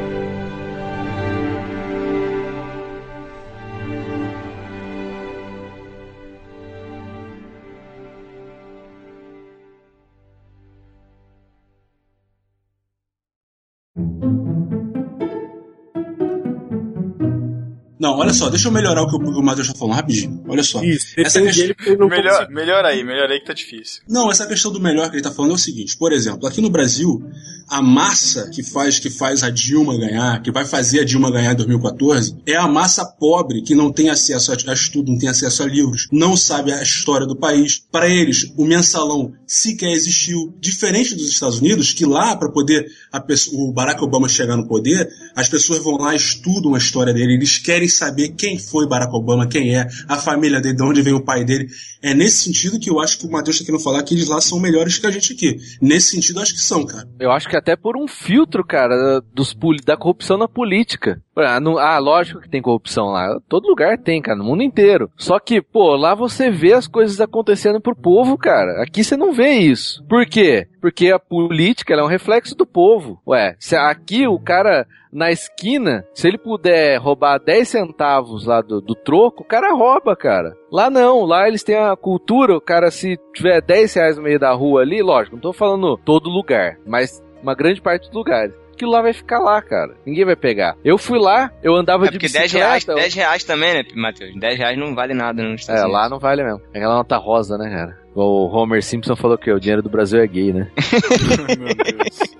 Não, 18.15 18.21
olha 18.21 18.33
só, 18.33 18.49
deixa 18.49 18.67
eu 18.67 18.71
melhorar 18.71 19.03
o 19.03 19.09
que 19.09 19.15
o, 19.15 19.19
o 19.19 19.43
Matheus 19.43 19.67
tá 19.67 19.73
falando 19.75 19.95
rapidinho. 19.95 20.43
Olha 20.47 20.63
só. 20.63 20.83
Isso, 20.83 21.07
Essa 21.17 21.41
questão- 21.41 21.63
ele 21.65 21.75
Melhor, 22.07 22.49
melhor 22.49 22.85
aí, 22.85 23.03
melhor 23.03 23.29
aí 23.29 23.39
que 23.39 23.45
tá 23.45 23.53
difícil. 23.53 24.01
Não, 24.07 24.31
essa 24.31 24.45
questão 24.47 24.71
do 24.71 24.79
melhor 24.79 25.09
que 25.09 25.15
ele 25.15 25.23
tá 25.23 25.31
falando 25.31 25.51
é 25.51 25.55
o 25.55 25.57
seguinte, 25.57 25.95
por 25.97 26.11
exemplo, 26.11 26.47
aqui 26.47 26.61
no 26.61 26.69
Brasil, 26.69 27.23
a 27.67 27.81
massa 27.81 28.49
que 28.49 28.63
faz 28.63 28.99
que 28.99 29.09
faz 29.09 29.43
a 29.43 29.49
Dilma 29.49 29.97
ganhar, 29.97 30.41
que 30.41 30.51
vai 30.51 30.65
fazer 30.65 30.99
a 31.01 31.03
Dilma 31.03 31.31
ganhar 31.31 31.53
em 31.53 31.55
2014, 31.55 32.37
é 32.45 32.55
a 32.55 32.67
massa 32.67 33.05
pobre 33.05 33.61
que 33.61 33.75
não 33.75 33.91
tem 33.91 34.09
acesso 34.09 34.51
a, 34.51 34.73
estudo, 34.73 35.11
não 35.11 35.17
tem 35.17 35.29
acesso 35.29 35.63
a 35.63 35.65
livros, 35.65 36.07
não 36.11 36.37
sabe 36.37 36.71
a 36.71 36.81
história 36.81 37.25
do 37.25 37.35
país. 37.35 37.79
Para 37.91 38.09
eles, 38.09 38.51
o 38.55 38.65
mensalão 38.65 39.33
sequer 39.47 39.91
existiu, 39.91 40.53
diferente 40.59 41.15
dos 41.15 41.27
Estados 41.27 41.59
Unidos, 41.59 41.93
que 41.93 42.05
lá 42.05 42.35
para 42.35 42.51
poder 42.51 42.85
pessoa- 43.25 43.69
o 43.69 43.71
Barack 43.71 44.03
Obama 44.03 44.27
chegar 44.27 44.55
no 44.55 44.67
poder, 44.67 45.09
as 45.35 45.49
pessoas 45.49 45.79
vão 45.79 45.97
lá 45.97 46.15
estudam 46.15 46.75
a 46.75 46.77
história 46.77 47.13
dele, 47.13 47.33
eles 47.33 47.57
querem 47.57 47.87
saber 47.87 48.29
quem 48.29 48.57
foi 48.57 48.87
Barack 48.87 49.13
Obama, 49.13 49.47
quem 49.47 49.75
é, 49.75 49.87
a 50.07 50.17
família 50.17 50.61
dele, 50.61 50.75
de 50.75 50.83
onde 50.83 51.01
vem 51.01 51.13
o 51.13 51.23
pai 51.23 51.43
dele. 51.43 51.67
É 52.01 52.13
nesse 52.13 52.43
sentido 52.43 52.79
que 52.79 52.89
eu 52.89 52.99
acho 52.99 53.17
que 53.17 53.25
o 53.25 53.31
Matheus 53.31 53.57
tá 53.59 53.65
querendo 53.65 53.81
falar 53.81 54.03
que 54.03 54.13
eles 54.13 54.27
lá 54.27 54.39
são 54.39 54.59
melhores 54.59 54.97
que 54.97 55.07
a 55.07 55.11
gente 55.11 55.33
aqui. 55.33 55.57
Nesse 55.81 56.11
sentido, 56.11 56.39
acho 56.39 56.53
que 56.53 56.61
são, 56.61 56.85
cara. 56.85 57.07
Eu 57.19 57.31
acho 57.31 57.49
que 57.49 57.54
até 57.55 57.75
por 57.75 57.97
um 57.97 58.07
filtro, 58.07 58.63
cara, 58.65 59.21
dos, 59.33 59.55
da 59.85 59.95
corrupção 59.97 60.37
na 60.37 60.47
política. 60.47 61.21
Ah, 61.37 61.59
não- 61.59 61.77
ah, 61.77 61.97
lógico 61.99 62.39
que 62.41 62.49
tem 62.49 62.61
corrupção 62.61 63.07
lá. 63.07 63.39
Todo 63.49 63.67
lugar 63.67 63.97
tem, 63.97 64.21
cara, 64.21 64.37
no 64.37 64.43
mundo 64.45 64.63
inteiro. 64.63 65.09
Só 65.17 65.37
que, 65.39 65.61
pô, 65.61 65.95
lá 65.95 66.15
você 66.15 66.49
vê 66.49 66.73
as 66.73 66.87
coisas 66.87 67.19
acontecendo 67.19 67.81
pro 67.81 67.95
povo, 67.95 68.37
cara. 68.37 68.81
Aqui 68.81 69.03
você 69.03 69.17
não 69.17 69.33
vê 69.33 69.49
isso. 69.49 70.03
Por 70.07 70.25
quê? 70.25 70.67
Porque 70.81 71.11
a 71.11 71.19
política 71.19 71.93
é 71.93 72.03
um 72.03 72.07
reflexo 72.07 72.55
do 72.55 72.65
povo. 72.65 73.19
Ué, 73.27 73.55
se 73.59 73.75
aqui 73.75 74.27
o 74.27 74.39
cara 74.39 74.87
na 75.11 75.31
esquina, 75.31 76.05
se 76.13 76.27
ele 76.27 76.37
puder 76.37 76.97
roubar 76.97 77.39
10 77.39 77.67
centavos 77.69 78.45
lá 78.45 78.61
do, 78.61 78.81
do 78.81 78.93
troco, 78.93 79.43
o 79.43 79.45
cara 79.45 79.73
rouba, 79.73 80.13
cara. 80.15 80.53
Lá 80.71 80.89
não, 80.89 81.23
lá 81.23 81.47
eles 81.47 81.63
têm 81.63 81.75
a 81.77 81.95
cultura, 81.95 82.55
o 82.55 82.61
cara 82.61 82.91
se 82.91 83.17
tiver 83.33 83.61
10 83.61 83.93
reais 83.93 84.17
no 84.17 84.23
meio 84.23 84.37
da 84.37 84.51
rua 84.53 84.81
ali, 84.81 85.01
lógico, 85.01 85.35
não 85.37 85.41
tô 85.41 85.53
falando 85.53 85.97
todo 86.03 86.29
lugar, 86.29 86.77
mas 86.85 87.23
uma 87.45 87.55
grande 87.55 87.79
parte 87.81 88.07
dos 88.07 88.13
lugares. 88.13 88.53
Aquilo 88.73 88.91
lá 88.91 89.01
vai 89.01 89.13
ficar 89.13 89.39
lá, 89.39 89.61
cara. 89.61 89.93
Ninguém 90.05 90.25
vai 90.25 90.35
pegar. 90.35 90.75
Eu 90.83 90.97
fui 90.97 91.17
lá, 91.17 91.49
eu 91.63 91.75
andava 91.75 92.05
É 92.05 92.07
de 92.09 92.13
porque 92.17 92.27
10 92.27 92.43
bicicleta. 92.43 92.67
reais, 92.67 92.87
eu- 92.87 92.95
10 92.95 93.13
reais 93.13 93.43
também, 93.45 93.73
né, 93.73 93.83
Matheus? 93.95 94.35
10 94.37 94.57
reais 94.57 94.77
não 94.77 94.93
vale 94.93 95.13
nada 95.13 95.41
nos 95.41 95.61
Estados 95.61 95.81
É, 95.81 95.85
Unidos. 95.85 96.01
lá 96.01 96.09
não 96.09 96.19
vale 96.19 96.43
mesmo. 96.43 96.61
É 96.73 96.79
aquela 96.79 96.95
nota 96.95 97.15
rosa, 97.17 97.57
né, 97.57 97.69
cara? 97.69 97.97
O 98.13 98.47
Homer 98.47 98.83
Simpson 98.83 99.15
falou 99.15 99.37
que 99.37 99.51
o 99.51 99.59
dinheiro 99.59 99.81
do 99.81 99.89
Brasil 99.89 100.19
é 100.19 100.27
gay, 100.27 100.51
né? 100.51 100.69
Meu 101.57 101.75
Deus. 101.75 102.35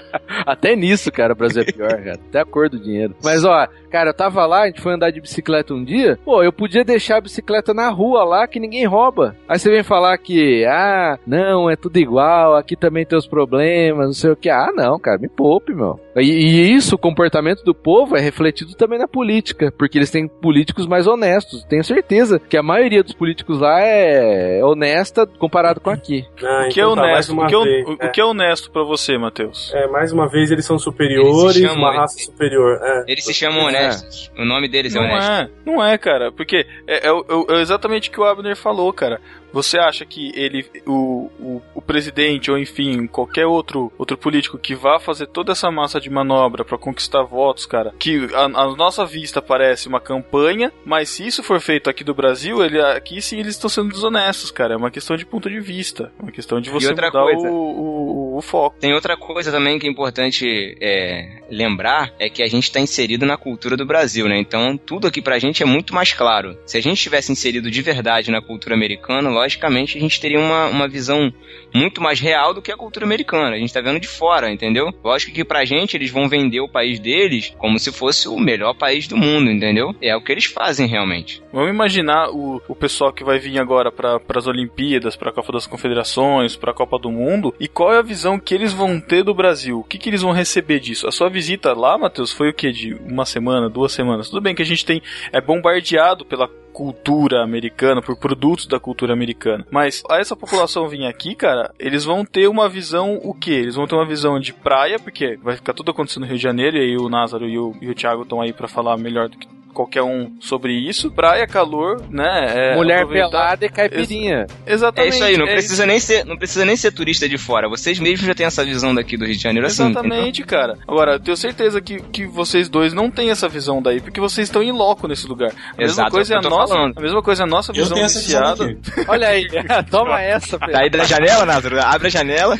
Até 0.46 0.76
nisso, 0.76 1.10
cara, 1.10 1.32
o 1.32 1.36
Brasil 1.36 1.62
é 1.62 1.64
pior, 1.72 1.88
cara. 1.90 2.18
Até 2.28 2.40
a 2.40 2.44
cor 2.44 2.68
do 2.68 2.78
dinheiro. 2.78 3.14
Mas, 3.22 3.44
ó, 3.44 3.66
cara, 3.90 4.10
eu 4.10 4.14
tava 4.14 4.44
lá, 4.46 4.62
a 4.62 4.66
gente 4.66 4.80
foi 4.80 4.92
andar 4.94 5.10
de 5.10 5.20
bicicleta 5.20 5.74
um 5.74 5.82
dia. 5.84 6.18
Pô, 6.24 6.42
eu 6.42 6.52
podia 6.52 6.84
deixar 6.84 7.16
a 7.16 7.20
bicicleta 7.20 7.72
na 7.74 7.88
rua 7.88 8.24
lá 8.24 8.46
que 8.46 8.60
ninguém 8.60 8.86
rouba. 8.86 9.34
Aí 9.48 9.58
você 9.58 9.70
vem 9.70 9.82
falar 9.82 10.16
que, 10.18 10.64
ah, 10.66 11.18
não, 11.26 11.68
é 11.70 11.76
tudo 11.76 11.96
igual, 11.98 12.54
aqui 12.56 12.76
também 12.76 13.04
tem 13.06 13.18
os 13.18 13.26
problemas, 13.26 14.06
não 14.06 14.12
sei 14.12 14.30
o 14.30 14.36
que. 14.36 14.48
Ah, 14.50 14.70
não, 14.74 14.98
cara, 14.98 15.18
me 15.18 15.28
poupe, 15.28 15.74
meu. 15.74 15.98
E, 16.16 16.22
e 16.22 16.74
isso, 16.74 16.94
o 16.94 16.98
comportamento 16.98 17.62
do 17.64 17.74
povo 17.74 18.16
é 18.16 18.20
refletido 18.20 18.74
também 18.74 18.98
na 18.98 19.08
política, 19.08 19.72
porque 19.76 19.98
eles 19.98 20.10
têm 20.10 20.28
políticos 20.28 20.86
mais 20.86 21.06
honestos. 21.06 21.64
Tenho 21.64 21.84
certeza 21.84 22.38
que 22.38 22.56
a 22.56 22.62
maioria 22.62 23.02
dos 23.02 23.12
políticos 23.14 23.60
lá 23.60 23.80
é 23.80 24.60
honesta 24.64 25.26
comparado 25.26 25.80
com 25.80 25.90
aqui. 25.90 26.24
Ah, 26.42 26.66
O 26.66 26.72
que 26.72 26.80
é 26.80 26.84
então 26.84 26.94
tá, 26.94 27.02
mais 27.02 27.28
honesto? 27.28 27.32
uma 27.32 27.44
O 27.44 27.48
que 27.48 27.54
é, 27.54 27.84
o, 27.84 27.92
o 27.92 28.12
que 28.12 28.20
é 28.20 28.24
honesto 28.24 28.70
pra 28.70 28.82
você, 28.82 29.18
Matheus? 29.18 29.72
É, 29.74 29.85
mais 29.86 30.12
uma 30.12 30.28
vez 30.28 30.50
eles 30.50 30.64
são 30.64 30.78
superiores, 30.78 31.56
Eles 31.56 31.68
chamam, 31.68 31.76
uma 31.78 31.88
eles- 31.88 32.00
raça 32.00 32.18
superior. 32.18 32.78
É. 32.82 33.04
Eles 33.08 33.24
se 33.24 33.34
chamam 33.34 33.64
honestos. 33.64 34.30
O 34.38 34.44
nome 34.44 34.68
deles 34.68 34.94
é 34.94 34.98
Não 34.98 35.06
honesto. 35.06 35.30
é, 35.30 35.48
não 35.64 35.84
é, 35.84 35.96
cara, 35.98 36.30
porque 36.32 36.66
é, 36.86 37.08
é 37.08 37.10
é 37.10 37.60
exatamente 37.60 38.08
o 38.08 38.12
que 38.12 38.20
o 38.20 38.24
Abner 38.24 38.56
falou, 38.56 38.92
cara. 38.92 39.20
Você 39.56 39.78
acha 39.78 40.04
que 40.04 40.30
ele, 40.34 40.66
o, 40.86 41.30
o, 41.40 41.62
o 41.76 41.80
presidente, 41.80 42.50
ou 42.50 42.58
enfim, 42.58 43.06
qualquer 43.06 43.46
outro, 43.46 43.90
outro 43.96 44.14
político 44.18 44.58
que 44.58 44.74
vá 44.74 45.00
fazer 45.00 45.28
toda 45.28 45.52
essa 45.52 45.70
massa 45.70 45.98
de 45.98 46.10
manobra 46.10 46.62
pra 46.62 46.76
conquistar 46.76 47.22
votos, 47.22 47.64
cara, 47.64 47.94
que 47.98 48.28
a, 48.34 48.44
a 48.44 48.76
nossa 48.76 49.06
vista 49.06 49.40
parece 49.40 49.88
uma 49.88 49.98
campanha, 49.98 50.70
mas 50.84 51.08
se 51.08 51.26
isso 51.26 51.42
for 51.42 51.58
feito 51.58 51.88
aqui 51.88 52.04
do 52.04 52.12
Brasil, 52.12 52.62
ele, 52.62 52.78
aqui 52.82 53.22
sim 53.22 53.40
eles 53.40 53.54
estão 53.54 53.70
sendo 53.70 53.88
desonestos, 53.88 54.50
cara. 54.50 54.74
É 54.74 54.76
uma 54.76 54.90
questão 54.90 55.16
de 55.16 55.24
ponto 55.24 55.48
de 55.48 55.58
vista, 55.58 56.12
é 56.18 56.22
uma 56.22 56.32
questão 56.32 56.60
de 56.60 56.68
você 56.68 56.90
mudar 56.90 57.10
coisa. 57.10 57.48
o, 57.48 58.34
o, 58.34 58.36
o 58.36 58.42
foco. 58.42 58.76
Tem 58.78 58.92
outra 58.92 59.16
coisa 59.16 59.50
também 59.50 59.78
que 59.78 59.86
é 59.86 59.90
importante 59.90 60.76
é, 60.82 61.40
lembrar, 61.50 62.12
é 62.18 62.28
que 62.28 62.42
a 62.42 62.46
gente 62.46 62.64
está 62.64 62.78
inserido 62.78 63.24
na 63.24 63.38
cultura 63.38 63.74
do 63.74 63.86
Brasil, 63.86 64.28
né? 64.28 64.38
Então 64.38 64.76
tudo 64.76 65.06
aqui 65.06 65.22
pra 65.22 65.38
gente 65.38 65.62
é 65.62 65.66
muito 65.66 65.94
mais 65.94 66.12
claro. 66.12 66.58
Se 66.66 66.76
a 66.76 66.82
gente 66.82 67.00
tivesse 67.00 67.32
inserido 67.32 67.70
de 67.70 67.80
verdade 67.80 68.30
na 68.30 68.42
cultura 68.42 68.74
americana, 68.74 69.30
logicamente 69.46 69.96
a 69.96 70.00
gente 70.00 70.20
teria 70.20 70.38
uma, 70.38 70.66
uma 70.66 70.88
visão 70.88 71.32
muito 71.72 72.00
mais 72.00 72.18
real 72.20 72.52
do 72.52 72.60
que 72.60 72.72
a 72.72 72.76
cultura 72.76 73.06
americana. 73.06 73.56
A 73.56 73.58
gente 73.58 73.72
tá 73.72 73.80
vendo 73.80 74.00
de 74.00 74.08
fora, 74.08 74.50
entendeu? 74.50 74.92
Lógico 75.04 75.32
que 75.32 75.44
pra 75.44 75.64
gente 75.64 75.96
eles 75.96 76.10
vão 76.10 76.28
vender 76.28 76.60
o 76.60 76.68
país 76.68 76.98
deles 76.98 77.54
como 77.58 77.78
se 77.78 77.92
fosse 77.92 78.28
o 78.28 78.38
melhor 78.38 78.74
país 78.74 79.06
do 79.06 79.16
mundo, 79.16 79.50
entendeu? 79.50 79.94
É 80.02 80.14
o 80.16 80.20
que 80.20 80.32
eles 80.32 80.46
fazem 80.46 80.86
realmente. 80.86 81.42
Vamos 81.52 81.70
imaginar 81.70 82.30
o, 82.30 82.60
o 82.68 82.74
pessoal 82.74 83.12
que 83.12 83.24
vai 83.24 83.38
vir 83.38 83.58
agora 83.58 83.92
para 83.92 84.20
as 84.34 84.46
Olimpíadas, 84.46 85.16
para 85.16 85.30
a 85.30 85.32
Copa 85.32 85.52
das 85.52 85.66
Confederações, 85.66 86.56
para 86.56 86.72
a 86.72 86.74
Copa 86.74 86.98
do 86.98 87.10
Mundo, 87.10 87.54
e 87.60 87.68
qual 87.68 87.94
é 87.94 87.98
a 87.98 88.02
visão 88.02 88.38
que 88.38 88.54
eles 88.54 88.72
vão 88.72 89.00
ter 89.00 89.22
do 89.22 89.34
Brasil? 89.34 89.80
O 89.80 89.84
que, 89.84 89.98
que 89.98 90.10
eles 90.10 90.22
vão 90.22 90.32
receber 90.32 90.80
disso? 90.80 91.06
A 91.06 91.12
sua 91.12 91.28
visita 91.28 91.72
lá, 91.72 91.96
Matheus, 91.96 92.32
foi 92.32 92.50
o 92.50 92.54
que? 92.54 92.72
De 92.72 92.94
uma 92.94 93.24
semana, 93.24 93.68
duas 93.68 93.92
semanas? 93.92 94.28
Tudo 94.28 94.42
bem 94.42 94.54
que 94.54 94.62
a 94.62 94.66
gente 94.66 94.84
tem 94.84 95.00
é 95.32 95.40
bombardeado 95.40 96.24
pela 96.24 96.48
cultura 96.76 97.42
americana, 97.42 98.02
por 98.02 98.18
produtos 98.18 98.66
da 98.66 98.78
cultura 98.78 99.14
americana. 99.14 99.66
Mas 99.70 100.02
a 100.10 100.20
essa 100.20 100.36
população 100.36 100.86
vir 100.86 101.06
aqui, 101.06 101.34
cara, 101.34 101.72
eles 101.78 102.04
vão 102.04 102.22
ter 102.22 102.48
uma 102.48 102.68
visão 102.68 103.18
o 103.24 103.32
quê? 103.32 103.52
Eles 103.52 103.76
vão 103.76 103.86
ter 103.86 103.94
uma 103.94 104.04
visão 104.04 104.38
de 104.38 104.52
praia, 104.52 104.98
porque 104.98 105.38
vai 105.42 105.56
ficar 105.56 105.72
tudo 105.72 105.90
acontecendo 105.90 106.24
no 106.24 106.28
Rio 106.28 106.36
de 106.36 106.42
Janeiro, 106.42 106.76
e 106.76 106.80
aí 106.80 106.96
o 106.98 107.08
Názaro 107.08 107.48
e 107.48 107.58
o, 107.58 107.74
e 107.80 107.88
o 107.88 107.94
Thiago 107.94 108.24
estão 108.24 108.42
aí 108.42 108.52
para 108.52 108.68
falar 108.68 108.98
melhor 108.98 109.30
do 109.30 109.38
que 109.38 109.48
qualquer 109.76 110.02
um 110.02 110.32
sobre 110.40 110.72
isso. 110.72 111.10
Praia, 111.10 111.46
calor, 111.46 112.02
né? 112.10 112.72
é, 112.72 112.76
Mulher 112.76 113.00
aproveitar- 113.02 113.28
pelada 113.30 113.66
e 113.66 113.68
caipirinha. 113.68 114.46
É 114.64 114.72
Exatamente. 114.72 115.14
isso 115.14 115.24
aí, 115.24 115.36
não 115.36 115.46
é 115.46 115.52
precisa 115.52 115.84
nem 115.84 116.00
ser, 116.00 116.24
não 116.24 116.36
precisa 116.36 116.64
nem 116.64 116.76
ser 116.76 116.90
turista 116.92 117.28
de 117.28 117.36
fora. 117.36 117.68
Vocês 117.68 117.98
mesmos 118.00 118.26
já 118.26 118.34
têm 118.34 118.46
essa 118.46 118.64
visão 118.64 118.94
daqui 118.94 119.16
do 119.16 119.24
Rio 119.26 119.36
de 119.36 119.42
Janeiro 119.42 119.66
assim, 119.66 119.82
entendeu? 119.84 120.02
Exatamente, 120.02 120.42
cara. 120.44 120.78
Agora, 120.88 121.12
eu 121.14 121.20
tenho 121.20 121.36
certeza 121.36 121.80
que, 121.80 122.00
que 122.00 122.26
vocês 122.26 122.68
dois 122.68 122.94
não 122.94 123.10
têm 123.10 123.30
essa 123.30 123.48
visão 123.48 123.82
daí, 123.82 124.00
porque 124.00 124.20
vocês 124.20 124.48
estão 124.48 124.62
em 124.62 124.72
loco 124.72 125.06
nesse 125.06 125.26
lugar. 125.26 125.50
A 125.50 125.76
mesma 125.78 125.84
Exato, 125.84 126.10
coisa 126.10 126.32
é 126.32 126.36
é 126.36 126.38
o 126.38 126.40
que 126.40 126.46
a 126.46 126.50
nossa, 126.50 126.74
falando. 126.74 126.98
a 126.98 127.00
mesma 127.02 127.22
coisa 127.22 127.42
é 127.42 127.44
a 127.44 127.46
nossa 127.46 127.72
Eu 127.72 127.74
visão 127.84 127.98
viciada. 127.98 128.76
Olha 129.08 129.28
aí, 129.28 129.46
toma 129.90 130.20
essa, 130.22 130.56
velho. 130.58 130.72
Daí 130.72 130.88
da 130.88 131.04
janela, 131.04 131.44
Názaro, 131.44 131.80
abre 131.82 132.06
a 132.06 132.10
janela. 132.10 132.56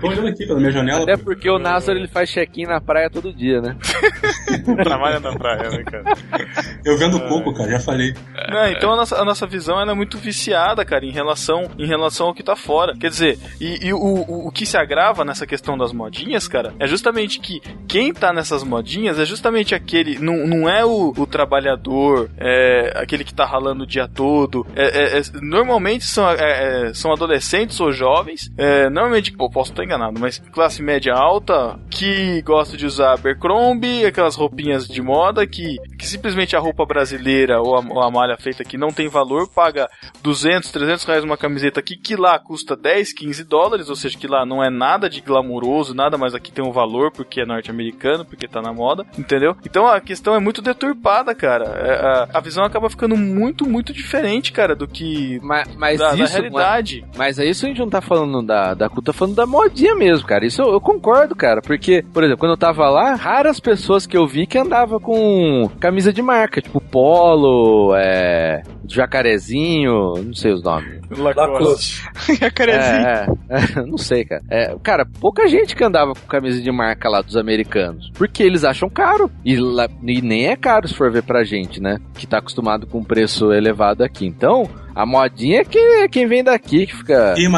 Tô 0.00 0.08
olhando 0.08 0.26
aqui 0.28 0.46
pela 0.46 0.58
minha 0.58 0.72
janela. 0.72 1.02
Até 1.02 1.16
porque 1.16 1.48
o 1.48 1.58
Názaro 1.58 1.98
ele 1.98 2.08
faz 2.08 2.28
check-in 2.30 2.64
na 2.66 2.80
praia 2.80 3.08
todo 3.08 3.32
dia, 3.32 3.60
né? 3.60 3.76
Trabalha 4.82 5.20
na 5.20 5.32
praia, 5.36 5.70
né, 5.70 5.84
cara? 5.84 6.04
Eu 6.84 6.96
vendo 6.98 7.20
coco, 7.28 7.52
cara, 7.54 7.70
já 7.70 7.80
falei. 7.80 8.14
Não, 8.50 8.66
então 8.66 8.92
a 8.92 8.96
nossa, 8.96 9.20
a 9.20 9.24
nossa 9.24 9.46
visão 9.46 9.80
é 9.80 9.94
muito 9.94 10.18
viciada, 10.18 10.84
cara, 10.84 11.04
em 11.04 11.10
relação, 11.10 11.70
em 11.78 11.86
relação 11.86 12.28
ao 12.28 12.34
que 12.34 12.42
tá 12.42 12.56
fora. 12.56 12.96
Quer 12.96 13.10
dizer, 13.10 13.38
e, 13.60 13.86
e 13.86 13.92
o, 13.92 13.98
o, 13.98 14.48
o 14.48 14.50
que 14.50 14.66
se 14.66 14.76
agrava 14.76 15.24
nessa 15.24 15.46
questão 15.46 15.76
das 15.76 15.92
modinhas, 15.92 16.48
cara, 16.48 16.74
é 16.78 16.86
justamente 16.86 17.38
que 17.38 17.60
quem 17.86 18.12
tá 18.12 18.32
nessas 18.32 18.62
modinhas 18.62 19.18
é 19.18 19.24
justamente 19.24 19.74
aquele. 19.74 20.18
Não, 20.18 20.46
não 20.46 20.68
é 20.68 20.84
o, 20.84 21.12
o 21.16 21.26
trabalhador, 21.26 22.30
é 22.36 22.92
aquele 22.96 23.24
que 23.24 23.34
tá 23.34 23.44
ralando 23.44 23.84
o 23.84 23.86
dia 23.86 24.08
todo. 24.08 24.66
É, 24.74 25.16
é- 25.16 25.18
é- 25.18 25.22
normalmente 25.40 26.04
são, 26.04 26.28
é, 26.30 26.88
é, 26.88 26.94
são 26.94 27.12
adolescentes 27.12 27.78
ou 27.80 27.92
jovens. 27.92 28.50
normalmente, 28.90 29.32
pô, 29.32 29.48
posso 29.50 29.70
estar 29.70 29.84
enganado, 29.84 30.18
mas 30.18 30.38
classe 30.52 30.82
média 30.82 31.14
alta 31.14 31.78
que 31.90 32.42
gosta 32.42 32.76
de 32.76 32.86
usar 32.86 33.12
Abercrombie, 33.14 34.04
aquelas 34.04 34.34
roupinhas 34.36 34.86
de 34.86 35.00
moda 35.02 35.46
que, 35.46 35.76
que 35.98 36.06
simplesmente 36.22 36.54
a 36.54 36.60
roupa 36.60 36.86
brasileira 36.86 37.60
ou 37.60 37.74
a, 37.74 37.80
ou 37.80 38.00
a 38.00 38.08
malha 38.08 38.36
feita 38.36 38.62
aqui 38.62 38.78
não 38.78 38.92
tem 38.92 39.08
valor, 39.08 39.48
paga 39.48 39.88
200, 40.22 40.70
300 40.70 41.04
reais 41.04 41.24
uma 41.24 41.36
camiseta 41.36 41.80
aqui 41.80 41.96
que 41.96 42.14
lá 42.14 42.38
custa 42.38 42.76
10, 42.76 43.12
15 43.12 43.44
dólares, 43.44 43.90
ou 43.90 43.96
seja, 43.96 44.16
que 44.16 44.28
lá 44.28 44.46
não 44.46 44.62
é 44.62 44.70
nada 44.70 45.10
de 45.10 45.20
glamuroso, 45.20 45.94
nada, 45.94 46.16
mas 46.16 46.32
aqui 46.32 46.52
tem 46.52 46.64
um 46.64 46.70
valor 46.70 47.10
porque 47.10 47.40
é 47.40 47.44
norte-americano, 47.44 48.24
porque 48.24 48.46
tá 48.46 48.62
na 48.62 48.72
moda, 48.72 49.04
entendeu? 49.18 49.56
Então 49.66 49.84
a 49.88 50.00
questão 50.00 50.36
é 50.36 50.38
muito 50.38 50.62
deturpada, 50.62 51.34
cara. 51.34 51.64
É, 51.64 51.92
a, 51.94 52.38
a 52.38 52.40
visão 52.40 52.64
acaba 52.64 52.88
ficando 52.88 53.16
muito, 53.16 53.68
muito 53.68 53.92
diferente, 53.92 54.52
cara, 54.52 54.76
do 54.76 54.86
que 54.86 55.40
Mas, 55.42 55.74
mas 55.74 55.98
da, 55.98 56.14
da 56.14 56.22
isso, 56.22 56.32
realidade. 56.34 57.04
Mas 57.16 57.40
é 57.40 57.44
isso 57.44 57.66
a 57.66 57.68
gente 57.68 57.80
não 57.80 57.90
tá 57.90 58.00
falando 58.00 58.46
da, 58.46 58.74
da 58.74 58.88
cultura, 58.88 59.12
tá 59.12 59.18
falando 59.18 59.34
da 59.34 59.46
modinha 59.46 59.96
mesmo, 59.96 60.24
cara. 60.24 60.46
Isso 60.46 60.62
eu, 60.62 60.72
eu 60.72 60.80
concordo, 60.80 61.34
cara. 61.34 61.60
Porque, 61.60 62.04
por 62.14 62.22
exemplo, 62.22 62.38
quando 62.38 62.52
eu 62.52 62.56
tava 62.56 62.88
lá, 62.88 63.16
raras 63.16 63.58
pessoas 63.58 64.06
que 64.06 64.16
eu 64.16 64.24
vi 64.24 64.46
que 64.46 64.56
andava 64.56 65.00
com 65.00 65.68
camisa 65.80 66.11
de 66.12 66.22
marca, 66.22 66.60
tipo 66.60 66.80
Polo, 66.80 67.94
é, 67.96 68.62
Jacarezinho, 68.88 70.14
não 70.24 70.34
sei 70.34 70.52
os 70.52 70.62
nomes. 70.62 71.00
Lacoste. 71.10 72.02
É, 72.88 73.26
é, 73.48 73.82
não 73.86 73.98
sei, 73.98 74.24
cara. 74.24 74.42
É, 74.50 74.74
cara, 74.82 75.06
pouca 75.20 75.46
gente 75.48 75.74
que 75.76 75.84
andava 75.84 76.12
com 76.14 76.26
camisa 76.26 76.60
de 76.60 76.70
marca 76.70 77.08
lá 77.08 77.20
dos 77.22 77.36
americanos. 77.36 78.10
Porque 78.14 78.42
eles 78.42 78.64
acham 78.64 78.88
caro. 78.88 79.30
E, 79.44 79.56
lá- 79.56 79.88
e 80.02 80.20
nem 80.22 80.46
é 80.46 80.56
caro 80.56 80.88
se 80.88 80.94
for 80.94 81.10
ver 81.10 81.22
pra 81.22 81.44
gente, 81.44 81.80
né? 81.80 81.98
Que 82.14 82.26
tá 82.26 82.38
acostumado 82.38 82.86
com 82.86 83.02
preço 83.04 83.52
elevado 83.52 84.02
aqui. 84.04 84.26
Então, 84.26 84.68
a 84.94 85.06
modinha 85.06 85.60
é 85.60 85.64
quem, 85.64 86.02
é 86.02 86.08
quem 86.08 86.26
vem 86.26 86.44
daqui 86.44 86.86
que 86.86 86.96
fica. 86.96 87.34
E, 87.36 87.48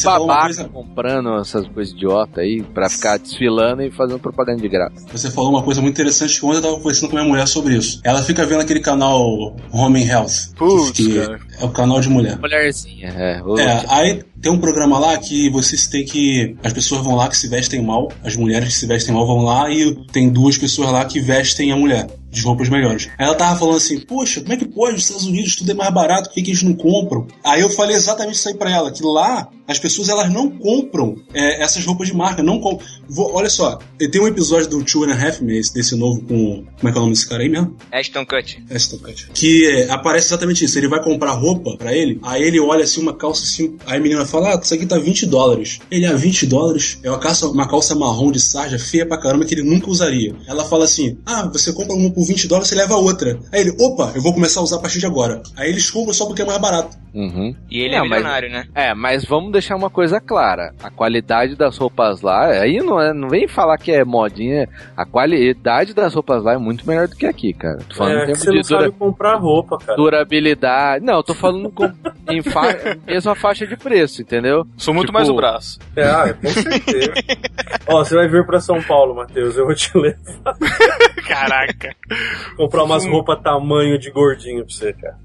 falou 0.00 0.26
uma 0.26 0.26
babaca 0.26 0.44
coisa. 0.44 0.64
comprando 0.68 1.34
essas 1.40 1.66
coisas 1.68 1.92
idiota 1.94 2.40
aí 2.40 2.62
pra 2.62 2.88
ficar 2.88 3.18
desfilando 3.18 3.82
e 3.82 3.90
fazendo 3.90 4.18
propaganda 4.18 4.60
de 4.60 4.68
graça. 4.68 5.06
Você 5.10 5.30
falou 5.30 5.50
uma 5.50 5.62
coisa 5.62 5.80
muito 5.80 5.94
interessante 5.94 6.38
que 6.38 6.46
ontem 6.46 6.58
eu 6.58 6.62
tava 6.62 6.76
conversando 6.76 7.10
com 7.10 7.16
minha 7.16 7.28
mulher 7.28 7.46
sobre 7.46 7.74
isso. 7.74 8.00
Ela 8.04 8.22
fica 8.22 8.44
vendo 8.46 8.60
aquele 8.60 8.80
canal 8.80 9.56
Home 9.72 10.02
and 10.02 10.06
Health. 10.06 10.54
Putz, 10.56 10.90
que 10.92 11.14
cara. 11.14 11.40
é 11.60 11.64
o 11.64 11.70
canal 11.70 12.00
de 12.00 12.08
mulher. 12.08 12.38
Mulherzinha, 12.38 13.08
é. 13.08 13.42
É, 13.58 13.84
aí 13.88 14.22
tem 14.40 14.52
um 14.52 14.58
programa 14.58 14.98
lá 14.98 15.16
que 15.18 15.50
vocês 15.50 15.86
têm 15.86 16.04
que. 16.04 16.56
As 16.62 16.72
pessoas 16.72 17.02
vão 17.02 17.16
lá 17.16 17.28
que 17.28 17.36
se 17.36 17.48
vestem 17.48 17.82
mal, 17.82 18.12
as 18.22 18.36
mulheres 18.36 18.68
que 18.68 18.74
se 18.74 18.86
vestem 18.86 19.14
mal 19.14 19.26
vão 19.26 19.44
lá 19.44 19.70
e 19.70 19.94
tem 20.12 20.28
duas 20.28 20.56
pessoas 20.56 20.90
lá 20.90 21.04
que 21.04 21.20
vestem 21.20 21.72
a 21.72 21.76
mulher 21.76 22.06
de 22.36 22.42
roupas 22.42 22.68
melhores. 22.68 23.08
Aí 23.18 23.26
ela 23.26 23.34
tava 23.34 23.58
falando 23.58 23.76
assim: 23.76 23.98
Poxa, 24.00 24.40
como 24.40 24.52
é 24.52 24.56
que 24.56 24.66
pode? 24.68 24.92
Nos 24.94 25.02
Estados 25.04 25.26
Unidos 25.26 25.56
tudo 25.56 25.70
é 25.70 25.74
mais 25.74 25.92
barato, 25.92 26.28
por 26.28 26.34
que, 26.34 26.42
que 26.42 26.50
eles 26.50 26.62
não 26.62 26.74
compram? 26.74 27.26
Aí 27.44 27.60
eu 27.62 27.70
falei 27.70 27.96
exatamente 27.96 28.36
isso 28.36 28.48
aí 28.48 28.54
pra 28.54 28.70
ela: 28.70 28.90
que 28.92 29.02
lá 29.02 29.48
as 29.68 29.78
pessoas 29.80 30.08
elas 30.08 30.32
não 30.32 30.48
compram 30.50 31.16
é, 31.34 31.60
essas 31.62 31.84
roupas 31.84 32.06
de 32.08 32.14
marca, 32.14 32.42
não 32.42 32.60
compram. 32.60 32.86
Vou- 33.08 33.34
olha 33.34 33.48
só, 33.50 33.78
tem 33.98 34.20
um 34.20 34.28
episódio 34.28 34.68
do 34.68 34.84
Two 34.84 35.04
and 35.04 35.12
a 35.12 35.26
Half 35.26 35.40
Men, 35.40 35.58
esse- 35.58 35.74
desse 35.74 35.96
novo 35.96 36.20
com. 36.22 36.64
Como 36.78 36.88
é 36.88 36.92
que 36.92 36.98
é 36.98 37.00
o 37.00 37.00
nome 37.00 37.12
desse 37.12 37.28
cara 37.28 37.42
aí 37.42 37.48
mesmo? 37.48 37.74
Ashton 37.90 38.24
Kutcher. 38.26 38.62
Aston 38.70 38.98
Kutcher. 38.98 39.28
Que 39.32 39.66
é, 39.66 39.90
aparece 39.90 40.28
exatamente 40.28 40.64
isso. 40.64 40.78
Ele 40.78 40.88
vai 40.88 41.02
comprar 41.02 41.32
roupa 41.32 41.76
pra 41.76 41.92
ele, 41.94 42.18
aí 42.22 42.42
ele 42.42 42.60
olha 42.60 42.84
assim 42.84 43.00
uma 43.00 43.14
calça 43.16 43.42
assim, 43.44 43.76
aí 43.86 43.96
a 43.98 44.00
menina 44.00 44.24
fala: 44.26 44.54
Ah, 44.54 44.60
isso 44.62 44.74
aqui 44.74 44.86
tá 44.86 44.98
20 44.98 45.26
dólares. 45.26 45.78
Ele, 45.90 46.06
ah, 46.06 46.14
20 46.14 46.46
dólares? 46.46 46.98
É 47.02 47.10
uma 47.10 47.18
calça, 47.18 47.48
uma 47.48 47.68
calça 47.68 47.94
marrom 47.94 48.30
de 48.30 48.38
sarja 48.40 48.78
feia 48.78 49.06
pra 49.06 49.18
caramba 49.18 49.44
que 49.44 49.54
ele 49.54 49.62
nunca 49.62 49.88
usaria. 49.90 50.34
Ela 50.46 50.64
fala 50.64 50.84
assim: 50.84 51.16
Ah, 51.24 51.48
você 51.52 51.72
compra 51.72 51.94
uma 51.94 52.10
por 52.10 52.24
20 52.26 52.48
dólares, 52.48 52.68
você 52.68 52.74
leva 52.74 52.94
outra. 52.96 53.38
Aí 53.52 53.60
ele, 53.60 53.76
opa, 53.80 54.12
eu 54.14 54.22
vou 54.22 54.32
começar 54.34 54.60
a 54.60 54.62
usar 54.62 54.76
a 54.76 54.80
partir 54.80 54.98
de 54.98 55.06
agora. 55.06 55.42
Aí 55.56 55.68
eles 55.70 55.90
compram 55.90 56.12
só 56.14 56.26
porque 56.26 56.42
é 56.42 56.44
mais 56.44 56.58
barato. 56.58 56.96
Uhum. 57.14 57.54
E 57.70 57.80
ele 57.80 57.94
é 57.94 57.98
Não, 57.98 58.06
mas- 58.06 58.18
milionário, 58.18 58.50
né? 58.50 58.66
É, 58.74 58.92
mas 58.94 59.24
vamos 59.24 59.50
deixar 59.50 59.74
uma 59.74 59.88
coisa 59.88 60.20
clara. 60.20 60.74
A 60.82 60.90
qualidade 60.90 61.56
das 61.56 61.78
roupas 61.78 62.20
lá, 62.20 62.46
aí 62.48 62.76
não, 62.78 63.00
é, 63.00 63.14
não 63.14 63.28
vem 63.30 63.48
falar 63.48 63.78
que 63.78 63.90
é 63.90 64.04
modinha. 64.04 64.68
A 64.94 65.06
qualidade 65.06 65.94
das 65.94 66.12
roupas 66.12 66.42
lá 66.44 66.52
é 66.52 66.58
muito 66.58 66.86
melhor 66.86 67.08
do 67.08 67.16
que 67.16 67.24
aqui, 67.24 67.54
cara. 67.54 67.78
Tô 67.88 67.94
falando 67.94 68.18
É, 68.18 68.26
que 68.26 68.34
você 68.34 68.50
não 68.50 68.60
de 68.60 68.68
dura- 68.68 68.80
sabe 68.82 68.92
comprar 68.98 69.36
roupa, 69.36 69.78
cara. 69.78 69.96
durabilidade. 69.96 71.02
Não, 71.04 71.14
eu 71.14 71.22
tô 71.22 71.32
falando 71.34 71.70
com, 71.70 71.90
em 72.30 72.42
fa 72.42 72.62
mesma 73.06 73.34
faixa 73.34 73.66
de 73.66 73.76
preço, 73.78 74.20
entendeu? 74.20 74.66
Sou 74.76 74.92
muito 74.92 75.06
Tipo, 75.06 75.14
mais 75.18 75.28
o 75.30 75.34
braço. 75.34 75.78
É, 75.96 76.04
ah, 76.04 76.34
com 76.34 76.48
certeza. 76.48 77.12
Ó, 77.88 78.04
você 78.04 78.14
vai 78.14 78.28
vir 78.28 78.44
pra 78.44 78.60
São 78.60 78.82
Paulo, 78.82 79.14
Matheus. 79.14 79.56
Eu 79.56 79.64
vou 79.64 79.74
te 79.74 79.90
levar. 79.96 80.18
Caraca. 81.26 81.94
Comprar 82.56 82.84
umas 82.84 83.06
roupas 83.06 83.40
tamanho 83.42 83.98
de 83.98 84.10
gordinho 84.10 84.64
pra 84.64 84.74
você, 84.74 84.92
cara. 84.92 85.16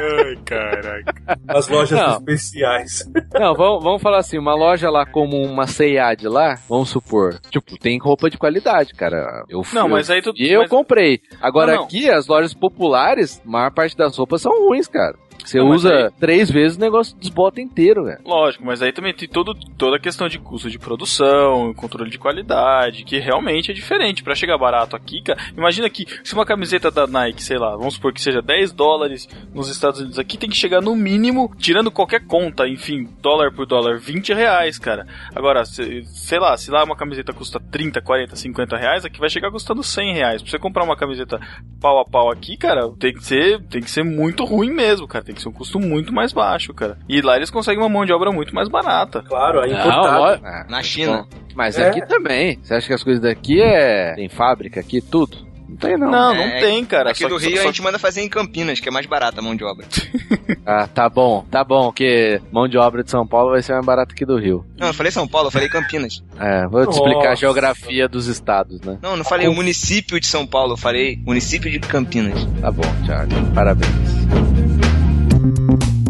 Ai, 0.00 0.36
caraca. 0.44 1.38
As 1.48 1.66
lojas 1.68 1.98
Não. 1.98 2.12
especiais. 2.18 3.10
Não, 3.34 3.54
vamos, 3.54 3.82
vamos 3.82 4.02
falar 4.02 4.18
assim, 4.18 4.38
uma 4.38 4.54
loja 4.54 4.90
lá 4.90 5.04
como 5.06 5.36
uma 5.42 5.66
C&A 5.66 6.14
de 6.14 6.28
lá, 6.28 6.54
vamos 6.68 6.90
supor, 6.90 7.38
tipo, 7.50 7.76
tem 7.78 7.98
roupa 7.98 8.30
de 8.30 8.38
qualidade, 8.38 8.94
cara. 8.94 9.44
Eu 9.48 9.64
fui, 9.64 9.78
Não, 9.78 9.88
mas 9.88 10.08
aí 10.10 10.22
tu. 10.22 10.32
E 10.36 10.52
eu 10.52 10.60
mas- 10.60 10.70
comprei. 10.70 11.20
Agora 11.40 11.72
Não, 11.72 11.78
não. 11.78 11.84
aqui, 11.84 12.08
as 12.08 12.26
lojas 12.28 12.54
populares, 12.54 13.40
a 13.44 13.50
maior 13.50 13.72
parte 13.72 13.96
das 13.96 14.16
roupas 14.16 14.40
são 14.42 14.52
ruins, 14.68 14.86
cara. 14.86 15.16
Você 15.44 15.58
Não, 15.58 15.68
usa 15.70 15.92
aí- 16.06 16.10
três 16.20 16.50
vezes 16.50 16.76
o 16.76 16.80
negócio 16.80 17.16
desbota 17.16 17.60
inteiro, 17.60 18.04
velho. 18.04 18.18
Lógico, 18.24 18.64
mas 18.66 18.82
aí 18.82 18.92
também 18.92 19.14
tem 19.14 19.28
todo, 19.28 19.54
toda 19.76 19.96
a 19.96 20.00
questão 20.00 20.28
de 20.28 20.38
custo 20.38 20.68
de 20.70 20.78
produção, 20.78 21.72
controle 21.74 22.10
de 22.10 22.18
qualidade, 22.18 23.04
que 23.04 23.18
realmente 23.18 23.70
é 23.70 23.74
diferente. 23.74 24.22
Pra 24.22 24.34
chegar 24.34 24.58
barato 24.58 24.94
aqui, 24.96 25.22
cara, 25.22 25.38
imagina 25.56 25.88
que 25.88 26.04
se 26.22 26.34
uma 26.34 26.44
camiseta 26.44 26.90
da 26.90 27.06
Nike, 27.06 27.42
sei 27.42 27.56
lá, 27.58 27.76
vamos 27.76 27.94
supor 27.94 28.12
que 28.12 28.20
seja 28.20 28.42
10 28.42 28.72
dólares 28.72 29.28
nos 29.54 29.68
Estados 29.68 30.00
Unidos 30.00 30.18
aqui, 30.18 30.36
tem 30.36 30.50
que 30.50 30.56
chegar 30.56 30.80
no 30.82 30.94
mínimo, 30.94 31.50
tirando 31.58 31.90
qualquer 31.90 32.26
conta, 32.26 32.66
enfim, 32.68 33.08
dólar 33.22 33.52
por 33.52 33.64
dólar, 33.66 33.98
20 33.98 34.32
reais, 34.34 34.78
cara. 34.78 35.06
Agora, 35.34 35.64
se- 35.64 36.04
sei 36.04 36.38
lá, 36.38 36.56
se 36.56 36.70
lá 36.70 36.84
uma 36.84 36.96
camiseta 36.96 37.32
custa 37.32 37.58
30, 37.60 38.00
40, 38.02 38.36
50 38.36 38.76
reais, 38.76 39.04
aqui 39.04 39.18
vai 39.18 39.30
chegar 39.30 39.50
custando 39.50 39.82
100 39.82 40.12
reais. 40.14 40.42
Pra 40.42 40.50
você 40.50 40.58
comprar 40.58 40.84
uma 40.84 40.96
camiseta 40.96 41.40
pau 41.80 41.98
a 42.00 42.04
pau 42.04 42.30
aqui, 42.30 42.56
cara, 42.56 42.90
tem 42.98 43.12
que 43.14 43.24
ser, 43.24 43.62
tem 43.64 43.80
que 43.80 43.90
ser 43.90 44.02
muito 44.02 44.44
ruim 44.44 44.70
mesmo, 44.70 45.06
cara. 45.06 45.24
Tem 45.28 45.34
que 45.34 45.42
ser 45.42 45.50
um 45.50 45.52
custo 45.52 45.78
muito 45.78 46.10
mais 46.10 46.32
baixo, 46.32 46.72
cara. 46.72 46.96
E 47.06 47.20
lá 47.20 47.36
eles 47.36 47.50
conseguem 47.50 47.82
uma 47.82 47.88
mão 47.90 48.06
de 48.06 48.14
obra 48.14 48.32
muito 48.32 48.54
mais 48.54 48.66
barata. 48.66 49.22
Claro, 49.28 49.60
a 49.60 49.66
Não, 49.66 49.74
importada. 49.78 50.18
lógico. 50.18 50.46
Ah, 50.46 50.66
Na 50.70 50.82
China. 50.82 51.26
bom, 51.30 51.38
Mas 51.54 51.76
É. 51.76 51.86
aqui 51.88 52.00
também. 52.06 52.58
Você 52.62 52.72
acha 52.72 52.86
que 52.86 52.94
as 52.94 53.02
coisas 53.04 53.22
daqui 53.22 53.60
é. 53.60 54.14
Tem 54.14 54.28
fábrica 54.30 54.80
aqui, 54.80 55.02
tudo? 55.02 55.46
Não 55.68 55.76
tem, 55.76 55.98
não. 55.98 56.10
Não, 56.10 56.34
não, 56.34 56.42
É, 56.44 56.60
tem, 56.60 56.82
cara. 56.82 57.10
Aqui 57.10 57.18
Só 57.24 57.28
do 57.28 57.36
Rio 57.36 57.56
só- 57.56 57.64
a 57.64 57.66
gente 57.66 57.82
manda 57.82 57.98
fazer 57.98 58.22
em 58.22 58.28
Campinas, 58.28 58.80
que 58.80 58.88
é 58.88 58.90
mais 58.90 59.04
barata 59.04 59.40
a 59.40 59.42
mão 59.42 59.54
de 59.54 59.64
obra. 59.64 59.84
Ah, 60.70 60.86
tá 60.86 61.08
bom, 61.08 61.46
tá 61.50 61.64
bom, 61.64 61.90
que 61.92 62.40
mão 62.52 62.68
de 62.68 62.76
obra 62.76 63.02
de 63.02 63.10
São 63.10 63.26
Paulo 63.26 63.52
vai 63.52 63.62
ser 63.62 63.72
mais 63.72 63.86
barata 63.86 64.14
que 64.14 64.24
do 64.26 64.36
Rio. 64.38 64.66
Não, 64.78 64.88
eu 64.88 64.94
falei 64.94 65.10
São 65.10 65.26
Paulo, 65.26 65.48
eu 65.48 65.50
falei 65.50 65.66
Campinas. 65.68 66.22
É, 66.38 66.66
vou 66.68 66.86
te 66.86 66.92
explicar 66.94 67.30
a 67.32 67.34
geografia 67.34 68.06
dos 68.06 68.26
estados, 68.26 68.78
né? 68.82 68.98
Não, 69.02 69.10
eu 69.12 69.16
não 69.18 69.24
falei 69.24 69.48
o 69.48 69.54
município 69.54 70.20
de 70.20 70.26
São 70.26 70.46
Paulo, 70.46 70.74
eu 70.74 70.76
falei 70.76 71.18
município 71.24 71.70
de 71.70 71.78
Campinas. 71.80 72.46
Tá 72.60 72.70
bom, 72.70 72.82
Thiago. 73.06 73.30
Parabéns. 73.54 74.77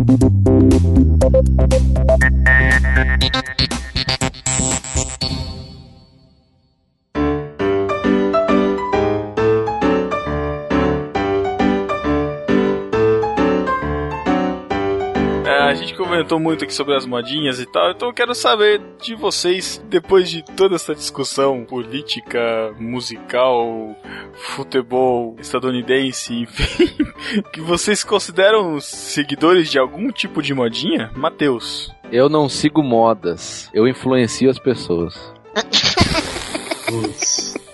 Thank 0.08 0.22
you. 2.22 2.27
Gente 15.88 15.96
comentou 15.96 16.38
muito 16.38 16.64
aqui 16.64 16.74
sobre 16.74 16.94
as 16.94 17.06
modinhas 17.06 17.58
e 17.58 17.66
tal, 17.66 17.90
então 17.90 18.08
eu 18.08 18.14
quero 18.14 18.34
saber 18.34 18.80
de 19.00 19.14
vocês, 19.14 19.82
depois 19.88 20.30
de 20.30 20.42
toda 20.42 20.74
essa 20.74 20.94
discussão 20.94 21.64
política, 21.64 22.74
musical, 22.78 23.96
futebol 24.34 25.34
estadunidense, 25.40 26.34
enfim, 26.34 26.94
que 27.52 27.60
vocês 27.60 28.04
consideram 28.04 28.78
seguidores 28.80 29.70
de 29.70 29.78
algum 29.78 30.12
tipo 30.12 30.42
de 30.42 30.52
modinha? 30.52 31.10
Matheus. 31.16 31.90
Eu 32.12 32.28
não 32.28 32.48
sigo 32.48 32.82
modas, 32.82 33.70
eu 33.72 33.88
influencio 33.88 34.50
as 34.50 34.58
pessoas. 34.58 35.32
Putz. 36.86 37.67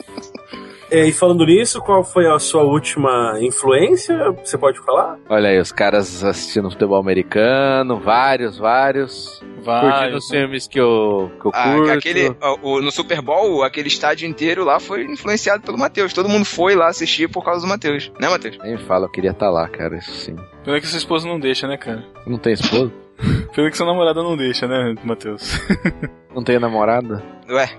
É, 0.94 1.06
e 1.08 1.12
falando 1.12 1.44
nisso, 1.44 1.80
qual 1.80 2.04
foi 2.04 2.26
a 2.26 2.38
sua 2.38 2.62
última 2.62 3.36
influência? 3.40 4.30
Você 4.44 4.56
pode 4.56 4.78
falar? 4.80 5.18
Olha 5.28 5.48
aí, 5.50 5.58
os 5.58 5.72
caras 5.72 6.22
assistindo 6.22 6.70
futebol 6.70 6.98
americano, 6.98 7.98
vários, 7.98 8.58
vários. 8.58 9.42
Curtindo 9.64 9.64
Vários. 9.64 10.24
os 10.24 10.30
filmes 10.30 10.68
que 10.68 10.78
eu, 10.78 11.32
que 11.40 11.46
eu 11.46 11.50
Ah, 11.54 11.74
curto. 11.74 11.90
aquele, 11.92 12.36
o- 12.62 12.82
no 12.82 12.90
Super 12.92 13.22
Bowl, 13.22 13.62
aquele 13.62 13.88
estádio 13.88 14.28
inteiro 14.28 14.62
lá 14.62 14.78
foi 14.78 15.04
influenciado 15.04 15.62
pelo 15.62 15.78
Matheus. 15.78 16.12
Todo 16.12 16.28
mundo 16.28 16.44
foi 16.44 16.74
lá 16.74 16.88
assistir 16.88 17.30
por 17.30 17.42
causa 17.42 17.62
do 17.62 17.66
Matheus. 17.66 18.12
Né, 18.20 18.28
Matheus? 18.28 18.58
Nem 18.62 18.76
fala, 18.76 19.06
eu 19.06 19.10
queria 19.10 19.30
estar 19.30 19.48
lá, 19.50 19.66
cara, 19.66 19.96
isso 19.96 20.12
sim. 20.12 20.36
Pena 20.64 20.78
que 20.80 20.86
sua 20.86 20.98
esposa 20.98 21.26
não 21.26 21.40
deixa, 21.40 21.66
né, 21.66 21.78
cara? 21.78 22.04
Não 22.26 22.36
tem 22.36 22.52
esposa? 22.52 22.92
Pena 23.56 23.70
que 23.70 23.76
sua 23.78 23.86
namorada 23.86 24.22
não 24.22 24.36
deixa, 24.36 24.66
né, 24.68 24.94
Matheus? 25.02 25.58
Não 26.34 26.42
tem 26.42 26.58
namorada? 26.58 27.22
Ué, 27.48 27.70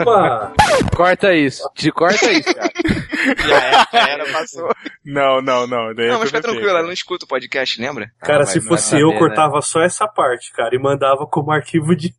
Opa! 0.00 0.52
Corta 0.96 1.34
isso. 1.34 1.68
Te 1.74 1.90
corta 1.90 2.30
isso, 2.32 2.54
cara. 2.54 2.70
já 3.48 3.56
era, 3.56 3.86
já 3.92 4.08
era, 4.10 4.24
passou. 4.32 4.68
Não, 5.04 5.40
não, 5.40 5.66
não. 5.66 5.94
Daí 5.94 6.08
Não, 6.08 6.18
mas 6.18 6.28
fica 6.28 6.42
tranquilo, 6.42 6.68
ela 6.68 6.82
não 6.82 6.92
escuta 6.92 7.24
o 7.24 7.28
podcast, 7.28 7.80
lembra? 7.80 8.10
Cara, 8.20 8.42
Ah, 8.42 8.46
se 8.46 8.56
não 8.58 8.62
vai 8.66 8.68
fosse 8.76 8.94
eu, 8.96 9.08
saber, 9.08 9.12
né? 9.14 9.18
cortava 9.18 9.60
só 9.62 9.80
essa 9.82 10.06
parte, 10.06 10.52
cara, 10.52 10.74
e 10.74 10.78
mandava 10.78 11.26
como 11.26 11.50
arquivo 11.52 11.96
de. 11.96 12.14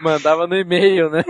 Mandava 0.00 0.46
no 0.46 0.56
e-mail, 0.56 1.10
né? 1.10 1.22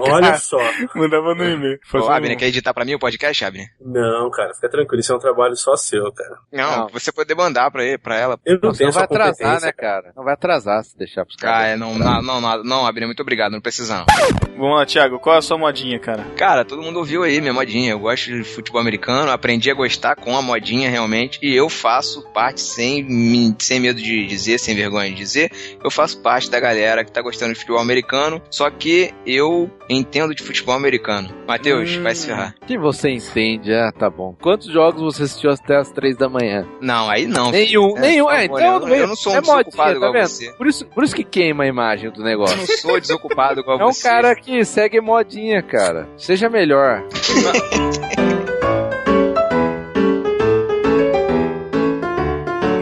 Olha 0.00 0.36
só. 0.38 0.58
Mandava 0.94 1.34
no 1.34 1.44
e-mail. 1.44 1.78
Ô, 1.94 1.98
um- 1.98 2.10
Abner, 2.10 2.36
quer 2.36 2.46
editar 2.46 2.72
pra 2.74 2.84
mim 2.84 2.94
o 2.94 2.98
podcast, 2.98 3.44
Abner? 3.44 3.66
Não, 3.80 4.30
cara, 4.30 4.54
fica 4.54 4.68
tranquilo, 4.68 5.00
isso 5.00 5.12
é 5.12 5.16
um 5.16 5.20
trabalho 5.20 5.56
só 5.56 5.76
seu, 5.76 6.12
cara. 6.12 6.36
Não, 6.52 6.76
Não. 6.80 6.88
você 6.88 7.10
poder 7.12 7.34
mandar 7.34 7.70
pra, 7.70 7.84
ele, 7.84 7.98
pra 7.98 8.16
ela. 8.16 8.38
Eu 8.44 8.58
não 8.62 8.70
Não, 8.70 8.76
tenho 8.76 8.92
vai 8.92 9.04
essa 9.04 9.12
atrasar, 9.14 9.60
né, 9.60 9.72
cara? 9.72 10.12
Não 10.16 10.24
vai 10.24 10.34
atrasar 10.34 10.84
se 10.84 10.96
deixar 10.96 11.24
pros 11.24 11.36
Ah, 11.40 11.46
caras. 11.46 11.68
é, 11.70 11.76
não, 11.76 11.94
não, 11.94 12.22
não, 12.26 12.40
não, 12.40 12.62
não, 12.64 12.86
Abner, 12.86 13.06
muito 13.08 13.20
obrigado, 13.20 13.52
não 13.52 13.60
precisa 13.60 13.98
não. 13.98 14.45
Vamos 14.56 14.76
lá, 14.76 14.86
Thiago, 14.86 15.18
qual 15.18 15.36
é 15.36 15.38
a 15.38 15.42
sua 15.42 15.58
modinha, 15.58 15.98
cara? 15.98 16.24
Cara, 16.36 16.64
todo 16.64 16.82
mundo 16.82 16.98
ouviu 16.98 17.22
aí 17.22 17.40
minha 17.40 17.52
modinha. 17.52 17.90
Eu 17.92 17.98
gosto 18.00 18.26
de 18.30 18.42
futebol 18.44 18.80
americano, 18.80 19.30
aprendi 19.30 19.70
a 19.70 19.74
gostar 19.74 20.16
com 20.16 20.36
a 20.36 20.42
modinha 20.42 20.88
realmente. 20.90 21.38
E 21.42 21.54
eu 21.54 21.68
faço 21.68 22.22
parte, 22.32 22.60
sem, 22.60 23.54
sem 23.58 23.80
medo 23.80 24.00
de 24.00 24.26
dizer, 24.26 24.58
sem 24.58 24.74
vergonha 24.74 25.10
de 25.10 25.14
dizer, 25.16 25.50
eu 25.82 25.90
faço 25.90 26.20
parte 26.22 26.50
da 26.50 26.58
galera 26.58 27.04
que 27.04 27.12
tá 27.12 27.20
gostando 27.22 27.52
de 27.52 27.58
futebol 27.58 27.80
americano. 27.80 28.40
Só 28.50 28.70
que 28.70 29.12
eu 29.26 29.70
entendo 29.88 30.34
de 30.34 30.42
futebol 30.42 30.74
americano. 30.74 31.28
Matheus, 31.46 31.96
Hum. 31.96 32.02
vai 32.02 32.14
se 32.14 32.26
ferrar. 32.26 32.54
O 32.62 32.66
que 32.66 32.78
você 32.78 33.10
entende? 33.10 33.72
Ah, 33.74 33.92
tá 33.92 34.08
bom. 34.10 34.34
Quantos 34.40 34.66
jogos 34.72 35.02
você 35.02 35.24
assistiu 35.24 35.50
até 35.50 35.76
as 35.76 35.90
três 35.90 36.16
da 36.16 36.28
manhã? 36.28 36.66
Não, 36.80 37.08
aí 37.08 37.26
não. 37.26 37.50
Nenhum, 37.50 37.90
filho. 37.94 38.00
nenhum. 38.00 38.30
É, 38.30 38.44
então 38.46 38.58
eu, 38.88 38.94
eu 38.94 39.06
não 39.06 39.16
sou 39.16 39.32
um 39.32 39.36
é 39.36 39.40
modinha, 39.40 39.56
desocupado 39.64 39.90
tá 39.92 39.96
igual 39.96 40.12
vendo? 40.12 40.28
você. 40.28 40.52
Por 40.52 40.66
isso, 40.66 40.86
por 40.86 41.04
isso 41.04 41.14
que 41.14 41.24
queima 41.24 41.64
a 41.64 41.66
imagem 41.66 42.10
do 42.10 42.20
Eu 42.20 42.24
negócio. 42.24 42.56
não 42.56 42.66
sou 42.66 43.00
desocupado 43.00 43.60
igual 43.60 43.80
É 43.80 43.84
um 43.84 43.92
você. 43.92 44.02
cara 44.02 44.34
que 44.34 44.45
segue 44.64 45.00
modinha, 45.00 45.62
cara. 45.62 46.08
Seja 46.16 46.48
melhor. 46.48 47.02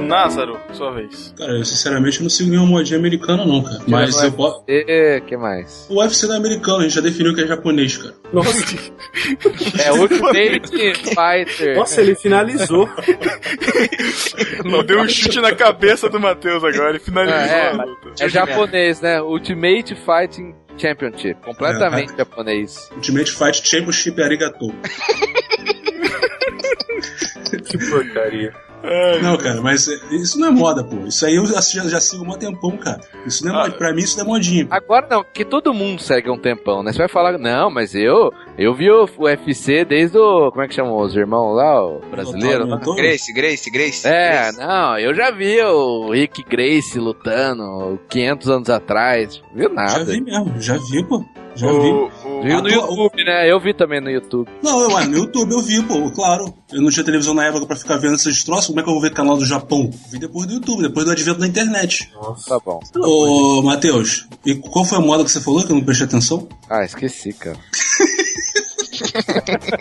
Názaro, 0.06 0.60
sua 0.72 0.92
vez. 0.92 1.34
Cara, 1.36 1.52
eu 1.58 1.64
sinceramente 1.64 2.22
não 2.22 2.28
sigo 2.30 2.50
nenhuma 2.50 2.68
modinha 2.68 2.98
americana, 2.98 3.44
não, 3.44 3.62
cara. 3.62 3.78
Mas 3.88 4.22
eu 4.22 4.30
posso. 4.30 4.62
E 4.68 5.20
que 5.26 5.36
mais? 5.36 5.86
O 5.90 5.98
UFC 5.98 6.26
não 6.26 6.34
é 6.34 6.38
americano, 6.38 6.78
a 6.78 6.82
gente 6.82 6.94
já 6.94 7.00
definiu 7.00 7.34
que 7.34 7.40
é 7.40 7.46
japonês, 7.46 7.96
cara. 7.96 8.14
Nossa, 8.32 8.76
É 9.82 9.92
Ultimate 9.92 10.70
Fighter. 11.08 11.76
nossa, 11.76 12.00
ele 12.00 12.14
finalizou. 12.14 12.88
Não 14.64 14.84
deu 14.84 15.00
um 15.00 15.08
chute 15.08 15.40
na 15.40 15.54
cabeça 15.54 16.08
do 16.08 16.18
Matheus 16.20 16.62
agora 16.64 16.96
e 16.96 17.00
finalizou 17.00 17.38
É, 17.38 17.68
a 17.70 17.84
luta. 17.84 18.08
É 18.20 18.28
japonês, 18.28 19.00
né? 19.00 19.20
Ultimate 19.22 19.94
Fighting 19.96 20.54
Championship. 20.78 21.40
Completamente 21.42 22.16
japonês. 22.16 22.90
Ultimate 22.92 23.30
Fight 23.30 23.66
Championship 23.66 24.20
Arigato. 24.22 24.68
que 27.64 27.78
porcaria. 27.90 28.52
Não, 29.22 29.36
cara, 29.38 29.60
mas 29.62 29.88
é, 29.88 29.94
isso 30.14 30.38
não 30.38 30.48
é 30.48 30.50
moda, 30.50 30.84
pô. 30.84 31.06
Isso 31.06 31.24
aí 31.26 31.36
eu 31.36 31.46
já, 31.46 31.60
já 31.60 32.00
sigo 32.00 32.24
um 32.24 32.36
tempão, 32.38 32.76
cara. 32.76 33.00
Isso 33.26 33.44
não 33.44 33.52
é 33.52 33.56
Ah. 33.58 33.62
mod- 33.64 33.78
Pra 33.78 33.92
mim, 33.94 34.02
isso 34.02 34.16
não 34.18 34.24
é 34.24 34.28
modinha. 34.28 34.66
pô. 34.66 34.74
Agora 34.74 35.06
não, 35.10 35.22
porque 35.24 35.44
todo 35.44 35.72
mundo 35.74 36.00
segue 36.02 36.30
um 36.30 36.38
tempão, 36.38 36.82
né? 36.82 36.92
Você 36.92 36.98
vai 36.98 37.08
falar, 37.08 37.38
não, 37.38 37.70
mas 37.70 37.94
eu 37.94 38.32
eu 38.58 38.74
vi 38.74 38.90
o 38.90 39.06
UFC 39.18 39.84
desde 39.84 40.18
o. 40.18 40.50
Como 40.50 40.62
é 40.62 40.68
que 40.68 40.74
chama 40.74 40.92
os 40.94 41.16
irmãos 41.16 41.54
lá? 41.56 41.84
O 41.84 42.00
brasileiro? 42.10 42.66
lá? 42.66 42.72
Aumentou? 42.74 42.94
Grace, 42.94 43.32
Grace, 43.32 43.70
Grace. 43.70 44.06
É, 44.06 44.30
Grace. 44.52 44.58
não, 44.58 44.98
eu 44.98 45.14
já 45.14 45.30
vi 45.30 45.60
o 45.62 46.10
Rick 46.10 46.42
Grace 46.48 46.98
lutando 46.98 47.98
500 48.08 48.48
anos 48.50 48.70
atrás. 48.70 49.42
Viu 49.54 49.68
Já 49.68 49.74
nada. 49.74 50.04
vi 50.04 50.20
mesmo, 50.20 50.52
já 50.60 50.76
vi, 50.76 51.02
pô. 51.04 51.24
Já 51.56 51.68
vi. 51.68 51.72
O, 51.74 52.06
o- 52.06 52.10
Viu 52.44 52.62
no 52.62 52.68
YouTube, 52.68 53.24
né? 53.24 53.50
Eu 53.50 53.58
vi 53.58 53.72
também 53.74 54.00
no 54.00 54.10
YouTube. 54.10 54.50
Não, 54.62 54.82
eu, 54.82 54.90
ué, 54.90 55.06
no 55.06 55.16
YouTube 55.16 55.52
eu 55.52 55.62
vi, 55.62 55.82
pô, 55.82 56.10
claro. 56.10 56.52
Eu 56.72 56.82
não 56.82 56.90
tinha 56.90 57.04
televisão 57.04 57.34
na 57.34 57.46
época 57.46 57.66
pra 57.66 57.76
ficar 57.76 57.96
vendo 57.96 58.14
esses 58.16 58.44
troços. 58.44 58.66
Como 58.66 58.80
é 58.80 58.82
que 58.82 58.88
eu 58.88 58.92
vou 58.92 59.02
ver 59.02 59.12
canal 59.12 59.36
do 59.36 59.46
Japão? 59.46 59.90
Vi 60.10 60.18
depois 60.18 60.46
do 60.46 60.54
YouTube, 60.54 60.82
depois 60.82 61.06
do 61.06 61.12
advento 61.12 61.40
da 61.40 61.46
internet. 61.46 62.10
Tá 62.46 62.58
bom. 62.64 62.80
Ô, 62.96 63.62
Matheus, 63.62 64.26
e 64.44 64.54
qual 64.54 64.84
foi 64.84 64.98
a 64.98 65.00
moda 65.00 65.24
que 65.24 65.30
você 65.30 65.40
falou 65.40 65.64
que 65.64 65.72
eu 65.72 65.76
não 65.76 65.84
prestei 65.84 66.06
atenção? 66.06 66.48
Ah, 66.68 66.84
esqueci, 66.84 67.32
cara. 67.32 67.56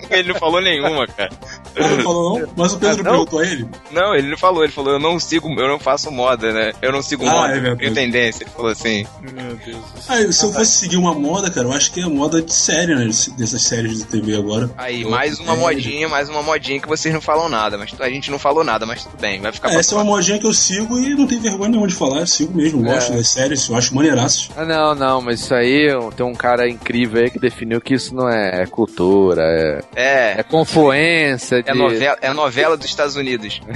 Ele 0.09 0.29
não 0.33 0.39
falou 0.39 0.61
nenhuma, 0.61 1.07
cara. 1.07 1.29
Ele 1.75 1.87
não 1.97 2.03
falou 2.03 2.39
não, 2.39 2.49
mas 2.55 2.73
o 2.73 2.79
Pedro 2.79 3.01
Ah, 3.01 3.03
não? 3.03 3.11
perguntou 3.11 3.39
a 3.39 3.45
ele. 3.45 3.67
Não, 3.91 4.15
ele 4.15 4.27
não 4.29 4.37
falou, 4.37 4.63
ele 4.63 4.71
falou, 4.73 4.93
eu 4.93 4.99
não 4.99 5.19
sigo, 5.19 5.49
eu 5.59 5.67
não 5.67 5.79
faço 5.79 6.11
moda, 6.11 6.51
né? 6.51 6.73
Eu 6.81 6.91
não 6.91 7.01
sigo 7.01 7.25
Ah, 7.27 7.31
moda, 7.31 7.53
é 7.53 7.57
eu 7.57 7.61
verdade. 7.61 7.79
tenho 7.81 7.93
tendência. 7.95 8.43
Ele 8.43 8.51
falou 8.51 8.71
assim. 8.71 9.05
Meu 9.21 9.55
Deus. 9.55 9.83
Ah, 10.07 10.31
se 10.31 10.45
eu 10.45 10.51
fosse 10.53 10.71
seguir 10.77 10.97
uma 10.97 11.13
moda, 11.13 11.49
cara, 11.49 11.67
eu 11.67 11.73
acho 11.73 11.91
que 11.91 12.01
é 12.01 12.05
moda 12.05 12.41
de 12.41 12.53
série, 12.53 12.93
né? 12.95 13.05
Dessas 13.37 13.61
séries 13.61 13.99
de 13.99 14.05
TV 14.05 14.35
agora. 14.35 14.69
Aí, 14.77 15.03
mais 15.05 15.39
uma 15.39 15.53
É. 15.53 15.57
modinha, 15.57 16.09
mais 16.09 16.29
uma 16.29 16.41
modinha 16.43 16.79
que 16.79 16.87
vocês 16.87 17.13
não 17.13 17.21
falam 17.21 17.49
nada, 17.49 17.77
mas 17.77 17.93
a 17.99 18.09
gente 18.09 18.29
não 18.31 18.39
falou 18.39 18.63
nada, 18.63 18.85
mas 18.85 19.03
tudo 19.03 19.19
bem, 19.19 19.39
vai 19.41 19.51
ficar 19.51 19.71
É, 19.71 19.75
essa 19.75 19.93
é 19.95 19.97
uma 19.97 20.03
modinha 20.03 20.39
que 20.39 20.45
eu 20.47 20.53
sigo 20.53 20.97
e 20.99 21.15
não 21.15 21.25
tenho 21.27 21.41
vergonha 21.41 21.69
nenhuma 21.69 21.87
de 21.87 21.95
falar. 21.95 22.19
Eu 22.21 22.27
sigo 22.27 22.55
mesmo, 22.55 22.83
gosto 22.83 23.13
É. 23.13 23.15
das 23.17 23.27
séries, 23.27 23.67
eu 23.67 23.75
acho 23.75 23.93
maneiraças. 23.95 24.49
Ah, 24.55 24.65
não, 24.65 24.95
não, 24.95 25.21
mas 25.21 25.39
isso 25.41 25.53
aí 25.53 25.87
tem 26.15 26.25
um 26.25 26.33
cara 26.35 26.67
incrível 26.69 27.21
aí 27.23 27.29
que 27.29 27.39
definiu 27.39 27.79
que 27.81 27.93
isso 27.93 28.13
não 28.15 28.29
é 28.29 28.65
cultura, 28.67 29.02
é, 29.37 29.81
É, 29.95 30.39
é 30.39 30.43
confluência 30.43 31.61
de. 31.61 31.69
é 31.69 31.73
novela, 31.73 32.17
é 32.21 32.33
novela 32.33 32.77
dos 32.77 32.87
Estados 32.87 33.15
Unidos. 33.15 33.61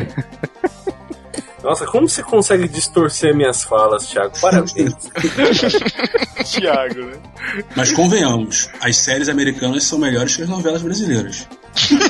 Nossa, 1.63 1.85
como 1.85 2.07
você 2.07 2.23
consegue 2.23 2.67
distorcer 2.67 3.35
minhas 3.35 3.63
falas, 3.63 4.07
Thiago? 4.07 4.31
Parabéns. 4.39 4.93
Thiago, 6.45 7.01
né? 7.01 7.17
Mas 7.75 7.91
convenhamos, 7.91 8.69
as 8.79 8.95
séries 8.95 9.27
americanas 9.27 9.83
são 9.83 9.99
melhores 9.99 10.37
que 10.37 10.43
as 10.43 10.49
novelas 10.49 10.81
brasileiras. 10.81 11.47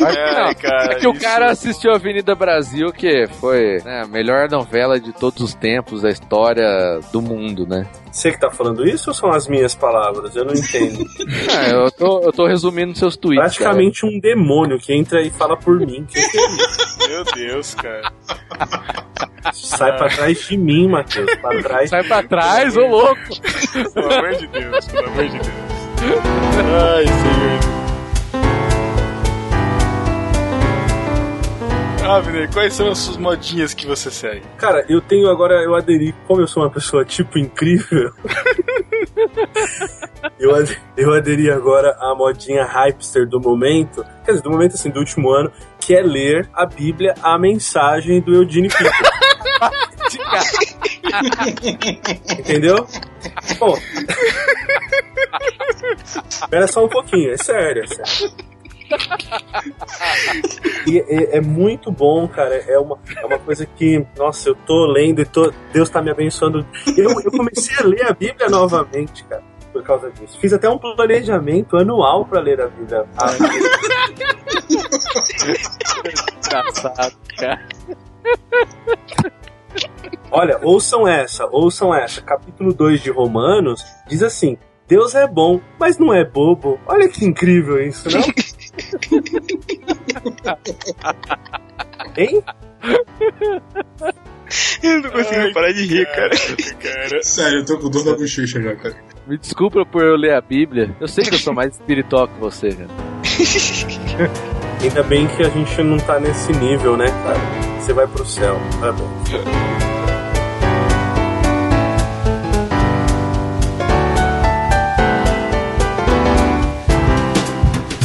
É, 0.08 0.54
cara. 0.56 0.94
É 0.94 0.96
que 0.96 1.08
o 1.08 1.12
isso- 1.12 1.22
cara 1.22 1.52
assistiu 1.52 1.92
Avenida 1.94 2.34
Brasil, 2.36 2.92
que 2.92 3.28
foi 3.40 3.80
né, 3.84 4.02
a 4.04 4.08
melhor 4.08 4.50
novela 4.50 5.00
de 5.00 5.12
todos 5.14 5.42
os 5.42 5.54
tempos 5.54 6.02
da 6.02 6.10
história 6.10 7.00
do 7.12 7.22
mundo, 7.22 7.66
né? 7.68 7.86
Você 8.12 8.32
que 8.32 8.40
tá 8.40 8.50
falando 8.50 8.84
isso 8.88 9.10
ou 9.10 9.14
são 9.14 9.30
as 9.30 9.48
minhas 9.48 9.76
palavras? 9.76 10.36
Eu 10.36 10.46
não 10.46 10.54
entendo. 10.54 11.06
Ah, 11.58 11.70
eu, 11.70 11.92
tô, 11.92 12.22
eu 12.24 12.32
tô 12.32 12.46
resumindo 12.48 12.96
seus 12.98 13.16
tweets. 13.16 13.40
Praticamente 13.56 14.06
um 14.06 14.20
demônio 14.20 14.78
que 14.80 14.94
entra 14.94 15.22
e 15.22 15.30
fala 15.30 15.56
por 15.58 15.80
mim. 15.80 16.06
Que 16.06 16.20
que 16.30 16.38
é 16.38 16.46
isso? 16.56 17.08
Meu 17.08 17.24
Deus, 17.24 17.76
cara. 17.76 18.12
Sai 19.54 19.96
pra 19.98 20.10
trás 20.10 20.40
de 20.48 20.58
mim, 20.58 20.88
Matheus. 20.90 21.34
Pra 21.36 21.62
trás. 21.62 21.90
Sai 21.90 22.04
pra 22.04 22.24
trás, 22.24 22.76
ô 22.78 22.86
louco! 22.86 23.16
Pelo 23.94 24.14
amor 24.14 24.36
de 24.36 24.48
Deus, 24.48 24.88
pelo 24.88 25.08
amor 25.08 25.24
de 25.26 25.32
Deus. 25.32 25.48
Ai, 26.84 27.06
senhor. 27.06 27.67
Avner, 32.08 32.50
quais 32.52 32.74
são 32.74 32.90
as 32.90 32.98
suas 33.00 33.18
modinhas 33.18 33.74
que 33.74 33.86
você 33.86 34.10
segue? 34.10 34.44
Cara, 34.58 34.86
eu 34.88 35.02
tenho 35.02 35.30
agora, 35.30 35.62
eu 35.64 35.76
aderi, 35.76 36.14
como 36.26 36.42
eu 36.42 36.48
sou 36.48 36.64
uma 36.64 36.70
pessoa 36.70 37.04
tipo 37.04 37.38
incrível, 37.38 38.12
eu, 40.40 40.56
ad- 40.56 40.80
eu 40.96 41.14
aderi 41.14 41.52
agora 41.52 41.98
à 42.00 42.16
modinha 42.16 42.64
hypester 42.66 43.28
do 43.28 43.40
momento, 43.42 44.06
quer 44.24 44.32
dizer, 44.32 44.44
do 44.44 44.50
momento 44.52 44.76
assim, 44.76 44.90
do 44.90 45.00
último 45.00 45.30
ano, 45.32 45.52
que 45.80 45.94
é 45.96 46.02
ler 46.02 46.50
a 46.54 46.66
Bíblia, 46.66 47.14
a 47.22 47.38
mensagem 47.38 48.22
do 48.22 48.34
Eugene 48.34 48.70
Peterson. 48.70 49.04
Entendeu? 52.40 52.88
Bom. 53.60 53.78
Espera 56.30 56.68
só 56.68 56.86
um 56.86 56.90
pouquinho, 56.90 57.32
é 57.34 57.38
sério, 57.38 57.84
é 57.84 57.88
sério. 57.88 58.34
E 60.86 61.00
é, 61.00 61.38
é 61.38 61.42
muito 61.42 61.92
bom, 61.92 62.28
cara. 62.28 62.56
É 62.56 62.78
uma, 62.80 62.98
é 63.18 63.26
uma 63.26 63.40
coisa 63.40 63.66
que, 63.66 64.06
nossa, 64.18 64.50
eu 64.50 64.56
tô 64.56 64.86
lendo 64.86 65.22
e 65.22 65.26
tô, 65.26 65.52
Deus 65.74 65.90
tá 65.90 66.02
me 66.02 66.10
abençoando. 66.10 66.66
Eu, 66.98 67.10
eu 67.22 67.32
comecei 67.32 67.76
a 67.78 67.84
ler 67.84 68.06
a 68.06 68.14
Bíblia 68.14 68.50
novamente, 68.50 69.24
cara, 69.26 69.44
por 69.74 69.84
causa 69.84 70.10
disso. 70.12 70.40
Fiz 70.40 70.54
até 70.54 70.70
um 70.70 70.78
planejamento 70.78 71.78
anual 71.78 72.26
pra 72.26 72.40
ler 72.40 72.62
a 72.62 72.68
Bíblia. 72.68 73.06
Ah, 73.18 73.28
Engraçado, 76.46 77.16
cara. 77.38 77.68
Olha, 80.32 80.60
ouçam 80.62 81.08
essa, 81.08 81.46
ouçam 81.52 81.94
essa. 81.94 82.22
Capítulo 82.22 82.74
2 82.74 83.02
de 83.02 83.12
Romanos 83.12 83.84
diz 84.08 84.24
assim: 84.24 84.58
Deus 84.88 85.16
é 85.16 85.28
bom, 85.28 85.60
mas 85.80 85.98
não 85.98 86.14
é 86.14 86.24
bobo. 86.24 86.80
Olha 86.86 87.08
que 87.10 87.26
incrível 87.26 87.82
isso, 87.86 88.10
não? 88.10 88.22
hein? 92.18 92.44
Eu 94.82 95.02
não 95.02 95.10
consigo 95.12 95.42
Ai, 95.42 95.52
parar 95.52 95.72
de 95.74 95.86
rir, 95.86 96.06
cara. 96.06 96.30
Cara, 96.80 97.24
Sério, 97.24 97.60
eu 97.60 97.66
tô 97.66 97.78
com 97.78 97.90
dor 97.90 98.06
na 98.06 98.16
bochecha 98.16 98.62
já, 98.62 98.76
cara. 98.76 98.96
Me 99.28 99.38
desculpa 99.38 99.86
por 99.86 100.04
eu 100.04 100.16
ler 100.16 100.34
a 100.36 100.42
Bíblia. 100.42 100.96
Eu 101.02 101.08
sei 101.08 101.26
que 101.26 101.34
eu 101.34 101.40
sou 101.40 101.54
mais 101.54 101.74
espiritual 101.74 102.28
que 102.28 102.40
você, 102.40 102.70
cara. 102.70 102.90
Ainda 104.82 105.04
bem 105.04 105.28
que 105.28 105.44
a 105.44 105.50
gente 105.50 105.84
não 105.84 105.98
tá 105.98 106.20
nesse 106.20 106.52
nível, 106.54 106.96
né, 106.96 107.08
cara? 107.08 107.40
Você 107.82 107.94
vai 107.94 108.08
pro 108.08 108.26
céu. 108.26 108.58
Parabéns. 108.80 109.87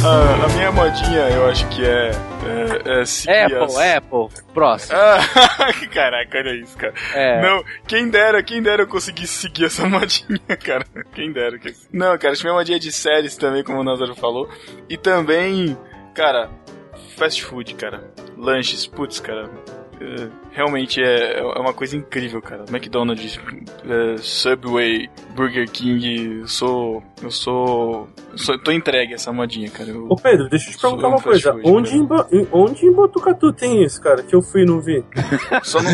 A, 0.05 0.45
a 0.45 0.49
minha 0.49 0.71
modinha, 0.71 1.29
eu 1.29 1.47
acho 1.49 1.67
que 1.69 1.83
é. 1.85 2.11
É, 2.45 3.01
é 3.01 3.05
seguir 3.05 3.31
Apple, 3.55 3.63
as- 3.63 3.77
Apple, 3.77 4.27
próximo. 4.53 4.97
Ah, 4.97 5.19
caraca, 5.93 6.37
olha 6.37 6.55
isso, 6.55 6.75
cara. 6.77 6.93
É. 7.13 7.41
Não, 7.41 7.63
quem 7.87 8.09
dera, 8.09 8.43
quem 8.43 8.61
dera 8.61 8.83
eu 8.83 8.87
conseguisse 8.87 9.33
seguir 9.41 9.65
essa 9.65 9.87
modinha, 9.89 10.39
cara. 10.63 10.85
Quem 11.13 11.31
dera. 11.31 11.57
que- 11.57 11.73
Não, 11.91 12.17
cara, 12.17 12.33
acho 12.33 12.43
minha 12.43 12.53
modinha 12.53 12.75
é 12.77 12.79
de 12.79 12.91
séries 12.91 13.37
também, 13.37 13.63
como 13.63 13.79
o 13.79 13.83
Nazaro 13.83 14.13
falou. 14.15 14.49
E 14.89 14.97
também, 14.97 15.77
cara, 16.13 16.49
fast 17.17 17.43
food, 17.43 17.73
cara. 17.75 18.03
Lanches, 18.37 18.85
putz, 18.85 19.19
cara. 19.19 19.49
é, 20.01 20.27
realmente 20.53 21.01
é, 21.01 21.39
é 21.39 21.59
uma 21.59 21.73
coisa 21.73 21.97
incrível, 21.97 22.41
cara. 22.41 22.65
McDonald's, 22.69 23.39
é, 23.85 24.17
Subway, 24.17 25.09
Burger 25.35 25.69
King, 25.69 26.39
eu 26.41 26.47
sou. 26.47 27.03
Eu 27.21 27.31
sou. 27.31 28.07
Eu 28.31 28.37
sou 28.37 28.57
tô 28.59 28.71
entregue 28.71 29.13
a 29.13 29.15
essa 29.15 29.31
modinha, 29.31 29.69
cara. 29.69 29.89
Eu, 29.89 30.07
Ô 30.09 30.15
Pedro, 30.15 30.49
deixa 30.49 30.69
eu 30.69 30.75
te 30.75 30.81
perguntar 30.81 31.07
um 31.07 31.11
uma 31.11 31.21
coisa. 31.21 31.53
food, 31.53 31.69
onde, 31.69 32.07
cara. 32.07 32.27
em, 32.31 32.47
onde 32.51 32.85
em 32.85 32.91
Botucatu 32.91 33.53
tem 33.53 33.83
isso, 33.83 34.01
cara? 34.01 34.23
Que 34.23 34.35
eu 34.35 34.41
fui 34.41 34.63
e 34.63 34.65
não 34.65 34.81
vi. 34.81 35.03
só 35.63 35.81
não. 35.81 35.91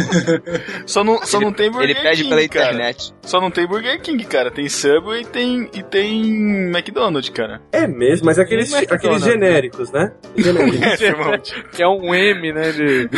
Só 0.85 1.03
não, 1.03 1.25
só 1.25 1.39
não 1.39 1.53
tem 1.53 1.71
Burger 1.71 1.89
Ele 1.89 1.99
pede 2.01 2.23
King, 2.23 2.29
pela 2.29 2.47
cara. 2.47 2.65
internet. 2.71 3.13
Só 3.21 3.39
não 3.39 3.51
tem 3.51 3.67
Burger 3.67 4.01
King, 4.01 4.23
cara. 4.25 4.51
Tem 4.51 4.67
Subway 4.67 5.21
e 5.21 5.25
tem, 5.25 5.69
e 5.73 5.83
tem 5.83 6.69
McDonald's, 6.69 7.29
cara. 7.29 7.61
É 7.71 7.87
mesmo, 7.87 8.25
mas 8.25 8.39
aqueles, 8.39 8.71
McDonald's, 8.73 9.05
aqueles 9.05 9.25
né? 9.25 9.31
genéricos, 9.31 9.91
né? 9.91 10.13
Genéricos. 10.35 10.79
É, 10.89 10.97
Firmamente. 10.97 11.63
Que 11.71 11.83
é 11.83 11.87
um 11.87 12.13
M, 12.13 12.53
né? 12.53 12.71
De, 12.71 13.09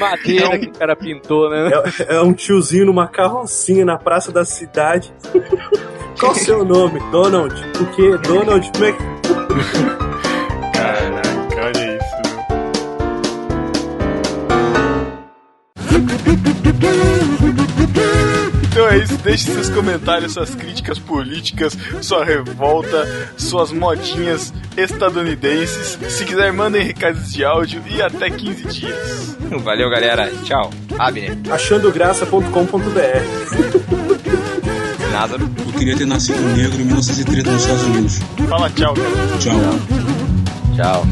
de 0.00 0.34
madeira 0.34 0.58
que 0.58 0.66
o 0.66 0.72
cara 0.72 0.96
pintou, 0.96 1.50
né? 1.50 1.70
É, 2.08 2.16
é 2.16 2.22
um 2.22 2.32
tiozinho 2.32 2.86
numa 2.86 3.06
carrocinha 3.06 3.84
na 3.84 3.98
praça 3.98 4.32
da 4.32 4.44
cidade. 4.44 5.12
Qual 6.18 6.32
o 6.32 6.34
seu 6.34 6.64
nome? 6.64 6.98
Donald. 7.10 7.54
O 7.80 7.86
quê? 7.92 8.16
Donald? 8.26 8.70
Como 8.72 8.84
é 8.84 8.92
que... 8.92 8.98
Caraca, 10.72 11.64
olha 11.66 11.96
isso. 11.96 12.10
Então 18.80 18.92
é 18.92 18.96
isso, 18.96 19.18
deixe 19.18 19.52
seus 19.52 19.68
comentários, 19.68 20.32
suas 20.32 20.54
críticas 20.54 20.98
políticas, 20.98 21.76
sua 22.00 22.24
revolta, 22.24 23.06
suas 23.36 23.70
modinhas 23.70 24.54
estadunidenses. 24.74 25.98
Se 26.08 26.24
quiser, 26.24 26.50
mandem 26.50 26.82
recados 26.82 27.30
de 27.30 27.44
áudio 27.44 27.82
e 27.86 28.00
até 28.00 28.30
15 28.30 28.64
dias. 28.68 29.36
Valeu, 29.62 29.90
galera. 29.90 30.32
Tchau. 30.44 30.70
Abner, 30.98 31.36
Achandograça.com.br 31.50 32.48
Lázaro. 35.12 35.50
Eu 35.66 35.72
queria 35.78 35.98
ter 35.98 36.06
nascido 36.06 36.40
negro 36.56 36.80
em 36.80 36.84
1930 36.86 37.50
nos 37.50 37.60
Estados 37.60 37.82
Unidos. 37.84 38.18
Fala 38.48 38.70
tchau, 38.70 38.94
cara. 38.94 39.10
Tchau. 39.38 39.60
Tchau. 40.74 41.04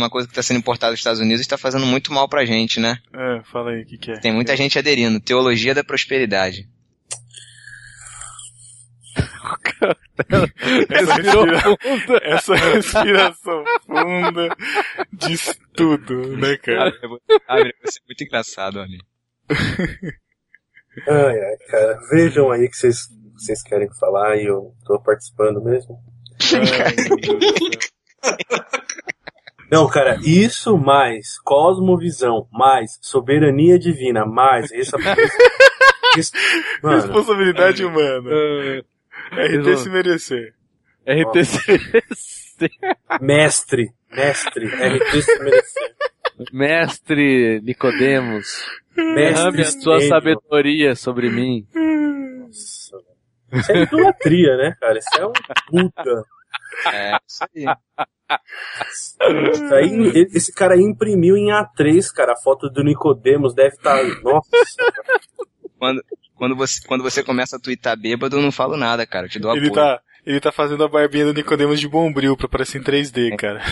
Uma 0.00 0.10
coisa 0.10 0.26
que 0.26 0.32
está 0.32 0.42
sendo 0.42 0.58
importada 0.58 0.92
dos 0.92 1.00
Estados 1.00 1.20
Unidos 1.20 1.40
está 1.40 1.58
fazendo 1.58 1.84
muito 1.86 2.12
mal 2.12 2.28
pra 2.28 2.44
gente, 2.44 2.80
né? 2.80 2.98
É, 3.12 3.42
fala 3.44 3.70
aí, 3.72 3.82
o 3.82 3.86
que, 3.86 3.98
que 3.98 4.10
é? 4.12 4.14
Tem 4.18 4.32
muita 4.32 4.56
gente 4.56 4.78
aderindo. 4.78 5.20
Teologia 5.20 5.74
da 5.74 5.84
prosperidade. 5.84 6.68
Essa, 10.90 11.14
Respirou 11.14 11.44
respira- 11.44 12.20
essa 12.24 12.54
respiração 12.54 13.64
funda 13.86 14.56
diz 15.12 15.58
tudo, 15.74 16.36
né, 16.36 16.56
cara? 16.58 16.92
Abre, 17.48 17.74
vai 17.82 17.92
ser 17.92 18.00
muito 18.06 18.24
engraçado, 18.24 18.80
amigo. 18.80 19.04
Ai, 21.08 21.40
ai, 21.40 21.56
cara. 21.68 21.98
Vejam 22.10 22.50
aí 22.50 22.68
que 22.68 22.76
vocês 22.76 23.08
vocês 23.34 23.62
querem 23.62 23.88
falar 23.98 24.36
e 24.36 24.44
eu 24.46 24.74
tô 24.84 25.00
participando 25.00 25.62
mesmo. 25.64 25.98
Ai, 26.54 26.94
meu 27.08 27.16
Deus 27.16 27.38
do 27.38 27.54
céu. 27.54 27.80
Não, 29.70 29.88
cara, 29.88 30.18
isso 30.24 30.76
mais 30.76 31.38
cosmovisão, 31.40 32.46
mais 32.52 32.98
soberania 33.00 33.78
divina, 33.78 34.24
mais 34.26 34.70
essa. 34.72 34.96
res- 36.16 36.32
Responsabilidade 36.82 37.84
humana. 37.84 38.30
RT 39.32 39.76
se 39.78 39.88
merecer. 39.90 40.54
RTC. 41.06 41.80
mestre, 43.20 43.90
mestre, 44.10 44.66
RT 44.66 45.22
se 45.22 45.38
merecer. 45.38 45.94
Mestre 46.52 47.60
Nicodemos, 47.62 48.64
derrame 48.96 49.60
a 49.62 49.64
sua 49.66 50.00
sabedoria 50.00 50.94
sobre 50.96 51.30
mim. 51.30 51.66
Nossa. 51.74 52.98
Isso 53.52 53.72
é 53.72 53.82
idolatria, 53.82 54.56
né, 54.56 54.74
cara? 54.80 54.98
Isso 54.98 55.08
é 55.18 55.26
um 55.26 55.32
puta. 55.68 56.24
É, 56.92 57.16
isso 57.28 57.44
aí. 57.56 57.64
Aí, 59.72 60.28
esse 60.34 60.52
cara 60.52 60.74
aí 60.74 60.80
imprimiu 60.82 61.36
em 61.36 61.48
A3, 61.50 62.06
cara, 62.14 62.32
a 62.32 62.36
foto 62.36 62.68
do 62.70 62.82
Nicodemos 62.82 63.54
deve 63.54 63.74
estar. 63.76 64.02
Nossa, 64.22 64.48
Quando, 65.78 66.02
quando, 66.36 66.56
você, 66.56 66.80
quando 66.86 67.02
você 67.02 67.22
começa 67.22 67.56
a 67.56 67.60
twittar 67.60 67.98
bêbado, 67.98 68.36
eu 68.36 68.42
não 68.42 68.52
falo 68.52 68.76
nada, 68.76 69.06
cara. 69.06 69.26
Eu 69.26 69.30
te 69.30 69.38
dou 69.38 69.50
Ele 69.56 69.68
apoio. 69.68 69.74
tá, 69.74 70.00
ele 70.26 70.40
tá 70.40 70.52
fazendo 70.52 70.84
a 70.84 70.88
barbinha 70.88 71.24
do 71.26 71.34
Nicodemos 71.34 71.80
de 71.80 71.88
Bombril 71.88 72.36
pra 72.36 72.48
parecer 72.48 72.78
em 72.78 72.84
3D, 72.84 73.36
cara. 73.36 73.62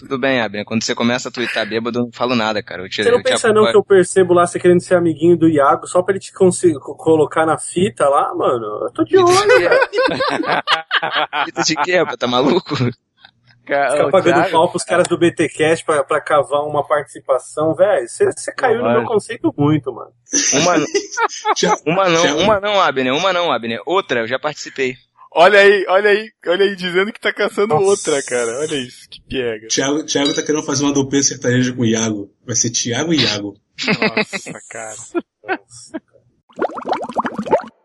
Tudo 0.00 0.18
bem, 0.18 0.40
Abner. 0.40 0.64
Quando 0.64 0.82
você 0.82 0.94
começa 0.94 1.28
a 1.28 1.32
twittar 1.32 1.68
bêbado, 1.68 1.98
eu 1.98 2.04
não 2.04 2.10
falo 2.10 2.34
nada, 2.34 2.62
cara. 2.62 2.82
Eu 2.82 2.88
te, 2.88 3.02
Você 3.02 3.10
não 3.10 3.22
pensa 3.22 3.52
não 3.52 3.70
que 3.70 3.76
eu 3.76 3.84
percebo 3.84 4.32
lá 4.32 4.46
você 4.46 4.58
querendo 4.58 4.80
ser 4.80 4.94
amiguinho 4.94 5.36
do 5.36 5.46
Iago 5.46 5.86
só 5.86 6.02
pra 6.02 6.14
ele 6.14 6.20
te 6.20 6.32
colocar 6.32 7.44
na 7.44 7.58
fita 7.58 8.08
lá, 8.08 8.34
mano? 8.34 8.84
Eu 8.84 8.92
tô 8.94 9.04
de 9.04 9.18
olho, 9.18 9.28
velho. 9.28 9.80
Fita 11.44 11.62
de 11.62 11.76
quê, 11.76 11.98
rapaz? 11.98 12.16
Tá 12.16 12.26
maluco? 12.26 12.74
Ficar 12.76 14.10
pagando 14.10 14.50
pau 14.50 14.70
pros 14.70 14.84
caras 14.84 15.06
do 15.06 15.18
BTcast 15.18 15.84
pra, 15.84 16.02
pra 16.02 16.20
cavar 16.20 16.62
uma 16.62 16.82
participação, 16.82 17.74
velho. 17.74 18.08
Você 18.08 18.52
caiu 18.54 18.82
no 18.82 18.90
meu 18.90 19.04
conceito 19.04 19.54
muito, 19.56 19.92
mano. 19.92 20.10
Uma, 20.54 20.76
uma 21.86 22.08
não, 22.08 22.38
uma 22.38 22.60
não, 22.60 22.80
Abner. 22.80 23.14
Uma 23.14 23.32
não, 23.34 23.52
Abner. 23.52 23.80
Outra, 23.84 24.20
eu 24.20 24.26
já 24.26 24.38
participei. 24.38 24.96
Olha 25.32 25.60
aí, 25.60 25.84
olha 25.88 26.10
aí, 26.10 26.28
olha 26.46 26.64
aí, 26.64 26.74
dizendo 26.74 27.12
que 27.12 27.20
tá 27.20 27.32
caçando 27.32 27.74
Nossa. 27.74 27.86
outra, 27.86 28.22
cara. 28.22 28.58
Olha 28.58 28.74
isso, 28.76 29.08
que 29.08 29.20
pega. 29.22 29.68
Thiago, 29.68 30.04
Thiago 30.04 30.34
tá 30.34 30.42
querendo 30.42 30.64
fazer 30.64 30.82
uma 30.82 30.92
dupla 30.92 31.22
sertaneja 31.22 31.72
com 31.72 31.82
o 31.82 31.86
Iago. 31.86 32.34
Vai 32.44 32.56
ser 32.56 32.70
Thiago 32.70 33.14
e 33.14 33.22
Iago. 33.22 33.56
Nossa, 33.86 34.60
cara. 34.68 34.96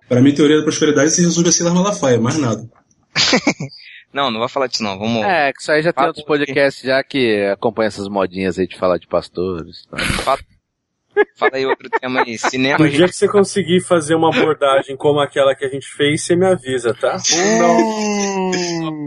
Pra 0.07 0.21
mim, 0.21 0.33
teoria 0.33 0.57
da 0.57 0.63
prosperidade 0.63 1.11
se 1.11 1.21
resume 1.21 1.49
a 1.49 1.51
Silas 1.51 1.73
Malafaia, 1.73 2.19
mais 2.19 2.37
nada. 2.37 2.69
Não, 4.13 4.31
não 4.31 4.39
vou 4.39 4.47
falar 4.47 4.67
disso 4.67 4.81
não. 4.81 4.97
Vamos. 4.97 5.25
É, 5.25 5.51
que 5.51 5.59
isso 5.59 5.69
aí 5.69 5.81
já 5.81 5.91
tem 5.91 6.05
outros 6.05 6.23
podcasts 6.23 6.81
já 6.81 7.03
que 7.03 7.43
acompanham 7.51 7.89
essas 7.89 8.07
modinhas 8.07 8.57
aí 8.57 8.65
de 8.65 8.77
falar 8.77 8.97
de 8.97 9.07
pastores. 9.07 9.85
Tá? 9.87 9.97
Fala 11.37 11.51
aí 11.55 11.65
outro 11.65 11.89
tema 11.89 12.23
aí. 12.23 12.37
Cinema, 12.37 12.77
No 12.79 12.85
gente. 12.85 12.97
dia 12.97 13.07
que 13.07 13.15
você 13.15 13.27
conseguir 13.27 13.81
fazer 13.81 14.15
uma 14.15 14.29
abordagem 14.29 14.95
como 14.95 15.19
aquela 15.19 15.55
que 15.55 15.65
a 15.65 15.69
gente 15.69 15.87
fez, 15.87 16.23
você 16.23 16.35
me 16.35 16.45
avisa, 16.45 16.93
tá? 16.93 17.17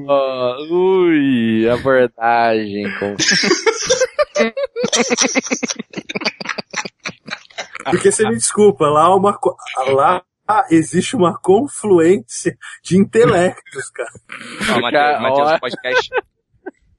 Ó, 0.07 0.57
ui, 0.71 1.69
abordagem 1.69 2.85
com... 2.99 3.17
Porque 7.91 8.13
você 8.13 8.29
me 8.29 8.37
desculpa, 8.37 8.87
lá 8.87 9.05
há 9.05 9.15
uma 9.17 9.39
lá 9.89 10.23
existe 10.71 11.15
uma 11.17 11.39
confluência 11.39 12.57
de 12.83 12.97
intelectos, 12.97 13.91
cara. 13.91 14.11
Ó, 14.77 14.81
Matheus, 14.81 15.61
podcast. 15.61 16.11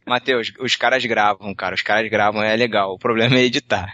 Matheus, 0.05 0.51
os 0.59 0.75
caras 0.75 1.05
gravam, 1.05 1.53
cara. 1.53 1.75
Os 1.75 1.81
caras 1.81 2.09
gravam, 2.09 2.41
é 2.41 2.55
legal. 2.55 2.93
O 2.93 2.99
problema 2.99 3.35
é 3.37 3.43
editar. 3.43 3.93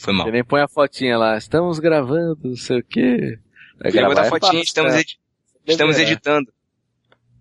Foi 0.00 0.14
mal. 0.14 0.26
Você 0.26 0.32
nem 0.32 0.42
põe 0.44 0.62
a 0.62 0.68
fotinha 0.68 1.18
lá, 1.18 1.36
estamos 1.36 1.78
gravando, 1.78 2.38
não 2.42 2.56
sei 2.56 2.78
o 2.80 2.84
quê. 2.84 3.38
Vai 3.78 3.92
Vou 3.92 4.06
botar 4.06 4.26
é 4.26 4.28
fotinha, 4.28 4.62
estamos, 4.62 4.94
né? 4.94 5.00
edi- 5.00 5.18
estamos 5.66 5.98
editando. 5.98 6.52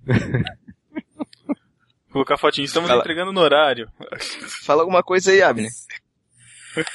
Colocar 2.12 2.38
fotinho, 2.38 2.66
estamos 2.66 2.90
Fala. 2.90 3.00
entregando 3.02 3.32
no 3.32 3.40
horário. 3.40 3.90
Fala 4.66 4.82
alguma 4.82 5.02
coisa 5.04 5.32
aí, 5.32 5.42
Abner. 5.42 5.70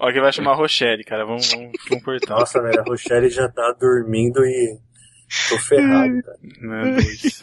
Ó, 0.00 0.10
que 0.12 0.20
vai 0.20 0.32
chamar 0.32 0.54
Rochelle, 0.54 1.04
cara. 1.04 1.24
Vamos, 1.24 1.50
vamos 1.52 1.72
comportar. 1.88 2.38
Nossa, 2.38 2.62
velho, 2.62 2.80
a 2.80 2.84
Rochelle 2.84 3.28
já 3.30 3.48
tá 3.48 3.72
dormindo 3.78 4.44
e 4.44 4.78
tô 5.48 5.58
ferrado, 5.58 6.22
cara. 6.22 6.38
Meu 6.60 6.94
Deus. 6.96 7.40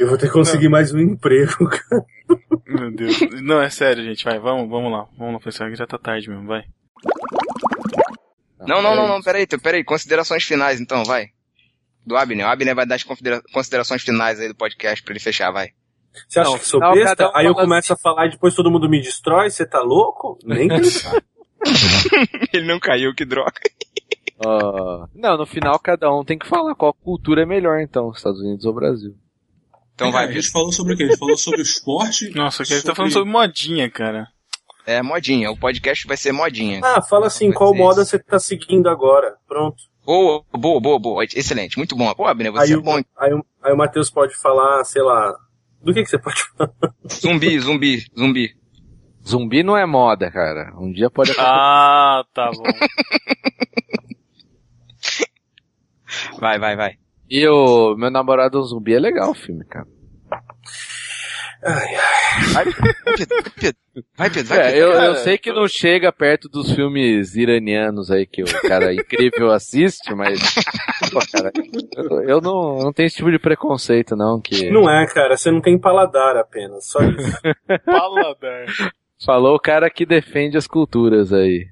Eu 0.00 0.08
vou 0.08 0.16
ter 0.18 0.26
que 0.26 0.32
conseguir 0.32 0.68
mais 0.68 0.92
um 0.92 0.98
emprego, 0.98 1.66
cara. 1.68 2.04
Meu 2.66 2.90
Deus. 2.90 3.18
Não, 3.42 3.60
é 3.60 3.68
sério, 3.70 4.02
gente. 4.04 4.24
Vai, 4.24 4.38
vamos, 4.38 4.68
vamos 4.68 4.90
lá. 4.90 5.06
Vamos 5.18 5.34
lá, 5.34 5.40
pessoal, 5.40 5.68
que 5.70 5.76
já 5.76 5.86
tá 5.86 5.98
tarde 5.98 6.28
mesmo. 6.30 6.46
Vai. 6.46 6.64
Não, 8.60 8.80
não, 8.80 8.94
não, 8.94 9.08
não, 9.08 9.20
peraí, 9.22 9.46
tu- 9.46 9.60
peraí. 9.60 9.82
Considerações 9.84 10.44
finais, 10.44 10.80
então, 10.80 11.04
vai. 11.04 11.26
Do 12.06 12.16
Abner. 12.16 12.46
O 12.46 12.48
Abner 12.48 12.74
vai 12.74 12.86
dar 12.86 12.94
as 12.94 13.02
considera- 13.02 13.42
considerações 13.52 14.02
finais 14.02 14.40
aí 14.40 14.48
do 14.48 14.54
podcast 14.54 15.02
pra 15.02 15.12
ele 15.12 15.20
fechar, 15.20 15.50
vai. 15.50 15.70
Você 16.28 16.40
acha 16.40 16.50
Não, 16.50 16.58
que 16.58 16.66
sou 16.66 16.80
não, 16.80 16.92
besta? 16.94 17.28
um 17.28 17.36
Aí 17.36 17.46
eu 17.46 17.54
começo 17.54 17.92
a 17.92 17.96
falar 17.96 18.26
e 18.26 18.30
depois 18.30 18.54
todo 18.54 18.70
mundo 18.70 18.88
me 18.88 19.00
destrói? 19.00 19.50
Você 19.50 19.66
tá 19.66 19.80
louco? 19.80 20.38
Nem 20.44 20.68
pensar. 20.68 21.22
ele 22.52 22.66
não 22.66 22.78
caiu, 22.78 23.14
que 23.14 23.24
droga. 23.24 23.52
Ó, 24.44 25.06
não, 25.14 25.36
no 25.38 25.46
final 25.46 25.78
cada 25.78 26.12
um 26.12 26.24
tem 26.24 26.36
que 26.38 26.46
falar 26.46 26.74
qual 26.74 26.92
cultura 26.92 27.42
é 27.42 27.46
melhor 27.46 27.80
então, 27.80 28.10
Estados 28.10 28.40
Unidos 28.40 28.64
ou 28.64 28.74
Brasil. 28.74 29.14
Então 30.08 30.12
vai, 30.12 30.28
a 30.28 30.32
gente 30.32 30.50
falou 30.50 30.72
sobre 30.72 30.94
o 30.94 30.96
quê? 30.96 31.04
A 31.04 31.06
gente 31.08 31.18
falou 31.18 31.36
sobre 31.36 31.60
o 31.60 31.62
esporte. 31.62 32.30
Nossa, 32.34 32.64
que 32.64 32.72
ele 32.72 32.82
tá 32.82 32.94
falando 32.94 33.12
sobre 33.12 33.30
modinha, 33.30 33.90
cara. 33.90 34.26
É 34.86 35.00
modinha. 35.02 35.50
O 35.50 35.56
podcast 35.56 36.06
vai 36.06 36.16
ser 36.16 36.32
modinha. 36.32 36.80
Ah, 36.82 37.00
fala 37.02 37.26
assim, 37.28 37.52
qual 37.52 37.72
moda 37.74 38.04
você 38.04 38.18
tá 38.18 38.38
seguindo 38.40 38.88
agora? 38.88 39.36
Pronto. 39.46 39.76
Boa, 40.04 40.42
boa, 40.52 40.80
boa, 40.80 40.98
boa. 40.98 41.24
Excelente, 41.24 41.78
muito 41.78 41.94
bom. 41.94 42.12
Pô, 42.14 42.26
Abner, 42.26 42.50
você 42.50 42.64
Aí, 42.64 42.72
é 42.72 42.76
o, 42.76 42.82
bom. 42.82 42.96
aí, 43.16 43.32
o- 43.32 43.44
aí 43.62 43.72
o 43.72 43.76
Matheus 43.76 44.10
pode 44.10 44.34
falar, 44.36 44.82
sei 44.84 45.02
lá. 45.02 45.32
Do 45.80 45.94
que, 45.94 46.02
que 46.02 46.08
você 46.10 46.18
pode 46.18 46.42
falar? 46.56 46.72
Zumbi, 47.08 47.60
zumbi, 47.60 48.04
zumbi. 48.18 48.56
Zumbi 49.24 49.62
não 49.62 49.76
é 49.76 49.86
moda, 49.86 50.28
cara. 50.32 50.72
Um 50.76 50.90
dia 50.92 51.08
pode 51.08 51.30
acontecer. 51.38 51.48
Ah, 51.48 52.24
tá 52.34 52.50
bom. 52.50 52.64
Vai, 56.38 56.58
vai, 56.58 56.76
vai. 56.76 56.96
E 57.32 57.48
o 57.48 57.96
meu 57.96 58.10
namorado 58.10 58.58
é 58.58 58.60
um 58.60 58.64
zumbi 58.64 58.92
é 58.92 58.98
legal 58.98 59.30
o 59.30 59.34
filme, 59.34 59.64
cara. 59.64 59.86
Ai, 61.64 61.94
ai. 61.94 62.42
Vai, 62.52 62.64
Pedro, 63.16 63.42
vai, 63.42 63.52
Pedro. 63.58 63.80
Vai, 64.18 64.30
Pedro, 64.30 64.48
vai, 64.48 64.58
É, 64.58 64.78
eu, 64.78 64.90
eu 64.90 65.14
sei 65.14 65.38
que 65.38 65.50
não 65.50 65.66
chega 65.66 66.12
perto 66.12 66.46
dos 66.46 66.74
filmes 66.74 67.34
iranianos 67.34 68.10
aí 68.10 68.26
que 68.26 68.42
o 68.42 68.62
cara 68.68 68.92
incrível 68.92 69.50
assiste, 69.50 70.14
mas. 70.14 70.38
Pô, 71.10 71.20
cara, 71.32 71.50
eu, 71.96 72.22
eu 72.28 72.40
não, 72.42 72.80
não 72.80 72.92
tenho 72.92 73.06
esse 73.06 73.16
tipo 73.16 73.30
de 73.30 73.38
preconceito, 73.38 74.14
não, 74.14 74.38
que. 74.38 74.68
Não 74.70 74.90
é, 74.90 75.06
cara, 75.06 75.34
você 75.34 75.50
não 75.50 75.62
tem 75.62 75.78
paladar 75.78 76.36
apenas, 76.36 76.84
só 76.86 77.00
isso. 77.02 77.40
Paladar. 77.86 78.66
Falou 79.24 79.54
o 79.54 79.60
cara 79.60 79.88
que 79.88 80.04
defende 80.04 80.58
as 80.58 80.66
culturas 80.66 81.32
aí. 81.32 81.66